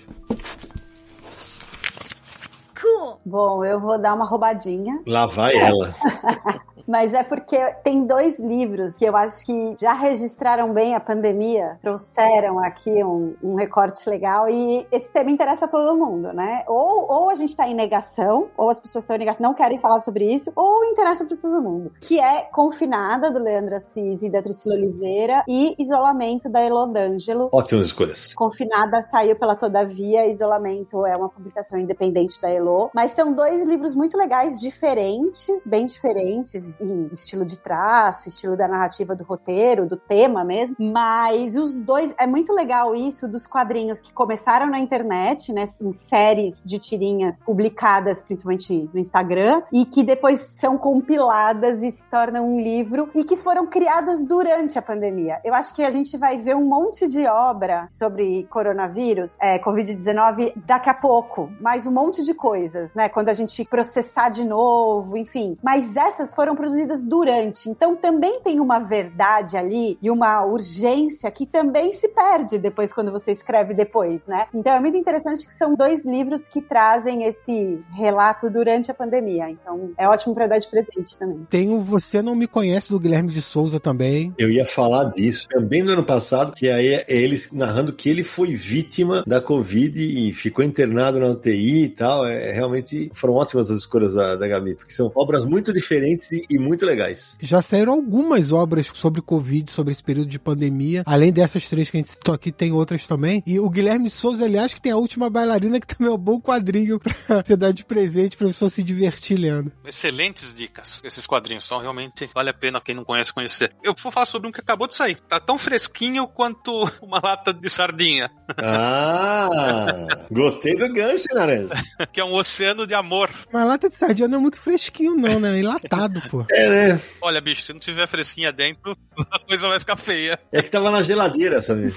Bom, 3.26 3.64
eu 3.64 3.80
vou 3.80 3.98
dar 3.98 4.14
uma 4.14 4.24
roubadinha. 4.24 5.02
Lá 5.04 5.26
vai 5.26 5.52
ela. 5.56 5.92
Mas 6.86 7.12
é 7.12 7.24
porque 7.24 7.58
tem 7.82 8.06
dois 8.06 8.38
livros 8.38 8.94
que 8.94 9.04
eu 9.04 9.16
acho 9.16 9.44
que 9.44 9.74
já 9.76 9.92
registraram 9.92 10.72
bem 10.72 10.94
a 10.94 11.00
pandemia, 11.00 11.78
trouxeram 11.82 12.60
aqui 12.60 13.02
um, 13.02 13.34
um 13.42 13.54
recorte 13.56 14.08
legal 14.08 14.48
e 14.48 14.86
esse 14.92 15.12
tema 15.12 15.30
interessa 15.30 15.64
a 15.64 15.68
todo 15.68 15.98
mundo, 15.98 16.32
né? 16.32 16.62
Ou, 16.68 17.10
ou 17.10 17.30
a 17.30 17.34
gente 17.34 17.50
está 17.50 17.66
em 17.66 17.74
negação, 17.74 18.46
ou 18.56 18.70
as 18.70 18.78
pessoas 18.78 19.02
estão 19.02 19.16
em 19.16 19.18
negação, 19.18 19.42
não 19.42 19.54
querem 19.54 19.80
falar 19.80 19.98
sobre 19.98 20.32
isso, 20.32 20.52
ou 20.54 20.84
interessa 20.84 21.24
para 21.24 21.36
todo 21.36 21.60
mundo. 21.60 21.90
Que 22.00 22.20
é 22.20 22.42
Confinada, 22.52 23.32
do 23.32 23.40
Leandro 23.40 23.74
Assis 23.74 24.22
e 24.22 24.30
da 24.30 24.40
Priscila 24.40 24.76
Oliveira, 24.76 25.42
e 25.48 25.74
Isolamento, 25.78 26.48
da 26.48 26.62
Elô 26.62 26.86
D'Angelo. 26.86 27.48
Ótimas 27.52 27.86
escolhas. 27.86 28.32
Confinada 28.34 29.02
saiu 29.02 29.36
pela 29.36 29.56
Todavia, 29.56 30.26
Isolamento 30.26 31.04
é 31.04 31.16
uma 31.16 31.28
publicação 31.28 31.78
independente 31.78 32.40
da 32.40 32.48
Elo, 32.48 32.90
mas 32.94 33.15
são 33.16 33.32
dois 33.32 33.66
livros 33.66 33.94
muito 33.94 34.14
legais, 34.18 34.60
diferentes, 34.60 35.66
bem 35.66 35.86
diferentes 35.86 36.78
em 36.78 37.08
estilo 37.10 37.46
de 37.46 37.58
traço, 37.58 38.28
estilo 38.28 38.54
da 38.58 38.68
narrativa 38.68 39.16
do 39.16 39.24
roteiro, 39.24 39.86
do 39.86 39.96
tema 39.96 40.44
mesmo, 40.44 40.76
mas 40.78 41.56
os 41.56 41.80
dois, 41.80 42.12
é 42.18 42.26
muito 42.26 42.52
legal 42.52 42.94
isso 42.94 43.26
dos 43.26 43.46
quadrinhos 43.46 44.02
que 44.02 44.12
começaram 44.12 44.66
na 44.66 44.78
internet, 44.78 45.50
né, 45.50 45.66
em 45.80 45.92
séries 45.94 46.62
de 46.62 46.78
tirinhas 46.78 47.40
publicadas 47.40 48.22
principalmente 48.22 48.90
no 48.92 49.00
Instagram 49.00 49.62
e 49.72 49.86
que 49.86 50.02
depois 50.02 50.42
são 50.42 50.76
compiladas 50.76 51.82
e 51.82 51.90
se 51.90 52.04
tornam 52.10 52.46
um 52.46 52.60
livro 52.60 53.08
e 53.14 53.24
que 53.24 53.36
foram 53.36 53.66
criadas 53.66 54.22
durante 54.26 54.78
a 54.78 54.82
pandemia. 54.82 55.40
Eu 55.42 55.54
acho 55.54 55.74
que 55.74 55.82
a 55.82 55.90
gente 55.90 56.18
vai 56.18 56.36
ver 56.36 56.54
um 56.54 56.66
monte 56.66 57.08
de 57.08 57.26
obra 57.26 57.86
sobre 57.88 58.46
coronavírus, 58.50 59.38
é, 59.40 59.58
Covid-19 59.58 60.52
daqui 60.66 60.90
a 60.90 60.94
pouco, 60.94 61.50
mais 61.58 61.86
um 61.86 61.90
monte 61.90 62.22
de 62.22 62.34
coisas, 62.34 62.94
né, 62.94 63.05
quando 63.08 63.28
a 63.28 63.32
gente 63.32 63.64
processar 63.64 64.28
de 64.28 64.44
novo, 64.44 65.16
enfim. 65.16 65.56
Mas 65.62 65.96
essas 65.96 66.34
foram 66.34 66.54
produzidas 66.54 67.04
durante. 67.04 67.68
Então 67.68 67.96
também 67.96 68.40
tem 68.40 68.60
uma 68.60 68.78
verdade 68.78 69.56
ali 69.56 69.98
e 70.00 70.10
uma 70.10 70.44
urgência 70.44 71.30
que 71.30 71.46
também 71.46 71.92
se 71.92 72.08
perde 72.08 72.58
depois 72.58 72.92
quando 72.92 73.10
você 73.10 73.32
escreve 73.32 73.74
depois, 73.74 74.26
né? 74.26 74.46
Então 74.54 74.72
é 74.72 74.80
muito 74.80 74.96
interessante 74.96 75.46
que 75.46 75.52
são 75.52 75.74
dois 75.74 76.04
livros 76.04 76.48
que 76.48 76.60
trazem 76.60 77.24
esse 77.24 77.80
relato 77.92 78.50
durante 78.50 78.90
a 78.90 78.94
pandemia. 78.94 79.50
Então 79.50 79.90
é 79.96 80.08
ótimo 80.08 80.34
para 80.34 80.46
dar 80.46 80.58
de 80.58 80.68
presente 80.68 81.16
também. 81.18 81.46
Tem 81.48 81.70
o 81.70 81.82
Você 81.82 82.22
Não 82.22 82.34
Me 82.34 82.46
Conhece 82.46 82.90
do 82.90 82.98
Guilherme 82.98 83.30
de 83.30 83.42
Souza 83.42 83.80
também. 83.80 84.34
Eu 84.38 84.50
ia 84.50 84.64
falar 84.64 85.04
disso 85.12 85.46
também 85.48 85.82
no 85.82 85.92
ano 85.92 86.04
passado, 86.04 86.52
que 86.52 86.68
aí 86.68 86.94
é 86.94 87.04
eles 87.08 87.50
narrando 87.52 87.92
que 87.92 88.08
ele 88.08 88.24
foi 88.24 88.54
vítima 88.54 89.22
da 89.26 89.40
Covid 89.40 90.00
e 90.00 90.32
ficou 90.32 90.64
internado 90.64 91.18
na 91.18 91.28
UTI 91.28 91.84
e 91.84 91.88
tal. 91.88 92.26
É, 92.26 92.52
realmente 92.52 92.95
foram 93.14 93.34
ótimas 93.34 93.70
as 93.70 93.78
escolhas 93.80 94.14
da, 94.14 94.36
da 94.36 94.48
Gabi, 94.48 94.74
porque 94.74 94.92
são 94.92 95.10
obras 95.14 95.44
muito 95.44 95.72
diferentes 95.72 96.30
e, 96.30 96.44
e 96.50 96.58
muito 96.58 96.84
legais. 96.84 97.36
Já 97.40 97.62
saíram 97.62 97.92
algumas 97.92 98.52
obras 98.52 98.90
sobre 98.94 99.22
Covid, 99.22 99.70
sobre 99.70 99.92
esse 99.92 100.02
período 100.02 100.28
de 100.28 100.38
pandemia. 100.38 101.02
Além 101.06 101.32
dessas 101.32 101.68
três 101.68 101.90
que 101.90 101.96
a 101.96 102.00
gente 102.00 102.12
citou 102.12 102.34
aqui, 102.34 102.52
tem 102.52 102.72
outras 102.72 103.06
também. 103.06 103.42
E 103.46 103.58
o 103.58 103.68
Guilherme 103.68 104.10
Souza, 104.10 104.44
aliás, 104.44 104.72
que 104.74 104.80
tem 104.80 104.92
a 104.92 104.96
última 104.96 105.28
bailarina, 105.28 105.80
que 105.80 105.86
também 105.86 106.12
é 106.12 106.14
um 106.14 106.18
bom 106.18 106.40
quadrinho 106.40 106.98
pra 107.26 107.42
você 107.42 107.56
dar 107.56 107.72
de 107.72 107.84
presente 107.84 108.36
pra 108.36 108.46
pessoa 108.46 108.70
se 108.70 108.82
divertir 108.82 109.38
lendo. 109.38 109.72
Excelentes 109.84 110.54
dicas. 110.54 111.00
Esses 111.04 111.26
quadrinhos 111.26 111.66
são 111.66 111.78
realmente 111.78 112.28
vale 112.34 112.50
a 112.50 112.54
pena 112.54 112.80
quem 112.80 112.94
não 112.94 113.04
conhece 113.04 113.32
conhecer. 113.32 113.74
Eu 113.82 113.94
vou 114.00 114.12
falar 114.12 114.26
sobre 114.26 114.48
um 114.48 114.52
que 114.52 114.60
acabou 114.60 114.86
de 114.86 114.94
sair. 114.94 115.18
Tá 115.20 115.40
tão 115.40 115.58
fresquinho 115.58 116.26
quanto 116.28 116.72
uma 117.02 117.20
lata 117.22 117.52
de 117.52 117.68
sardinha. 117.68 118.30
Ah, 118.58 120.06
gostei 120.30 120.76
do 120.76 120.92
gancho, 120.92 121.26
Naranja. 121.34 121.74
que 122.12 122.20
é 122.20 122.24
um 122.24 122.34
oceano 122.34 122.85
de 122.86 122.94
amor. 122.94 123.30
Mas 123.52 123.66
lata 123.66 123.88
de 123.88 123.94
sardinha 123.94 124.28
não 124.28 124.38
é 124.38 124.40
muito 124.40 124.58
fresquinho, 124.58 125.14
não, 125.14 125.40
né? 125.40 125.56
É 125.56 125.60
enlatado, 125.60 126.22
pô. 126.30 126.44
É, 126.56 126.68
né? 126.94 127.02
Olha, 127.20 127.40
bicho, 127.40 127.62
se 127.62 127.72
não 127.72 127.80
tiver 127.80 128.06
fresquinha 128.06 128.52
dentro, 128.52 128.96
a 129.30 129.38
coisa 129.38 129.68
vai 129.68 129.78
ficar 129.78 129.96
feia. 129.96 130.38
É 130.52 130.62
que 130.62 130.70
tava 130.70 130.90
na 130.90 131.02
geladeira, 131.02 131.62
sabe? 131.62 131.92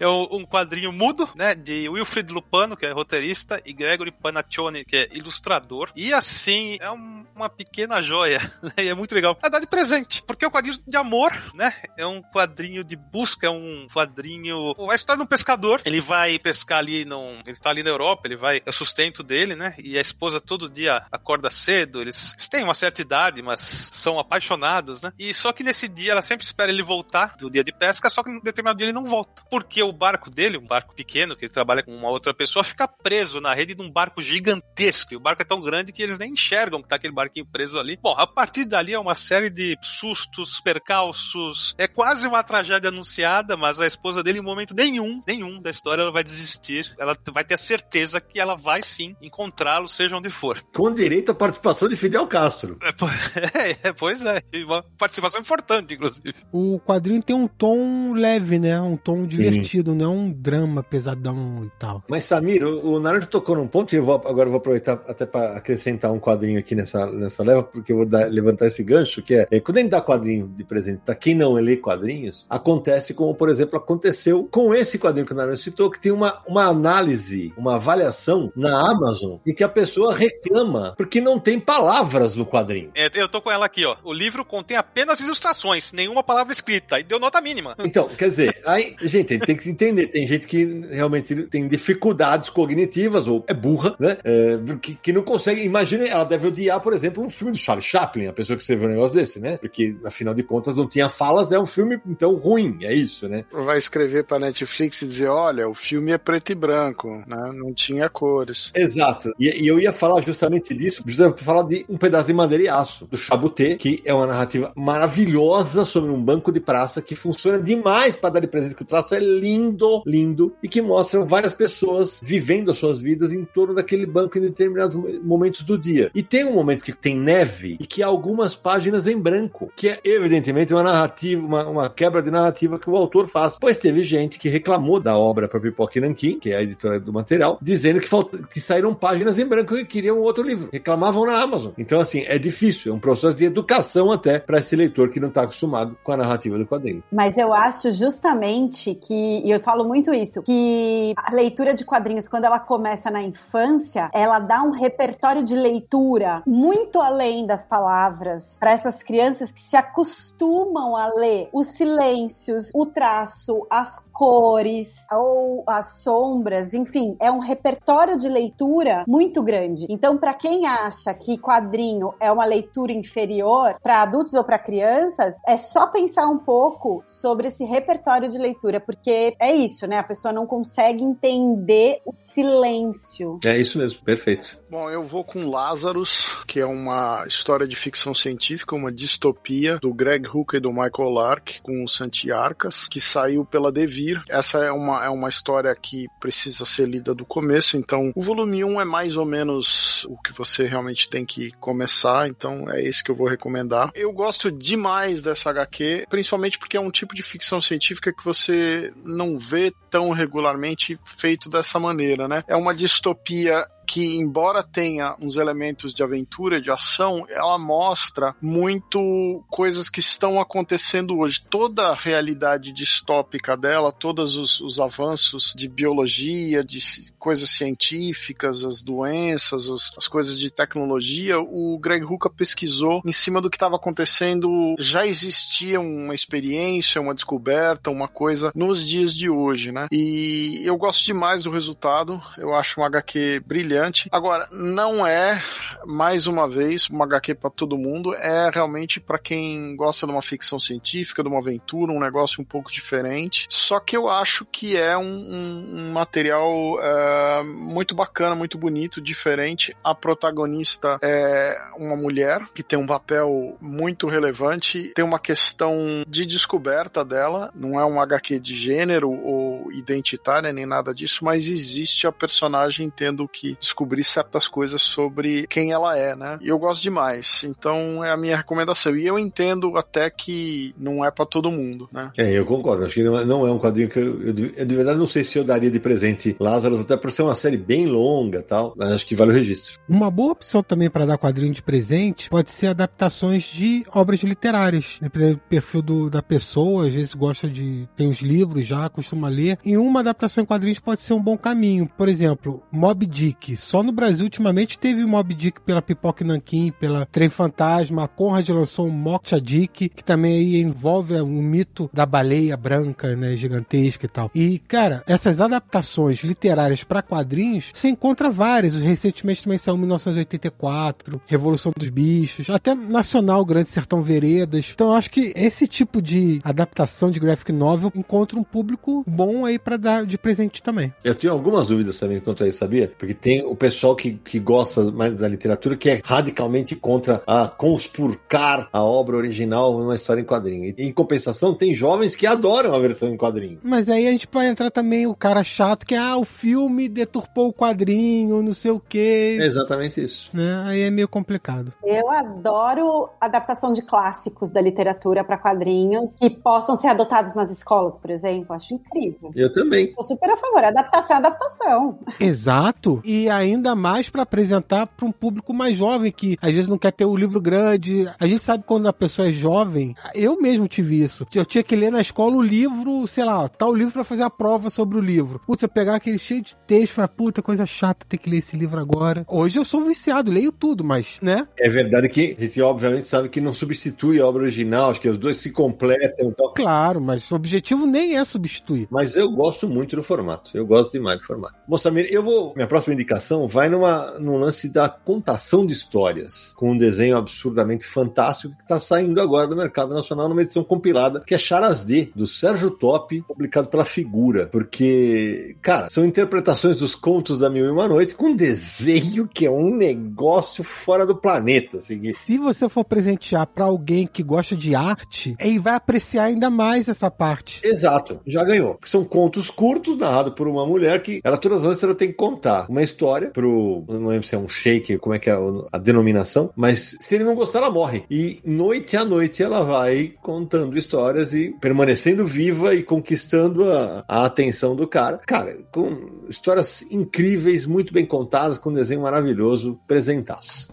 É 0.00 0.06
um 0.06 0.44
quadrinho 0.44 0.92
mudo, 0.92 1.28
né? 1.34 1.54
De 1.54 1.88
Wilfred 1.88 2.32
Lupano, 2.32 2.76
que 2.76 2.86
é 2.86 2.92
roteirista, 2.92 3.60
e 3.64 3.72
Gregory 3.72 4.12
Panaccione, 4.12 4.84
que 4.84 4.96
é 4.96 5.08
ilustrador. 5.12 5.90
E 5.96 6.12
assim, 6.12 6.78
é 6.80 6.90
um, 6.90 7.26
uma 7.34 7.48
pequena 7.48 8.00
joia. 8.00 8.40
Né? 8.62 8.84
E 8.84 8.88
é 8.88 8.94
muito 8.94 9.14
legal. 9.14 9.34
Pra 9.34 9.48
dar 9.48 9.58
de 9.58 9.66
presente. 9.66 10.22
Porque 10.22 10.44
é 10.44 10.48
um 10.48 10.50
quadrinho 10.50 10.78
de 10.86 10.96
amor, 10.96 11.32
né? 11.54 11.72
É 11.96 12.06
um 12.06 12.22
quadrinho 12.22 12.84
de 12.84 12.94
busca, 12.94 13.46
é 13.48 13.50
um 13.50 13.88
quadrinho. 13.92 14.72
A 14.88 14.94
história 14.94 15.18
de 15.18 15.24
um 15.24 15.26
pescador. 15.26 15.80
Ele 15.84 16.00
vai 16.00 16.38
pescar 16.38 16.78
ali, 16.78 17.04
num... 17.04 17.40
ele 17.40 17.50
está 17.50 17.70
ali 17.70 17.82
na 17.82 17.90
Europa, 17.90 18.22
ele 18.26 18.36
vai. 18.36 18.62
É 18.64 18.70
o 18.70 18.72
sustento 18.72 19.22
dele, 19.22 19.54
né? 19.54 19.74
E 19.78 19.97
a 19.98 20.02
esposa 20.02 20.40
todo 20.40 20.68
dia 20.68 21.04
acorda 21.10 21.50
cedo. 21.50 22.00
Eles, 22.00 22.34
eles 22.34 22.48
têm 22.48 22.64
uma 22.64 22.74
certa 22.74 23.02
idade, 23.02 23.42
mas 23.42 23.60
são 23.60 24.18
apaixonados, 24.18 25.02
né? 25.02 25.12
E 25.18 25.32
só 25.34 25.52
que 25.52 25.62
nesse 25.62 25.88
dia 25.88 26.12
ela 26.12 26.22
sempre 26.22 26.44
espera 26.46 26.70
ele 26.70 26.82
voltar 26.82 27.36
do 27.36 27.50
dia 27.50 27.64
de 27.64 27.72
pesca, 27.72 28.10
só 28.10 28.22
que 28.22 28.30
em 28.30 28.40
determinado 28.40 28.78
dia 28.78 28.86
ele 28.86 28.92
não 28.92 29.04
volta. 29.04 29.42
Porque 29.50 29.82
o 29.82 29.92
barco 29.92 30.30
dele, 30.30 30.58
um 30.58 30.66
barco 30.66 30.94
pequeno, 30.94 31.36
que 31.36 31.44
ele 31.44 31.52
trabalha 31.52 31.82
com 31.82 31.94
uma 31.94 32.08
outra 32.08 32.32
pessoa, 32.32 32.64
fica 32.64 32.86
preso 32.86 33.40
na 33.40 33.54
rede 33.54 33.74
de 33.74 33.82
um 33.82 33.90
barco 33.90 34.22
gigantesco. 34.22 35.12
E 35.12 35.16
o 35.16 35.20
barco 35.20 35.42
é 35.42 35.44
tão 35.44 35.60
grande 35.60 35.92
que 35.92 36.02
eles 36.02 36.18
nem 36.18 36.32
enxergam 36.32 36.82
que 36.82 36.88
tá 36.88 36.96
aquele 36.96 37.14
barquinho 37.14 37.46
preso 37.46 37.78
ali. 37.78 37.98
Bom, 38.00 38.14
a 38.16 38.26
partir 38.26 38.64
dali 38.64 38.92
é 38.92 38.98
uma 38.98 39.14
série 39.14 39.50
de 39.50 39.76
sustos, 39.82 40.60
percalços. 40.60 41.74
É 41.78 41.88
quase 41.88 42.26
uma 42.26 42.42
tragédia 42.42 42.88
anunciada, 42.88 43.56
mas 43.56 43.80
a 43.80 43.86
esposa 43.86 44.22
dele, 44.22 44.38
em 44.38 44.42
momento 44.42 44.74
nenhum, 44.74 45.20
nenhum, 45.26 45.60
da 45.60 45.70
história 45.70 46.02
ela 46.02 46.12
vai 46.12 46.22
desistir, 46.22 46.94
ela 46.98 47.16
vai 47.32 47.44
ter 47.44 47.54
a 47.54 47.58
certeza 47.58 48.20
que 48.20 48.40
ela 48.40 48.54
vai 48.54 48.82
sim 48.82 49.16
encontrá-lo, 49.20 49.87
seja 49.88 50.16
onde 50.16 50.30
for. 50.30 50.60
Com 50.74 50.92
direito 50.92 51.32
à 51.32 51.34
participação 51.34 51.88
de 51.88 51.96
Fidel 51.96 52.26
Castro. 52.26 52.76
É, 52.82 52.92
po- 52.92 53.06
é, 53.82 53.92
pois 53.92 54.24
é, 54.24 54.42
uma 54.64 54.82
participação 54.98 55.40
importante, 55.40 55.94
inclusive. 55.94 56.34
O 56.52 56.78
quadrinho 56.80 57.22
tem 57.22 57.34
um 57.34 57.46
tom 57.48 58.12
leve, 58.14 58.58
né? 58.58 58.80
Um 58.80 58.96
tom 58.96 59.26
divertido, 59.26 59.94
não 59.94 60.04
é 60.04 60.08
um 60.08 60.32
drama 60.32 60.82
pesadão 60.82 61.62
e 61.64 61.70
tal. 61.78 62.02
Mas, 62.08 62.24
Samir, 62.24 62.64
o, 62.64 62.94
o 62.94 63.00
Naruto 63.00 63.26
tocou 63.28 63.56
num 63.56 63.66
ponto 63.66 63.92
e 63.94 63.98
eu 63.98 64.04
vou, 64.04 64.14
agora 64.14 64.46
eu 64.46 64.50
vou 64.50 64.58
aproveitar 64.58 65.02
até 65.08 65.24
para 65.26 65.56
acrescentar 65.56 66.12
um 66.12 66.20
quadrinho 66.20 66.58
aqui 66.58 66.74
nessa, 66.74 67.06
nessa 67.12 67.42
leva, 67.42 67.62
porque 67.62 67.92
eu 67.92 67.96
vou 67.98 68.06
dar- 68.06 68.28
levantar 68.28 68.66
esse 68.66 68.82
gancho, 68.84 69.22
que 69.22 69.34
é, 69.34 69.46
é, 69.50 69.60
quando 69.60 69.78
a 69.78 69.80
gente 69.80 69.90
dá 69.90 70.00
quadrinho 70.00 70.48
de 70.48 70.64
presente 70.64 71.00
para 71.04 71.14
quem 71.14 71.34
não 71.34 71.52
lê 71.54 71.76
quadrinhos, 71.76 72.46
acontece 72.50 73.14
como, 73.14 73.34
por 73.34 73.48
exemplo, 73.48 73.76
aconteceu 73.78 74.44
com 74.50 74.74
esse 74.74 74.98
quadrinho 74.98 75.26
que 75.26 75.32
o 75.32 75.36
Naruto 75.36 75.58
citou, 75.58 75.90
que 75.90 76.00
tem 76.00 76.12
uma, 76.12 76.40
uma 76.46 76.64
análise, 76.66 77.52
uma 77.56 77.76
avaliação 77.76 78.52
na 78.56 78.90
Amazon, 78.90 79.36
em 79.46 79.54
que 79.54 79.62
a 79.64 79.68
pessoa 79.78 80.12
reclama 80.12 80.94
porque 80.96 81.20
não 81.20 81.38
tem 81.38 81.60
palavras 81.60 82.34
no 82.34 82.44
quadrinho. 82.44 82.90
É, 82.96 83.08
eu 83.14 83.28
tô 83.28 83.40
com 83.40 83.50
ela 83.50 83.66
aqui, 83.66 83.84
ó. 83.84 83.96
O 84.02 84.12
livro 84.12 84.44
contém 84.44 84.76
apenas 84.76 85.20
ilustrações, 85.20 85.92
nenhuma 85.92 86.22
palavra 86.22 86.52
escrita, 86.52 86.98
e 86.98 87.04
deu 87.04 87.18
nota 87.18 87.40
mínima. 87.40 87.76
Então, 87.88 88.06
quer 88.06 88.28
dizer, 88.28 88.60
aí, 88.66 88.94
gente, 89.00 89.32
a 89.32 89.36
gente 89.36 89.46
tem 89.46 89.56
que 89.56 89.70
entender, 89.70 90.08
tem 90.08 90.26
gente 90.26 90.46
que 90.46 90.62
realmente 90.90 91.34
tem 91.44 91.66
dificuldades 91.66 92.50
cognitivas, 92.50 93.26
ou 93.26 93.42
é 93.48 93.54
burra, 93.54 93.96
né? 93.98 94.18
É, 94.22 94.58
que, 94.82 94.94
que 94.94 95.10
não 95.10 95.22
consegue. 95.22 95.64
Imagina, 95.64 96.04
ela 96.06 96.24
deve 96.24 96.48
odiar, 96.48 96.78
por 96.80 96.92
exemplo, 96.92 97.24
um 97.24 97.30
filme 97.30 97.52
do 97.52 97.58
Charlie 97.58 97.82
Chaplin, 97.82 98.26
a 98.26 98.32
pessoa 98.32 98.58
que 98.58 98.62
escreveu 98.62 98.90
um 98.90 98.92
negócio 98.92 99.16
desse, 99.16 99.40
né? 99.40 99.56
Porque, 99.56 99.96
afinal 100.04 100.34
de 100.34 100.42
contas, 100.42 100.76
não 100.76 100.86
tinha 100.86 101.08
falas, 101.08 101.50
é 101.50 101.58
um 101.58 101.64
filme, 101.64 101.98
então, 102.06 102.34
ruim, 102.34 102.78
é 102.82 102.92
isso, 102.92 103.26
né? 103.26 103.46
Vai 103.50 103.78
escrever 103.78 104.24
pra 104.24 104.38
Netflix 104.38 105.00
e 105.00 105.06
dizer, 105.06 105.28
olha, 105.28 105.66
o 105.66 105.72
filme 105.72 106.12
é 106.12 106.18
preto 106.18 106.52
e 106.52 106.54
branco, 106.54 107.08
né? 107.26 107.50
Não 107.54 107.72
tinha 107.72 108.10
cores. 108.10 108.70
Exato. 108.74 109.32
E, 109.38 109.48
e 109.64 109.67
eu 109.68 109.78
ia 109.78 109.92
falar 109.92 110.20
justamente 110.22 110.74
disso, 110.74 111.02
justamente 111.06 111.36
pra 111.36 111.44
falar 111.44 111.62
de 111.62 111.84
um 111.88 111.96
pedaço 111.96 112.26
de 112.26 112.32
madeira 112.32 112.64
e 112.64 112.68
aço, 112.68 113.06
do 113.06 113.16
Chabutê, 113.16 113.76
que 113.76 114.02
é 114.04 114.12
uma 114.12 114.26
narrativa 114.26 114.72
maravilhosa 114.76 115.84
sobre 115.84 116.10
um 116.10 116.22
banco 116.22 116.50
de 116.52 116.60
praça 116.60 117.02
que 117.02 117.14
funciona 117.14 117.58
demais 117.58 118.16
para 118.16 118.30
dar 118.30 118.40
de 118.40 118.46
presente, 118.46 118.74
que 118.74 118.82
o 118.82 118.86
traço 118.86 119.14
é 119.14 119.20
lindo, 119.20 120.02
lindo, 120.06 120.54
e 120.62 120.68
que 120.68 120.80
mostra 120.80 121.24
várias 121.24 121.52
pessoas 121.52 122.20
vivendo 122.22 122.70
as 122.70 122.76
suas 122.76 123.00
vidas 123.00 123.32
em 123.32 123.44
torno 123.44 123.74
daquele 123.74 124.06
banco 124.06 124.38
em 124.38 124.42
determinados 124.42 124.96
momentos 125.22 125.62
do 125.62 125.78
dia. 125.78 126.10
E 126.14 126.22
tem 126.22 126.44
um 126.44 126.54
momento 126.54 126.84
que 126.84 126.92
tem 126.92 127.16
neve 127.16 127.76
e 127.80 127.86
que 127.86 128.02
há 128.02 128.06
algumas 128.06 128.54
páginas 128.54 129.06
em 129.06 129.18
branco, 129.18 129.70
que 129.76 129.88
é 129.88 130.00
evidentemente 130.04 130.72
uma 130.72 130.82
narrativa, 130.82 131.44
uma, 131.44 131.66
uma 131.66 131.90
quebra 131.90 132.22
de 132.22 132.30
narrativa 132.30 132.78
que 132.78 132.88
o 132.88 132.96
autor 132.96 133.26
faz. 133.26 133.58
Pois 133.60 133.76
teve 133.76 134.02
gente 134.02 134.38
que 134.38 134.48
reclamou 134.48 135.00
da 135.00 135.16
obra 135.16 135.48
para 135.48 135.60
Pipoca 135.60 135.98
e 135.98 136.00
Nanquim, 136.00 136.38
que 136.38 136.50
é 136.50 136.56
a 136.56 136.62
editora 136.62 136.98
do 137.00 137.12
material, 137.12 137.58
dizendo 137.60 138.00
que, 138.00 138.08
falta, 138.08 138.38
que 138.38 138.60
saíram 138.60 138.94
páginas 138.94 139.38
em 139.38 139.46
branco 139.46 139.57
e 139.60 139.84
queriam 139.84 140.18
outro 140.18 140.42
livro. 140.42 140.68
Reclamavam 140.72 141.26
na 141.26 141.40
Amazon. 141.40 141.72
Então, 141.78 142.00
assim, 142.00 142.24
é 142.26 142.38
difícil, 142.38 142.92
é 142.92 142.94
um 142.94 143.00
processo 143.00 143.36
de 143.36 143.44
educação 143.44 144.10
até 144.10 144.38
para 144.38 144.58
esse 144.58 144.74
leitor 144.76 145.08
que 145.08 145.20
não 145.20 145.28
está 145.28 145.42
acostumado 145.42 145.96
com 146.02 146.12
a 146.12 146.16
narrativa 146.16 146.58
do 146.58 146.66
quadrinho. 146.66 147.02
Mas 147.12 147.36
eu 147.36 147.52
acho 147.52 147.90
justamente 147.90 148.94
que, 148.94 149.42
e 149.44 149.50
eu 149.50 149.60
falo 149.60 149.84
muito 149.84 150.12
isso, 150.12 150.42
que 150.42 151.12
a 151.16 151.32
leitura 151.32 151.74
de 151.74 151.84
quadrinhos, 151.84 152.28
quando 152.28 152.44
ela 152.44 152.58
começa 152.58 153.10
na 153.10 153.22
infância, 153.22 154.10
ela 154.12 154.38
dá 154.38 154.62
um 154.62 154.70
repertório 154.70 155.42
de 155.42 155.54
leitura 155.54 156.42
muito 156.46 157.00
além 157.00 157.46
das 157.46 157.64
palavras 157.64 158.56
para 158.58 158.72
essas 158.72 159.02
crianças 159.02 159.52
que 159.52 159.60
se 159.60 159.76
acostumam 159.76 160.96
a 160.96 161.06
ler 161.14 161.48
os 161.52 161.68
silêncios, 161.68 162.70
o 162.74 162.86
traço, 162.86 163.66
as 163.70 163.98
cores 164.12 165.06
ou 165.12 165.64
as 165.66 166.02
sombras, 166.02 166.74
enfim, 166.74 167.16
é 167.20 167.30
um 167.30 167.38
repertório 167.38 168.16
de 168.16 168.28
leitura 168.28 169.04
muito 169.06 169.42
grande. 169.48 169.86
Então, 169.88 170.18
para 170.18 170.34
quem 170.34 170.66
acha 170.66 171.14
que 171.14 171.38
quadrinho 171.38 172.12
é 172.20 172.30
uma 172.30 172.44
leitura 172.44 172.92
inferior 172.92 173.76
para 173.82 174.02
adultos 174.02 174.34
ou 174.34 174.44
para 174.44 174.58
crianças, 174.58 175.34
é 175.46 175.56
só 175.56 175.86
pensar 175.86 176.26
um 176.28 176.36
pouco 176.36 177.02
sobre 177.06 177.48
esse 177.48 177.64
repertório 177.64 178.28
de 178.28 178.36
leitura, 178.36 178.78
porque 178.78 179.34
é 179.40 179.54
isso, 179.56 179.86
né? 179.86 179.96
A 179.96 180.02
pessoa 180.02 180.34
não 180.34 180.46
consegue 180.46 181.02
entender 181.02 182.02
o 182.04 182.12
silêncio. 182.26 183.40
É 183.42 183.58
isso 183.58 183.78
mesmo, 183.78 184.02
perfeito. 184.04 184.58
Bom, 184.70 184.90
eu 184.90 185.02
vou 185.02 185.24
com 185.24 185.48
Lazarus, 185.48 186.36
que 186.46 186.60
é 186.60 186.66
uma 186.66 187.24
história 187.26 187.66
de 187.66 187.74
ficção 187.74 188.12
científica, 188.12 188.76
uma 188.76 188.92
distopia 188.92 189.78
do 189.78 189.94
Greg 189.94 190.28
Hooker 190.28 190.58
e 190.58 190.60
do 190.60 190.70
Michael 190.70 191.08
Lark, 191.08 191.62
com 191.62 191.82
o 191.82 191.88
Santi 191.88 192.30
Arcas, 192.30 192.86
que 192.86 193.00
saiu 193.00 193.46
pela 193.46 193.72
Devir. 193.72 194.22
Essa 194.28 194.58
é 194.58 194.70
uma, 194.70 195.06
é 195.06 195.08
uma 195.08 195.30
história 195.30 195.74
que 195.74 196.06
precisa 196.20 196.66
ser 196.66 196.86
lida 196.86 197.14
do 197.14 197.24
começo, 197.24 197.78
então 197.78 198.12
o 198.14 198.22
volume 198.22 198.62
1 198.62 198.82
é 198.82 198.84
mais 198.84 199.16
ou 199.16 199.24
menos 199.24 199.37
o 199.44 200.16
que 200.22 200.32
você 200.32 200.64
realmente 200.66 201.08
tem 201.08 201.24
que 201.24 201.50
começar, 201.52 202.28
então 202.28 202.70
é 202.70 202.82
esse 202.82 203.02
que 203.02 203.10
eu 203.10 203.14
vou 203.14 203.28
recomendar. 203.28 203.90
Eu 203.94 204.12
gosto 204.12 204.50
demais 204.50 205.22
dessa 205.22 205.50
HQ, 205.50 206.06
principalmente 206.08 206.58
porque 206.58 206.76
é 206.76 206.80
um 206.80 206.90
tipo 206.90 207.14
de 207.14 207.22
ficção 207.22 207.60
científica 207.60 208.12
que 208.12 208.24
você 208.24 208.92
não 209.04 209.38
vê 209.38 209.72
tão 209.90 210.10
regularmente 210.10 210.98
feito 211.04 211.48
dessa 211.48 211.78
maneira, 211.78 212.28
né? 212.28 212.44
É 212.46 212.56
uma 212.56 212.74
distopia 212.74 213.66
que, 213.88 214.04
embora 214.16 214.62
tenha 214.62 215.16
uns 215.18 215.36
elementos 215.36 215.94
de 215.94 216.02
aventura, 216.02 216.60
de 216.60 216.70
ação, 216.70 217.24
ela 217.30 217.58
mostra 217.58 218.36
muito 218.40 219.42
coisas 219.48 219.88
que 219.88 219.98
estão 219.98 220.38
acontecendo 220.38 221.18
hoje. 221.18 221.42
Toda 221.48 221.88
a 221.88 221.94
realidade 221.94 222.70
distópica 222.70 223.56
dela, 223.56 223.90
todos 223.90 224.36
os, 224.36 224.60
os 224.60 224.78
avanços 224.78 225.54
de 225.56 225.66
biologia, 225.66 226.62
de 226.62 226.78
coisas 227.18 227.48
científicas, 227.48 228.62
as 228.62 228.82
doenças, 228.82 229.70
as, 229.70 229.90
as 229.96 230.06
coisas 230.06 230.38
de 230.38 230.50
tecnologia, 230.50 231.40
o 231.40 231.78
Greg 231.78 232.04
Hooker 232.04 232.30
pesquisou 232.30 233.00
em 233.06 233.12
cima 233.12 233.40
do 233.40 233.48
que 233.48 233.56
estava 233.56 233.76
acontecendo. 233.76 234.74
Já 234.78 235.06
existia 235.06 235.80
uma 235.80 236.14
experiência, 236.14 237.00
uma 237.00 237.14
descoberta, 237.14 237.90
uma 237.90 238.06
coisa 238.06 238.52
nos 238.54 238.86
dias 238.86 239.14
de 239.14 239.30
hoje, 239.30 239.72
né? 239.72 239.86
E 239.90 240.60
eu 240.66 240.76
gosto 240.76 241.06
demais 241.06 241.42
do 241.42 241.50
resultado. 241.50 242.20
Eu 242.36 242.54
acho 242.54 242.82
um 242.82 242.84
HQ 242.84 243.40
brilhante 243.46 243.77
Agora, 244.10 244.48
não 244.50 245.06
é, 245.06 245.42
mais 245.84 246.26
uma 246.26 246.48
vez, 246.48 246.88
uma 246.88 247.04
HQ 247.04 247.34
para 247.34 247.50
todo 247.50 247.78
mundo, 247.78 248.14
é 248.14 248.50
realmente 248.50 249.00
para 249.00 249.18
quem 249.18 249.76
gosta 249.76 250.06
de 250.06 250.12
uma 250.12 250.22
ficção 250.22 250.58
científica, 250.58 251.22
de 251.22 251.28
uma 251.28 251.38
aventura, 251.40 251.92
um 251.92 252.00
negócio 252.00 252.40
um 252.40 252.44
pouco 252.44 252.70
diferente. 252.70 253.46
Só 253.48 253.80
que 253.80 253.96
eu 253.96 254.08
acho 254.08 254.44
que 254.44 254.76
é 254.76 254.96
um, 254.96 255.02
um, 255.02 255.72
um 255.74 255.92
material 255.92 256.78
é, 256.80 257.42
muito 257.42 257.94
bacana, 257.94 258.34
muito 258.34 258.58
bonito, 258.58 259.00
diferente. 259.00 259.76
A 259.82 259.94
protagonista 259.94 260.98
é 261.02 261.58
uma 261.76 261.96
mulher 261.96 262.46
que 262.54 262.62
tem 262.62 262.78
um 262.78 262.86
papel 262.86 263.56
muito 263.60 264.06
relevante, 264.06 264.92
tem 264.94 265.04
uma 265.04 265.18
questão 265.18 266.04
de 266.06 266.26
descoberta 266.26 267.04
dela, 267.04 267.50
não 267.54 267.78
é 267.78 267.84
um 267.84 268.00
HQ 268.00 268.40
de 268.40 268.54
gênero 268.54 269.10
ou 269.10 269.70
identitária 269.72 270.52
nem 270.52 270.66
nada 270.66 270.94
disso, 270.94 271.24
mas 271.24 271.48
existe 271.48 272.06
a 272.06 272.12
personagem 272.12 272.90
tendo 272.90 273.26
que 273.28 273.56
descobrir 273.68 274.04
certas 274.04 274.48
coisas 274.48 274.82
sobre 274.82 275.46
quem 275.46 275.72
ela 275.72 275.96
é, 275.96 276.16
né? 276.16 276.38
E 276.40 276.48
eu 276.48 276.58
gosto 276.58 276.82
demais. 276.82 277.44
Então 277.44 278.04
é 278.04 278.10
a 278.10 278.16
minha 278.16 278.36
recomendação. 278.36 278.96
E 278.96 279.06
eu 279.06 279.18
entendo 279.18 279.76
até 279.76 280.10
que 280.10 280.74
não 280.78 281.04
é 281.04 281.10
para 281.10 281.26
todo 281.26 281.50
mundo, 281.50 281.88
né? 281.92 282.10
É, 282.16 282.30
eu 282.32 282.44
concordo. 282.44 282.84
Acho 282.84 282.94
que 282.94 283.04
não 283.04 283.46
é 283.46 283.52
um 283.52 283.58
quadrinho 283.58 283.88
que 283.88 283.98
eu, 283.98 284.22
eu, 284.22 284.34
eu, 284.56 284.66
de 284.66 284.74
verdade 284.74 284.98
não 284.98 285.06
sei 285.06 285.24
se 285.24 285.38
eu 285.38 285.44
daria 285.44 285.70
de 285.70 285.78
presente 285.78 286.36
Lázaro, 286.38 286.80
até 286.80 286.96
por 286.96 287.10
ser 287.10 287.22
uma 287.22 287.34
série 287.34 287.56
bem 287.56 287.86
longa 287.86 288.42
tal, 288.42 288.74
mas 288.76 288.92
acho 288.92 289.06
que 289.06 289.14
vale 289.14 289.30
o 289.30 289.34
registro. 289.34 289.78
Uma 289.88 290.10
boa 290.10 290.32
opção 290.32 290.62
também 290.62 290.90
para 290.90 291.06
dar 291.06 291.18
quadrinho 291.18 291.52
de 291.52 291.62
presente 291.62 292.28
pode 292.30 292.50
ser 292.50 292.68
adaptações 292.68 293.44
de 293.44 293.84
obras 293.92 294.20
literárias. 294.20 294.98
Dependendo 295.00 295.34
do 295.34 295.40
perfil 295.40 295.82
do, 295.82 296.10
da 296.10 296.22
pessoa, 296.22 296.86
às 296.86 296.92
vezes 296.92 297.14
gosta 297.14 297.48
de. 297.48 297.88
tem 297.96 298.08
os 298.08 298.20
livros 298.20 298.66
já, 298.66 298.88
costuma 298.88 299.28
ler. 299.28 299.58
E 299.64 299.76
uma 299.76 300.00
adaptação 300.00 300.42
em 300.42 300.46
quadrinhos 300.46 300.78
pode 300.78 301.00
ser 301.00 301.14
um 301.14 301.22
bom 301.22 301.36
caminho. 301.36 301.88
Por 301.96 302.08
exemplo, 302.08 302.62
Mob 302.70 303.04
Dick. 303.06 303.56
Só 303.58 303.82
no 303.82 303.92
Brasil, 303.92 304.24
ultimamente, 304.24 304.78
teve 304.78 305.04
Mob 305.04 305.34
Dick 305.34 305.60
pela 305.60 305.80
Pipoca 305.80 306.24
Nanquim, 306.24 306.72
pela 306.72 307.06
Trem 307.06 307.28
Fantasma. 307.28 308.04
A 308.04 308.08
Conrad 308.08 308.48
lançou 308.48 308.86
um 308.86 308.90
Moksha 308.90 309.40
Dick, 309.40 309.88
que 309.88 310.04
também 310.04 310.38
aí 310.38 310.60
envolve 310.60 311.14
o 311.20 311.26
mito 311.26 311.88
da 311.92 312.04
baleia 312.04 312.56
branca, 312.56 313.14
né, 313.14 313.36
gigantesca 313.36 314.06
e 314.06 314.08
tal. 314.08 314.30
E, 314.34 314.58
cara, 314.58 315.02
essas 315.06 315.40
adaptações 315.40 316.24
literárias 316.24 316.82
para 316.82 317.02
quadrinhos, 317.02 317.70
você 317.72 317.88
encontra 317.88 318.30
várias. 318.30 318.74
Recentemente 318.74 319.44
também 319.44 319.58
saiu 319.58 319.78
1984, 319.78 321.20
Revolução 321.26 321.72
dos 321.76 321.88
Bichos, 321.88 322.50
até 322.50 322.74
Nacional, 322.74 323.44
Grande 323.44 323.68
Sertão 323.68 324.02
Veredas. 324.02 324.70
Então, 324.72 324.88
eu 324.88 324.94
acho 324.94 325.10
que 325.10 325.32
esse 325.36 325.66
tipo 325.66 326.02
de 326.02 326.40
adaptação 326.44 327.10
de 327.10 327.20
graphic 327.20 327.52
novel 327.52 327.92
encontra 327.94 328.38
um 328.38 328.44
público 328.44 329.04
bom 329.06 329.28
bom 329.28 329.44
aí 329.44 329.58
para 329.58 329.76
dar 329.76 330.06
de 330.06 330.16
presente 330.16 330.62
também. 330.62 330.92
Eu 331.04 331.14
tenho 331.14 331.32
algumas 331.32 331.68
dúvidas 331.68 331.98
também 331.98 332.20
quanto 332.20 332.44
a 332.44 332.48
isso, 332.48 332.58
sabia? 332.58 332.90
Porque 332.98 333.14
tem 333.14 333.44
o 333.50 333.56
pessoal 333.56 333.94
que, 333.94 334.12
que 334.12 334.38
gosta 334.38 334.90
mais 334.90 335.14
da 335.14 335.28
literatura 335.28 335.76
que 335.76 335.90
é 335.90 336.00
radicalmente 336.04 336.76
contra 336.76 337.22
a 337.26 337.48
conspurcar 337.48 338.68
a 338.72 338.82
obra 338.82 339.16
original 339.16 339.78
numa 339.78 339.96
história 339.96 340.20
em 340.20 340.24
quadrinho. 340.24 340.74
E, 340.76 340.86
em 340.86 340.92
compensação, 340.92 341.54
tem 341.54 341.74
jovens 341.74 342.14
que 342.14 342.26
adoram 342.26 342.74
a 342.74 342.78
versão 342.78 343.08
em 343.08 343.16
quadrinho. 343.16 343.58
Mas 343.62 343.88
aí 343.88 344.06
a 344.06 344.10
gente 344.10 344.26
pode 344.26 344.46
entrar 344.46 344.70
também 344.70 345.06
o 345.06 345.14
cara 345.14 345.42
chato 345.42 345.86
que, 345.86 345.94
ah, 345.94 346.16
o 346.16 346.24
filme 346.24 346.88
deturpou 346.88 347.48
o 347.48 347.52
quadrinho, 347.52 348.42
não 348.42 348.54
sei 348.54 348.70
o 348.70 348.80
quê. 348.80 349.38
É 349.40 349.46
exatamente 349.46 350.02
isso. 350.02 350.30
Né? 350.32 350.62
Aí 350.66 350.82
é 350.82 350.90
meio 350.90 351.08
complicado. 351.08 351.72
Eu 351.84 352.10
adoro 352.10 353.08
adaptação 353.20 353.72
de 353.72 353.82
clássicos 353.82 354.50
da 354.50 354.60
literatura 354.60 355.24
para 355.24 355.38
quadrinhos 355.38 356.14
que 356.16 356.30
possam 356.30 356.74
ser 356.74 356.88
adotados 356.88 357.34
nas 357.34 357.50
escolas, 357.50 357.96
por 357.96 358.10
exemplo. 358.10 358.54
Acho 358.54 358.74
incrível. 358.74 359.30
Eu 359.34 359.52
também. 359.52 359.92
Tô 359.94 360.02
super 360.02 360.30
a 360.30 360.36
favor. 360.36 360.64
Adaptação 360.64 361.16
é 361.16 361.18
adaptação. 361.18 361.98
Exato. 362.20 363.00
E 363.04 363.27
ainda 363.30 363.74
mais 363.74 364.08
para 364.08 364.22
apresentar 364.22 364.86
para 364.86 365.06
um 365.06 365.12
público 365.12 365.52
mais 365.52 365.76
jovem 365.76 366.12
que 366.12 366.36
às 366.40 366.52
vezes 366.52 366.68
não 366.68 366.78
quer 366.78 366.92
ter 366.92 367.04
o 367.04 367.16
livro 367.16 367.40
grande. 367.40 368.08
A 368.18 368.26
gente 368.26 368.42
sabe 368.42 368.64
quando 368.66 368.88
a 368.88 368.92
pessoa 368.92 369.28
é 369.28 369.32
jovem. 369.32 369.94
Eu 370.14 370.40
mesmo 370.40 370.68
tive 370.68 371.02
isso. 371.02 371.26
Eu 371.34 371.44
tinha 371.44 371.62
que 371.62 371.76
ler 371.76 371.90
na 371.90 372.00
escola 372.00 372.36
o 372.36 372.42
livro, 372.42 373.06
sei 373.06 373.24
lá, 373.24 373.48
tal 373.48 373.74
livro 373.74 373.92
para 373.92 374.04
fazer 374.04 374.22
a 374.22 374.30
prova 374.30 374.70
sobre 374.70 374.98
o 374.98 375.00
livro. 375.00 375.40
Putz, 375.46 375.62
eu 375.62 375.68
pegar 375.68 375.96
aquele 375.96 376.18
cheio 376.18 376.42
de 376.42 376.56
texto, 376.66 376.94
falar, 376.94 377.08
puta, 377.08 377.42
coisa 377.42 377.66
chata 377.66 378.06
ter 378.08 378.18
que 378.18 378.28
ler 378.28 378.38
esse 378.38 378.56
livro 378.56 378.80
agora. 378.80 379.24
Hoje 379.28 379.58
eu 379.58 379.64
sou 379.64 379.84
viciado, 379.84 380.30
leio 380.30 380.52
tudo, 380.52 380.84
mas, 380.84 381.18
né? 381.22 381.46
É 381.58 381.68
verdade 381.68 382.08
que 382.08 382.36
a 382.38 382.42
gente 382.42 382.60
obviamente 382.60 383.08
sabe 383.08 383.28
que 383.28 383.40
não 383.40 383.52
substitui 383.52 384.20
a 384.20 384.26
obra 384.26 384.42
original, 384.42 384.90
acho 384.90 385.00
que 385.00 385.08
os 385.08 385.18
dois 385.18 385.38
se 385.38 385.50
completam 385.50 386.30
e 386.30 386.34
tal. 386.34 386.52
Claro, 386.54 387.00
mas 387.00 387.30
o 387.30 387.34
objetivo 387.34 387.86
nem 387.86 388.16
é 388.16 388.24
substituir. 388.24 388.88
Mas 388.90 389.16
eu 389.16 389.30
gosto 389.30 389.68
muito 389.68 389.96
do 389.96 390.02
formato. 390.02 390.50
Eu 390.54 390.66
gosto 390.66 390.92
demais 390.92 391.18
do 391.18 391.26
formato. 391.26 391.54
Moçamir, 391.68 392.06
eu 392.10 392.22
vou. 392.22 392.52
Minha 392.54 392.68
próxima 392.68 392.94
indicação 392.94 393.17
vai 393.48 393.68
numa, 393.68 394.18
num 394.18 394.36
lance 394.36 394.68
da 394.68 394.88
contação 394.88 395.64
de 395.66 395.72
histórias, 395.72 396.52
com 396.56 396.72
um 396.72 396.78
desenho 396.78 397.16
absurdamente 397.16 397.86
fantástico 397.86 398.54
que 398.56 398.62
está 398.62 398.78
saindo 398.78 399.20
agora 399.20 399.46
do 399.46 399.56
mercado 399.56 399.94
nacional 399.94 400.28
numa 400.28 400.42
edição 400.42 400.62
compilada, 400.62 401.22
que 401.26 401.34
é 401.34 401.38
Charas 401.38 401.82
D, 401.82 402.10
do 402.14 402.26
Sérgio 402.26 402.70
Top, 402.70 403.22
publicado 403.22 403.68
pela 403.68 403.84
Figura. 403.84 404.46
Porque, 404.46 405.56
cara, 405.62 405.88
são 405.90 406.04
interpretações 406.04 406.76
dos 406.76 406.94
contos 406.94 407.38
da 407.38 407.50
Mil 407.50 407.66
e 407.66 407.70
Uma 407.70 407.88
Noite 407.88 408.14
com 408.14 408.34
desenho 408.34 409.28
que 409.28 409.46
é 409.46 409.50
um 409.50 409.74
negócio 409.74 410.62
fora 410.62 411.06
do 411.06 411.16
planeta. 411.16 411.78
Assim. 411.78 412.12
Se 412.12 412.38
você 412.38 412.68
for 412.68 412.84
presentear 412.84 413.46
para 413.46 413.64
alguém 413.64 414.06
que 414.06 414.22
gosta 414.22 414.56
de 414.56 414.74
arte, 414.74 415.36
ele 415.38 415.58
vai 415.58 415.74
apreciar 415.74 416.24
ainda 416.24 416.50
mais 416.50 416.88
essa 416.88 417.10
parte. 417.10 417.60
Exato, 417.64 418.20
já 418.26 418.44
ganhou. 418.44 418.78
São 418.84 419.04
contos 419.04 419.50
curtos 419.50 419.96
narrados 419.96 420.34
por 420.34 420.46
uma 420.46 420.66
mulher 420.66 421.02
que 421.02 421.20
ela 421.24 421.38
todas 421.38 421.58
as 421.58 421.64
noites 421.64 421.82
ela 421.82 421.94
tem 421.94 422.08
que 422.08 422.14
contar 422.14 422.66
uma 422.68 422.82
história 422.82 423.07
pro, 423.32 423.84
não 423.88 424.06
lembro 424.06 424.26
se 424.26 424.34
é 424.34 424.38
um 424.38 424.48
shake, 424.48 424.98
como 424.98 425.14
é 425.14 425.18
que 425.18 425.30
é 425.30 425.36
a 425.72 425.78
denominação, 425.78 426.50
mas 426.56 426.96
se 427.00 427.14
ele 427.14 427.24
não 427.24 427.34
gostar 427.34 427.58
ela 427.58 427.70
morre. 427.70 428.04
E 428.10 428.40
noite 428.44 428.96
a 428.96 429.04
noite 429.04 429.42
ela 429.42 429.64
vai 429.64 430.14
contando 430.22 430.76
histórias 430.76 431.32
e 431.32 431.54
permanecendo 431.60 432.26
viva 432.26 432.74
e 432.74 432.82
conquistando 432.82 433.70
a, 433.70 434.04
a 434.06 434.24
atenção 434.24 434.74
do 434.74 434.86
cara. 434.86 435.18
Cara, 435.26 435.56
com 435.72 436.26
histórias 436.28 436.82
incríveis, 436.90 437.66
muito 437.66 437.92
bem 437.92 438.06
contadas, 438.06 438.58
com 438.58 438.70
um 438.70 438.74
desenho 438.74 439.02
maravilhoso, 439.02 439.78
presentaço. 439.86 440.68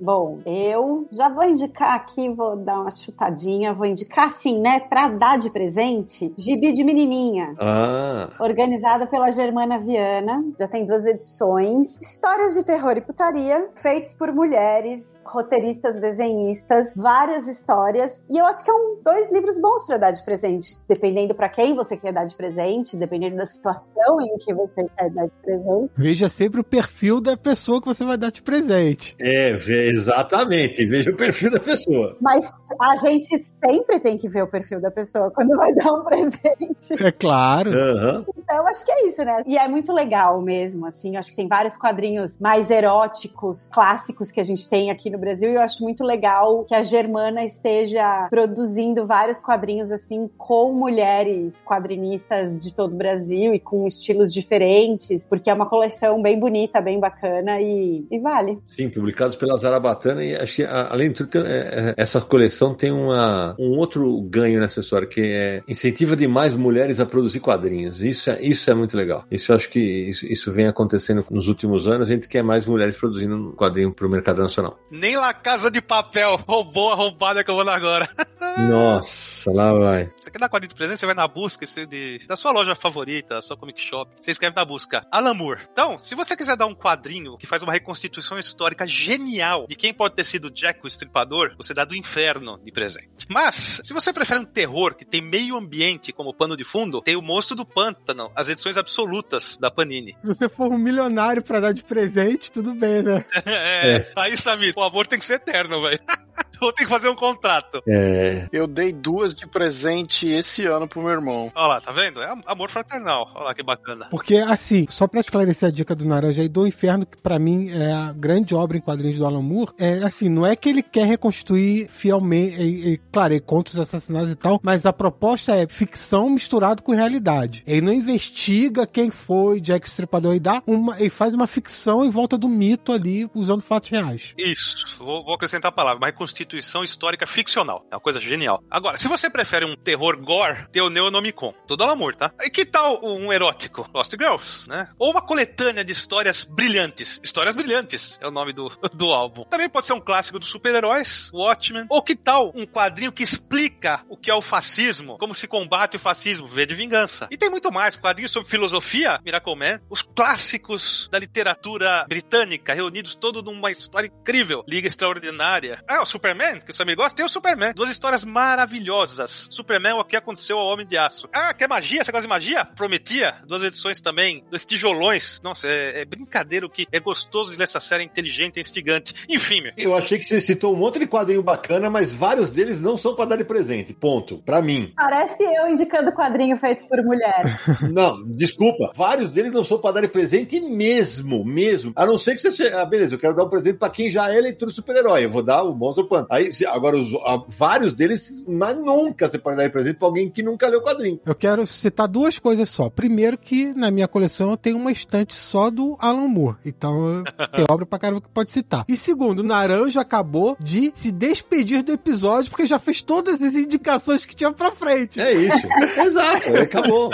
Bom, 0.00 0.40
eu 0.46 1.06
já 1.12 1.28
vou 1.28 1.44
indicar 1.44 1.94
aqui, 1.94 2.28
vou 2.30 2.56
dar 2.56 2.80
uma 2.80 2.90
chutadinha, 2.90 3.74
vou 3.74 3.86
indicar 3.86 4.28
assim, 4.28 4.58
né, 4.58 4.80
pra 4.80 5.08
dar 5.08 5.38
de 5.38 5.50
presente, 5.50 6.32
Gibi 6.38 6.72
de 6.72 6.82
Menininha. 6.82 7.54
Ah. 7.58 8.30
Organizada 8.40 9.06
pela 9.06 9.30
Germana 9.30 9.78
Viana, 9.78 10.44
já 10.58 10.66
tem 10.66 10.84
duas 10.84 11.04
edições. 11.04 11.98
Histórias 12.00 12.54
de 12.54 12.64
terror 12.64 12.96
e 12.96 13.00
putaria, 13.00 13.68
feitos 13.74 14.14
por 14.14 14.32
mulheres, 14.32 15.22
roteiristas, 15.26 16.00
desenhistas, 16.00 16.94
várias 16.96 17.46
histórias. 17.46 18.22
E 18.30 18.38
eu 18.38 18.46
acho 18.46 18.64
que 18.64 18.70
é 18.70 18.74
um, 18.74 19.00
dois 19.04 19.30
livros 19.32 19.60
bons 19.60 19.84
para 19.84 19.98
dar 19.98 20.10
de 20.12 20.24
presente, 20.24 20.76
dependendo 20.88 21.34
para 21.34 21.48
quem 21.48 21.74
você 21.74 21.96
quer 21.96 22.12
dar 22.12 22.24
de 22.24 22.34
presente, 22.34 22.96
dependendo 22.96 23.36
da 23.36 23.46
situação 23.46 24.20
em 24.20 24.38
que 24.38 24.54
você 24.54 24.86
quer 24.96 25.10
dar 25.10 25.26
de 25.26 25.36
presente. 25.36 25.90
Veja 25.96 26.28
sempre 26.28 26.60
o 26.60 26.64
perfil 26.64 27.20
da 27.20 27.36
pessoa 27.36 27.80
que 27.80 27.86
você 27.86 28.04
vai 28.04 28.16
dar 28.16 28.30
de 28.30 28.42
presente. 28.42 29.16
É, 29.20 29.39
exatamente. 29.48 30.84
Veja 30.86 31.10
o 31.10 31.16
perfil 31.16 31.50
da 31.50 31.60
pessoa. 31.60 32.16
Mas 32.20 32.46
a 32.80 32.96
gente 32.96 33.38
sempre 33.38 34.00
tem 34.00 34.16
que 34.18 34.28
ver 34.28 34.42
o 34.42 34.46
perfil 34.46 34.80
da 34.80 34.90
pessoa 34.90 35.30
quando 35.30 35.56
vai 35.56 35.72
dar 35.74 35.92
um 35.92 36.02
presente. 36.04 37.04
É 37.04 37.10
claro. 37.10 37.70
Uhum. 37.70 38.24
Então, 38.38 38.66
acho 38.66 38.84
que 38.84 38.92
é 38.92 39.06
isso, 39.06 39.24
né? 39.24 39.40
E 39.46 39.56
é 39.56 39.68
muito 39.68 39.92
legal 39.92 40.40
mesmo, 40.40 40.86
assim. 40.86 41.16
Acho 41.16 41.30
que 41.30 41.36
tem 41.36 41.48
vários 41.48 41.76
quadrinhos 41.76 42.36
mais 42.38 42.70
eróticos, 42.70 43.68
clássicos 43.72 44.30
que 44.30 44.40
a 44.40 44.42
gente 44.42 44.68
tem 44.68 44.90
aqui 44.90 45.10
no 45.10 45.18
Brasil. 45.18 45.50
E 45.50 45.54
eu 45.54 45.60
acho 45.60 45.82
muito 45.82 46.04
legal 46.04 46.64
que 46.64 46.74
a 46.74 46.82
Germana 46.82 47.44
esteja 47.44 48.26
produzindo 48.28 49.06
vários 49.06 49.40
quadrinhos, 49.40 49.92
assim, 49.92 50.28
com 50.36 50.72
mulheres 50.72 51.62
quadrinistas 51.64 52.62
de 52.62 52.74
todo 52.74 52.92
o 52.92 52.96
Brasil 52.96 53.54
e 53.54 53.60
com 53.60 53.86
estilos 53.86 54.32
diferentes, 54.32 55.24
porque 55.26 55.50
é 55.50 55.54
uma 55.54 55.66
coleção 55.66 56.20
bem 56.20 56.38
bonita, 56.38 56.80
bem 56.80 56.98
bacana 56.98 57.60
e, 57.60 58.06
e 58.10 58.18
vale. 58.18 58.58
Sim, 58.66 58.88
publicados 59.30 59.36
pela 59.36 59.56
Zarabatana 59.56 60.24
e 60.24 60.34
acho 60.34 60.56
que, 60.56 60.64
além 60.64 61.10
de 61.10 61.24
tudo, 61.24 61.46
é, 61.46 61.58
é, 61.58 61.94
essa 61.96 62.20
coleção 62.20 62.74
tem 62.74 62.90
uma, 62.90 63.54
um 63.58 63.78
outro 63.78 64.20
ganho 64.22 64.60
nessa 64.60 64.80
história, 64.80 65.06
que 65.06 65.20
é 65.20 65.62
incentiva 65.68 66.16
demais 66.16 66.54
mulheres 66.54 67.00
a 67.00 67.06
produzir 67.06 67.40
quadrinhos. 67.40 68.02
Isso 68.02 68.30
é, 68.30 68.40
isso 68.42 68.70
é 68.70 68.74
muito 68.74 68.96
legal. 68.96 69.24
Isso 69.30 69.52
eu 69.52 69.56
acho 69.56 69.68
que 69.68 69.80
isso, 69.80 70.26
isso 70.26 70.52
vem 70.52 70.66
acontecendo 70.66 71.24
nos 71.30 71.48
últimos 71.48 71.86
anos. 71.86 72.08
A 72.08 72.12
gente 72.12 72.28
quer 72.28 72.42
mais 72.42 72.66
mulheres 72.66 72.96
produzindo 72.96 73.52
quadrinho 73.56 73.92
para 73.92 74.06
o 74.06 74.10
mercado 74.10 74.42
nacional. 74.42 74.78
Nem 74.90 75.16
lá 75.16 75.32
Casa 75.32 75.70
de 75.70 75.80
Papel 75.80 76.36
roubou 76.46 76.90
a 76.92 76.94
roubada 76.94 77.44
que 77.44 77.50
eu 77.50 77.54
vou 77.54 77.64
dar 77.64 77.74
agora. 77.74 78.08
Nossa, 78.68 79.50
lá 79.52 79.72
vai. 79.72 80.10
Você 80.20 80.30
quer 80.30 80.38
dar 80.38 80.48
quadrinho 80.48 80.70
de 80.70 80.74
presente? 80.74 80.98
Você 80.98 81.06
vai 81.06 81.14
na 81.14 81.28
busca 81.28 81.64
de, 81.86 82.20
da 82.26 82.36
sua 82.36 82.52
loja 82.52 82.74
favorita, 82.74 83.36
da 83.36 83.42
sua 83.42 83.56
comic 83.56 83.80
shop. 83.80 84.10
Você 84.18 84.30
escreve 84.30 84.56
na 84.56 84.64
busca 84.64 85.06
Alan 85.10 85.34
Moore. 85.34 85.60
Então, 85.72 85.98
se 85.98 86.14
você 86.14 86.36
quiser 86.36 86.56
dar 86.56 86.66
um 86.66 86.74
quadrinho 86.74 87.36
que 87.36 87.46
faz 87.46 87.62
uma 87.62 87.72
reconstituição 87.72 88.38
histórica 88.38 88.86
genial 88.86 89.19
de 89.68 89.76
quem 89.76 89.92
pode 89.92 90.14
ter 90.14 90.24
sido 90.24 90.50
Jack 90.50 90.80
o 90.82 90.86
Estripador, 90.86 91.54
você 91.56 91.74
dá 91.74 91.84
do 91.84 91.94
inferno 91.94 92.58
de 92.64 92.72
presente. 92.72 93.26
Mas, 93.28 93.80
se 93.82 93.92
você 93.92 94.12
prefere 94.12 94.40
um 94.40 94.44
terror 94.44 94.94
que 94.94 95.04
tem 95.04 95.20
meio 95.20 95.56
ambiente 95.56 96.12
como 96.12 96.34
pano 96.34 96.56
de 96.56 96.64
fundo, 96.64 97.00
tem 97.00 97.16
o 97.16 97.22
Monstro 97.22 97.56
do 97.56 97.64
Pântano, 97.64 98.30
as 98.34 98.48
edições 98.48 98.76
absolutas 98.76 99.56
da 99.56 99.70
Panini. 99.70 100.16
Se 100.22 100.26
você 100.26 100.48
for 100.48 100.70
um 100.70 100.78
milionário 100.78 101.42
para 101.42 101.60
dar 101.60 101.72
de 101.72 101.82
presente, 101.82 102.50
tudo 102.50 102.74
bem, 102.74 103.02
né? 103.02 103.24
é, 103.44 103.96
é. 103.96 104.12
Aí, 104.16 104.36
Samir, 104.36 104.74
o 104.76 104.82
amor 104.82 105.06
tem 105.06 105.18
que 105.18 105.24
ser 105.24 105.34
eterno, 105.34 105.82
velho. 105.82 106.00
Vou 106.70 106.72
ter 106.72 106.84
que 106.84 106.90
fazer 106.90 107.08
um 107.08 107.14
contrato. 107.14 107.82
É. 107.88 108.48
Eu 108.52 108.66
dei 108.66 108.92
duas 108.92 109.34
de 109.34 109.46
presente 109.46 110.28
esse 110.28 110.66
ano 110.66 110.86
pro 110.86 111.00
meu 111.00 111.10
irmão. 111.10 111.50
Olha 111.54 111.66
lá, 111.66 111.80
tá 111.80 111.92
vendo? 111.92 112.22
É 112.22 112.34
amor 112.46 112.70
fraternal. 112.70 113.30
Olha 113.34 113.44
lá 113.46 113.54
que 113.54 113.62
bacana. 113.62 114.06
Porque, 114.10 114.36
assim, 114.36 114.86
só 114.90 115.06
pra 115.06 115.20
esclarecer 115.20 115.68
a 115.68 115.72
dica 115.72 115.94
do 115.94 116.04
Naranja 116.04 116.42
aí, 116.42 116.48
do 116.48 116.66
Inferno, 116.66 117.06
que 117.06 117.20
pra 117.20 117.38
mim 117.38 117.70
é 117.70 117.92
a 117.92 118.12
grande 118.12 118.54
obra 118.54 118.76
em 118.76 118.80
quadrinhos 118.80 119.18
do 119.18 119.26
Alan 119.26 119.42
Moore, 119.42 119.72
é 119.78 119.94
assim, 120.04 120.28
não 120.28 120.46
é 120.46 120.54
que 120.54 120.68
ele 120.68 120.82
quer 120.82 121.06
reconstruir 121.06 121.88
fielmente, 121.88 122.60
e, 122.60 122.92
e, 122.92 122.98
claro, 123.10 123.32
ele 123.32 123.40
conta 123.40 123.70
os 123.70 123.78
assassinatos 123.78 124.30
e 124.30 124.36
tal, 124.36 124.60
mas 124.62 124.84
a 124.84 124.92
proposta 124.92 125.54
é 125.54 125.66
ficção 125.66 126.28
misturado 126.28 126.82
com 126.82 126.92
realidade. 126.92 127.62
Ele 127.66 127.80
não 127.80 127.92
investiga 127.92 128.86
quem 128.86 129.10
foi 129.10 129.60
Jack 129.60 129.88
Stripador 129.88 130.34
e 130.34 130.40
dá 130.40 130.62
uma, 130.66 130.98
ele 131.00 131.10
faz 131.10 131.34
uma 131.34 131.46
ficção 131.46 132.04
em 132.04 132.10
volta 132.10 132.36
do 132.36 132.48
mito 132.48 132.92
ali, 132.92 133.28
usando 133.34 133.62
fatos 133.62 133.88
reais. 133.90 134.34
Isso. 134.36 134.98
Vou, 134.98 135.24
vou 135.24 135.34
acrescentar 135.34 135.70
a 135.70 135.72
palavra, 135.72 135.98
uma 135.98 136.06
reconstituição 136.06 136.49
instituição 136.50 136.82
histórica 136.82 137.26
ficcional. 137.26 137.86
É 137.90 137.94
uma 137.94 138.00
coisa 138.00 138.18
genial. 138.18 138.62
Agora, 138.70 138.96
se 138.96 139.06
você 139.06 139.30
prefere 139.30 139.64
um 139.64 139.76
terror 139.76 140.16
gore, 140.20 140.66
tem 140.72 140.82
o 140.82 140.90
Neonomicon. 140.90 141.54
Todo 141.66 141.84
amor, 141.84 142.14
tá? 142.14 142.32
E 142.40 142.50
que 142.50 142.64
tal 142.64 143.00
um 143.04 143.32
erótico? 143.32 143.88
Lost 143.94 144.12
Girls, 144.12 144.68
né? 144.68 144.88
Ou 144.98 145.10
uma 145.10 145.22
coletânea 145.22 145.84
de 145.84 145.92
histórias 145.92 146.44
brilhantes. 146.44 147.20
Histórias 147.22 147.54
brilhantes 147.54 148.18
é 148.20 148.26
o 148.26 148.30
nome 148.30 148.52
do, 148.52 148.68
do 148.94 149.06
álbum. 149.12 149.44
Também 149.44 149.68
pode 149.68 149.86
ser 149.86 149.92
um 149.92 150.00
clássico 150.00 150.38
dos 150.38 150.48
super-heróis, 150.48 151.30
Watchmen. 151.32 151.86
Ou 151.88 152.02
que 152.02 152.16
tal 152.16 152.52
um 152.54 152.66
quadrinho 152.66 153.12
que 153.12 153.22
explica 153.22 154.02
o 154.08 154.16
que 154.16 154.30
é 154.30 154.34
o 154.34 154.42
fascismo, 154.42 155.16
como 155.18 155.34
se 155.34 155.46
combate 155.46 155.96
o 155.96 156.00
fascismo, 156.00 156.46
V 156.46 156.66
de 156.66 156.74
Vingança. 156.74 157.28
E 157.30 157.36
tem 157.36 157.50
muito 157.50 157.70
mais, 157.70 157.96
quadrinhos 157.96 158.32
sobre 158.32 158.48
filosofia, 158.48 159.20
Miracle 159.24 159.56
Man, 159.56 159.80
os 159.88 160.02
clássicos 160.02 161.08
da 161.12 161.18
literatura 161.18 162.04
britânica, 162.08 162.74
reunidos 162.74 163.14
todos 163.14 163.44
numa 163.44 163.70
história 163.70 164.08
incrível. 164.08 164.64
Liga 164.66 164.88
Extraordinária. 164.88 165.82
Ah, 165.86 166.02
o 166.02 166.06
Superman 166.06 166.39
Superman, 166.40 166.60
que 166.60 166.70
o 166.70 166.74
Samir 166.74 166.96
gosta, 166.96 167.16
tem 167.16 167.26
o 167.26 167.28
Superman. 167.28 167.72
Duas 167.74 167.90
histórias 167.90 168.24
maravilhosas. 168.24 169.48
Superman, 169.50 169.94
o 169.94 170.04
que 170.04 170.16
aconteceu 170.16 170.58
ao 170.58 170.66
Homem 170.68 170.86
de 170.86 170.96
Aço. 170.96 171.28
Ah, 171.32 171.52
quer 171.52 171.68
magia? 171.68 172.02
Você 172.02 172.10
gosta 172.10 172.26
de 172.26 172.28
magia? 172.28 172.64
Prometia. 172.64 173.34
Duas 173.46 173.62
edições 173.62 174.00
também. 174.00 174.42
Dois 174.48 174.64
tijolões. 174.64 175.40
Nossa, 175.42 175.68
é, 175.68 176.00
é 176.00 176.04
brincadeira 176.04 176.64
o 176.64 176.70
que 176.70 176.86
é 176.90 176.98
gostoso 176.98 177.50
de 177.50 177.58
ler 177.58 177.64
essa 177.64 177.80
série, 177.80 178.04
é 178.04 178.06
inteligente, 178.06 178.56
é 178.56 178.60
instigante. 178.60 179.14
Enfim, 179.28 179.60
meu. 179.60 179.72
Eu 179.76 179.94
achei 179.94 180.18
que 180.18 180.24
você 180.24 180.40
citou 180.40 180.74
um 180.74 180.76
monte 180.78 180.98
de 180.98 181.06
quadrinho 181.06 181.42
bacana, 181.42 181.90
mas 181.90 182.14
vários 182.14 182.48
deles 182.48 182.80
não 182.80 182.96
são 182.96 183.14
pra 183.14 183.26
dar 183.26 183.36
de 183.36 183.44
presente. 183.44 183.92
Ponto. 183.92 184.38
Pra 184.38 184.62
mim. 184.62 184.92
Parece 184.96 185.42
eu 185.42 185.68
indicando 185.68 186.10
quadrinho 186.12 186.56
feito 186.56 186.88
por 186.88 187.02
mulher. 187.02 187.40
Não, 187.90 188.22
desculpa. 188.24 188.92
Vários 188.94 189.30
deles 189.30 189.52
não 189.52 189.64
são 189.64 189.78
pra 189.78 189.92
dar 189.92 190.00
de 190.00 190.08
presente 190.08 190.60
mesmo, 190.60 191.44
mesmo. 191.44 191.92
A 191.96 192.06
não 192.06 192.16
ser 192.16 192.34
que 192.34 192.42
você. 192.42 192.68
Ah, 192.68 192.84
beleza, 192.84 193.14
eu 193.14 193.18
quero 193.18 193.34
dar 193.34 193.44
um 193.44 193.48
presente 193.48 193.78
pra 193.78 193.90
quem 193.90 194.10
já 194.10 194.32
é 194.32 194.40
leitor 194.40 194.68
de 194.68 194.74
super-herói. 194.74 195.24
Eu 195.24 195.30
vou 195.30 195.42
dar 195.42 195.62
o 195.62 195.74
Monstro 195.74 196.06
Panda. 196.06 196.29
Aí, 196.30 196.48
agora, 196.68 196.96
os, 196.96 197.12
ah, 197.26 197.42
vários 197.48 197.92
deles, 197.92 198.44
mas 198.46 198.76
nunca 198.76 199.28
você 199.28 199.36
pode 199.36 199.56
dar 199.56 199.64
de 199.64 199.70
presente 199.70 199.96
pra 199.96 200.06
alguém 200.06 200.30
que 200.30 200.44
nunca 200.44 200.68
leu 200.68 200.80
quadrinho. 200.80 201.20
Eu 201.26 201.34
quero 201.34 201.66
citar 201.66 202.06
duas 202.06 202.38
coisas 202.38 202.68
só. 202.68 202.88
Primeiro 202.88 203.36
que 203.36 203.74
na 203.74 203.90
minha 203.90 204.06
coleção 204.06 204.50
eu 204.50 204.56
tenho 204.56 204.76
uma 204.76 204.92
estante 204.92 205.34
só 205.34 205.70
do 205.70 205.96
Alan 205.98 206.28
Moore. 206.28 206.58
Então 206.64 207.24
tem 207.52 207.64
obra 207.68 207.84
pra 207.84 207.98
caramba 207.98 208.20
que 208.20 208.28
pode 208.28 208.52
citar. 208.52 208.84
E 208.88 208.96
segundo, 208.96 209.40
o 209.40 209.42
Naranjo 209.42 209.98
acabou 209.98 210.56
de 210.60 210.92
se 210.94 211.10
despedir 211.10 211.82
do 211.82 211.92
episódio 211.92 212.48
porque 212.48 212.64
já 212.64 212.78
fez 212.78 213.02
todas 213.02 213.42
as 213.42 213.56
indicações 213.56 214.24
que 214.24 214.36
tinha 214.36 214.52
pra 214.52 214.70
frente. 214.70 215.20
É 215.20 215.32
isso. 215.32 215.66
Exato. 216.00 216.48
aí 216.48 216.60
Acabou. 216.60 217.10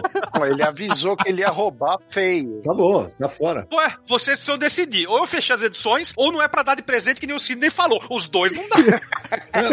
Ele 0.50 0.62
avisou 0.62 1.16
que 1.16 1.30
ele 1.30 1.40
ia 1.40 1.48
roubar 1.48 1.98
feio. 2.10 2.60
Acabou. 2.60 3.10
Tá 3.18 3.30
fora. 3.30 3.66
Ué, 3.72 3.94
vocês 4.06 4.36
precisam 4.36 4.58
decidir. 4.58 5.06
Ou 5.06 5.20
eu 5.20 5.26
fechei 5.26 5.54
as 5.54 5.62
edições, 5.62 6.12
ou 6.16 6.30
não 6.30 6.42
é 6.42 6.48
pra 6.48 6.62
dar 6.62 6.74
de 6.74 6.82
presente 6.82 7.18
que 7.18 7.26
nem 7.26 7.34
o 7.34 7.40
Sidney 7.40 7.70
falou. 7.70 8.02
Os 8.10 8.28
dois 8.28 8.52
não 8.52 8.68
dá. 8.68 9.00
Não, 9.54 9.72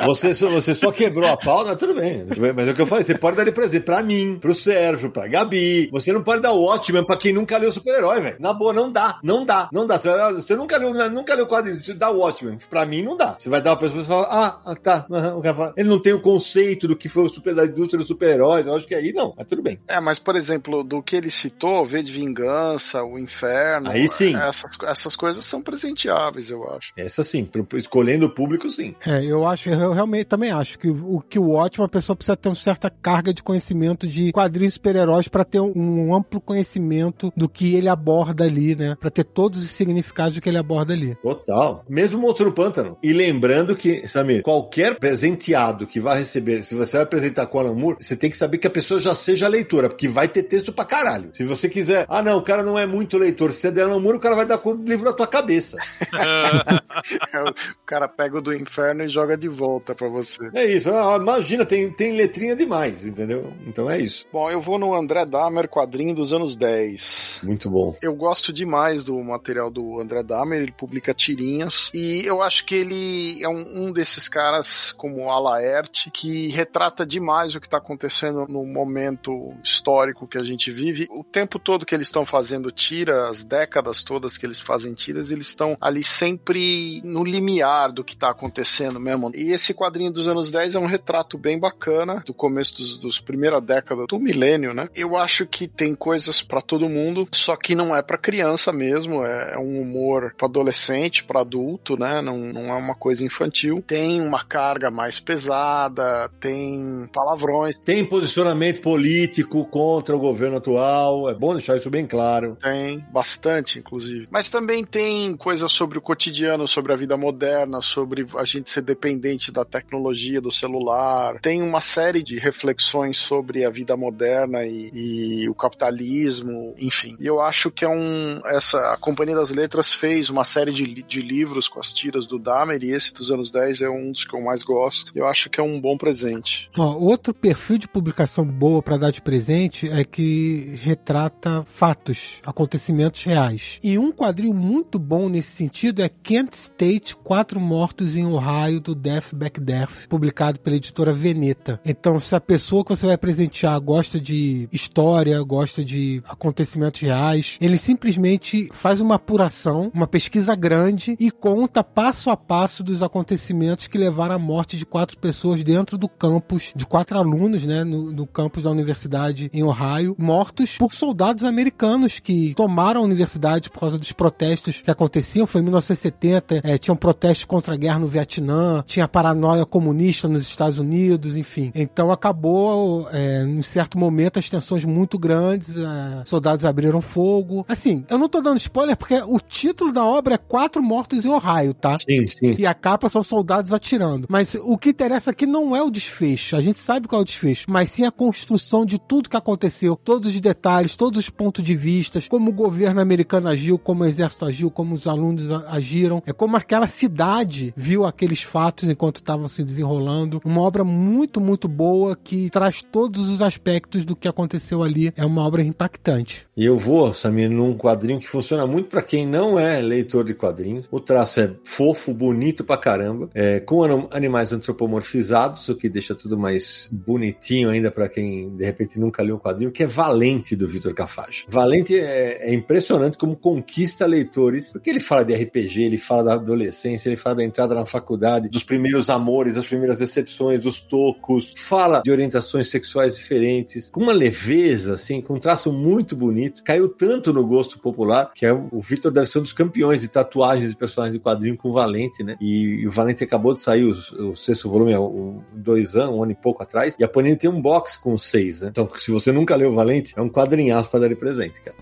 é. 0.00 0.06
Você, 0.06 0.34
só- 0.34 0.48
você 0.48 0.74
só 0.74 0.90
quebrou 0.90 1.28
a 1.28 1.36
pau, 1.36 1.64
não, 1.64 1.76
tudo 1.76 1.94
bem. 1.94 2.24
Mas 2.54 2.68
é 2.68 2.70
o 2.70 2.74
que 2.74 2.80
eu 2.82 2.86
falei, 2.86 3.04
você 3.04 3.16
pode 3.16 3.36
dar 3.36 3.44
de 3.44 3.52
presente 3.52 3.84
pra 3.84 4.02
mim, 4.02 4.38
pro 4.40 4.54
Sérgio, 4.54 5.10
pra 5.10 5.26
Gabi. 5.28 5.88
Você 5.92 6.12
não 6.12 6.22
pode 6.22 6.42
dar 6.42 6.52
o 6.52 6.62
Watchmen 6.62 7.04
pra 7.04 7.16
quem 7.16 7.32
nunca 7.32 7.56
leu 7.58 7.70
super-herói, 7.70 8.20
velho. 8.20 8.36
Na 8.40 8.52
boa, 8.52 8.72
não 8.72 8.90
dá. 8.90 9.18
Não 9.22 9.44
dá. 9.44 9.68
Não 9.72 9.86
dá. 9.86 9.98
Você, 9.98 10.08
você 10.34 10.56
nunca 10.56 10.78
leu, 10.78 10.92
nunca 11.10 11.34
leu 11.34 11.46
quadrinho, 11.46 11.82
você 11.82 11.94
dá 11.94 12.10
o 12.10 12.18
Watchmen. 12.18 12.58
Pra 12.68 12.84
mim, 12.86 13.02
não 13.02 13.16
dá. 13.16 13.36
Você 13.38 13.48
vai 13.48 13.60
dar 13.62 13.70
uma 13.70 13.76
pessoa 13.76 14.02
e 14.02 14.04
fala, 14.04 14.26
ah, 14.30 14.60
ah, 14.64 14.74
tá. 14.76 15.06
o 15.36 15.40
cara 15.42 15.54
fala, 15.54 15.74
Ele 15.76 15.88
não 15.88 16.00
tem 16.00 16.12
o 16.12 16.20
conceito 16.20 16.88
do 16.88 16.96
que 16.96 17.08
foi 17.08 17.24
o 17.24 17.28
super, 17.28 17.54
da 17.54 17.64
indústria 17.64 17.98
dos 17.98 18.08
super-heróis. 18.08 18.66
Eu 18.66 18.74
acho 18.74 18.86
que 18.86 18.94
aí 18.94 19.12
não, 19.12 19.32
mas 19.36 19.46
tudo 19.46 19.62
bem. 19.62 19.78
É, 19.86 20.00
mas, 20.00 20.18
por 20.18 20.34
exemplo, 20.36 20.82
do 20.82 21.02
que 21.02 21.16
ele 21.16 21.30
citou, 21.30 21.84
V 21.84 22.02
de 22.02 22.12
Vingança, 22.12 23.02
o 23.04 23.18
Inferno. 23.18 23.90
Aí 23.90 24.08
sim. 24.08 24.34
Essas, 24.36 24.72
essas 24.84 25.16
coisas 25.16 25.44
são 25.44 25.62
presenteáveis, 25.62 26.50
eu 26.50 26.68
acho. 26.70 26.92
Essa 26.96 27.22
sim, 27.22 27.48
escolhendo 27.74 28.25
o 28.26 28.30
público, 28.30 28.68
sim. 28.70 28.94
É, 29.06 29.24
eu 29.24 29.46
acho, 29.46 29.68
eu 29.68 29.92
realmente 29.92 30.24
também 30.24 30.50
acho 30.50 30.78
que 30.78 30.88
o, 30.88 31.16
o 31.16 31.20
que 31.20 31.38
o 31.38 31.50
ótimo, 31.50 31.84
a 31.84 31.88
pessoa 31.88 32.16
precisa 32.16 32.36
ter 32.36 32.48
uma 32.48 32.54
certa 32.54 32.90
carga 32.90 33.32
de 33.32 33.42
conhecimento 33.42 34.06
de 34.06 34.32
quadrinhos 34.32 34.74
super-heróis 34.74 35.28
pra 35.28 35.44
ter 35.44 35.60
um, 35.60 35.72
um 35.76 36.14
amplo 36.14 36.40
conhecimento 36.40 37.32
do 37.36 37.48
que 37.48 37.74
ele 37.74 37.88
aborda 37.88 38.44
ali, 38.44 38.74
né? 38.74 38.96
Pra 38.98 39.10
ter 39.10 39.24
todos 39.24 39.62
os 39.62 39.70
significados 39.70 40.38
que 40.38 40.48
ele 40.48 40.58
aborda 40.58 40.92
ali. 40.92 41.14
Total. 41.22 41.84
Mesmo 41.88 42.20
Monstro 42.20 42.46
no 42.46 42.52
Pântano. 42.52 42.98
E 43.02 43.12
lembrando 43.12 43.76
que, 43.76 44.06
Samir, 44.08 44.42
qualquer 44.42 44.98
presenteado 44.98 45.86
que 45.86 46.00
vai 46.00 46.18
receber, 46.18 46.62
se 46.62 46.74
você 46.74 46.96
vai 46.96 47.04
apresentar 47.04 47.46
com 47.46 47.58
o 47.58 47.60
Alan 47.60 47.74
Moore, 47.74 47.96
você 48.00 48.16
tem 48.16 48.30
que 48.30 48.36
saber 48.36 48.58
que 48.58 48.66
a 48.66 48.70
pessoa 48.70 49.00
já 49.00 49.14
seja 49.14 49.48
leitora, 49.48 49.88
porque 49.88 50.08
vai 50.08 50.28
ter 50.28 50.42
texto 50.44 50.72
pra 50.72 50.84
caralho. 50.84 51.30
Se 51.32 51.44
você 51.44 51.68
quiser, 51.68 52.06
ah 52.08 52.22
não, 52.22 52.38
o 52.38 52.42
cara 52.42 52.62
não 52.62 52.78
é 52.78 52.86
muito 52.86 53.18
leitor, 53.18 53.52
se 53.52 53.60
você 53.60 53.70
der 53.70 53.84
Alan 53.84 54.00
Moore, 54.00 54.18
o 54.18 54.20
cara 54.20 54.34
vai 54.34 54.46
dar 54.46 54.58
com 54.58 54.72
o 54.72 54.84
livro 54.84 55.04
na 55.04 55.12
tua 55.12 55.26
cabeça. 55.26 55.76
o 57.82 57.86
cara 57.86 58.08
pega 58.16 58.38
o 58.38 58.40
do 58.40 58.54
Inferno 58.54 59.04
e 59.04 59.08
joga 59.08 59.36
de 59.36 59.48
volta 59.48 59.94
pra 59.94 60.08
você. 60.08 60.48
É 60.54 60.64
isso. 60.64 60.90
Ah, 60.90 61.16
imagina, 61.20 61.64
tem, 61.64 61.90
tem 61.90 62.16
letrinha 62.16 62.56
demais, 62.56 63.04
entendeu? 63.04 63.52
Então 63.66 63.90
é 63.90 63.98
isso. 63.98 64.26
Bom, 64.32 64.50
eu 64.50 64.60
vou 64.60 64.78
no 64.78 64.94
André 64.94 65.26
Dahmer, 65.26 65.68
quadrinho 65.68 66.14
dos 66.14 66.32
anos 66.32 66.56
10. 66.56 67.40
Muito 67.42 67.68
bom. 67.68 67.96
Eu 68.00 68.14
gosto 68.14 68.52
demais 68.52 69.04
do 69.04 69.18
material 69.22 69.70
do 69.70 70.00
André 70.00 70.22
Dahmer, 70.22 70.62
ele 70.62 70.72
publica 70.72 71.12
tirinhas 71.12 71.90
e 71.92 72.22
eu 72.24 72.42
acho 72.42 72.64
que 72.64 72.74
ele 72.74 73.42
é 73.42 73.48
um, 73.48 73.86
um 73.86 73.92
desses 73.92 74.28
caras 74.28 74.92
como 74.92 75.30
a 75.30 75.38
Laerte 75.38 76.10
que 76.10 76.48
retrata 76.48 77.04
demais 77.04 77.54
o 77.54 77.60
que 77.60 77.66
está 77.66 77.78
acontecendo 77.78 78.46
no 78.48 78.64
momento 78.64 79.54
histórico 79.62 80.26
que 80.26 80.38
a 80.38 80.44
gente 80.44 80.70
vive. 80.70 81.06
O 81.10 81.22
tempo 81.22 81.58
todo 81.58 81.84
que 81.84 81.94
eles 81.94 82.08
estão 82.08 82.24
fazendo 82.24 82.70
tira, 82.70 83.28
as 83.28 83.44
décadas 83.44 84.02
todas 84.02 84.38
que 84.38 84.46
eles 84.46 84.60
fazem 84.60 84.94
tiras, 84.94 85.30
eles 85.30 85.48
estão 85.48 85.76
ali 85.80 86.02
sempre 86.02 87.00
no 87.04 87.24
limiar 87.24 87.92
do 87.92 88.04
que 88.06 88.14
está 88.14 88.30
acontecendo 88.30 88.98
mesmo. 88.98 89.30
E 89.34 89.52
esse 89.52 89.74
quadrinho 89.74 90.10
dos 90.10 90.26
anos 90.28 90.50
10 90.50 90.76
é 90.76 90.78
um 90.78 90.86
retrato 90.86 91.36
bem 91.36 91.58
bacana 91.58 92.22
do 92.24 92.32
começo 92.32 92.76
dos, 92.76 92.96
dos 92.96 93.20
primeira 93.20 93.60
década 93.60 94.06
do 94.06 94.18
milênio, 94.18 94.72
né? 94.72 94.88
Eu 94.94 95.16
acho 95.16 95.46
que 95.46 95.68
tem 95.68 95.94
coisas 95.94 96.40
para 96.40 96.62
todo 96.62 96.88
mundo, 96.88 97.28
só 97.32 97.56
que 97.56 97.74
não 97.74 97.94
é 97.94 98.00
para 98.00 98.16
criança 98.16 98.72
mesmo, 98.72 99.24
é, 99.24 99.54
é 99.54 99.58
um 99.58 99.80
humor 99.80 100.34
para 100.38 100.46
adolescente, 100.46 101.24
para 101.24 101.40
adulto, 101.40 101.98
né? 101.98 102.22
Não, 102.22 102.38
não 102.38 102.72
é 102.72 102.76
uma 102.76 102.94
coisa 102.94 103.24
infantil. 103.24 103.82
Tem 103.86 104.20
uma 104.20 104.44
carga 104.44 104.90
mais 104.90 105.18
pesada, 105.18 106.30
tem 106.40 107.08
palavrões, 107.12 107.78
Tem 107.80 108.04
posicionamento 108.04 108.80
político 108.80 109.64
contra 109.66 110.14
o 110.16 110.20
governo 110.20 110.58
atual. 110.58 111.28
É 111.28 111.34
bom 111.34 111.52
deixar 111.52 111.76
isso 111.76 111.90
bem 111.90 112.06
claro. 112.06 112.56
tem 112.62 113.04
bastante, 113.10 113.78
inclusive. 113.78 114.28
Mas 114.30 114.48
também 114.48 114.84
tem 114.84 115.36
coisas 115.36 115.72
sobre 115.72 115.98
o 115.98 116.02
cotidiano, 116.02 116.68
sobre 116.68 116.92
a 116.92 116.96
vida 116.96 117.16
moderna, 117.16 117.82
sobre 117.96 118.26
a 118.36 118.44
gente 118.44 118.70
ser 118.70 118.82
dependente 118.82 119.50
da 119.50 119.64
tecnologia, 119.64 120.38
do 120.38 120.52
celular. 120.52 121.40
Tem 121.40 121.62
uma 121.62 121.80
série 121.80 122.22
de 122.22 122.38
reflexões 122.38 123.16
sobre 123.16 123.64
a 123.64 123.70
vida 123.70 123.96
moderna 123.96 124.66
e, 124.66 124.90
e 124.92 125.48
o 125.48 125.54
capitalismo, 125.54 126.74
enfim. 126.78 127.16
E 127.18 127.26
eu 127.26 127.40
acho 127.40 127.70
que 127.70 127.86
é 127.86 127.88
um. 127.88 128.42
Essa, 128.44 128.92
a 128.92 128.98
Companhia 128.98 129.34
das 129.34 129.48
Letras 129.48 129.94
fez 129.94 130.28
uma 130.28 130.44
série 130.44 130.72
de, 130.72 131.02
de 131.02 131.22
livros 131.22 131.68
com 131.68 131.80
as 131.80 131.90
tiras 131.90 132.26
do 132.26 132.38
Dahmer 132.38 132.82
e 132.82 132.92
esse 132.92 133.14
dos 133.14 133.30
anos 133.30 133.50
10 133.50 133.80
é 133.80 133.88
um 133.88 134.12
dos 134.12 134.24
que 134.24 134.34
eu 134.34 134.42
mais 134.42 134.62
gosto. 134.62 135.10
Eu 135.14 135.26
acho 135.26 135.48
que 135.48 135.58
é 135.58 135.62
um 135.62 135.80
bom 135.80 135.96
presente. 135.96 136.68
Ó, 136.76 136.98
outro 136.98 137.32
perfil 137.32 137.78
de 137.78 137.88
publicação 137.88 138.44
boa 138.44 138.82
pra 138.82 138.98
dar 138.98 139.10
de 139.10 139.22
presente 139.22 139.88
é 139.88 140.04
que 140.04 140.78
retrata 140.82 141.64
fatos, 141.64 142.34
acontecimentos 142.44 143.24
reais. 143.24 143.78
E 143.82 143.96
um 143.96 144.12
quadrinho 144.12 144.52
muito 144.52 144.98
bom 144.98 145.30
nesse 145.30 145.52
sentido 145.52 146.02
é 146.02 146.10
Kent 146.10 146.52
State, 146.52 147.16
Quatro 147.16 147.58
Mortos 147.58 147.85
em 148.16 148.26
Ohio, 148.26 148.80
do 148.80 148.94
Death 148.94 149.34
Back 149.34 149.60
Death, 149.60 150.08
publicado 150.08 150.60
pela 150.60 150.76
editora 150.76 151.12
Veneta. 151.12 151.80
Então, 151.84 152.18
se 152.20 152.34
a 152.34 152.40
pessoa 152.40 152.84
que 152.84 152.90
você 152.90 153.06
vai 153.06 153.16
presentear 153.16 153.80
gosta 153.80 154.20
de 154.20 154.68
história, 154.72 155.40
gosta 155.42 155.84
de 155.84 156.22
acontecimentos 156.28 157.00
reais, 157.00 157.56
ele 157.60 157.78
simplesmente 157.78 158.68
faz 158.72 159.00
uma 159.00 159.16
apuração, 159.16 159.90
uma 159.94 160.06
pesquisa 160.06 160.54
grande 160.54 161.16
e 161.18 161.30
conta 161.30 161.82
passo 161.82 162.30
a 162.30 162.36
passo 162.36 162.82
dos 162.82 163.02
acontecimentos 163.02 163.86
que 163.86 163.98
levaram 163.98 164.34
à 164.34 164.38
morte 164.38 164.76
de 164.76 164.86
quatro 164.86 165.18
pessoas 165.18 165.62
dentro 165.62 165.98
do 165.98 166.08
campus, 166.08 166.72
de 166.74 166.86
quatro 166.86 167.18
alunos, 167.18 167.64
né, 167.64 167.84
no, 167.84 168.12
no 168.12 168.26
campus 168.26 168.62
da 168.62 168.70
universidade 168.70 169.50
em 169.52 169.62
Ohio, 169.62 170.14
mortos 170.18 170.76
por 170.76 170.94
soldados 170.94 171.44
americanos 171.44 172.18
que 172.18 172.54
tomaram 172.54 173.00
a 173.00 173.04
universidade 173.04 173.70
por 173.70 173.80
causa 173.80 173.98
dos 173.98 174.12
protestos 174.12 174.82
que 174.82 174.90
aconteciam. 174.90 175.46
Foi 175.46 175.60
em 175.60 175.64
1970, 175.64 176.60
eh, 176.62 176.78
tinham 176.78 176.96
protestos 176.96 177.44
contra 177.44 177.75
a 177.76 177.78
guerra 177.78 177.98
no 177.98 178.08
Vietnã, 178.08 178.82
tinha 178.86 179.06
paranoia 179.06 179.64
comunista 179.64 180.26
nos 180.26 180.42
Estados 180.42 180.78
Unidos, 180.78 181.36
enfim. 181.36 181.70
Então 181.74 182.10
acabou, 182.10 183.08
eh, 183.12 183.44
em 183.46 183.62
certo 183.62 183.98
momento, 183.98 184.38
as 184.38 184.48
tensões 184.48 184.84
muito 184.84 185.18
grandes, 185.18 185.76
eh, 185.76 186.22
soldados 186.24 186.64
abriram 186.64 187.00
fogo. 187.00 187.64
Assim, 187.68 188.04
eu 188.08 188.18
não 188.18 188.28
tô 188.28 188.40
dando 188.40 188.56
spoiler 188.56 188.96
porque 188.96 189.14
o 189.22 189.38
título 189.38 189.92
da 189.92 190.04
obra 190.04 190.34
é 190.34 190.38
Quatro 190.38 190.82
Mortos 190.82 191.24
em 191.24 191.28
Ohio, 191.28 191.74
tá? 191.74 191.96
Sim, 191.98 192.26
sim. 192.26 192.56
E 192.58 192.66
a 192.66 192.74
capa 192.74 193.08
são 193.08 193.22
soldados 193.22 193.72
atirando. 193.72 194.26
Mas 194.28 194.54
o 194.54 194.78
que 194.78 194.90
interessa 194.90 195.30
aqui 195.30 195.46
não 195.46 195.76
é 195.76 195.82
o 195.82 195.90
desfecho. 195.90 196.56
A 196.56 196.60
gente 196.60 196.80
sabe 196.80 197.06
qual 197.06 197.20
é 197.20 197.22
o 197.22 197.26
desfecho. 197.26 197.66
Mas 197.68 197.90
sim 197.90 198.04
a 198.04 198.10
construção 198.10 198.84
de 198.86 198.98
tudo 198.98 199.28
que 199.28 199.36
aconteceu. 199.36 199.96
Todos 199.96 200.34
os 200.34 200.40
detalhes, 200.40 200.96
todos 200.96 201.20
os 201.20 201.28
pontos 201.28 201.62
de 201.62 201.76
vista. 201.76 202.20
Como 202.28 202.50
o 202.50 202.54
governo 202.54 203.00
americano 203.00 203.48
agiu, 203.48 203.78
como 203.78 204.02
o 204.02 204.06
exército 204.06 204.44
agiu, 204.46 204.70
como 204.70 204.94
os 204.94 205.06
alunos 205.06 205.50
agiram. 205.68 206.22
É 206.26 206.32
como 206.32 206.56
aquela 206.56 206.86
cidade 206.86 207.65
viu 207.76 208.04
aqueles 208.04 208.42
fatos 208.42 208.88
enquanto 208.88 209.16
estavam 209.16 209.48
se 209.48 209.64
desenrolando. 209.64 210.40
Uma 210.44 210.60
obra 210.62 210.84
muito, 210.84 211.40
muito 211.40 211.68
boa 211.68 212.16
que 212.16 212.50
traz 212.50 212.82
todos 212.82 213.30
os 213.30 213.40
aspectos 213.40 214.04
do 214.04 214.14
que 214.16 214.28
aconteceu 214.28 214.82
ali. 214.82 215.12
É 215.16 215.24
uma 215.24 215.46
obra 215.46 215.62
impactante. 215.62 216.44
E 216.56 216.64
eu 216.64 216.76
vou, 216.78 217.12
Samir, 217.12 217.50
num 217.50 217.76
quadrinho 217.76 218.18
que 218.20 218.28
funciona 218.28 218.66
muito 218.66 218.88
pra 218.88 219.02
quem 219.02 219.26
não 219.26 219.58
é 219.58 219.80
leitor 219.80 220.24
de 220.24 220.34
quadrinhos. 220.34 220.86
O 220.90 221.00
traço 221.00 221.40
é 221.40 221.54
fofo, 221.64 222.12
bonito 222.12 222.64
pra 222.64 222.76
caramba, 222.76 223.28
é, 223.34 223.60
com 223.60 223.82
anim- 223.82 224.08
animais 224.10 224.52
antropomorfizados, 224.52 225.68
o 225.68 225.74
que 225.76 225.88
deixa 225.88 226.14
tudo 226.14 226.38
mais 226.38 226.88
bonitinho 226.92 227.68
ainda 227.70 227.90
pra 227.90 228.08
quem 228.08 228.50
de 228.56 228.64
repente 228.64 228.98
nunca 228.98 229.22
leu 229.22 229.36
um 229.36 229.38
quadrinho, 229.38 229.70
que 229.70 229.82
é 229.82 229.86
Valente 229.86 230.56
do 230.56 230.66
Vitor 230.66 230.94
Cafage. 230.94 231.44
Valente 231.48 231.98
é, 231.98 232.50
é 232.50 232.54
impressionante 232.54 233.18
como 233.18 233.36
conquista 233.36 234.06
leitores, 234.06 234.72
porque 234.72 234.90
ele 234.90 235.00
fala 235.00 235.24
de 235.24 235.34
RPG, 235.34 235.82
ele 235.82 235.98
fala 235.98 236.24
da 236.24 236.32
adolescência, 236.34 237.08
ele 237.08 237.16
fala 237.16 237.36
da 237.36 237.44
entrada 237.56 237.74
na 237.74 237.86
faculdade, 237.86 238.48
dos 238.50 238.62
primeiros 238.62 239.08
amores, 239.08 239.54
das 239.54 239.64
primeiras 239.64 239.98
decepções, 239.98 240.60
dos 240.60 240.78
tocos. 240.80 241.54
Fala 241.56 242.02
de 242.04 242.10
orientações 242.10 242.68
sexuais 242.68 243.16
diferentes, 243.16 243.88
com 243.88 244.02
uma 244.02 244.12
leveza, 244.12 244.94
assim, 244.94 245.22
com 245.22 245.34
um 245.34 245.40
traço 245.40 245.72
muito 245.72 246.14
bonito. 246.14 246.62
Caiu 246.62 246.88
tanto 246.88 247.32
no 247.32 247.46
gosto 247.46 247.78
popular 247.78 248.30
que 248.34 248.44
é, 248.44 248.52
o 248.52 248.80
Victor 248.80 249.10
deve 249.10 249.26
ser 249.26 249.38
um 249.38 249.42
dos 249.42 249.52
campeões 249.52 250.02
de 250.02 250.08
tatuagens 250.08 250.70
de 250.70 250.76
personagens 250.76 251.14
de 251.14 251.20
quadrinho 251.20 251.56
com 251.56 251.70
o 251.70 251.72
Valente, 251.72 252.22
né? 252.22 252.36
E, 252.40 252.82
e 252.82 252.86
o 252.86 252.90
Valente 252.90 253.24
acabou 253.24 253.54
de 253.54 253.62
sair, 253.62 253.84
o, 253.84 254.30
o 254.30 254.36
sexto 254.36 254.68
volume, 254.68 254.92
há 254.92 255.00
um, 255.00 255.40
dois 255.52 255.96
anos, 255.96 256.14
um 256.14 256.22
ano 256.22 256.32
e 256.32 256.34
pouco 256.36 256.62
atrás, 256.62 256.94
e 256.98 257.04
a 257.04 257.08
Panini 257.08 257.36
tem 257.36 257.48
um 257.48 257.60
box 257.60 257.96
com 257.96 258.16
seis, 258.18 258.60
né? 258.60 258.68
Então, 258.68 258.88
se 258.96 259.10
você 259.10 259.32
nunca 259.32 259.56
leu 259.56 259.70
o 259.70 259.74
Valente, 259.74 260.12
é 260.16 260.20
um 260.20 260.28
quadrinhaço 260.28 260.90
para 260.90 261.00
dar 261.00 261.08
de 261.08 261.16
presente, 261.16 261.60
cara. 261.62 261.76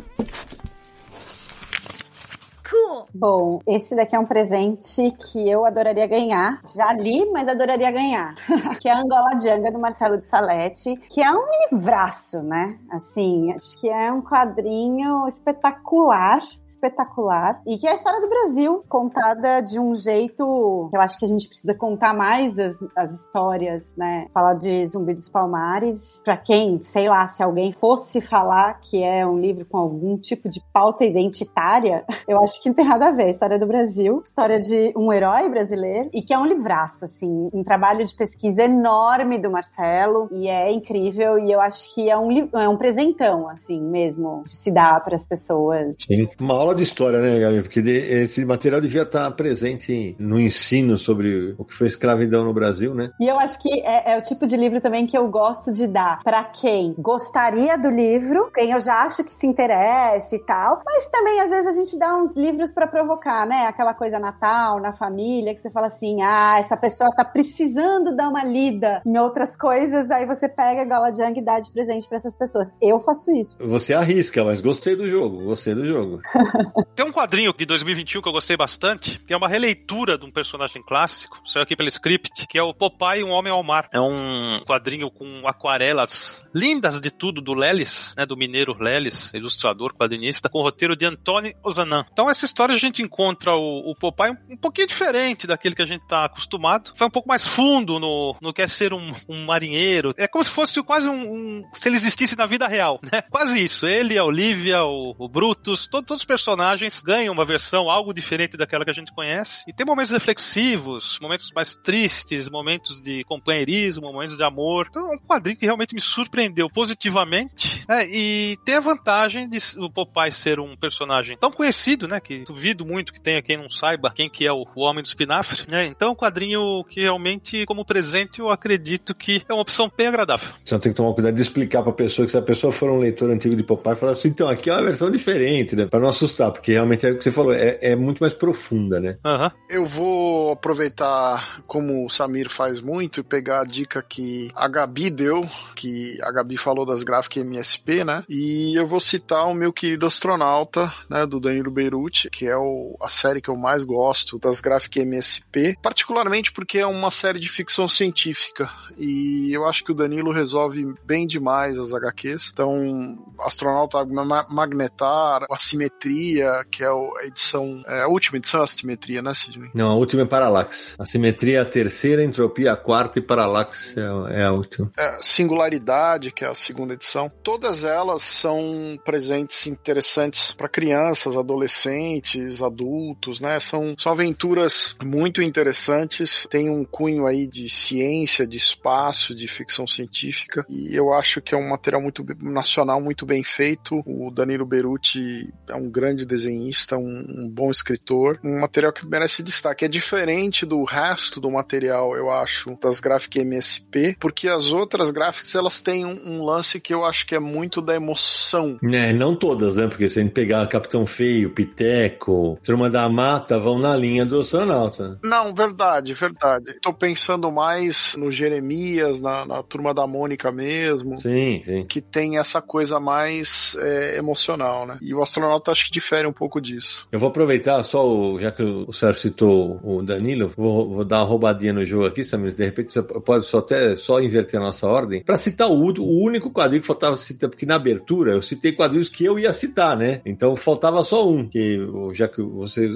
Bom, 3.14 3.60
esse 3.66 3.94
daqui 3.94 4.16
é 4.16 4.18
um 4.18 4.26
presente 4.26 5.10
que 5.12 5.48
eu 5.48 5.64
adoraria 5.64 6.06
ganhar. 6.06 6.60
Já 6.74 6.92
li, 6.92 7.30
mas 7.30 7.48
adoraria 7.48 7.90
ganhar. 7.90 8.34
que 8.80 8.88
é 8.88 8.92
a 8.92 9.00
Angola 9.00 9.34
Djanga, 9.36 9.70
do 9.70 9.78
Marcelo 9.78 10.18
de 10.18 10.26
Salete, 10.26 10.96
que 11.08 11.22
é 11.22 11.30
um 11.30 11.44
livraço, 11.70 12.42
né? 12.42 12.78
Assim, 12.90 13.52
acho 13.52 13.80
que 13.80 13.88
é 13.88 14.12
um 14.12 14.20
quadrinho 14.20 15.26
espetacular, 15.28 16.40
espetacular. 16.66 17.60
E 17.66 17.78
que 17.78 17.86
é 17.86 17.92
a 17.92 17.94
história 17.94 18.20
do 18.20 18.28
Brasil, 18.28 18.84
contada 18.88 19.60
de 19.60 19.78
um 19.78 19.94
jeito 19.94 20.44
eu 20.92 21.00
acho 21.00 21.18
que 21.18 21.24
a 21.24 21.28
gente 21.28 21.48
precisa 21.48 21.74
contar 21.74 22.14
mais 22.14 22.58
as, 22.58 22.78
as 22.96 23.12
histórias, 23.12 23.94
né? 23.96 24.26
Falar 24.32 24.54
de 24.54 24.84
Zumbi 24.86 25.14
dos 25.14 25.28
Palmares, 25.28 26.20
pra 26.24 26.36
quem, 26.36 26.82
sei 26.82 27.08
lá, 27.08 27.26
se 27.26 27.42
alguém 27.42 27.72
fosse 27.72 28.20
falar 28.20 28.80
que 28.80 29.02
é 29.02 29.26
um 29.26 29.38
livro 29.38 29.64
com 29.64 29.78
algum 29.78 30.16
tipo 30.16 30.48
de 30.48 30.60
pauta 30.72 31.04
identitária, 31.04 32.04
eu 32.26 32.42
acho 32.42 32.62
que 32.62 32.68
não 32.68 32.74
tem 32.74 32.86
nada 32.86 33.03
nada 33.04 33.08
a 33.08 33.12
ver. 33.12 33.30
História 33.30 33.58
do 33.58 33.66
Brasil, 33.66 34.20
história 34.24 34.58
de 34.58 34.92
um 34.96 35.12
herói 35.12 35.48
brasileiro 35.50 36.08
e 36.12 36.22
que 36.22 36.32
é 36.32 36.38
um 36.38 36.46
livraço, 36.46 37.04
assim, 37.04 37.50
um 37.52 37.62
trabalho 37.62 38.04
de 38.04 38.14
pesquisa 38.14 38.62
enorme 38.62 39.38
do 39.38 39.50
Marcelo 39.50 40.28
e 40.32 40.48
é 40.48 40.72
incrível 40.72 41.38
e 41.38 41.52
eu 41.52 41.60
acho 41.60 41.92
que 41.94 42.08
é 42.08 42.16
um, 42.16 42.48
é 42.54 42.68
um 42.68 42.76
presentão, 42.76 43.48
assim, 43.48 43.80
mesmo, 43.80 44.42
de 44.44 44.52
se 44.52 44.70
dar 44.70 45.02
para 45.04 45.14
as 45.14 45.26
pessoas. 45.26 45.96
Sim, 46.06 46.28
uma 46.40 46.54
aula 46.54 46.74
de 46.74 46.82
história, 46.82 47.18
né, 47.20 47.38
Gabi? 47.38 47.62
Porque 47.62 47.80
esse 47.80 48.44
material 48.44 48.80
devia 48.80 49.02
estar 49.02 49.30
presente 49.32 50.16
no 50.18 50.40
ensino 50.40 50.96
sobre 50.96 51.54
o 51.58 51.64
que 51.64 51.74
foi 51.74 51.86
escravidão 51.86 52.44
no 52.44 52.54
Brasil, 52.54 52.94
né? 52.94 53.10
E 53.20 53.26
eu 53.26 53.38
acho 53.38 53.60
que 53.60 53.68
é, 53.80 54.12
é 54.12 54.18
o 54.18 54.22
tipo 54.22 54.46
de 54.46 54.56
livro 54.56 54.80
também 54.80 55.06
que 55.06 55.16
eu 55.16 55.28
gosto 55.28 55.72
de 55.72 55.86
dar 55.86 56.22
para 56.22 56.44
quem 56.44 56.94
gostaria 56.98 57.76
do 57.76 57.90
livro, 57.90 58.50
quem 58.54 58.70
eu 58.70 58.80
já 58.80 59.02
acho 59.02 59.24
que 59.24 59.32
se 59.32 59.46
interessa 59.46 60.34
e 60.34 60.38
tal, 60.38 60.80
mas 60.84 61.08
também 61.08 61.40
às 61.40 61.50
vezes 61.50 61.66
a 61.66 61.72
gente 61.72 61.98
dá 61.98 62.16
uns 62.16 62.36
livros 62.36 62.72
para 62.72 62.86
provocar, 62.94 63.44
né? 63.44 63.66
Aquela 63.66 63.92
coisa 63.92 64.20
natal, 64.20 64.80
na 64.80 64.92
família, 64.92 65.52
que 65.52 65.60
você 65.60 65.70
fala 65.70 65.88
assim: 65.88 66.22
ah, 66.22 66.58
essa 66.60 66.76
pessoa 66.76 67.10
tá 67.10 67.24
precisando 67.24 68.14
dar 68.14 68.28
uma 68.28 68.44
lida 68.44 69.02
em 69.04 69.18
outras 69.18 69.56
coisas, 69.56 70.12
aí 70.12 70.24
você 70.24 70.48
pega 70.48 70.82
a 70.82 70.84
Gola 70.84 71.12
Jang 71.12 71.36
e 71.36 71.44
dá 71.44 71.58
de 71.58 71.72
presente 71.72 72.06
para 72.06 72.18
essas 72.18 72.38
pessoas. 72.38 72.72
Eu 72.80 73.00
faço 73.00 73.32
isso. 73.32 73.56
Você 73.58 73.92
arrisca, 73.92 74.44
mas 74.44 74.60
gostei 74.60 74.94
do 74.94 75.10
jogo, 75.10 75.42
gostei 75.44 75.74
do 75.74 75.84
jogo. 75.84 76.20
Tem 76.94 77.04
um 77.04 77.12
quadrinho 77.12 77.52
de 77.52 77.66
2021 77.66 78.22
que 78.22 78.28
eu 78.28 78.32
gostei 78.32 78.56
bastante, 78.56 79.18
que 79.26 79.34
é 79.34 79.36
uma 79.36 79.48
releitura 79.48 80.16
de 80.16 80.24
um 80.24 80.30
personagem 80.30 80.80
clássico, 80.86 81.40
saiu 81.44 81.64
aqui 81.64 81.74
pelo 81.74 81.88
script, 81.88 82.46
que 82.46 82.56
é 82.56 82.62
o 82.62 82.72
Popeye, 82.72 83.24
um 83.24 83.30
Homem 83.30 83.52
ao 83.52 83.64
Mar. 83.64 83.88
É 83.92 84.00
um 84.00 84.60
quadrinho 84.64 85.10
com 85.10 85.42
aquarelas 85.48 86.44
lindas 86.54 87.00
de 87.00 87.10
tudo 87.10 87.40
do 87.40 87.54
Lelis, 87.54 88.14
né, 88.16 88.24
do 88.24 88.36
mineiro 88.36 88.76
Lelis, 88.78 89.32
ilustrador, 89.34 89.92
quadrinista, 89.94 90.48
com 90.48 90.60
o 90.60 90.62
roteiro 90.62 90.96
de 90.96 91.04
Antônio 91.04 91.52
Ozanan. 91.64 92.04
Então 92.12 92.30
essa 92.30 92.44
história 92.44 92.76
gente 92.84 93.02
encontra 93.02 93.54
o, 93.54 93.90
o 93.90 93.94
Popeye 93.94 94.32
um, 94.32 94.54
um 94.54 94.56
pouquinho 94.56 94.86
diferente 94.86 95.46
daquele 95.46 95.74
que 95.74 95.82
a 95.82 95.86
gente 95.86 96.02
está 96.02 96.24
acostumado. 96.24 96.92
Foi 96.94 97.06
um 97.06 97.10
pouco 97.10 97.28
mais 97.28 97.46
fundo 97.46 97.98
no, 97.98 98.36
no 98.40 98.52
que 98.52 98.62
é 98.62 98.68
ser 98.68 98.92
um, 98.92 99.12
um 99.28 99.44
marinheiro. 99.44 100.14
É 100.16 100.26
como 100.26 100.44
se 100.44 100.50
fosse 100.50 100.82
quase 100.82 101.08
um, 101.08 101.32
um, 101.32 101.64
se 101.72 101.88
ele 101.88 101.96
existisse 101.96 102.36
na 102.36 102.46
vida 102.46 102.66
real, 102.66 103.00
né? 103.02 103.22
Quase 103.30 103.62
isso. 103.62 103.86
Ele, 103.86 104.16
a 104.16 104.24
Olivia, 104.24 104.84
o, 104.84 105.14
o 105.18 105.28
Brutus, 105.28 105.86
todo, 105.86 106.04
todos 106.04 106.22
os 106.22 106.26
personagens 106.26 107.02
ganham 107.02 107.34
uma 107.34 107.44
versão 107.44 107.90
algo 107.90 108.12
diferente 108.12 108.56
daquela 108.56 108.84
que 108.84 108.90
a 108.90 108.94
gente 108.94 109.12
conhece. 109.12 109.64
E 109.66 109.72
tem 109.72 109.84
momentos 109.84 110.12
reflexivos, 110.12 111.18
momentos 111.20 111.50
mais 111.54 111.76
tristes, 111.76 112.48
momentos 112.48 113.00
de 113.00 113.24
companheirismo, 113.24 114.12
momentos 114.12 114.36
de 114.36 114.44
amor. 114.44 114.86
Então 114.88 115.12
é 115.12 115.16
um 115.16 115.18
quadrinho 115.18 115.56
que 115.56 115.66
realmente 115.66 115.94
me 115.94 116.00
surpreendeu 116.00 116.68
positivamente. 116.68 117.84
Né? 117.88 118.06
E 118.08 118.58
tem 118.64 118.76
a 118.76 118.80
vantagem 118.80 119.48
de 119.48 119.58
o 119.78 119.90
Popeye 119.90 120.30
ser 120.30 120.60
um 120.60 120.76
personagem 120.76 121.36
tão 121.36 121.50
conhecido, 121.50 122.06
né? 122.06 122.20
Que 122.20 122.44
tu 122.44 122.54
duvido 122.64 122.86
muito 122.86 123.12
que 123.12 123.20
tenha 123.20 123.42
quem 123.42 123.58
não 123.58 123.68
saiba 123.68 124.10
quem 124.14 124.30
que 124.30 124.46
é 124.46 124.52
o, 124.52 124.64
o 124.74 124.82
Homem 124.82 125.02
do 125.02 125.06
Espinafre, 125.06 125.64
né? 125.68 125.84
Então, 125.84 126.12
um 126.12 126.14
quadrinho 126.14 126.82
que 126.88 127.02
realmente, 127.02 127.66
como 127.66 127.84
presente, 127.84 128.40
eu 128.40 128.48
acredito 128.48 129.14
que 129.14 129.42
é 129.48 129.52
uma 129.52 129.60
opção 129.60 129.90
bem 129.94 130.06
agradável. 130.06 130.48
Você 130.64 130.78
tem 130.78 130.92
que 130.92 130.96
tomar 130.96 131.12
cuidado 131.12 131.34
de 131.34 131.42
explicar 131.42 131.82
pra 131.82 131.92
pessoa 131.92 132.24
que 132.24 132.32
se 132.32 132.38
a 132.38 132.42
pessoa 132.42 132.72
for 132.72 132.90
um 132.90 132.98
leitor 132.98 133.30
antigo 133.30 133.54
de 133.54 133.62
Popeye, 133.62 133.96
falar 133.96 134.12
assim, 134.12 134.28
então, 134.28 134.48
aqui 134.48 134.70
é 134.70 134.72
uma 134.72 134.82
versão 134.82 135.10
diferente, 135.10 135.76
né? 135.76 135.86
Pra 135.86 136.00
não 136.00 136.08
assustar, 136.08 136.52
porque 136.52 136.72
realmente 136.72 137.06
é 137.06 137.10
o 137.10 137.18
que 137.18 137.24
você 137.24 137.32
falou, 137.32 137.52
é, 137.52 137.78
é 137.82 137.96
muito 137.96 138.20
mais 138.20 138.32
profunda, 138.32 138.98
né? 138.98 139.18
Uhum. 139.24 139.50
Eu 139.68 139.84
vou 139.84 140.52
aproveitar, 140.52 141.62
como 141.66 142.06
o 142.06 142.08
Samir 142.08 142.48
faz 142.48 142.80
muito, 142.80 143.20
e 143.20 143.22
pegar 143.22 143.60
a 143.60 143.64
dica 143.64 144.02
que 144.02 144.50
a 144.54 144.68
Gabi 144.68 145.10
deu, 145.10 145.46
que 145.74 146.18
a 146.22 146.30
Gabi 146.30 146.56
falou 146.56 146.86
das 146.86 147.02
gráficas 147.02 147.44
MSP, 147.44 148.04
né? 148.04 148.24
E 148.28 148.78
eu 148.78 148.86
vou 148.86 149.00
citar 149.00 149.46
o 149.46 149.54
meu 149.54 149.72
querido 149.72 150.06
astronauta, 150.06 150.92
né, 151.10 151.26
do 151.26 151.40
Danilo 151.40 151.70
Beirute, 151.70 152.30
que 152.30 152.46
é 152.46 152.53
o, 152.56 152.96
a 153.00 153.08
série 153.08 153.40
que 153.40 153.48
eu 153.48 153.56
mais 153.56 153.84
gosto 153.84 154.38
das 154.38 154.60
gráficas 154.60 155.02
MSP, 155.02 155.76
particularmente 155.82 156.52
porque 156.52 156.78
é 156.78 156.86
uma 156.86 157.10
série 157.10 157.40
de 157.40 157.48
ficção 157.48 157.88
científica 157.88 158.70
e 158.96 159.52
eu 159.52 159.66
acho 159.66 159.84
que 159.84 159.92
o 159.92 159.94
Danilo 159.94 160.32
resolve 160.32 160.94
bem 161.04 161.26
demais 161.26 161.78
as 161.78 161.92
HQs. 161.92 162.50
Então, 162.52 163.18
Astronauta 163.40 164.04
Magnetar, 164.04 165.46
a 165.50 165.56
Simetria, 165.56 166.64
que 166.70 166.82
é 166.84 166.88
a 166.88 167.26
edição, 167.26 167.82
é 167.86 168.02
a 168.02 168.08
última 168.08 168.38
edição, 168.38 168.62
a 168.62 168.66
Simetria, 168.66 169.22
né, 169.22 169.34
Sidney? 169.34 169.70
Não, 169.74 169.90
a 169.90 169.94
última 169.94 170.22
é 170.22 170.26
Parallax. 170.26 170.94
A 170.98 171.06
Simetria 171.06 171.58
é 171.58 171.60
a 171.60 171.64
terceira, 171.64 172.22
a 172.22 172.24
Entropia 172.24 172.72
a 172.72 172.76
quarta 172.76 173.18
e 173.18 173.22
Parallax 173.22 173.96
é, 173.96 174.40
é 174.40 174.44
a 174.44 174.52
última. 174.52 174.90
É, 174.96 175.18
Singularidade, 175.22 176.32
que 176.32 176.44
é 176.44 176.48
a 176.48 176.54
segunda 176.54 176.94
edição. 176.94 177.30
Todas 177.42 177.84
elas 177.84 178.22
são 178.22 178.98
presentes 179.04 179.66
interessantes 179.66 180.52
para 180.52 180.68
crianças, 180.68 181.36
adolescentes, 181.36 182.43
adultos, 182.62 183.40
né? 183.40 183.58
São, 183.60 183.94
são 183.98 184.12
aventuras 184.12 184.96
muito 185.02 185.42
interessantes, 185.42 186.46
tem 186.50 186.70
um 186.70 186.84
cunho 186.84 187.26
aí 187.26 187.46
de 187.46 187.68
ciência, 187.68 188.46
de 188.46 188.56
espaço, 188.56 189.34
de 189.34 189.46
ficção 189.46 189.86
científica, 189.86 190.64
e 190.68 190.94
eu 190.94 191.12
acho 191.12 191.40
que 191.40 191.54
é 191.54 191.58
um 191.58 191.68
material 191.68 192.02
muito 192.02 192.24
nacional, 192.40 193.00
muito 193.00 193.26
bem 193.26 193.42
feito. 193.42 194.02
O 194.06 194.30
Danilo 194.30 194.66
Beruti 194.66 195.52
é 195.68 195.74
um 195.74 195.90
grande 195.90 196.24
desenhista, 196.24 196.96
um, 196.96 197.24
um 197.28 197.50
bom 197.50 197.70
escritor, 197.70 198.38
um 198.44 198.60
material 198.60 198.92
que 198.92 199.06
merece 199.06 199.42
destaque. 199.42 199.84
É 199.84 199.88
diferente 199.88 200.66
do 200.66 200.82
resto 200.84 201.40
do 201.40 201.50
material, 201.50 202.16
eu 202.16 202.30
acho, 202.30 202.76
das 202.80 203.00
gráficas 203.00 203.42
MSP, 203.42 204.16
porque 204.18 204.48
as 204.48 204.72
outras 204.72 205.10
gráficas 205.10 205.54
elas 205.54 205.80
têm 205.80 206.04
um, 206.04 206.18
um 206.26 206.44
lance 206.44 206.80
que 206.80 206.92
eu 206.92 207.04
acho 207.04 207.26
que 207.26 207.34
é 207.34 207.40
muito 207.40 207.80
da 207.80 207.94
emoção. 207.94 208.78
É, 208.82 209.12
não 209.12 209.34
todas, 209.34 209.76
né? 209.76 209.86
Porque 209.86 210.08
se 210.08 210.18
a 210.18 210.22
gente 210.22 210.32
pegar 210.32 210.66
Capitão 210.66 211.06
Feio, 211.06 211.50
Piteco, 211.50 212.32
Turma 212.62 212.88
da 212.90 213.08
Mata 213.08 213.58
vão 213.58 213.78
na 213.78 213.96
linha 213.96 214.24
do 214.24 214.40
astronauta. 214.40 215.18
Não, 215.22 215.54
verdade, 215.54 216.14
verdade. 216.14 216.76
Tô 216.80 216.92
pensando 216.92 217.50
mais 217.50 218.14
no 218.16 218.30
Jeremias, 218.30 219.20
na, 219.20 219.44
na 219.46 219.62
Turma 219.62 219.92
da 219.92 220.06
Mônica 220.06 220.50
mesmo. 220.50 221.20
Sim, 221.20 221.62
sim. 221.64 221.86
Que 221.86 222.00
tem 222.00 222.38
essa 222.38 222.60
coisa 222.60 222.98
mais 223.00 223.76
é, 223.80 224.16
emocional, 224.16 224.86
né? 224.86 224.98
E 225.00 225.14
o 225.14 225.22
astronauta 225.22 225.70
acho 225.70 225.86
que 225.86 225.92
difere 225.92 226.26
um 226.26 226.32
pouco 226.32 226.60
disso. 226.60 227.08
Eu 227.10 227.18
vou 227.18 227.28
aproveitar 227.28 227.82
só, 227.82 228.06
o, 228.06 228.40
já 228.40 228.50
que 228.50 228.62
o 228.62 228.92
Sérgio 228.92 229.22
citou 229.22 229.80
o 229.82 230.02
Danilo, 230.02 230.52
vou, 230.56 230.88
vou 230.88 231.04
dar 231.04 231.18
uma 231.18 231.26
roubadinha 231.26 231.72
no 231.72 231.84
jogo 231.84 232.06
aqui, 232.06 232.24
Samir. 232.24 232.52
De 232.54 232.64
repente 232.64 232.92
você 232.92 233.02
pode 233.02 233.44
só 233.46 233.58
até 233.58 233.96
só 233.96 234.20
inverter 234.20 234.60
a 234.60 234.64
nossa 234.64 234.86
ordem. 234.86 235.22
Para 235.22 235.36
citar 235.36 235.68
o, 235.68 235.74
o 235.74 236.24
único 236.24 236.50
quadrinho 236.50 236.80
que 236.80 236.86
faltava 236.86 237.16
citar, 237.16 237.50
porque 237.50 237.66
na 237.66 237.76
abertura 237.76 238.32
eu 238.32 238.42
citei 238.42 238.72
quadrinhos 238.72 239.08
que 239.08 239.24
eu 239.24 239.38
ia 239.38 239.52
citar, 239.52 239.96
né? 239.96 240.20
Então 240.24 240.56
faltava 240.56 241.02
só 241.02 241.28
um, 241.28 241.48
que 241.48 241.78
já 242.12 242.23
que 242.28 242.42
vocês. 242.42 242.94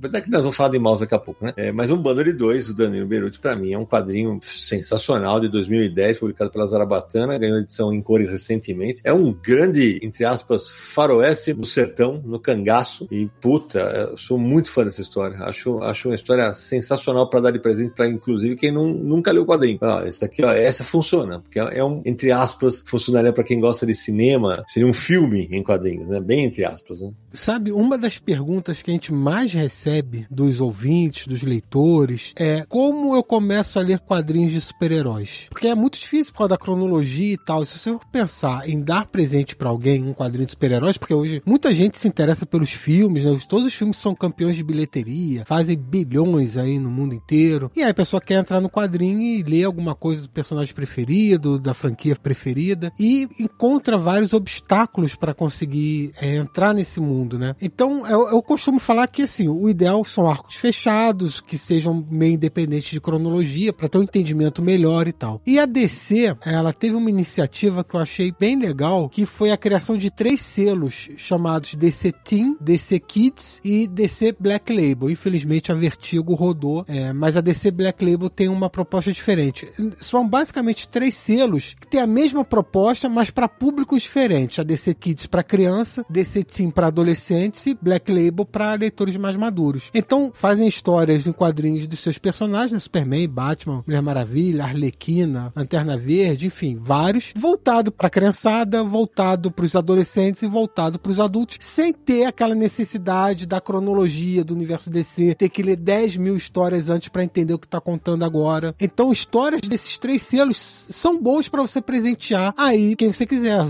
Verdade 0.00 0.24
que 0.24 0.30
nós 0.30 0.42
vamos 0.42 0.56
falar 0.56 0.70
de 0.70 0.78
mouse 0.78 1.00
daqui 1.00 1.14
a 1.14 1.18
pouco, 1.18 1.44
né? 1.44 1.52
É, 1.56 1.72
mas 1.72 1.90
um 1.90 1.96
Banner 1.96 2.36
2 2.36 2.68
do 2.68 2.74
Danilo 2.74 3.06
Beruti, 3.06 3.38
para 3.38 3.56
mim, 3.56 3.72
é 3.72 3.78
um 3.78 3.86
quadrinho 3.86 4.38
sensacional 4.42 5.40
de 5.40 5.48
2010, 5.48 6.18
publicado 6.18 6.50
pela 6.50 6.66
Zarabatana, 6.66 7.38
ganhou 7.38 7.58
edição 7.58 7.92
em 7.92 8.00
cores 8.00 8.30
recentemente. 8.30 9.00
É 9.04 9.12
um 9.12 9.32
grande, 9.32 9.98
entre 10.02 10.24
aspas, 10.24 10.68
faroeste 10.68 11.54
no 11.54 11.64
sertão, 11.64 12.22
no 12.24 12.38
cangaço. 12.38 13.06
E 13.10 13.28
puta, 13.40 14.14
sou 14.16 14.38
muito 14.38 14.70
fã 14.70 14.84
dessa 14.84 15.02
história. 15.02 15.38
Acho, 15.38 15.78
acho 15.82 16.08
uma 16.08 16.14
história 16.14 16.52
sensacional 16.52 17.28
para 17.28 17.40
dar 17.40 17.50
de 17.50 17.60
presente 17.60 17.94
para, 17.94 18.08
inclusive, 18.08 18.56
quem 18.56 18.72
não, 18.72 18.86
nunca 18.86 19.32
leu 19.32 19.42
o 19.42 19.46
quadrinho. 19.46 19.78
Ah, 19.80 20.02
esse 20.06 20.20
daqui, 20.20 20.44
ó, 20.44 20.52
essa 20.52 20.84
funciona, 20.84 21.40
porque 21.40 21.58
é 21.58 21.84
um, 21.84 22.02
entre 22.04 22.30
aspas, 22.32 22.82
funcionaria 22.86 23.32
para 23.32 23.44
quem 23.44 23.60
gosta 23.60 23.86
de 23.86 23.94
cinema, 23.94 24.64
seria 24.66 24.88
um 24.88 24.92
filme 24.92 25.48
em 25.50 25.62
quadrinhos, 25.62 26.10
né? 26.10 26.20
Bem 26.20 26.44
entre 26.44 26.64
aspas, 26.64 27.00
né? 27.00 27.10
Sabe, 27.32 27.72
uma 27.72 27.96
das 27.96 28.18
perguntas 28.18 28.57
perguntas 28.58 28.82
que 28.82 28.90
a 28.90 28.94
gente 28.94 29.12
mais 29.12 29.52
recebe 29.52 30.26
dos 30.28 30.60
ouvintes, 30.60 31.26
dos 31.26 31.42
leitores, 31.42 32.32
é 32.36 32.64
como 32.68 33.14
eu 33.14 33.22
começo 33.22 33.78
a 33.78 33.82
ler 33.82 34.00
quadrinhos 34.00 34.52
de 34.52 34.60
super-heróis? 34.60 35.46
Porque 35.48 35.68
é 35.68 35.74
muito 35.74 35.98
difícil 35.98 36.32
por 36.32 36.38
causa 36.38 36.50
da 36.50 36.58
cronologia 36.58 37.34
e 37.34 37.38
tal. 37.38 37.64
Se 37.64 37.78
você 37.78 37.92
for 37.92 38.04
pensar 38.06 38.68
em 38.68 38.80
dar 38.80 39.06
presente 39.06 39.54
para 39.54 39.68
alguém 39.68 40.02
um 40.02 40.12
quadrinho 40.12 40.46
de 40.46 40.52
super-heróis, 40.52 40.96
porque 40.96 41.14
hoje 41.14 41.40
muita 41.46 41.72
gente 41.72 41.98
se 41.98 42.08
interessa 42.08 42.44
pelos 42.44 42.70
filmes, 42.70 43.24
né? 43.24 43.38
Todos 43.48 43.66
os 43.66 43.74
filmes 43.74 43.96
são 43.96 44.14
campeões 44.14 44.56
de 44.56 44.64
bilheteria, 44.64 45.44
fazem 45.44 45.76
bilhões 45.76 46.56
aí 46.56 46.78
no 46.78 46.90
mundo 46.90 47.14
inteiro. 47.14 47.70
E 47.76 47.82
aí 47.82 47.90
a 47.90 47.94
pessoa 47.94 48.20
quer 48.20 48.40
entrar 48.40 48.60
no 48.60 48.68
quadrinho 48.68 49.20
e 49.20 49.42
ler 49.42 49.64
alguma 49.64 49.94
coisa 49.94 50.22
do 50.22 50.30
personagem 50.30 50.74
preferido, 50.74 51.58
da 51.58 51.74
franquia 51.74 52.16
preferida, 52.16 52.92
e 52.98 53.28
encontra 53.38 53.96
vários 53.96 54.32
obstáculos 54.32 55.14
para 55.14 55.32
conseguir 55.32 56.12
é, 56.20 56.36
entrar 56.36 56.74
nesse 56.74 57.00
mundo, 57.00 57.38
né? 57.38 57.54
Então 57.60 58.06
eu, 58.06 58.28
eu 58.30 58.42
costumo 58.48 58.80
falar 58.80 59.06
que 59.08 59.20
assim, 59.20 59.46
o 59.46 59.68
ideal 59.68 60.02
são 60.06 60.26
arcos 60.26 60.54
fechados, 60.54 61.38
que 61.38 61.58
sejam 61.58 62.06
meio 62.10 62.32
independentes 62.32 62.90
de 62.90 63.00
cronologia, 63.00 63.74
para 63.74 63.90
ter 63.90 63.98
um 63.98 64.02
entendimento 64.02 64.62
melhor 64.62 65.06
e 65.06 65.12
tal. 65.12 65.38
E 65.46 65.58
a 65.58 65.66
DC, 65.66 66.34
ela 66.46 66.72
teve 66.72 66.96
uma 66.96 67.10
iniciativa 67.10 67.84
que 67.84 67.94
eu 67.94 68.00
achei 68.00 68.32
bem 68.40 68.58
legal, 68.58 69.10
que 69.10 69.26
foi 69.26 69.50
a 69.50 69.56
criação 69.56 69.98
de 69.98 70.10
três 70.10 70.40
selos 70.40 71.10
chamados 71.18 71.74
DC 71.74 72.10
Teen, 72.24 72.56
DC 72.58 72.98
Kids 73.00 73.60
e 73.62 73.86
DC 73.86 74.34
Black 74.40 74.72
Label. 74.72 75.10
Infelizmente 75.10 75.70
a 75.70 75.74
Vertigo 75.74 76.34
rodou, 76.34 76.86
é, 76.88 77.12
mas 77.12 77.36
a 77.36 77.42
DC 77.42 77.70
Black 77.70 78.02
Label 78.02 78.30
tem 78.30 78.48
uma 78.48 78.70
proposta 78.70 79.12
diferente. 79.12 79.68
São 80.00 80.26
basicamente 80.26 80.88
três 80.88 81.14
selos 81.14 81.74
que 81.78 81.86
têm 81.86 82.00
a 82.00 82.06
mesma 82.06 82.44
proposta, 82.46 83.10
mas 83.10 83.28
para 83.28 83.46
públicos 83.46 84.02
diferentes. 84.02 84.58
A 84.58 84.62
DC 84.62 84.94
Kids 84.94 85.26
para 85.26 85.42
criança, 85.42 86.02
DC 86.08 86.44
Teen 86.44 86.70
para 86.70 86.86
adolescentes 86.86 87.66
e 87.66 87.74
Black 87.74 88.10
Label 88.10 88.37
para 88.44 88.74
leitores 88.74 89.16
mais 89.16 89.36
maduros. 89.36 89.84
Então 89.94 90.32
fazem 90.34 90.66
histórias 90.66 91.26
em 91.26 91.32
quadrinhos 91.32 91.86
dos 91.86 91.98
seus 92.00 92.18
personagens? 92.18 92.82
Superman, 92.82 93.28
Batman, 93.28 93.82
Mulher 93.86 94.02
Maravilha, 94.02 94.64
Arlequina, 94.64 95.52
Lanterna 95.54 95.96
Verde, 95.96 96.46
enfim, 96.46 96.78
vários, 96.80 97.32
voltado 97.36 97.90
para 97.90 98.10
criançada, 98.10 98.82
voltado 98.82 99.50
para 99.50 99.64
os 99.64 99.74
adolescentes 99.74 100.42
e 100.42 100.46
voltado 100.46 100.98
para 100.98 101.12
os 101.12 101.20
adultos, 101.20 101.58
sem 101.60 101.92
ter 101.92 102.24
aquela 102.24 102.54
necessidade 102.54 103.46
da 103.46 103.60
cronologia 103.60 104.44
do 104.44 104.54
universo 104.54 104.90
DC, 104.90 105.34
ter 105.34 105.48
que 105.48 105.62
ler 105.62 105.76
10 105.76 106.16
mil 106.16 106.36
histórias 106.36 106.88
antes 106.90 107.08
para 107.08 107.24
entender 107.24 107.54
o 107.54 107.58
que 107.58 107.68
tá 107.68 107.80
contando 107.80 108.24
agora. 108.24 108.74
Então, 108.80 109.12
histórias 109.12 109.60
desses 109.62 109.98
três 109.98 110.22
selos 110.22 110.84
são 110.88 111.20
boas 111.20 111.48
para 111.48 111.62
você 111.62 111.80
presentear 111.80 112.54
aí 112.56 112.96
quem 112.96 113.12
você 113.12 113.26
quiser, 113.26 113.60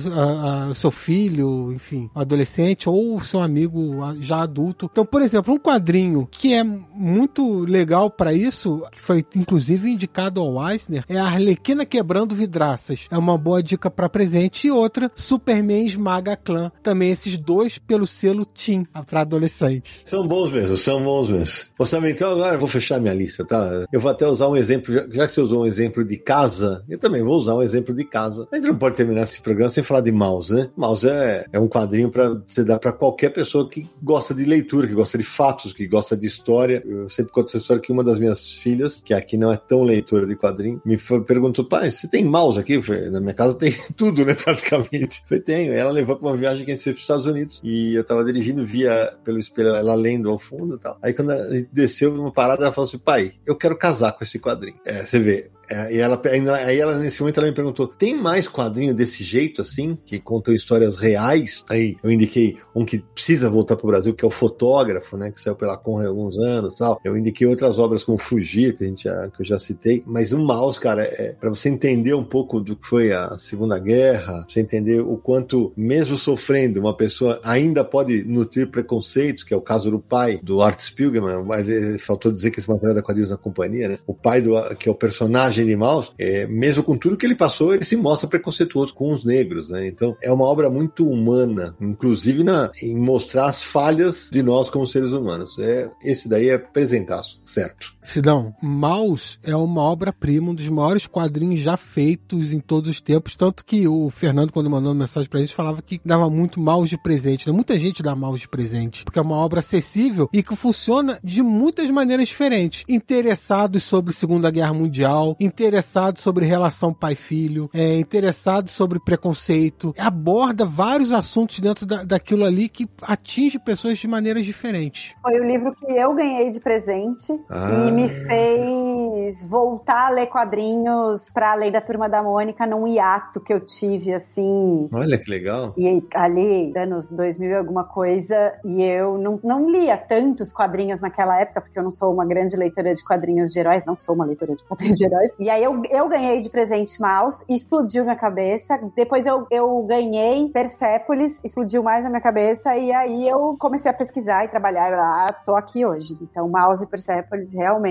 o 0.70 0.74
seu 0.74 0.90
filho, 0.90 1.72
enfim, 1.72 2.10
adolescente 2.14 2.88
ou 2.88 3.20
seu 3.20 3.40
amigo 3.40 3.96
já 4.20 4.46
adulto. 4.48 4.88
Então, 4.90 5.04
por 5.04 5.22
exemplo, 5.22 5.54
um 5.54 5.58
quadrinho 5.58 6.26
que 6.30 6.54
é 6.54 6.64
muito 6.64 7.60
legal 7.60 8.10
para 8.10 8.32
isso, 8.32 8.82
que 8.90 9.00
foi 9.00 9.24
inclusive 9.36 9.90
indicado 9.90 10.40
ao 10.40 10.70
Eisner, 10.70 11.04
é 11.08 11.18
a 11.18 11.24
Arlequina 11.24 11.84
quebrando 11.84 12.34
vidraças. 12.34 13.06
É 13.10 13.18
uma 13.18 13.36
boa 13.36 13.62
dica 13.62 13.90
para 13.90 14.08
presente 14.08 14.66
e 14.66 14.70
outra, 14.70 15.10
Superman 15.14 15.86
esmaga 15.86 16.36
clã. 16.36 16.72
Também 16.82 17.10
esses 17.10 17.38
dois 17.38 17.78
pelo 17.78 18.06
selo 18.06 18.44
Team 18.44 18.84
para 19.06 19.20
adolescente. 19.20 20.02
São 20.04 20.26
bons 20.26 20.50
mesmo, 20.50 20.76
são 20.76 21.02
bons 21.02 21.28
mesmo. 21.28 21.68
Você 21.78 21.98
então 22.08 22.32
agora 22.32 22.54
eu 22.54 22.60
vou 22.60 22.68
fechar 22.68 23.00
minha 23.00 23.14
lista, 23.14 23.44
tá? 23.44 23.86
Eu 23.92 24.00
vou 24.00 24.10
até 24.10 24.26
usar 24.26 24.48
um 24.48 24.56
exemplo, 24.56 24.94
já 24.94 25.26
que 25.26 25.32
você 25.32 25.40
usou 25.40 25.62
um 25.62 25.66
exemplo 25.66 26.04
de 26.04 26.16
casa, 26.16 26.84
eu 26.88 26.98
também 26.98 27.22
vou 27.22 27.34
usar 27.34 27.54
um 27.54 27.62
exemplo 27.62 27.94
de 27.94 28.04
casa. 28.04 28.48
A 28.50 28.56
gente 28.56 28.68
não 28.68 28.78
pode 28.78 28.96
terminar 28.96 29.22
esse 29.22 29.40
programa 29.40 29.70
sem 29.70 29.82
falar 29.82 30.00
de 30.00 30.12
Mouse, 30.12 30.54
né? 30.54 30.70
Mouse 30.76 31.08
é, 31.08 31.44
é 31.52 31.58
um 31.58 31.68
quadrinho 31.68 32.10
para 32.10 32.40
você 32.46 32.64
dar 32.64 32.78
para 32.78 32.92
qualquer 32.92 33.30
pessoa 33.30 33.68
que 33.68 33.88
gosta 34.02 34.34
de 34.34 34.37
leitura, 34.44 34.86
que 34.86 34.94
gosta 34.94 35.18
de 35.18 35.24
fatos, 35.24 35.72
que 35.72 35.86
gosta 35.86 36.16
de 36.16 36.26
história. 36.26 36.82
Eu 36.86 37.08
sempre 37.08 37.32
conto 37.32 37.48
essa 37.48 37.58
história 37.58 37.82
que 37.82 37.92
uma 37.92 38.04
das 38.04 38.18
minhas 38.18 38.52
filhas, 38.52 39.00
que 39.04 39.14
aqui 39.14 39.36
não 39.36 39.52
é 39.52 39.56
tão 39.56 39.82
leitora 39.82 40.26
de 40.26 40.36
quadrinho, 40.36 40.80
me 40.84 40.96
perguntou, 41.26 41.64
pai, 41.64 41.90
você 41.90 42.08
tem 42.08 42.24
mouse 42.24 42.58
aqui? 42.58 42.80
Falei, 42.82 43.10
na 43.10 43.20
minha 43.20 43.34
casa 43.34 43.54
tem 43.54 43.74
tudo, 43.96 44.24
né, 44.24 44.34
praticamente. 44.34 45.20
Eu 45.20 45.28
falei, 45.28 45.42
tenho. 45.42 45.72
Ela 45.72 45.90
levou 45.90 46.16
para 46.16 46.28
uma 46.28 46.36
viagem 46.36 46.64
que 46.64 46.72
a 46.72 46.74
gente 46.74 46.84
fez 46.84 46.94
para 46.94 46.98
os 46.98 47.04
Estados 47.04 47.26
Unidos 47.26 47.60
e 47.62 47.94
eu 47.94 48.04
tava 48.04 48.24
dirigindo, 48.24 48.66
via 48.66 49.14
pelo 49.24 49.38
espelho 49.38 49.74
ela 49.74 49.94
lendo 49.94 50.30
ao 50.30 50.38
fundo 50.38 50.76
e 50.76 50.78
tal. 50.78 50.98
Aí 51.02 51.12
quando 51.12 51.30
a 51.30 51.56
gente 51.56 51.68
desceu 51.72 52.12
numa 52.12 52.32
parada, 52.32 52.64
ela 52.64 52.72
falou 52.72 52.88
assim, 52.88 52.98
pai, 52.98 53.32
eu 53.46 53.56
quero 53.56 53.76
casar 53.76 54.12
com 54.12 54.24
esse 54.24 54.38
quadrinho. 54.38 54.78
É, 54.84 55.04
você 55.04 55.18
vê, 55.18 55.50
é, 55.70 55.94
e 55.94 55.98
ela, 55.98 56.20
aí 56.64 56.78
ela, 56.78 56.96
nesse 56.96 57.20
momento, 57.20 57.38
ela 57.38 57.48
me 57.48 57.54
perguntou: 57.54 57.86
tem 57.86 58.14
mais 58.14 58.48
quadrinho 58.48 58.94
desse 58.94 59.22
jeito, 59.22 59.62
assim, 59.62 59.98
que 60.04 60.18
contam 60.18 60.54
histórias 60.54 60.96
reais? 60.96 61.64
Aí 61.68 61.96
eu 62.02 62.10
indiquei 62.10 62.56
um 62.74 62.84
que 62.84 62.98
precisa 62.98 63.50
voltar 63.50 63.76
pro 63.76 63.86
Brasil, 63.86 64.14
que 64.14 64.24
é 64.24 64.28
o 64.28 64.30
Fotógrafo, 64.30 65.16
né? 65.16 65.30
Que 65.30 65.40
saiu 65.40 65.54
pela 65.54 65.76
Conra 65.76 66.04
há 66.04 66.08
alguns 66.08 66.38
anos 66.38 66.74
tal. 66.74 67.00
Eu 67.04 67.16
indiquei 67.16 67.46
outras 67.46 67.78
obras 67.78 68.02
como 68.02 68.18
Fugir, 68.18 68.76
que, 68.76 68.84
a 68.84 68.86
gente 68.86 69.04
já, 69.04 69.28
que 69.28 69.42
eu 69.42 69.46
já 69.46 69.58
citei. 69.58 70.02
Mas 70.06 70.32
o 70.32 70.38
Mouse, 70.38 70.80
cara, 70.80 71.04
é 71.04 71.34
para 71.38 71.50
você 71.50 71.68
entender 71.68 72.14
um 72.14 72.24
pouco 72.24 72.60
do 72.60 72.76
que 72.76 72.86
foi 72.86 73.12
a 73.12 73.38
Segunda 73.38 73.78
Guerra, 73.78 74.44
você 74.48 74.60
entender 74.60 75.00
o 75.00 75.16
quanto, 75.16 75.72
mesmo 75.76 76.16
sofrendo, 76.16 76.80
uma 76.80 76.96
pessoa 76.96 77.40
ainda 77.44 77.84
pode 77.84 78.24
nutrir 78.24 78.70
preconceitos, 78.70 79.44
que 79.44 79.52
é 79.52 79.56
o 79.56 79.60
caso 79.60 79.90
do 79.90 80.00
pai 80.00 80.40
do 80.42 80.62
Art 80.62 80.80
Spiegelman, 80.80 81.44
mas 81.44 81.66
faltou 82.00 82.32
dizer 82.32 82.50
que 82.50 82.58
esse 82.58 82.68
material 82.68 82.92
é 82.92 82.94
da 82.96 83.02
Quadrinhos 83.02 83.30
da 83.30 83.36
Companhia, 83.36 83.88
né? 83.88 83.98
O 84.06 84.14
pai 84.14 84.40
do, 84.40 84.54
que 84.76 84.88
é 84.88 84.92
o 84.92 84.94
personagem 84.94 85.57
de 85.64 85.76
Maus, 85.76 86.12
é, 86.18 86.46
mesmo 86.46 86.82
com 86.82 86.96
tudo 86.96 87.16
que 87.16 87.26
ele 87.26 87.34
passou, 87.34 87.74
ele 87.74 87.84
se 87.84 87.96
mostra 87.96 88.28
preconceituoso 88.28 88.94
com 88.94 89.12
os 89.12 89.24
negros, 89.24 89.68
né? 89.68 89.86
Então 89.86 90.16
é 90.22 90.32
uma 90.32 90.44
obra 90.44 90.70
muito 90.70 91.08
humana, 91.08 91.74
inclusive 91.80 92.44
na, 92.44 92.70
em 92.82 92.96
mostrar 92.96 93.46
as 93.46 93.62
falhas 93.62 94.28
de 94.30 94.42
nós 94.42 94.70
como 94.70 94.86
seres 94.86 95.12
humanos. 95.12 95.56
É, 95.58 95.90
esse 96.02 96.28
daí 96.28 96.48
é 96.48 96.58
presentaço, 96.58 97.40
certo? 97.44 97.97
Sidão, 98.08 98.54
Maus 98.62 99.38
é 99.44 99.54
uma 99.54 99.82
obra-prima, 99.82 100.50
um 100.50 100.54
dos 100.54 100.66
maiores 100.70 101.06
quadrinhos 101.06 101.60
já 101.60 101.76
feitos 101.76 102.50
em 102.50 102.58
todos 102.58 102.88
os 102.88 103.02
tempos, 103.02 103.36
tanto 103.36 103.62
que 103.62 103.86
o 103.86 104.08
Fernando, 104.08 104.50
quando 104.50 104.70
mandou 104.70 104.92
uma 104.92 105.00
mensagem 105.00 105.28
pra 105.28 105.40
gente, 105.40 105.54
falava 105.54 105.82
que 105.82 106.00
dava 106.02 106.30
muito 106.30 106.58
Maus 106.58 106.88
de 106.88 106.96
presente, 106.96 107.46
né? 107.46 107.52
Muita 107.52 107.78
gente 107.78 108.02
dá 108.02 108.16
Maus 108.16 108.40
de 108.40 108.48
presente, 108.48 109.04
porque 109.04 109.18
é 109.18 109.22
uma 109.22 109.36
obra 109.36 109.60
acessível 109.60 110.26
e 110.32 110.42
que 110.42 110.56
funciona 110.56 111.18
de 111.22 111.42
muitas 111.42 111.90
maneiras 111.90 112.28
diferentes. 112.28 112.82
Interessados 112.88 113.82
sobre 113.82 114.14
Segunda 114.14 114.50
Guerra 114.50 114.72
Mundial, 114.72 115.36
interessado 115.38 116.18
sobre 116.18 116.46
relação 116.46 116.94
pai-filho, 116.94 117.68
é 117.74 117.98
interessado 117.98 118.70
sobre 118.70 118.98
preconceito, 118.98 119.94
aborda 119.98 120.64
vários 120.64 121.12
assuntos 121.12 121.60
dentro 121.60 121.84
da, 121.84 122.04
daquilo 122.04 122.46
ali 122.46 122.70
que 122.70 122.88
atinge 123.02 123.58
pessoas 123.58 123.98
de 123.98 124.08
maneiras 124.08 124.46
diferentes. 124.46 125.12
Foi 125.20 125.38
o 125.38 125.44
livro 125.44 125.74
que 125.74 125.92
eu 125.92 126.14
ganhei 126.14 126.50
de 126.50 126.58
presente 126.58 127.38
ah. 127.50 127.86
e 127.86 127.97
me 127.98 128.08
fez 128.08 129.42
voltar 129.42 130.06
a 130.06 130.10
ler 130.10 130.26
quadrinhos 130.26 131.32
para 131.32 131.52
além 131.52 131.72
da 131.72 131.80
Turma 131.80 132.08
da 132.08 132.22
Mônica 132.22 132.64
num 132.64 132.86
hiato 132.86 133.40
que 133.40 133.52
eu 133.52 133.60
tive, 133.60 134.14
assim. 134.14 134.88
Olha 134.92 135.18
que 135.18 135.28
legal. 135.28 135.74
E 135.76 136.02
ali, 136.14 136.72
anos 136.76 137.10
2000 137.10 137.50
e 137.50 137.54
alguma 137.54 137.84
coisa, 137.84 138.54
e 138.64 138.82
eu 138.82 139.18
não, 139.18 139.40
não 139.42 139.68
lia 139.68 139.96
tantos 139.96 140.52
quadrinhos 140.52 141.00
naquela 141.00 141.40
época, 141.40 141.60
porque 141.60 141.78
eu 141.78 141.82
não 141.82 141.90
sou 141.90 142.12
uma 142.12 142.24
grande 142.24 142.56
leitora 142.56 142.94
de 142.94 143.04
quadrinhos 143.04 143.50
de 143.50 143.58
heróis, 143.58 143.84
não 143.84 143.96
sou 143.96 144.14
uma 144.14 144.24
leitora 144.24 144.54
de 144.54 144.62
quadrinhos 144.64 144.96
de 144.96 145.04
heróis, 145.04 145.32
e 145.38 145.50
aí 145.50 145.62
eu, 145.62 145.82
eu 145.90 146.08
ganhei 146.08 146.40
de 146.40 146.48
presente 146.48 147.00
mouse, 147.00 147.44
explodiu 147.48 148.04
minha 148.04 148.16
cabeça. 148.16 148.78
Depois 148.94 149.26
eu, 149.26 149.46
eu 149.50 149.82
ganhei 149.82 150.48
Persepolis, 150.50 151.42
explodiu 151.44 151.82
mais 151.82 152.06
a 152.06 152.08
minha 152.08 152.20
cabeça. 152.20 152.76
E 152.76 152.92
aí 152.92 153.28
eu 153.28 153.56
comecei 153.58 153.90
a 153.90 153.94
pesquisar 153.94 154.44
e 154.44 154.48
trabalhar. 154.48 154.92
E 154.92 154.96
lá, 154.96 155.32
tô 155.44 155.56
aqui 155.56 155.84
hoje. 155.84 156.16
Então, 156.22 156.48
mouse 156.48 156.84
e 156.84 156.86
Persepolis 156.86 157.52
realmente 157.52 157.87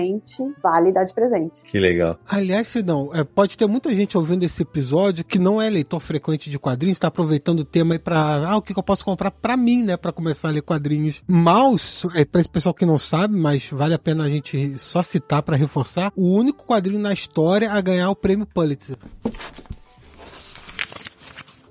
vale 0.62 0.92
dar 0.92 1.04
de 1.04 1.12
presente. 1.12 1.62
Que 1.62 1.78
legal. 1.78 2.18
Aliás, 2.28 2.68
Sidão, 2.68 3.10
é, 3.12 3.24
pode 3.24 3.56
ter 3.56 3.66
muita 3.66 3.94
gente 3.94 4.16
ouvindo 4.16 4.44
esse 4.44 4.62
episódio 4.62 5.24
que 5.24 5.38
não 5.38 5.60
é 5.60 5.68
leitor 5.68 6.00
frequente 6.00 6.50
de 6.50 6.58
quadrinhos, 6.58 6.96
está 6.96 7.08
aproveitando 7.08 7.60
o 7.60 7.64
tema 7.64 7.94
aí 7.94 7.98
pra. 7.98 8.48
Ah, 8.48 8.56
o 8.56 8.62
que, 8.62 8.72
que 8.72 8.78
eu 8.78 8.84
posso 8.84 9.04
comprar 9.04 9.30
pra 9.30 9.56
mim, 9.56 9.82
né? 9.82 9.96
Pra 9.96 10.12
começar 10.12 10.48
a 10.48 10.50
ler 10.50 10.62
quadrinhos. 10.62 11.22
Mouse, 11.26 12.06
é 12.14 12.24
pra 12.24 12.40
esse 12.40 12.50
pessoal 12.50 12.74
que 12.74 12.86
não 12.86 12.98
sabe, 12.98 13.36
mas 13.36 13.68
vale 13.70 13.94
a 13.94 13.98
pena 13.98 14.24
a 14.24 14.28
gente 14.28 14.76
só 14.78 15.02
citar 15.02 15.42
para 15.42 15.56
reforçar. 15.56 16.12
O 16.16 16.34
único 16.34 16.66
quadrinho 16.66 16.98
na 16.98 17.12
história 17.12 17.28
história 17.48 17.70
a 17.70 17.80
ganhar 17.80 18.10
o 18.10 18.16
prêmio 18.16 18.46
Pulitzer. 18.46 18.96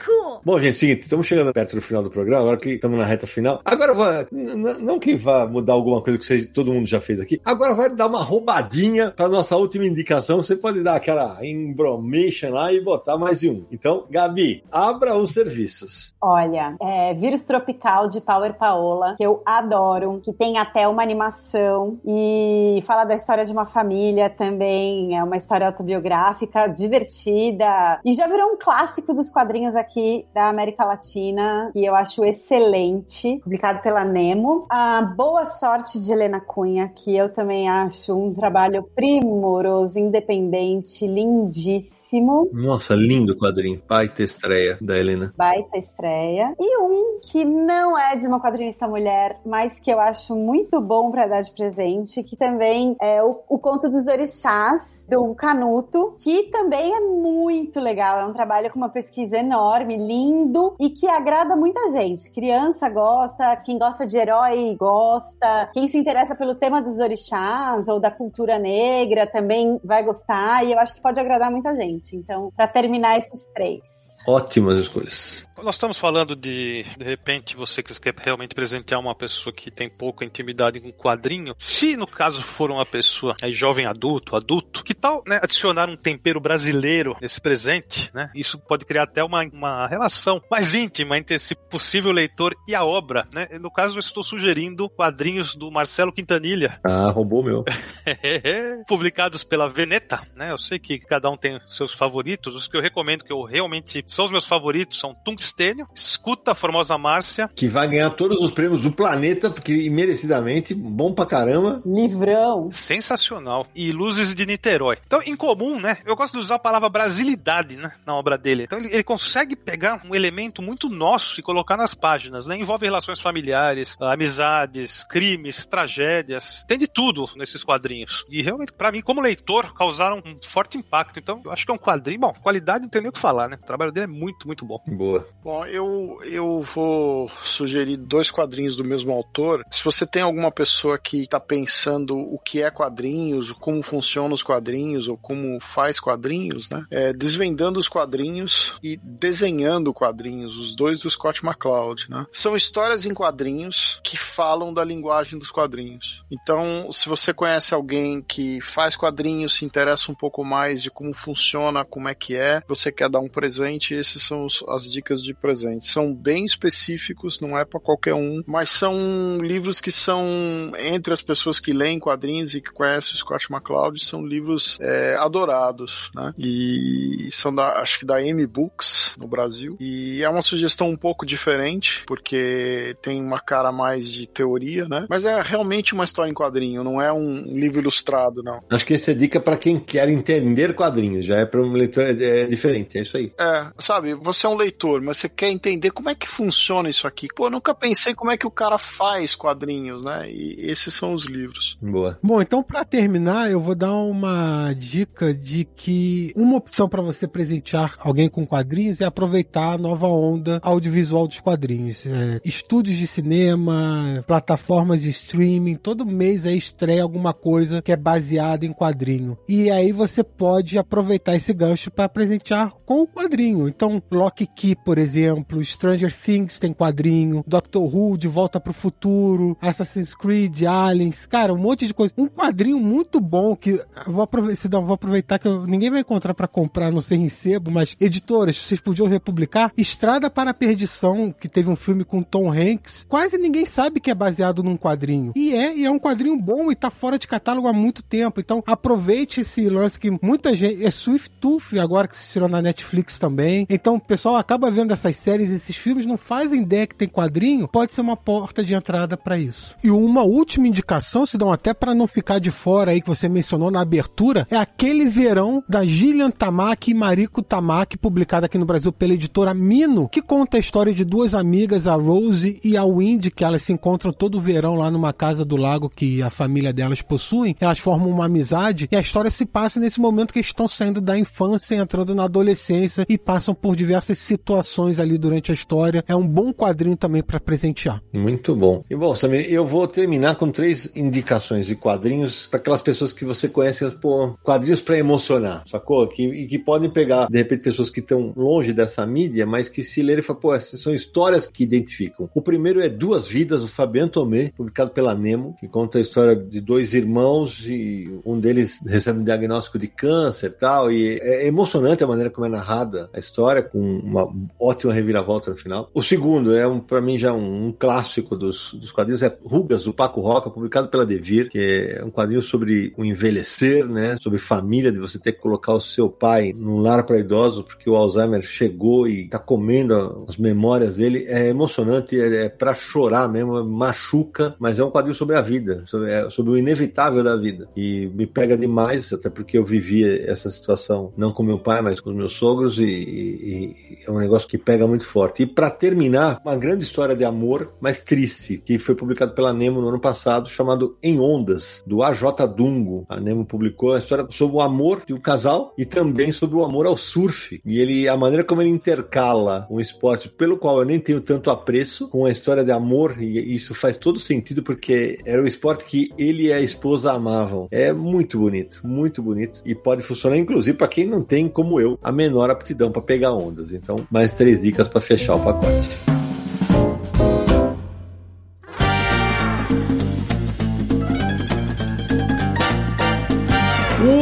Cool. 0.08 0.40
Bom, 0.46 0.58
gente, 0.58 0.78
seguinte, 0.78 1.02
estamos 1.02 1.28
chegando 1.28 1.52
perto 1.52 1.76
do 1.76 1.82
final 1.82 2.02
do 2.02 2.10
programa, 2.10 2.44
agora 2.44 2.58
que 2.58 2.70
estamos 2.70 2.98
na 2.98 3.04
reta 3.04 3.28
final. 3.28 3.60
Agora 3.66 3.94
vai, 3.94 4.28
não 4.32 5.00
que 5.00 5.16
vá 5.16 5.46
mudar 5.46 5.74
alguma 5.74 6.02
coisa 6.02 6.18
que 6.18 6.26
seja, 6.26 6.48
todo 6.54 6.72
mundo 6.72 6.88
já 6.88 7.02
fez 7.02 7.20
aqui, 7.20 7.42
agora 7.44 7.76
vai 7.76 7.94
dar 7.94 8.08
uma 8.08 8.24
roubadinha 8.24 9.12
para 9.12 9.28
nossa 9.28 9.58
última 9.58 9.86
indicação. 9.86 10.38
Você 10.38 10.56
pode 10.56 10.82
dar 10.82 10.96
aquela 10.96 11.46
embromation 11.46 12.52
lá 12.52 12.72
e 12.72 12.80
botar 12.80 13.18
mais 13.18 13.42
de 13.42 13.50
um. 13.50 13.66
Então, 13.70 14.06
Gabi, 14.10 14.64
abra 14.72 15.18
os 15.18 15.32
serviços. 15.32 16.14
Olha, 16.22 16.78
é 16.82 17.14
Vírus 17.14 17.44
Tropical 17.44 18.08
de 18.08 18.22
Power 18.22 18.58
Paola, 18.58 19.16
que 19.18 19.26
eu 19.26 19.42
adoro, 19.46 20.22
que 20.24 20.32
tem 20.32 20.58
até 20.58 20.88
uma 20.88 21.04
animação 21.04 22.00
e 22.06 22.82
fala 22.88 23.04
da 23.04 23.16
história 23.16 23.44
de 23.44 23.52
uma 23.52 23.66
família 23.66 24.30
também. 24.30 25.18
É 25.18 25.24
uma 25.24 25.36
história 25.36 25.68
autobiográfica, 25.68 26.68
divertida 26.68 28.00
e 28.06 28.14
já 28.14 28.26
virou 28.26 28.54
um 28.54 28.58
clássico 28.58 29.14
dos 29.14 29.30
quadrinhos 29.30 29.76
aqui 29.76 29.97
da 30.34 30.50
América 30.50 30.86
Latina, 30.86 31.70
que 31.74 31.84
eu 31.84 31.96
acho 31.96 32.24
excelente, 32.24 33.40
publicado 33.44 33.82
pela 33.82 34.04
Nemo. 34.04 34.66
A 34.70 35.02
Boa 35.02 35.46
Sorte 35.46 36.00
de 36.00 36.12
Helena 36.12 36.40
Cunha, 36.40 36.92
que 36.96 37.16
eu 37.16 37.34
também 37.34 37.70
acho 37.70 38.16
um 38.16 38.34
trabalho 38.34 38.84
primoroso, 38.96 40.00
independente, 40.00 41.08
lindíssimo. 41.08 42.50
Nossa, 42.54 42.96
lindo 42.96 43.36
quadrinho. 43.36 43.82
Baita 43.88 44.24
estreia 44.24 44.78
da 44.82 44.98
Helena. 44.98 45.34
Baita 45.38 45.78
estreia. 45.78 46.54
E 46.60 46.78
um 46.80 47.20
que 47.22 47.44
não 47.44 47.98
é 47.98 48.16
de 48.16 48.28
uma 48.28 48.40
quadrinista 48.40 48.88
mulher, 48.88 49.40
mas 49.46 49.80
que 49.80 49.92
eu 49.92 50.00
acho 50.00 50.36
muito 50.36 50.80
bom 50.80 51.12
para 51.12 51.28
dar 51.28 51.42
de 51.42 51.52
presente, 51.52 52.24
que 52.24 52.36
também 52.36 52.96
é 53.02 53.24
o, 53.24 53.42
o 53.48 53.58
Conto 53.58 53.90
dos 53.90 54.08
Orixás, 54.08 55.08
do 55.10 55.34
Canuto, 55.36 56.14
que 56.22 56.44
também 56.44 56.94
é 56.94 57.00
muito 57.00 57.80
legal. 57.80 58.20
É 58.20 58.26
um 58.26 58.34
trabalho 58.34 58.72
com 58.72 58.78
uma 58.78 58.90
pesquisa 58.90 59.38
enorme, 59.38 59.87
lindo 59.96 60.76
e 60.80 60.90
que 60.90 61.08
agrada 61.08 61.56
muita 61.56 61.90
gente. 61.92 62.34
Criança 62.34 62.90
gosta, 62.90 63.56
quem 63.58 63.78
gosta 63.78 64.06
de 64.06 64.18
herói 64.18 64.76
gosta, 64.76 65.70
quem 65.74 65.88
se 65.88 65.98
interessa 65.98 66.36
pelo 66.36 66.56
tema 66.56 66.82
dos 66.82 67.00
orixás 67.00 67.88
ou 67.88 68.00
da 68.00 68.12
cultura 68.12 68.58
negra 68.58 69.28
também 69.28 69.80
vai 69.84 70.04
gostar 70.04 70.66
e 70.66 70.72
eu 70.74 70.80
acho 70.80 70.96
que 70.96 71.02
pode 71.02 71.20
agradar 71.20 71.52
muita 71.52 71.76
gente. 71.76 72.16
Então, 72.16 72.52
para 72.56 72.68
terminar 72.68 73.18
esses 73.18 73.48
três. 73.54 74.07
Ótimas 74.28 74.78
escolhas. 74.78 75.48
Nós 75.64 75.76
estamos 75.76 75.98
falando 75.98 76.36
de, 76.36 76.84
de 76.98 77.04
repente, 77.04 77.56
você 77.56 77.82
que 77.82 78.00
quer 78.00 78.14
realmente 78.16 78.54
presentear 78.54 79.00
uma 79.00 79.16
pessoa 79.16 79.52
que 79.54 79.72
tem 79.72 79.90
pouca 79.90 80.24
intimidade 80.24 80.80
com 80.80 80.92
quadrinho. 80.92 81.56
Se 81.58 81.98
no 81.98 82.06
caso 82.06 82.44
for 82.44 82.70
uma 82.70 82.86
pessoa 82.86 83.36
aí, 83.42 83.54
jovem 83.54 83.86
adulto, 83.86 84.36
adulto, 84.36 84.84
que 84.84 84.94
tal 84.94 85.24
né, 85.26 85.40
adicionar 85.42 85.90
um 85.90 85.98
tempero 85.98 86.40
brasileiro 86.40 87.16
nesse 87.20 87.42
presente, 87.42 88.12
né? 88.14 88.30
Isso 88.36 88.60
pode 88.60 88.86
criar 88.86 89.04
até 89.04 89.24
uma, 89.24 89.44
uma 89.52 89.88
relação 89.88 90.42
mais 90.52 90.74
íntima 90.74 91.18
entre 91.18 91.36
esse 91.36 91.56
possível 91.56 92.12
leitor 92.12 92.54
e 92.68 92.76
a 92.76 92.86
obra, 92.86 93.28
né? 93.34 93.48
No 93.60 93.72
caso, 93.72 93.96
eu 93.96 94.00
estou 94.00 94.24
sugerindo 94.24 94.90
quadrinhos 94.90 95.56
do 95.56 95.72
Marcelo 95.72 96.14
Quintanilha. 96.14 96.80
Ah, 96.86 97.10
roubou 97.10 97.44
meu. 97.44 97.66
Publicados 98.88 99.44
pela 99.44 99.68
Veneta, 99.68 100.22
né? 100.36 100.52
Eu 100.52 100.58
sei 100.58 100.78
que 100.78 101.00
cada 101.00 101.30
um 101.30 101.38
tem 101.38 101.60
seus 101.66 101.94
favoritos. 101.94 102.56
Os 102.56 102.68
que 102.68 102.78
eu 102.78 102.82
recomendo, 102.82 103.24
que 103.24 103.34
eu 103.34 103.42
realmente 103.42 104.04
são 104.18 104.26
os 104.26 104.32
meus 104.32 104.46
favoritos, 104.46 105.00
são 105.00 105.14
Tungstênio, 105.14 105.88
Escuta 105.94 106.54
a 106.54 106.56
Formosa 106.56 106.98
Márcia. 106.98 107.48
Que 107.56 107.68
vai 107.68 107.88
ganhar 107.88 108.10
todos 108.10 108.40
os 108.40 108.52
prêmios 108.52 108.82
do 108.82 108.92
planeta, 108.92 109.52
porque 109.52 109.88
merecidamente, 109.92 110.74
bom 110.74 111.14
pra 111.14 111.24
caramba. 111.24 111.84
Livrão. 111.86 112.72
Sensacional. 112.72 113.68
E 113.76 113.92
Luzes 113.92 114.34
de 114.34 114.44
Niterói. 114.44 114.98
Então, 115.06 115.22
em 115.22 115.36
comum, 115.36 115.80
né? 115.80 116.00
Eu 116.04 116.16
gosto 116.16 116.34
de 116.34 116.40
usar 116.40 116.56
a 116.56 116.60
palavra 116.60 116.90
brasilidade, 116.90 117.78
né? 117.78 117.92
Na 118.08 118.16
obra 118.16 118.40
dele. 118.40 118.64
Então, 118.64 118.80
ele, 118.80 118.92
ele 118.92 119.04
consegue 119.04 119.56
pegar 119.56 120.02
um 120.04 120.16
elemento 120.16 120.64
muito 120.64 120.90
nosso 120.90 121.40
e 121.40 121.44
colocar 121.44 121.78
nas 121.78 121.94
páginas, 121.94 122.48
né? 122.48 122.58
Envolve 122.58 122.86
relações 122.86 123.20
familiares, 123.20 123.96
amizades, 124.02 125.04
crimes, 125.04 125.68
tragédias. 125.68 126.64
Tem 126.68 126.80
de 126.80 126.88
tudo 126.88 127.30
nesses 127.36 127.64
quadrinhos. 127.64 128.26
E 128.32 128.42
realmente, 128.42 128.74
para 128.74 128.92
mim, 128.92 129.02
como 129.02 129.22
leitor, 129.22 129.76
causaram 129.76 130.18
um 130.26 130.36
forte 130.50 130.76
impacto. 130.76 131.20
Então, 131.20 131.40
eu 131.46 131.52
acho 131.52 131.64
que 131.64 131.72
é 131.72 131.76
um 131.76 131.78
quadrinho. 131.78 132.22
Bom, 132.22 132.34
qualidade 132.42 132.82
não 132.82 132.90
tem 132.90 133.02
nem 133.04 133.10
o 133.10 133.14
que 133.14 133.20
falar, 133.20 133.48
né? 133.48 133.60
O 133.62 133.66
trabalho 133.66 133.92
dele 133.92 134.06
é 134.06 134.07
muito, 134.08 134.48
muito 134.48 134.66
bom. 134.66 134.82
Boa. 134.88 135.28
Bom, 135.44 135.66
eu, 135.66 136.20
eu 136.24 136.62
vou 136.62 137.30
sugerir 137.44 137.98
dois 137.98 138.32
quadrinhos 138.32 138.76
do 138.76 138.84
mesmo 138.84 139.12
autor. 139.12 139.64
Se 139.70 139.84
você 139.84 140.06
tem 140.06 140.22
alguma 140.22 140.52
pessoa 140.52 140.98
que 140.98 141.24
está 141.24 141.40
pensando 141.40 142.18
o 142.18 142.40
que 142.40 142.62
é 142.62 142.72
quadrinhos, 142.72 143.52
como 143.52 143.82
funcionam 143.84 144.34
os 144.34 144.44
quadrinhos, 144.44 145.08
ou 145.08 145.18
como 145.18 145.60
faz 145.60 146.00
quadrinhos, 146.00 146.70
né? 146.70 146.86
É, 146.90 147.14
desvendando 147.14 147.80
os 147.80 147.88
quadrinhos 147.88 148.76
e 148.82 148.98
desenhando 149.04 149.94
quadrinhos, 149.94 150.58
os 150.58 150.76
dois 150.76 151.00
do 151.00 151.10
Scott 151.10 151.46
McCloud, 151.46 152.10
né? 152.10 152.26
São 152.32 152.56
histórias 152.56 153.06
em 153.06 153.14
quadrinhos 153.14 154.00
que 154.04 154.18
falam 154.18 154.74
da 154.74 154.84
linguagem 154.84 155.38
dos 155.38 155.52
quadrinhos. 155.52 156.24
Então, 156.32 156.92
se 156.92 157.10
você 157.10 157.34
conhece 157.34 157.74
alguém 157.74 158.22
que 158.22 158.62
faz 158.62 158.96
quadrinhos, 158.96 159.56
se 159.56 159.66
interessa 159.66 160.12
um 160.12 160.16
pouco 160.16 160.44
mais 160.44 160.82
de 160.82 160.90
como 160.90 161.14
funciona, 161.14 161.86
como 161.86 162.08
é 162.08 162.16
que 162.16 162.36
é, 162.36 162.62
você 162.68 162.92
quer 162.92 163.10
dar 163.10 163.20
um 163.20 163.28
presente, 163.28 163.97
esses 163.98 164.24
são 164.24 164.46
os, 164.46 164.64
as 164.68 164.90
dicas 164.90 165.22
de 165.22 165.34
presente. 165.34 165.88
São 165.88 166.14
bem 166.14 166.46
específicos, 166.46 167.42
não 167.42 167.58
é 167.58 167.66
para 167.66 167.80
qualquer 167.80 168.14
um, 168.14 168.42
mas 168.46 168.70
são 168.70 169.38
livros 169.42 169.82
que 169.82 169.92
são 169.92 170.72
entre 170.78 171.14
as 171.14 171.22
pessoas 171.22 171.60
que 171.60 171.74
leem 171.74 172.00
quadrinhos 172.00 172.54
e 172.56 172.62
que 172.62 172.72
conhecem 172.72 173.16
o 173.16 173.18
Scott 173.18 173.48
McCloud, 173.52 174.04
são 174.04 174.26
livros 174.26 174.78
é, 174.82 175.16
adorados, 175.20 176.12
né? 176.16 176.34
E 176.38 177.30
são 177.32 177.54
da, 177.54 177.80
acho 177.80 178.00
que 178.00 178.06
da 178.06 178.22
M 178.22 178.46
Books 178.46 179.16
no 179.18 179.28
Brasil. 179.28 179.76
E 179.80 180.22
é 180.24 180.30
uma 180.30 180.42
sugestão 180.42 180.90
um 180.90 180.98
pouco 180.98 181.26
diferente, 181.26 182.04
porque 182.06 182.96
tem 183.02 183.22
uma 183.22 183.40
cara 183.40 183.72
mais 183.72 184.10
de 184.10 184.28
teoria, 184.28 184.86
né? 184.88 185.06
Mas 185.10 185.26
é 185.26 185.42
realmente 185.42 185.94
uma 185.94 186.04
história 186.04 186.30
em 186.30 186.34
quadrinho, 186.34 186.84
não 186.84 187.02
é 187.02 187.12
um 187.12 187.42
livro 187.44 187.82
ilustrado, 187.82 188.44
não. 188.44 188.62
Acho 188.70 188.86
que 188.86 188.94
essa 188.94 189.12
é 189.12 189.14
dica 189.14 189.40
para 189.40 189.58
quem 189.58 189.80
quer 189.80 190.10
entender 190.10 190.74
quadrinhos, 190.76 191.26
já 191.26 191.38
é 191.38 191.46
para 191.46 191.62
um 191.62 191.72
leitor 191.72 192.04
é, 192.04 192.42
é 192.42 192.46
diferente, 192.46 192.98
é 192.98 193.02
isso 193.02 193.18
aí. 193.18 193.32
É, 193.40 193.68
sabe, 193.80 194.14
você 194.14 194.46
é 194.46 194.50
um 194.50 194.56
leitor, 194.56 195.02
mas 195.02 195.18
você 195.18 195.30
quer 195.30 195.50
entender 195.50 195.92
como 195.92 196.10
é 196.10 196.16
que 196.16 196.28
funciona 196.28 196.90
isso 196.90 197.08
aqui. 197.08 197.28
Pô, 197.36 197.50
nunca 197.50 197.74
pensei 197.74 198.14
como 198.14 198.32
é 198.32 198.38
que 198.38 198.48
o 198.48 198.52
cara 198.52 198.78
faz 198.78 199.36
quadrinhos, 199.36 200.04
né? 200.04 200.30
E 200.30 200.70
esses 200.70 200.94
são 200.94 201.14
os 201.14 201.26
livros. 201.26 201.78
Boa. 201.82 202.18
Bom, 202.22 202.42
então 202.42 202.64
para 202.64 202.84
terminar, 202.84 203.50
eu 203.50 203.62
vou 203.62 203.76
dar 203.76 203.94
uma 203.94 204.74
dica 204.74 205.34
de 205.34 205.66
que 205.66 206.34
uma 206.36 206.58
opção 206.58 206.90
para 206.90 207.02
você 207.02 207.28
presentear 207.28 207.96
alguém 208.00 208.30
com 208.30 208.46
quadrinhos 208.46 209.02
é 209.02 209.06
aproveitar 209.06 209.74
a 209.74 209.78
nova 209.78 210.08
onda 210.08 210.60
audiovisual 210.64 211.28
dos 211.28 211.40
quadrinhos. 211.40 212.06
É, 212.06 212.40
estúdios 212.44 212.98
de 212.98 213.08
cinema, 213.08 214.24
plataformas 214.28 215.02
de 215.02 215.10
streaming, 215.10 215.76
todo 215.76 216.06
mês 216.06 216.46
aí 216.46 216.58
estreia 216.58 217.04
alguma 217.04 217.34
coisa 217.34 217.82
que 217.82 217.92
é 217.92 217.98
baseada 217.98 218.66
em 218.66 218.74
quadrinho. 218.74 219.38
E 219.48 219.70
aí 219.70 219.92
você 219.92 220.24
pode 220.24 220.78
aproveitar 220.78 221.36
esse 221.36 221.54
gancho 221.54 221.92
para 221.92 222.10
presentear 222.10 222.72
com 222.86 223.02
o 223.02 223.08
quadrinho. 223.08 223.67
Então, 223.68 224.02
Lock 224.12 224.46
Key, 224.48 224.76
por 224.76 224.98
exemplo, 224.98 225.64
Stranger 225.64 226.14
Things 226.14 226.60
tem 226.60 226.74
quadrinho, 226.74 227.44
Doctor 227.48 227.84
Who, 227.84 228.18
De 228.18 228.28
Volta 228.28 228.60
pro 228.60 228.74
Futuro, 228.74 229.58
Assassin's 229.62 230.14
Creed, 230.14 230.64
Aliens, 230.64 231.26
cara, 231.26 231.54
um 231.54 231.58
monte 231.58 231.88
de 231.88 231.94
coisa. 231.94 232.14
Um 232.18 232.28
quadrinho 232.28 232.80
muito 232.80 233.20
bom 233.20 233.56
que 233.56 233.82
vou 234.06 234.22
aproveitar, 234.22 234.80
vou 234.80 234.94
aproveitar 234.94 235.40
que 235.40 235.50
ninguém 235.50 235.90
vai 235.90 236.02
encontrar 236.02 236.34
para 236.34 236.48
comprar, 236.48 236.92
não 236.92 237.02
sei 237.02 237.18
em 237.18 237.30
sebo, 237.30 237.72
mas 237.72 237.96
editoras, 238.00 238.58
vocês 238.58 238.80
podiam 238.80 239.08
republicar 239.08 239.72
Estrada 239.78 240.30
para 240.30 240.52
a 240.52 240.54
Perdição, 240.54 241.32
que 241.32 241.48
teve 241.48 241.70
um 241.70 241.76
filme 241.76 242.04
com 242.04 242.22
Tom 242.22 242.52
Hanks. 242.52 243.06
Quase 243.08 243.38
ninguém 243.38 243.66
sabe 243.66 244.00
que 244.00 244.12
é 244.12 244.16
baseado 244.16 244.64
num 244.64 244.78
quadrinho. 244.78 245.32
E 245.36 245.54
é, 245.54 245.76
e 245.76 245.86
é 245.86 245.92
um 245.92 246.00
quadrinho 246.00 246.38
bom 246.38 246.72
e 246.72 246.76
tá 246.76 246.90
fora 246.90 247.18
de 247.18 247.28
catálogo 247.28 247.68
há 247.68 247.74
muito 247.74 248.04
tempo. 248.04 248.40
Então, 248.40 248.64
aproveite 248.66 249.42
esse 249.42 249.70
lance 249.70 250.00
que 250.00 250.12
muita 250.22 250.56
gente 250.56 250.86
é 250.86 250.92
Swift 250.92 251.30
Tooth 251.40 251.78
agora 251.80 252.08
que 252.08 252.18
se 252.18 252.30
tirou 252.32 252.50
na 252.50 252.62
Netflix 252.62 253.18
também. 253.18 253.57
Então, 253.70 253.96
o 253.96 254.00
pessoal 254.00 254.36
acaba 254.36 254.70
vendo 254.70 254.92
essas 254.92 255.16
séries, 255.16 255.50
esses 255.50 255.76
filmes, 255.76 256.06
não 256.06 256.18
fazem 256.18 256.62
ideia 256.62 256.88
que 256.88 256.96
tem 256.96 257.08
quadrinho, 257.08 257.68
pode 257.68 257.94
ser 257.94 258.02
uma 258.02 258.18
porta 258.18 258.64
de 258.64 258.74
entrada 258.74 259.16
para 259.16 259.38
isso. 259.38 259.76
E 259.84 259.90
uma 259.90 260.24
última 260.24 260.68
indicação, 260.68 261.26
se 261.26 261.38
dão 261.38 261.52
até 261.52 261.74
para 261.74 261.96
não 261.96 262.08
ficar 262.08 262.40
de 262.40 262.52
fora 262.52 262.92
aí 262.92 263.02
que 263.02 263.08
você 263.08 263.30
mencionou 263.30 263.72
na 263.72 263.82
abertura, 263.82 264.48
é 264.50 264.58
aquele 264.58 265.10
verão 265.10 265.64
da 265.68 265.86
Gillian 265.86 266.32
Tamaki 266.32 266.92
e 266.92 266.94
Mariko 266.94 267.42
Tamaki, 267.42 267.98
publicada 267.98 268.46
aqui 268.46 268.58
no 268.58 268.66
Brasil 268.66 268.92
pela 268.92 269.14
editora 269.14 269.54
Mino, 269.54 270.10
que 270.10 270.22
conta 270.22 270.58
a 270.58 270.60
história 270.60 270.94
de 270.94 271.06
duas 271.06 271.34
amigas, 271.34 271.88
a 271.88 271.96
Rose 271.96 272.60
e 272.64 272.76
a 272.76 272.84
Windy, 272.84 273.32
que 273.32 273.44
elas 273.44 273.64
se 273.64 273.74
encontram 273.74 274.12
todo 274.12 274.42
verão 274.42 274.76
lá 274.76 274.92
numa 274.92 275.14
casa 275.14 275.46
do 275.46 275.56
lago 275.56 275.90
que 275.90 276.22
a 276.22 276.30
família 276.30 276.74
delas 276.74 277.02
possuem. 277.02 277.56
Elas 277.60 277.80
formam 277.80 278.10
uma 278.10 278.26
amizade 278.26 278.88
e 278.92 278.96
a 278.96 279.00
história 279.00 279.30
se 279.30 279.46
passa 279.46 279.80
nesse 279.80 280.00
momento 280.00 280.34
que 280.34 280.40
estão 280.40 280.68
saindo 280.68 281.02
da 281.02 281.18
infância, 281.18 281.76
entrando 281.76 282.16
na 282.16 282.24
adolescência 282.24 283.06
e 283.08 283.18
passam 283.18 283.47
por 283.54 283.76
diversas 283.76 284.18
situações 284.18 285.00
ali 285.00 285.18
durante 285.18 285.52
a 285.52 285.54
história. 285.54 286.04
É 286.08 286.16
um 286.16 286.28
bom 286.28 286.54
quadrinho 286.54 286.96
também 286.96 287.22
para 287.22 287.40
presentear. 287.40 288.02
Muito 288.14 288.56
bom. 288.56 288.84
E 288.90 288.96
bom, 288.96 289.16
Samir, 289.16 289.52
eu 289.52 289.66
vou 289.66 289.88
terminar 289.88 290.36
com 290.36 290.52
três 290.52 290.90
indicações 290.96 291.68
de 291.68 291.76
quadrinhos 291.76 292.48
para 292.48 292.60
aquelas 292.60 292.82
pessoas 292.82 293.14
que 293.14 293.26
você 293.26 293.48
conhece, 293.48 293.90
pô, 294.02 294.38
quadrinhos 294.44 294.82
para 294.82 294.98
emocionar, 294.98 295.64
sacou? 295.68 296.08
Que, 296.08 296.24
e 296.24 296.48
que 296.48 296.60
podem 296.60 296.90
pegar, 296.90 297.28
de 297.28 297.38
repente, 297.38 297.64
pessoas 297.64 297.90
que 297.90 298.00
estão 298.00 298.34
longe 298.36 298.74
dessa 298.74 299.06
mídia, 299.06 299.46
mas 299.46 299.70
que 299.70 299.84
se 299.84 300.02
lerem 300.02 300.20
e 300.20 300.24
falam, 300.24 300.42
pô, 300.42 300.54
essas 300.54 300.82
são 300.82 300.94
histórias 300.94 301.48
que 301.48 301.64
identificam. 301.64 302.30
O 302.34 302.42
primeiro 302.42 302.82
é 302.82 302.90
Duas 302.90 303.28
Vidas, 303.28 303.62
do 303.62 303.68
Fabiano 303.68 304.10
Tomé, 304.10 304.52
publicado 304.56 304.92
pela 304.92 305.16
Nemo, 305.16 305.56
que 305.60 305.68
conta 305.68 305.98
a 305.98 306.02
história 306.02 306.36
de 306.36 306.62
dois 306.62 306.94
irmãos 306.94 307.66
e 307.68 308.20
um 308.26 308.40
deles 308.40 308.80
recebe 308.86 309.20
um 309.20 309.24
diagnóstico 309.24 309.80
de 309.80 309.88
câncer 309.88 310.48
e 310.48 310.60
tal, 310.60 310.92
e 310.92 311.20
é 311.22 311.48
emocionante 311.48 312.04
a 312.04 312.08
maneira 312.08 312.30
como 312.30 312.46
é 312.46 312.50
narrada 312.50 313.10
a 313.14 313.20
história, 313.20 313.37
com 313.64 313.80
uma 313.80 314.28
ótima 314.60 314.94
reviravolta 314.94 315.52
no 315.52 315.58
final. 315.58 315.90
O 315.94 316.02
segundo 316.02 316.56
é, 316.56 316.68
um, 316.68 316.80
para 316.80 317.02
mim, 317.02 317.18
já 317.18 317.34
um, 317.34 317.68
um 317.68 317.72
clássico 317.72 318.36
dos, 318.36 318.74
dos, 318.74 318.92
quadrinhos, 318.92 319.22
é 319.22 319.38
Rugas, 319.44 319.84
do 319.84 319.94
Paco 319.94 320.22
Roca, 320.22 320.50
publicado 320.50 320.88
pela 320.88 321.06
Devir, 321.06 321.50
que 321.50 321.60
é 321.60 322.04
um 322.04 322.10
quadrinho 322.10 322.42
sobre 322.42 322.94
o 322.98 323.06
envelhecer, 323.06 323.86
né? 323.86 324.18
Sobre 324.20 324.40
família, 324.40 324.92
de 324.92 325.00
você 325.00 325.20
ter 325.20 325.34
que 325.34 325.40
colocar 325.40 325.74
o 325.74 325.82
seu 325.82 326.10
pai 326.10 326.54
num 326.56 326.78
lar 326.80 327.06
para 327.06 327.20
idosos, 327.20 327.64
porque 327.64 327.90
o 327.90 327.96
Alzheimer 327.96 328.42
chegou 328.42 329.08
e 329.08 329.28
tá 329.28 329.40
comendo 329.40 330.26
as 330.28 330.38
memórias 330.38 330.98
dele. 330.98 331.26
É 331.28 331.48
emocionante, 331.48 332.20
é, 332.20 332.46
é 332.46 332.50
para 332.50 332.74
chorar 332.74 333.30
mesmo, 333.30 333.64
machuca, 333.64 334.56
mas 334.60 334.80
é 334.80 334.84
um 334.84 334.92
quadrinho 334.92 335.16
sobre 335.16 335.36
a 335.36 335.42
vida, 335.42 335.84
sobre, 335.86 336.12
é, 336.12 336.30
sobre 336.30 336.52
o 336.52 336.58
inevitável 336.58 337.24
da 337.24 337.36
vida. 337.36 337.68
E 337.76 338.08
me 338.08 338.26
pega 338.26 338.58
demais, 338.58 339.14
até 339.14 339.30
porque 339.30 339.58
eu 339.58 339.66
vivia 339.66 340.30
essa 340.30 340.50
situação, 340.50 341.14
não 341.18 341.32
com 341.32 341.44
meu 341.44 341.60
pai, 341.60 341.82
mas 341.82 342.00
com 342.00 342.12
meus 342.12 342.34
sogros, 342.34 342.80
e, 342.80 342.84
e, 342.84 343.27
e 343.28 343.98
é 344.08 344.12
um 344.12 344.18
negócio 344.18 344.48
que 344.48 344.58
pega 344.58 344.88
muito 344.88 345.06
forte. 345.06 345.44
E 345.44 345.46
para 345.46 345.70
terminar, 345.70 346.42
uma 346.44 346.56
grande 346.56 346.84
história 346.84 347.16
de 347.16 347.24
amor, 347.24 347.74
mas 347.80 348.00
triste, 348.00 348.62
que 348.64 348.80
foi 348.80 348.96
publicado 348.96 349.34
pela 349.34 349.54
Nemo 349.54 349.82
no 349.82 349.90
ano 349.90 350.00
passado, 350.00 350.50
chamado 350.50 350.98
Em 351.02 351.20
Ondas, 351.20 351.84
do 351.86 352.04
AJ 352.04 352.24
Dungo. 352.56 353.06
A 353.10 353.20
Nemo 353.20 353.46
publicou 353.46 353.94
a 353.94 353.98
história 353.98 354.26
sobre 354.30 354.58
o 354.58 354.62
amor 354.62 355.04
de 355.06 355.14
um 355.14 355.20
casal 355.20 355.74
e 355.78 355.86
também 355.86 356.32
sobre 356.32 356.56
o 356.56 356.64
amor 356.64 356.86
ao 356.86 356.98
surf. 356.98 357.62
E 357.66 357.80
ele, 357.80 358.08
a 358.08 358.18
maneira 358.18 358.44
como 358.44 358.62
ele 358.62 358.70
intercala 358.70 359.68
um 359.70 359.80
esporte 359.80 360.30
pelo 360.30 360.58
qual 360.58 360.80
eu 360.80 360.86
nem 360.86 361.00
tenho 361.00 361.22
tanto 361.22 361.50
apreço, 361.50 362.08
com 362.08 362.26
a 362.26 362.32
história 362.32 362.64
de 362.64 362.72
amor, 362.72 363.22
e 363.22 363.56
isso 363.56 363.74
faz 363.74 363.98
todo 363.98 364.20
sentido 364.20 364.64
porque 364.64 365.20
era 365.26 365.42
o 365.42 365.48
esporte 365.48 365.86
que 365.86 366.10
ele 366.18 366.48
e 366.48 366.54
a 366.54 366.62
esposa 366.62 367.14
amavam. 367.14 367.68
É 367.72 367.92
muito 367.92 368.40
bonito, 368.40 368.82
muito 368.84 369.22
bonito. 369.22 369.62
E 369.66 369.74
pode 369.76 370.04
funcionar, 370.04 370.38
inclusive, 370.38 370.78
para 370.78 370.88
quem 370.88 371.06
não 371.06 371.24
tem, 371.24 371.48
como 371.48 371.80
eu, 371.80 371.98
a 372.02 372.12
menor 372.12 372.50
aptidão 372.50 372.92
para 372.92 373.02
pegar 373.02 373.17
ondas. 373.26 373.74
Então, 373.74 373.98
mais 374.12 374.34
três 374.34 374.62
dicas 374.62 374.88
para 374.88 375.02
fechar 375.02 375.36
o 375.36 375.40
pacote. 375.40 376.17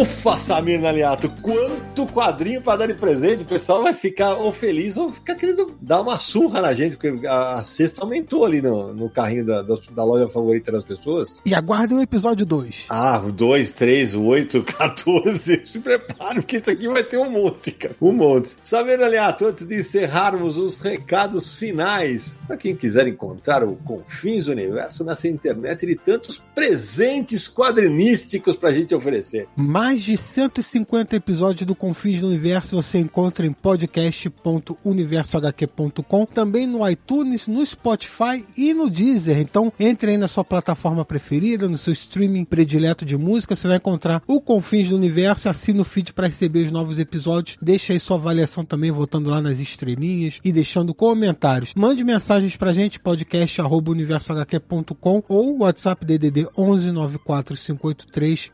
Ufa, 0.05 0.37
Samir 0.37 0.79
Naliato, 0.79 1.27
quanto 1.41 2.05
quadrinho 2.05 2.61
para 2.61 2.77
dar 2.77 2.87
de 2.87 2.93
presente. 2.93 3.41
O 3.41 3.45
pessoal 3.45 3.81
vai 3.81 3.93
ficar 3.93 4.35
ou 4.35 4.53
feliz 4.53 4.97
ou 4.97 5.11
ficar 5.11 5.33
querendo 5.33 5.75
dar 5.81 6.01
uma 6.01 6.17
surra 6.17 6.61
na 6.61 6.73
gente, 6.73 6.95
porque 6.95 7.25
a, 7.25 7.57
a 7.57 7.63
cesta 7.63 8.03
aumentou 8.03 8.45
ali 8.45 8.61
no, 8.61 8.93
no 8.93 9.09
carrinho 9.09 9.45
da, 9.45 9.63
da, 9.63 9.75
da, 9.91 10.03
loja 10.03 10.29
favorita 10.29 10.71
das 10.71 10.83
pessoas. 10.83 11.39
E 11.43 11.55
aguardem 11.55 11.97
o 11.97 12.01
episódio 12.01 12.45
2. 12.45 12.85
Ah, 12.87 13.19
o 13.25 13.31
2, 13.31 13.71
3, 13.71 14.13
8, 14.13 14.63
14. 14.63 15.63
Se 15.65 15.79
prepare, 15.79 16.35
porque 16.35 16.57
isso 16.57 16.69
aqui 16.69 16.87
vai 16.87 17.03
ter 17.03 17.17
um 17.17 17.29
monte, 17.29 17.71
cara. 17.71 17.95
Um 17.99 18.11
monte. 18.11 18.55
Samir 18.63 18.99
Naliato, 18.99 19.47
antes 19.47 19.65
de 19.65 19.79
encerrarmos 19.79 20.55
os 20.57 20.79
recados 20.79 21.57
finais, 21.57 22.35
para 22.45 22.57
quem 22.57 22.75
quiser 22.75 23.07
encontrar 23.07 23.63
o 23.63 23.75
Confins 23.77 24.45
do 24.45 24.51
Universo 24.51 25.03
nessa 25.03 25.27
internet 25.27 25.83
e 25.83 25.95
tantos 25.95 26.43
presentes 26.53 27.47
quadrinísticos 27.47 28.55
pra 28.55 28.71
gente 28.71 28.93
oferecer. 28.93 29.47
Mais 29.55 29.94
de 30.03 30.17
150 30.17 31.15
episódios 31.15 31.65
do 31.65 31.73
Confins 31.75 32.21
do 32.21 32.27
Universo 32.27 32.75
você 32.75 32.99
encontra 32.99 33.45
em 33.45 33.51
podcast.universohq.com, 33.51 36.25
também 36.25 36.65
no 36.67 36.89
iTunes, 36.89 37.47
no 37.47 37.65
Spotify 37.65 38.45
e 38.57 38.73
no 38.73 38.89
Deezer. 38.89 39.39
Então, 39.39 39.71
entre 39.79 40.11
aí 40.11 40.17
na 40.17 40.27
sua 40.27 40.43
plataforma 40.43 41.05
preferida, 41.05 41.67
no 41.67 41.77
seu 41.77 41.93
streaming 41.93 42.45
predileto 42.45 43.05
de 43.05 43.15
música, 43.17 43.55
você 43.55 43.67
vai 43.67 43.77
encontrar 43.77 44.21
o 44.27 44.41
Confins 44.41 44.89
do 44.89 44.95
Universo, 44.95 45.49
assina 45.49 45.81
o 45.81 45.85
feed 45.85 46.13
para 46.13 46.27
receber 46.27 46.65
os 46.65 46.71
novos 46.71 46.99
episódios, 46.99 47.57
deixa 47.61 47.93
aí 47.93 47.99
sua 47.99 48.17
avaliação 48.17 48.65
também, 48.65 48.91
voltando 48.91 49.29
lá 49.29 49.41
nas 49.41 49.59
estrelinhas 49.59 50.39
e 50.43 50.51
deixando 50.51 50.93
comentários. 50.93 51.73
Mande 51.75 52.03
mensagens 52.03 52.55
pra 52.55 52.73
gente, 52.73 52.99
podcast@universohq.com 52.99 55.23
ou 55.27 55.59
WhatsApp 55.59 56.03
DDD 56.05 56.47
11 56.57 56.91
94 56.91 57.55
583 57.55 58.51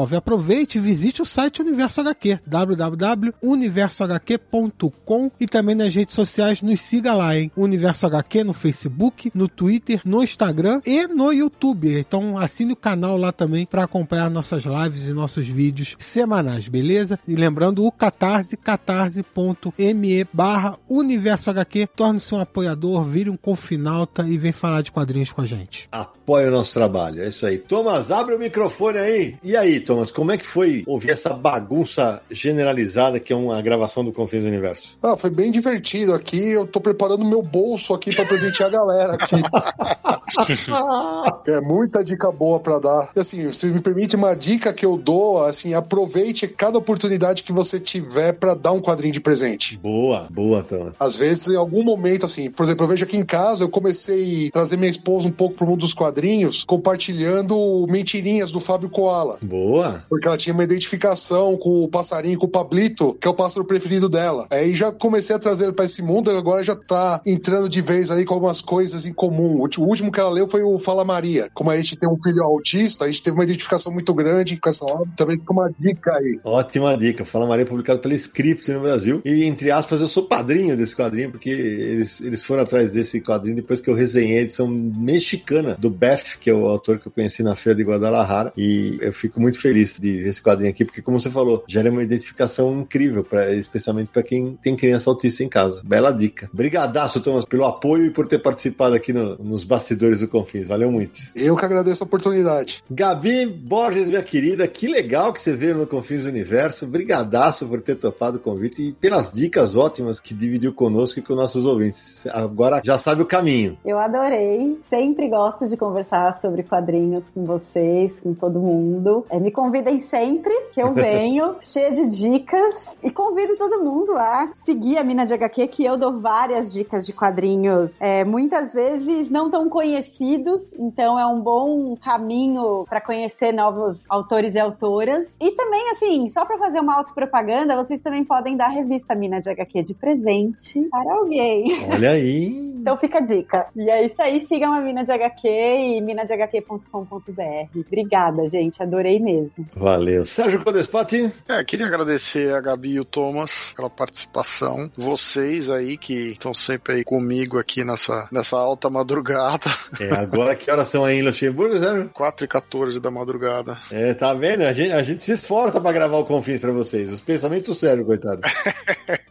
89. 0.00 0.16
Aproveite 0.16 0.78
e 0.78 0.80
visite 0.80 1.20
o 1.22 1.26
site 1.26 1.62
Universo 1.62 2.00
HQ, 2.00 2.40
www.universohq.com 2.46 5.30
e 5.38 5.46
também 5.46 5.74
nas 5.74 5.94
redes 5.94 6.14
sociais 6.14 6.62
nos 6.62 6.80
siga 6.80 7.12
lá, 7.14 7.36
hein? 7.36 7.52
Universo 7.56 8.06
HQ 8.06 8.44
no 8.44 8.52
Facebook, 8.52 9.32
no 9.34 9.48
Twitter, 9.48 10.02
no 10.04 10.22
Instagram 10.22 10.80
e 10.86 11.06
no 11.06 11.32
YouTube. 11.32 11.98
Então 11.98 12.38
assine 12.38 12.72
o 12.72 12.76
canal 12.76 13.16
lá 13.16 13.32
também 13.32 13.66
para 13.66 13.82
acompanhar 13.84 14.30
nossas 14.30 14.64
lives 14.64 15.08
e 15.08 15.12
nossos 15.12 15.46
vídeos 15.46 15.96
semanais, 15.98 16.68
beleza? 16.68 17.18
E 17.26 17.34
lembrando 17.34 17.84
o 17.84 17.92
Catarse, 17.92 18.56
catarse.me 18.56 20.24
barra 20.32 20.78
Universo 20.88 21.50
HQ. 21.50 21.88
Torne-se 21.94 22.34
um 22.34 22.40
apoiador, 22.40 23.04
vire 23.04 23.28
um 23.30 23.36
confinalta 23.36 24.26
e 24.26 24.38
vem 24.38 24.52
falar 24.52 24.80
de 24.82 24.92
quadrinhos 24.92 25.32
com 25.32 25.42
a 25.42 25.46
gente. 25.46 25.88
Apoie 25.90 26.46
o 26.46 26.50
nosso 26.50 26.72
trabalho, 26.72 27.22
é 27.22 27.28
isso 27.28 27.46
aí. 27.46 27.58
Thomas, 27.58 28.10
abre 28.10 28.34
o 28.34 28.38
microfone 28.38 28.98
aí. 28.98 29.36
E 29.42 29.56
aí, 29.56 29.80
Thomas, 29.80 29.89
como 30.12 30.32
é 30.32 30.36
que 30.36 30.46
foi 30.46 30.82
ouvir 30.86 31.10
essa 31.10 31.30
bagunça 31.30 32.22
generalizada 32.30 33.18
que 33.18 33.32
é 33.32 33.36
uma 33.36 33.60
gravação 33.62 34.04
do 34.04 34.12
Confins 34.12 34.42
do 34.42 34.48
Universo? 34.48 34.96
Ah, 35.02 35.16
foi 35.16 35.30
bem 35.30 35.50
divertido 35.50 36.14
aqui. 36.14 36.50
Eu 36.50 36.66
tô 36.66 36.80
preparando 36.80 37.24
meu 37.24 37.42
bolso 37.42 37.94
aqui 37.94 38.14
para 38.14 38.26
presentear 38.26 38.68
a 38.68 38.72
galera 38.72 39.14
aqui. 39.14 39.36
é 41.50 41.60
muita 41.60 42.04
dica 42.04 42.30
boa 42.30 42.60
para 42.60 42.78
dar. 42.78 43.10
E, 43.16 43.20
assim, 43.20 43.50
se 43.52 43.66
me 43.66 43.80
permite 43.80 44.16
uma 44.16 44.34
dica 44.34 44.72
que 44.72 44.86
eu 44.86 44.96
dou, 44.96 45.44
assim, 45.44 45.74
aproveite 45.74 46.46
cada 46.46 46.78
oportunidade 46.78 47.42
que 47.42 47.52
você 47.52 47.80
tiver 47.80 48.32
para 48.32 48.54
dar 48.54 48.72
um 48.72 48.80
quadrinho 48.80 49.12
de 49.12 49.20
presente. 49.20 49.76
Boa, 49.78 50.26
boa, 50.30 50.62
Thomas. 50.62 50.94
Às 50.98 51.16
vezes, 51.16 51.44
em 51.46 51.56
algum 51.56 51.82
momento, 51.82 52.26
assim, 52.26 52.50
por 52.50 52.64
exemplo, 52.64 52.84
eu 52.84 52.88
vejo 52.88 53.04
aqui 53.04 53.16
em 53.16 53.24
casa, 53.24 53.64
eu 53.64 53.68
comecei 53.68 54.48
a 54.48 54.50
trazer 54.50 54.76
minha 54.76 54.90
esposa 54.90 55.26
um 55.26 55.32
pouco 55.32 55.56
pro 55.56 55.66
mundo 55.66 55.80
dos 55.80 55.94
quadrinhos, 55.94 56.64
compartilhando 56.64 57.86
mentirinhas 57.88 58.50
do 58.50 58.60
Fábio 58.60 58.88
Koala. 58.88 59.38
Boa. 59.42 59.79
Porque 60.08 60.26
ela 60.26 60.36
tinha 60.36 60.52
uma 60.52 60.64
identificação 60.64 61.56
com 61.56 61.82
o 61.84 61.88
passarinho, 61.88 62.38
com 62.38 62.46
o 62.46 62.50
Pablito, 62.50 63.14
que 63.20 63.26
é 63.26 63.30
o 63.30 63.34
pássaro 63.34 63.66
preferido 63.66 64.08
dela. 64.08 64.46
Aí 64.50 64.74
já 64.74 64.92
comecei 64.92 65.34
a 65.34 65.38
trazer 65.38 65.64
ele 65.64 65.72
pra 65.72 65.84
esse 65.84 66.02
mundo, 66.02 66.30
agora 66.30 66.62
já 66.62 66.76
tá 66.76 67.20
entrando 67.26 67.68
de 67.68 67.80
vez 67.80 68.10
aí 68.10 68.24
com 68.24 68.34
algumas 68.34 68.60
coisas 68.60 69.06
em 69.06 69.12
comum. 69.12 69.60
O 69.60 69.82
último 69.82 70.12
que 70.12 70.20
ela 70.20 70.30
leu 70.30 70.48
foi 70.48 70.62
o 70.62 70.78
Fala 70.78 71.04
Maria. 71.04 71.48
Como 71.54 71.70
a 71.70 71.76
gente 71.76 71.96
tem 71.96 72.08
um 72.08 72.20
filho 72.22 72.42
autista, 72.42 73.04
a 73.04 73.08
gente 73.08 73.22
teve 73.22 73.36
uma 73.36 73.44
identificação 73.44 73.92
muito 73.92 74.12
grande 74.14 74.56
com 74.56 74.68
essa 74.68 74.84
obra. 74.84 75.08
Também 75.16 75.38
fica 75.38 75.52
uma 75.52 75.70
dica 75.78 76.12
aí. 76.16 76.40
Ótima 76.44 76.96
dica. 76.96 77.24
Fala 77.24 77.46
Maria, 77.46 77.66
publicado 77.66 78.00
pela 78.00 78.14
Script 78.14 78.70
no 78.72 78.80
Brasil. 78.80 79.20
E, 79.24 79.44
entre 79.44 79.70
aspas, 79.70 80.00
eu 80.00 80.08
sou 80.08 80.24
padrinho 80.24 80.76
desse 80.76 80.94
quadrinho, 80.94 81.30
porque 81.30 81.50
eles, 81.50 82.20
eles 82.20 82.44
foram 82.44 82.62
atrás 82.62 82.90
desse 82.90 83.20
quadrinho 83.20 83.56
depois 83.56 83.80
que 83.80 83.88
eu 83.88 83.94
resenhei 83.94 84.38
a 84.38 84.42
edição 84.42 84.68
mexicana 84.68 85.76
do 85.78 85.90
Beth, 85.90 86.38
que 86.40 86.50
é 86.50 86.54
o 86.54 86.66
autor 86.66 86.98
que 86.98 87.06
eu 87.06 87.12
conheci 87.12 87.42
na 87.42 87.56
feira 87.56 87.76
de 87.76 87.84
Guadalajara. 87.84 88.52
E 88.56 88.98
eu 89.00 89.12
fico 89.12 89.40
muito 89.40 89.58
feliz 89.58 89.69
de 89.74 90.18
ver 90.18 90.28
esse 90.28 90.42
quadrinho 90.42 90.70
aqui, 90.70 90.84
porque, 90.84 91.02
como 91.02 91.20
você 91.20 91.30
falou, 91.30 91.64
gera 91.68 91.90
uma 91.90 92.02
identificação 92.02 92.80
incrível, 92.80 93.24
pra, 93.24 93.52
especialmente 93.52 94.10
para 94.12 94.22
quem 94.22 94.58
tem 94.62 94.76
criança 94.76 95.10
autista 95.10 95.42
em 95.42 95.48
casa. 95.48 95.82
Bela 95.84 96.10
dica. 96.12 96.48
Brigadaço, 96.52 97.20
Thomas, 97.20 97.44
pelo 97.44 97.64
apoio 97.64 98.06
e 98.06 98.10
por 98.10 98.26
ter 98.26 98.38
participado 98.38 98.94
aqui 98.94 99.12
no, 99.12 99.36
nos 99.36 99.64
bastidores 99.64 100.20
do 100.20 100.28
Confins. 100.28 100.66
Valeu 100.66 100.90
muito. 100.90 101.18
Eu 101.34 101.56
que 101.56 101.64
agradeço 101.64 102.02
a 102.02 102.06
oportunidade. 102.06 102.82
Gabi 102.90 103.46
Borges, 103.46 104.08
minha 104.08 104.22
querida, 104.22 104.66
que 104.66 104.86
legal 104.86 105.32
que 105.32 105.40
você 105.40 105.52
veio 105.52 105.76
no 105.76 105.86
Confins 105.86 106.24
do 106.24 106.28
Universo. 106.28 106.86
Brigadaço 106.86 107.66
por 107.66 107.80
ter 107.80 107.96
topado 107.96 108.38
o 108.38 108.40
convite 108.40 108.82
e 108.82 108.92
pelas 108.92 109.30
dicas 109.32 109.76
ótimas 109.76 110.20
que 110.20 110.34
dividiu 110.34 110.72
conosco 110.72 111.18
e 111.18 111.22
com 111.22 111.34
nossos 111.34 111.64
ouvintes. 111.66 112.26
Agora 112.28 112.80
já 112.84 112.98
sabe 112.98 113.22
o 113.22 113.26
caminho. 113.26 113.78
Eu 113.84 113.98
adorei. 113.98 114.78
Sempre 114.82 115.28
gosto 115.28 115.66
de 115.66 115.76
conversar 115.76 116.38
sobre 116.40 116.62
quadrinhos 116.62 117.28
com 117.28 117.44
vocês, 117.44 118.20
com 118.20 118.34
todo 118.34 118.60
mundo. 118.60 119.24
É, 119.30 119.38
me 119.38 119.50
convidem 119.60 119.98
sempre 119.98 120.54
que 120.72 120.80
eu 120.80 120.94
venho, 120.96 121.56
cheia 121.60 121.92
de 121.92 122.06
dicas. 122.06 122.98
E 123.04 123.10
convido 123.10 123.58
todo 123.58 123.84
mundo 123.84 124.12
a 124.16 124.50
seguir 124.54 124.96
a 124.96 125.04
Mina 125.04 125.26
de 125.26 125.34
HQ, 125.34 125.66
que 125.68 125.84
eu 125.84 125.98
dou 125.98 126.18
várias 126.18 126.72
dicas 126.72 127.04
de 127.04 127.12
quadrinhos, 127.12 128.00
é, 128.00 128.24
muitas 128.24 128.72
vezes 128.72 129.28
não 129.28 129.50
tão 129.50 129.68
conhecidos. 129.68 130.72
Então 130.78 131.18
é 131.18 131.26
um 131.26 131.40
bom 131.40 131.94
caminho 131.96 132.86
para 132.88 133.02
conhecer 133.02 133.52
novos 133.52 134.06
autores 134.08 134.54
e 134.54 134.58
autoras. 134.58 135.36
E 135.38 135.50
também, 135.50 135.90
assim, 135.90 136.28
só 136.28 136.46
para 136.46 136.56
fazer 136.56 136.80
uma 136.80 136.96
autopropaganda, 136.96 137.76
vocês 137.76 138.00
também 138.00 138.24
podem 138.24 138.56
dar 138.56 138.66
a 138.66 138.70
revista 138.70 139.14
Mina 139.14 139.40
de 139.40 139.50
HQ 139.50 139.82
de 139.82 139.94
presente 139.94 140.88
para 140.90 141.12
alguém. 141.12 141.86
Olha 141.92 142.12
aí. 142.12 142.72
então 142.80 142.96
fica 142.96 143.18
a 143.18 143.20
dica. 143.20 143.66
E 143.76 143.90
é 143.90 144.06
isso 144.06 144.22
aí, 144.22 144.40
sigam 144.40 144.72
a 144.72 144.80
Mina 144.80 145.04
de 145.04 145.12
HQ 145.12 145.48
e 145.48 146.00
minadehq.com.br. 146.00 147.78
Obrigada, 147.86 148.48
gente. 148.48 148.82
Adorei 148.82 149.18
mesmo. 149.18 149.49
Valeu. 149.74 150.24
Sérgio 150.26 150.62
Codespati? 150.62 151.32
É, 151.48 151.64
queria 151.64 151.86
agradecer 151.86 152.54
a 152.54 152.60
Gabi 152.60 152.92
e 152.92 153.00
o 153.00 153.04
Thomas 153.04 153.72
pela 153.76 153.90
participação. 153.90 154.90
Vocês 154.96 155.70
aí 155.70 155.96
que 155.96 156.32
estão 156.32 156.54
sempre 156.54 156.94
aí 156.94 157.04
comigo 157.04 157.58
aqui 157.58 157.84
nessa, 157.84 158.28
nessa 158.30 158.56
alta 158.56 158.88
madrugada. 158.88 159.70
É, 159.98 160.12
agora 160.12 160.54
que 160.54 160.70
horas 160.70 160.88
são 160.88 161.04
aí 161.04 161.18
em 161.18 161.22
Luxemburgo, 161.22 161.78
Sérgio? 161.78 162.10
4 162.12 162.44
e 162.44 162.48
14 162.48 163.00
da 163.00 163.10
madrugada. 163.10 163.78
É, 163.90 164.14
tá 164.14 164.32
vendo? 164.34 164.62
A 164.62 164.72
gente, 164.72 164.92
a 164.92 165.02
gente 165.02 165.22
se 165.22 165.32
esforça 165.32 165.80
pra 165.80 165.92
gravar 165.92 166.18
o 166.18 166.24
Confins 166.24 166.60
pra 166.60 166.72
vocês. 166.72 167.10
Os 167.12 167.20
pensamentos 167.20 167.78
sérios, 167.78 168.06
coitado. 168.06 168.40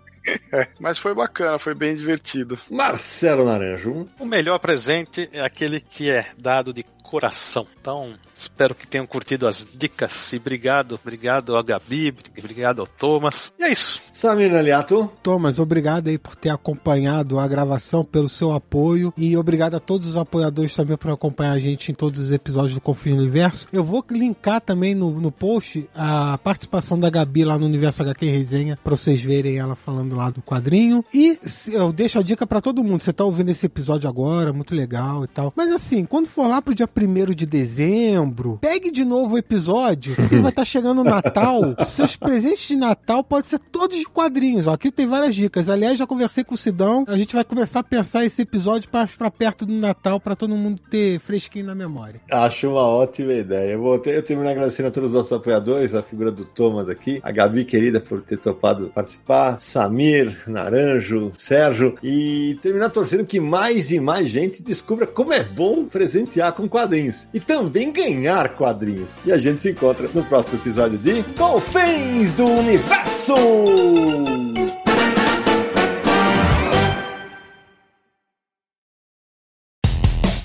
É, 0.52 0.68
mas 0.80 0.98
foi 0.98 1.14
bacana, 1.14 1.58
foi 1.58 1.74
bem 1.74 1.96
divertido. 1.96 2.60
Marcelo 2.70 3.46
Naranjo. 3.46 4.08
O 4.20 4.26
melhor 4.26 4.60
presente 4.60 5.30
é 5.32 5.42
aquele 5.42 5.80
que 5.80 6.10
é 6.10 6.28
dado 6.38 6.74
de 6.74 6.84
coração. 7.10 7.66
Então, 7.82 8.14
espero 8.36 8.76
que 8.76 8.86
tenham 8.86 9.08
curtido 9.08 9.48
as 9.48 9.66
dicas 9.74 10.32
e 10.32 10.38
obrigado, 10.38 11.00
obrigado 11.02 11.56
ao 11.56 11.64
Gabi, 11.64 12.14
obrigado 12.38 12.82
ao 12.82 12.88
Thomas. 12.88 13.52
E 13.58 13.64
é 13.64 13.72
isso. 13.72 14.00
Samir 14.14 14.54
Aliato. 14.54 15.10
Thomas, 15.24 15.58
obrigado 15.58 16.08
aí 16.08 16.20
por 16.20 16.36
ter 16.36 16.50
acompanhado 16.50 17.40
a 17.40 17.48
gravação, 17.48 18.04
pelo 18.04 18.30
seu 18.30 18.52
apoio 18.52 19.12
e 19.18 19.36
obrigado 19.36 19.76
a 19.76 19.80
todos 19.80 20.10
os 20.10 20.18
apoiadores 20.18 20.76
também 20.76 20.98
por 20.98 21.10
acompanhar 21.10 21.54
a 21.54 21.60
gente 21.60 21.92
em 21.92 21.96
todos 21.96 22.20
os 22.20 22.32
episódios 22.32 22.76
do 22.76 22.82
Confio 22.82 23.16
no 23.16 23.24
Universo. 23.24 23.68
Eu 23.74 23.84
vou 23.84 24.06
linkar 24.12 24.62
também 24.62 24.94
no, 24.94 25.20
no 25.20 25.32
post 25.32 25.90
a 25.96 26.38
participação 26.38 27.00
da 27.00 27.10
Gabi 27.10 27.44
lá 27.44 27.58
no 27.58 27.66
Universo 27.66 28.04
HQ 28.04 28.24
Resenha 28.30 28.78
para 28.84 28.96
vocês 28.96 29.20
verem 29.20 29.58
ela 29.58 29.76
falando 29.76 30.16
lá 30.16 30.30
do 30.30 30.44
quadrinho. 30.44 31.04
E 31.12 31.40
eu 31.72 31.92
deixo 31.92 32.20
a 32.20 32.22
dica 32.22 32.46
para 32.46 32.62
todo 32.62 32.84
mundo. 32.84 33.02
Você 33.02 33.12
tá 33.14 33.24
ouvindo 33.24 33.50
esse 33.50 33.66
episódio 33.66 34.08
agora, 34.08 34.54
muito 34.54 34.76
legal 34.76 35.24
e 35.24 35.28
tal. 35.28 35.52
Mas 35.56 35.74
assim, 35.74 36.06
quando 36.06 36.28
for 36.28 36.48
lá 36.48 36.62
pro 36.62 36.76
dia 36.76 36.88
1 37.06 37.34
de 37.34 37.46
dezembro, 37.46 38.58
pegue 38.62 38.92
de 38.92 39.06
novo 39.06 39.36
o 39.36 39.38
episódio, 39.38 40.16
porque 40.16 40.36
vai 40.36 40.50
estar 40.50 40.62
tá 40.62 40.66
chegando 40.66 41.02
o 41.02 41.04
Natal. 41.04 41.62
Seus 41.88 42.16
presentes 42.16 42.68
de 42.68 42.76
Natal 42.76 43.24
podem 43.24 43.50
ser 43.50 43.60
todos 43.60 43.98
de 43.98 44.04
quadrinhos. 44.06 44.68
Ó, 44.68 44.74
aqui 44.74 44.92
tem 44.92 45.08
várias 45.08 45.36
dicas. 45.36 45.70
Aliás, 45.70 45.98
já 45.98 46.06
conversei 46.06 46.44
com 46.44 46.56
o 46.56 46.58
Sidão. 46.58 47.06
A 47.08 47.16
gente 47.16 47.34
vai 47.34 47.44
começar 47.44 47.80
a 47.80 47.84
pensar 47.84 48.26
esse 48.26 48.42
episódio 48.42 48.90
para 48.90 49.32
perto 49.32 49.66
do 49.66 49.74
Natal, 49.74 50.20
para 50.20 50.36
todo 50.36 50.56
mundo 50.56 50.82
ter 50.90 51.20
fresquinho 51.20 51.68
na 51.68 51.76
memória. 51.76 52.20
Acho 52.32 52.70
uma 52.70 52.86
ótima 52.86 53.34
ideia. 53.34 53.72
Eu, 53.72 53.82
vou 53.82 53.98
ter, 53.98 54.16
eu 54.16 54.24
termino 54.24 54.50
agradecendo 54.50 54.90
a 54.90 54.92
todos 54.92 55.10
os 55.10 55.16
nossos 55.16 55.32
apoiadores, 55.32 55.96
a 55.96 56.04
figura 56.04 56.32
do 56.32 56.46
Thomas 56.46 56.90
aqui, 56.90 57.20
a 57.24 57.32
Gabi 57.32 57.64
querida 57.64 58.00
por 58.02 58.22
ter 58.22 58.38
topado 58.38 58.92
participar, 58.94 59.60
Samir, 59.60 60.36
Naranjo, 60.48 61.32
Sérgio, 61.38 61.96
e 62.04 62.58
terminar 62.62 62.90
torcendo 62.90 63.26
que 63.26 63.40
mais 63.40 63.92
e 63.92 64.00
mais 64.00 64.30
gente 64.30 64.62
descubra 64.62 65.08
como 65.08 65.34
é 65.34 65.44
bom 65.44 65.86
presentear 65.86 66.54
com 66.54 66.68
quadrinhos 66.68 66.89
quadrinhos 66.90 67.30
e 67.34 67.40
também 67.40 67.92
ganhar 67.92 68.50
quadrinhos. 68.50 69.16
E 69.26 69.32
a 69.32 69.38
gente 69.38 69.62
se 69.62 69.72
encontra 69.72 70.10
no 70.14 70.24
próximo 70.26 70.58
episódio 70.58 70.98
de 70.98 71.24
Confins 71.34 72.34
do 72.34 72.46
Universo! 72.46 73.36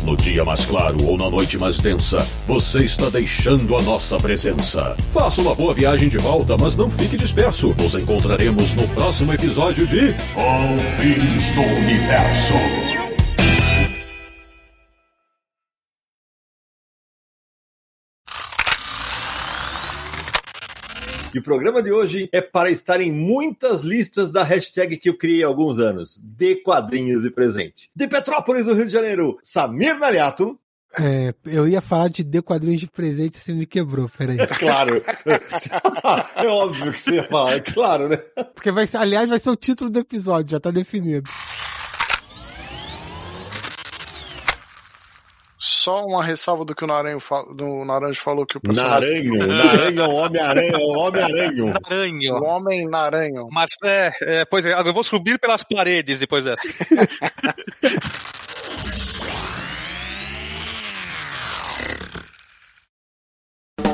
No 0.02 0.18
dia 0.18 0.44
mais 0.44 0.66
claro 0.66 1.02
ou 1.06 1.16
na 1.16 1.30
noite 1.30 1.56
mais 1.56 1.78
densa, 1.78 2.18
você 2.46 2.84
está 2.84 3.08
deixando 3.08 3.74
a 3.74 3.82
nossa 3.82 4.18
presença. 4.18 4.94
Faça 5.12 5.40
uma 5.40 5.54
boa 5.54 5.72
viagem 5.72 6.10
de 6.10 6.18
volta, 6.18 6.56
mas 6.58 6.76
não 6.76 6.90
fique 6.90 7.16
disperso. 7.16 7.74
Nos 7.78 7.94
encontraremos 7.94 8.74
no 8.74 8.86
próximo 8.88 9.32
episódio 9.32 9.86
de 9.86 10.12
Confins 10.34 11.54
do 11.54 11.62
Universo. 11.62 13.03
E 21.34 21.38
o 21.40 21.42
programa 21.42 21.82
de 21.82 21.90
hoje 21.90 22.28
é 22.30 22.40
para 22.40 22.70
estar 22.70 23.00
em 23.00 23.10
muitas 23.10 23.82
listas 23.82 24.30
da 24.30 24.44
hashtag 24.44 24.96
que 24.96 25.08
eu 25.08 25.18
criei 25.18 25.42
há 25.42 25.48
alguns 25.48 25.80
anos, 25.80 26.16
de 26.22 26.54
quadrinhos 26.62 27.24
e 27.24 27.30
presente. 27.30 27.90
De 27.94 28.06
Petrópolis, 28.06 28.66
no 28.66 28.74
Rio 28.74 28.86
de 28.86 28.92
Janeiro, 28.92 29.36
Samir 29.42 29.98
Naliato. 29.98 30.56
É, 30.96 31.34
eu 31.44 31.66
ia 31.66 31.80
falar 31.80 32.06
de 32.06 32.22
de 32.22 32.40
quadrinhos 32.40 32.82
de 32.82 32.86
presente 32.86 33.34
e 33.34 33.40
você 33.40 33.52
me 33.52 33.66
quebrou, 33.66 34.08
peraí. 34.16 34.38
É 34.38 34.46
claro. 34.46 35.02
é 36.36 36.46
óbvio 36.46 36.92
que 36.92 37.00
você 37.00 37.14
ia 37.16 37.24
falar, 37.24 37.54
é 37.54 37.60
claro, 37.60 38.08
né? 38.08 38.16
Porque 38.54 38.70
vai 38.70 38.86
ser, 38.86 38.98
aliás, 38.98 39.28
vai 39.28 39.40
ser 39.40 39.50
o 39.50 39.56
título 39.56 39.90
do 39.90 39.98
episódio, 39.98 40.52
já 40.52 40.60
tá 40.60 40.70
definido. 40.70 41.28
Só 45.64 46.04
uma 46.04 46.22
ressalva 46.22 46.64
do 46.64 46.74
que 46.74 46.84
o 46.84 46.86
Naranjo, 46.86 47.24
do 47.54 47.84
Naranjo 47.86 48.20
falou 48.20 48.44
que 48.44 48.58
o 48.58 48.60
personagem... 48.60 49.24
Naranjo, 49.24 49.46
Naranjo 49.64 50.00
é 50.00 50.06
o 50.06 50.14
Homem-Aranha, 50.14 50.78
o 50.78 50.98
Homem-Aranho. 50.98 51.66
Naranjo. 51.66 52.34
O 52.34 52.44
Homem-Naranjo. 52.44 53.48
Mas, 53.50 53.70
é, 53.82 54.12
é, 54.20 54.44
pois 54.44 54.66
é, 54.66 54.78
eu 54.78 54.92
vou 54.92 55.02
subir 55.02 55.38
pelas 55.38 55.62
paredes 55.62 56.18
depois 56.18 56.44
dessa. 56.44 56.62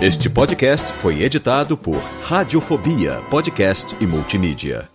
Este 0.02 0.28
podcast 0.30 0.92
foi 0.94 1.22
editado 1.22 1.76
por 1.76 1.98
Radiofobia, 2.22 3.20
podcast 3.30 3.94
e 4.00 4.06
multimídia. 4.06 4.88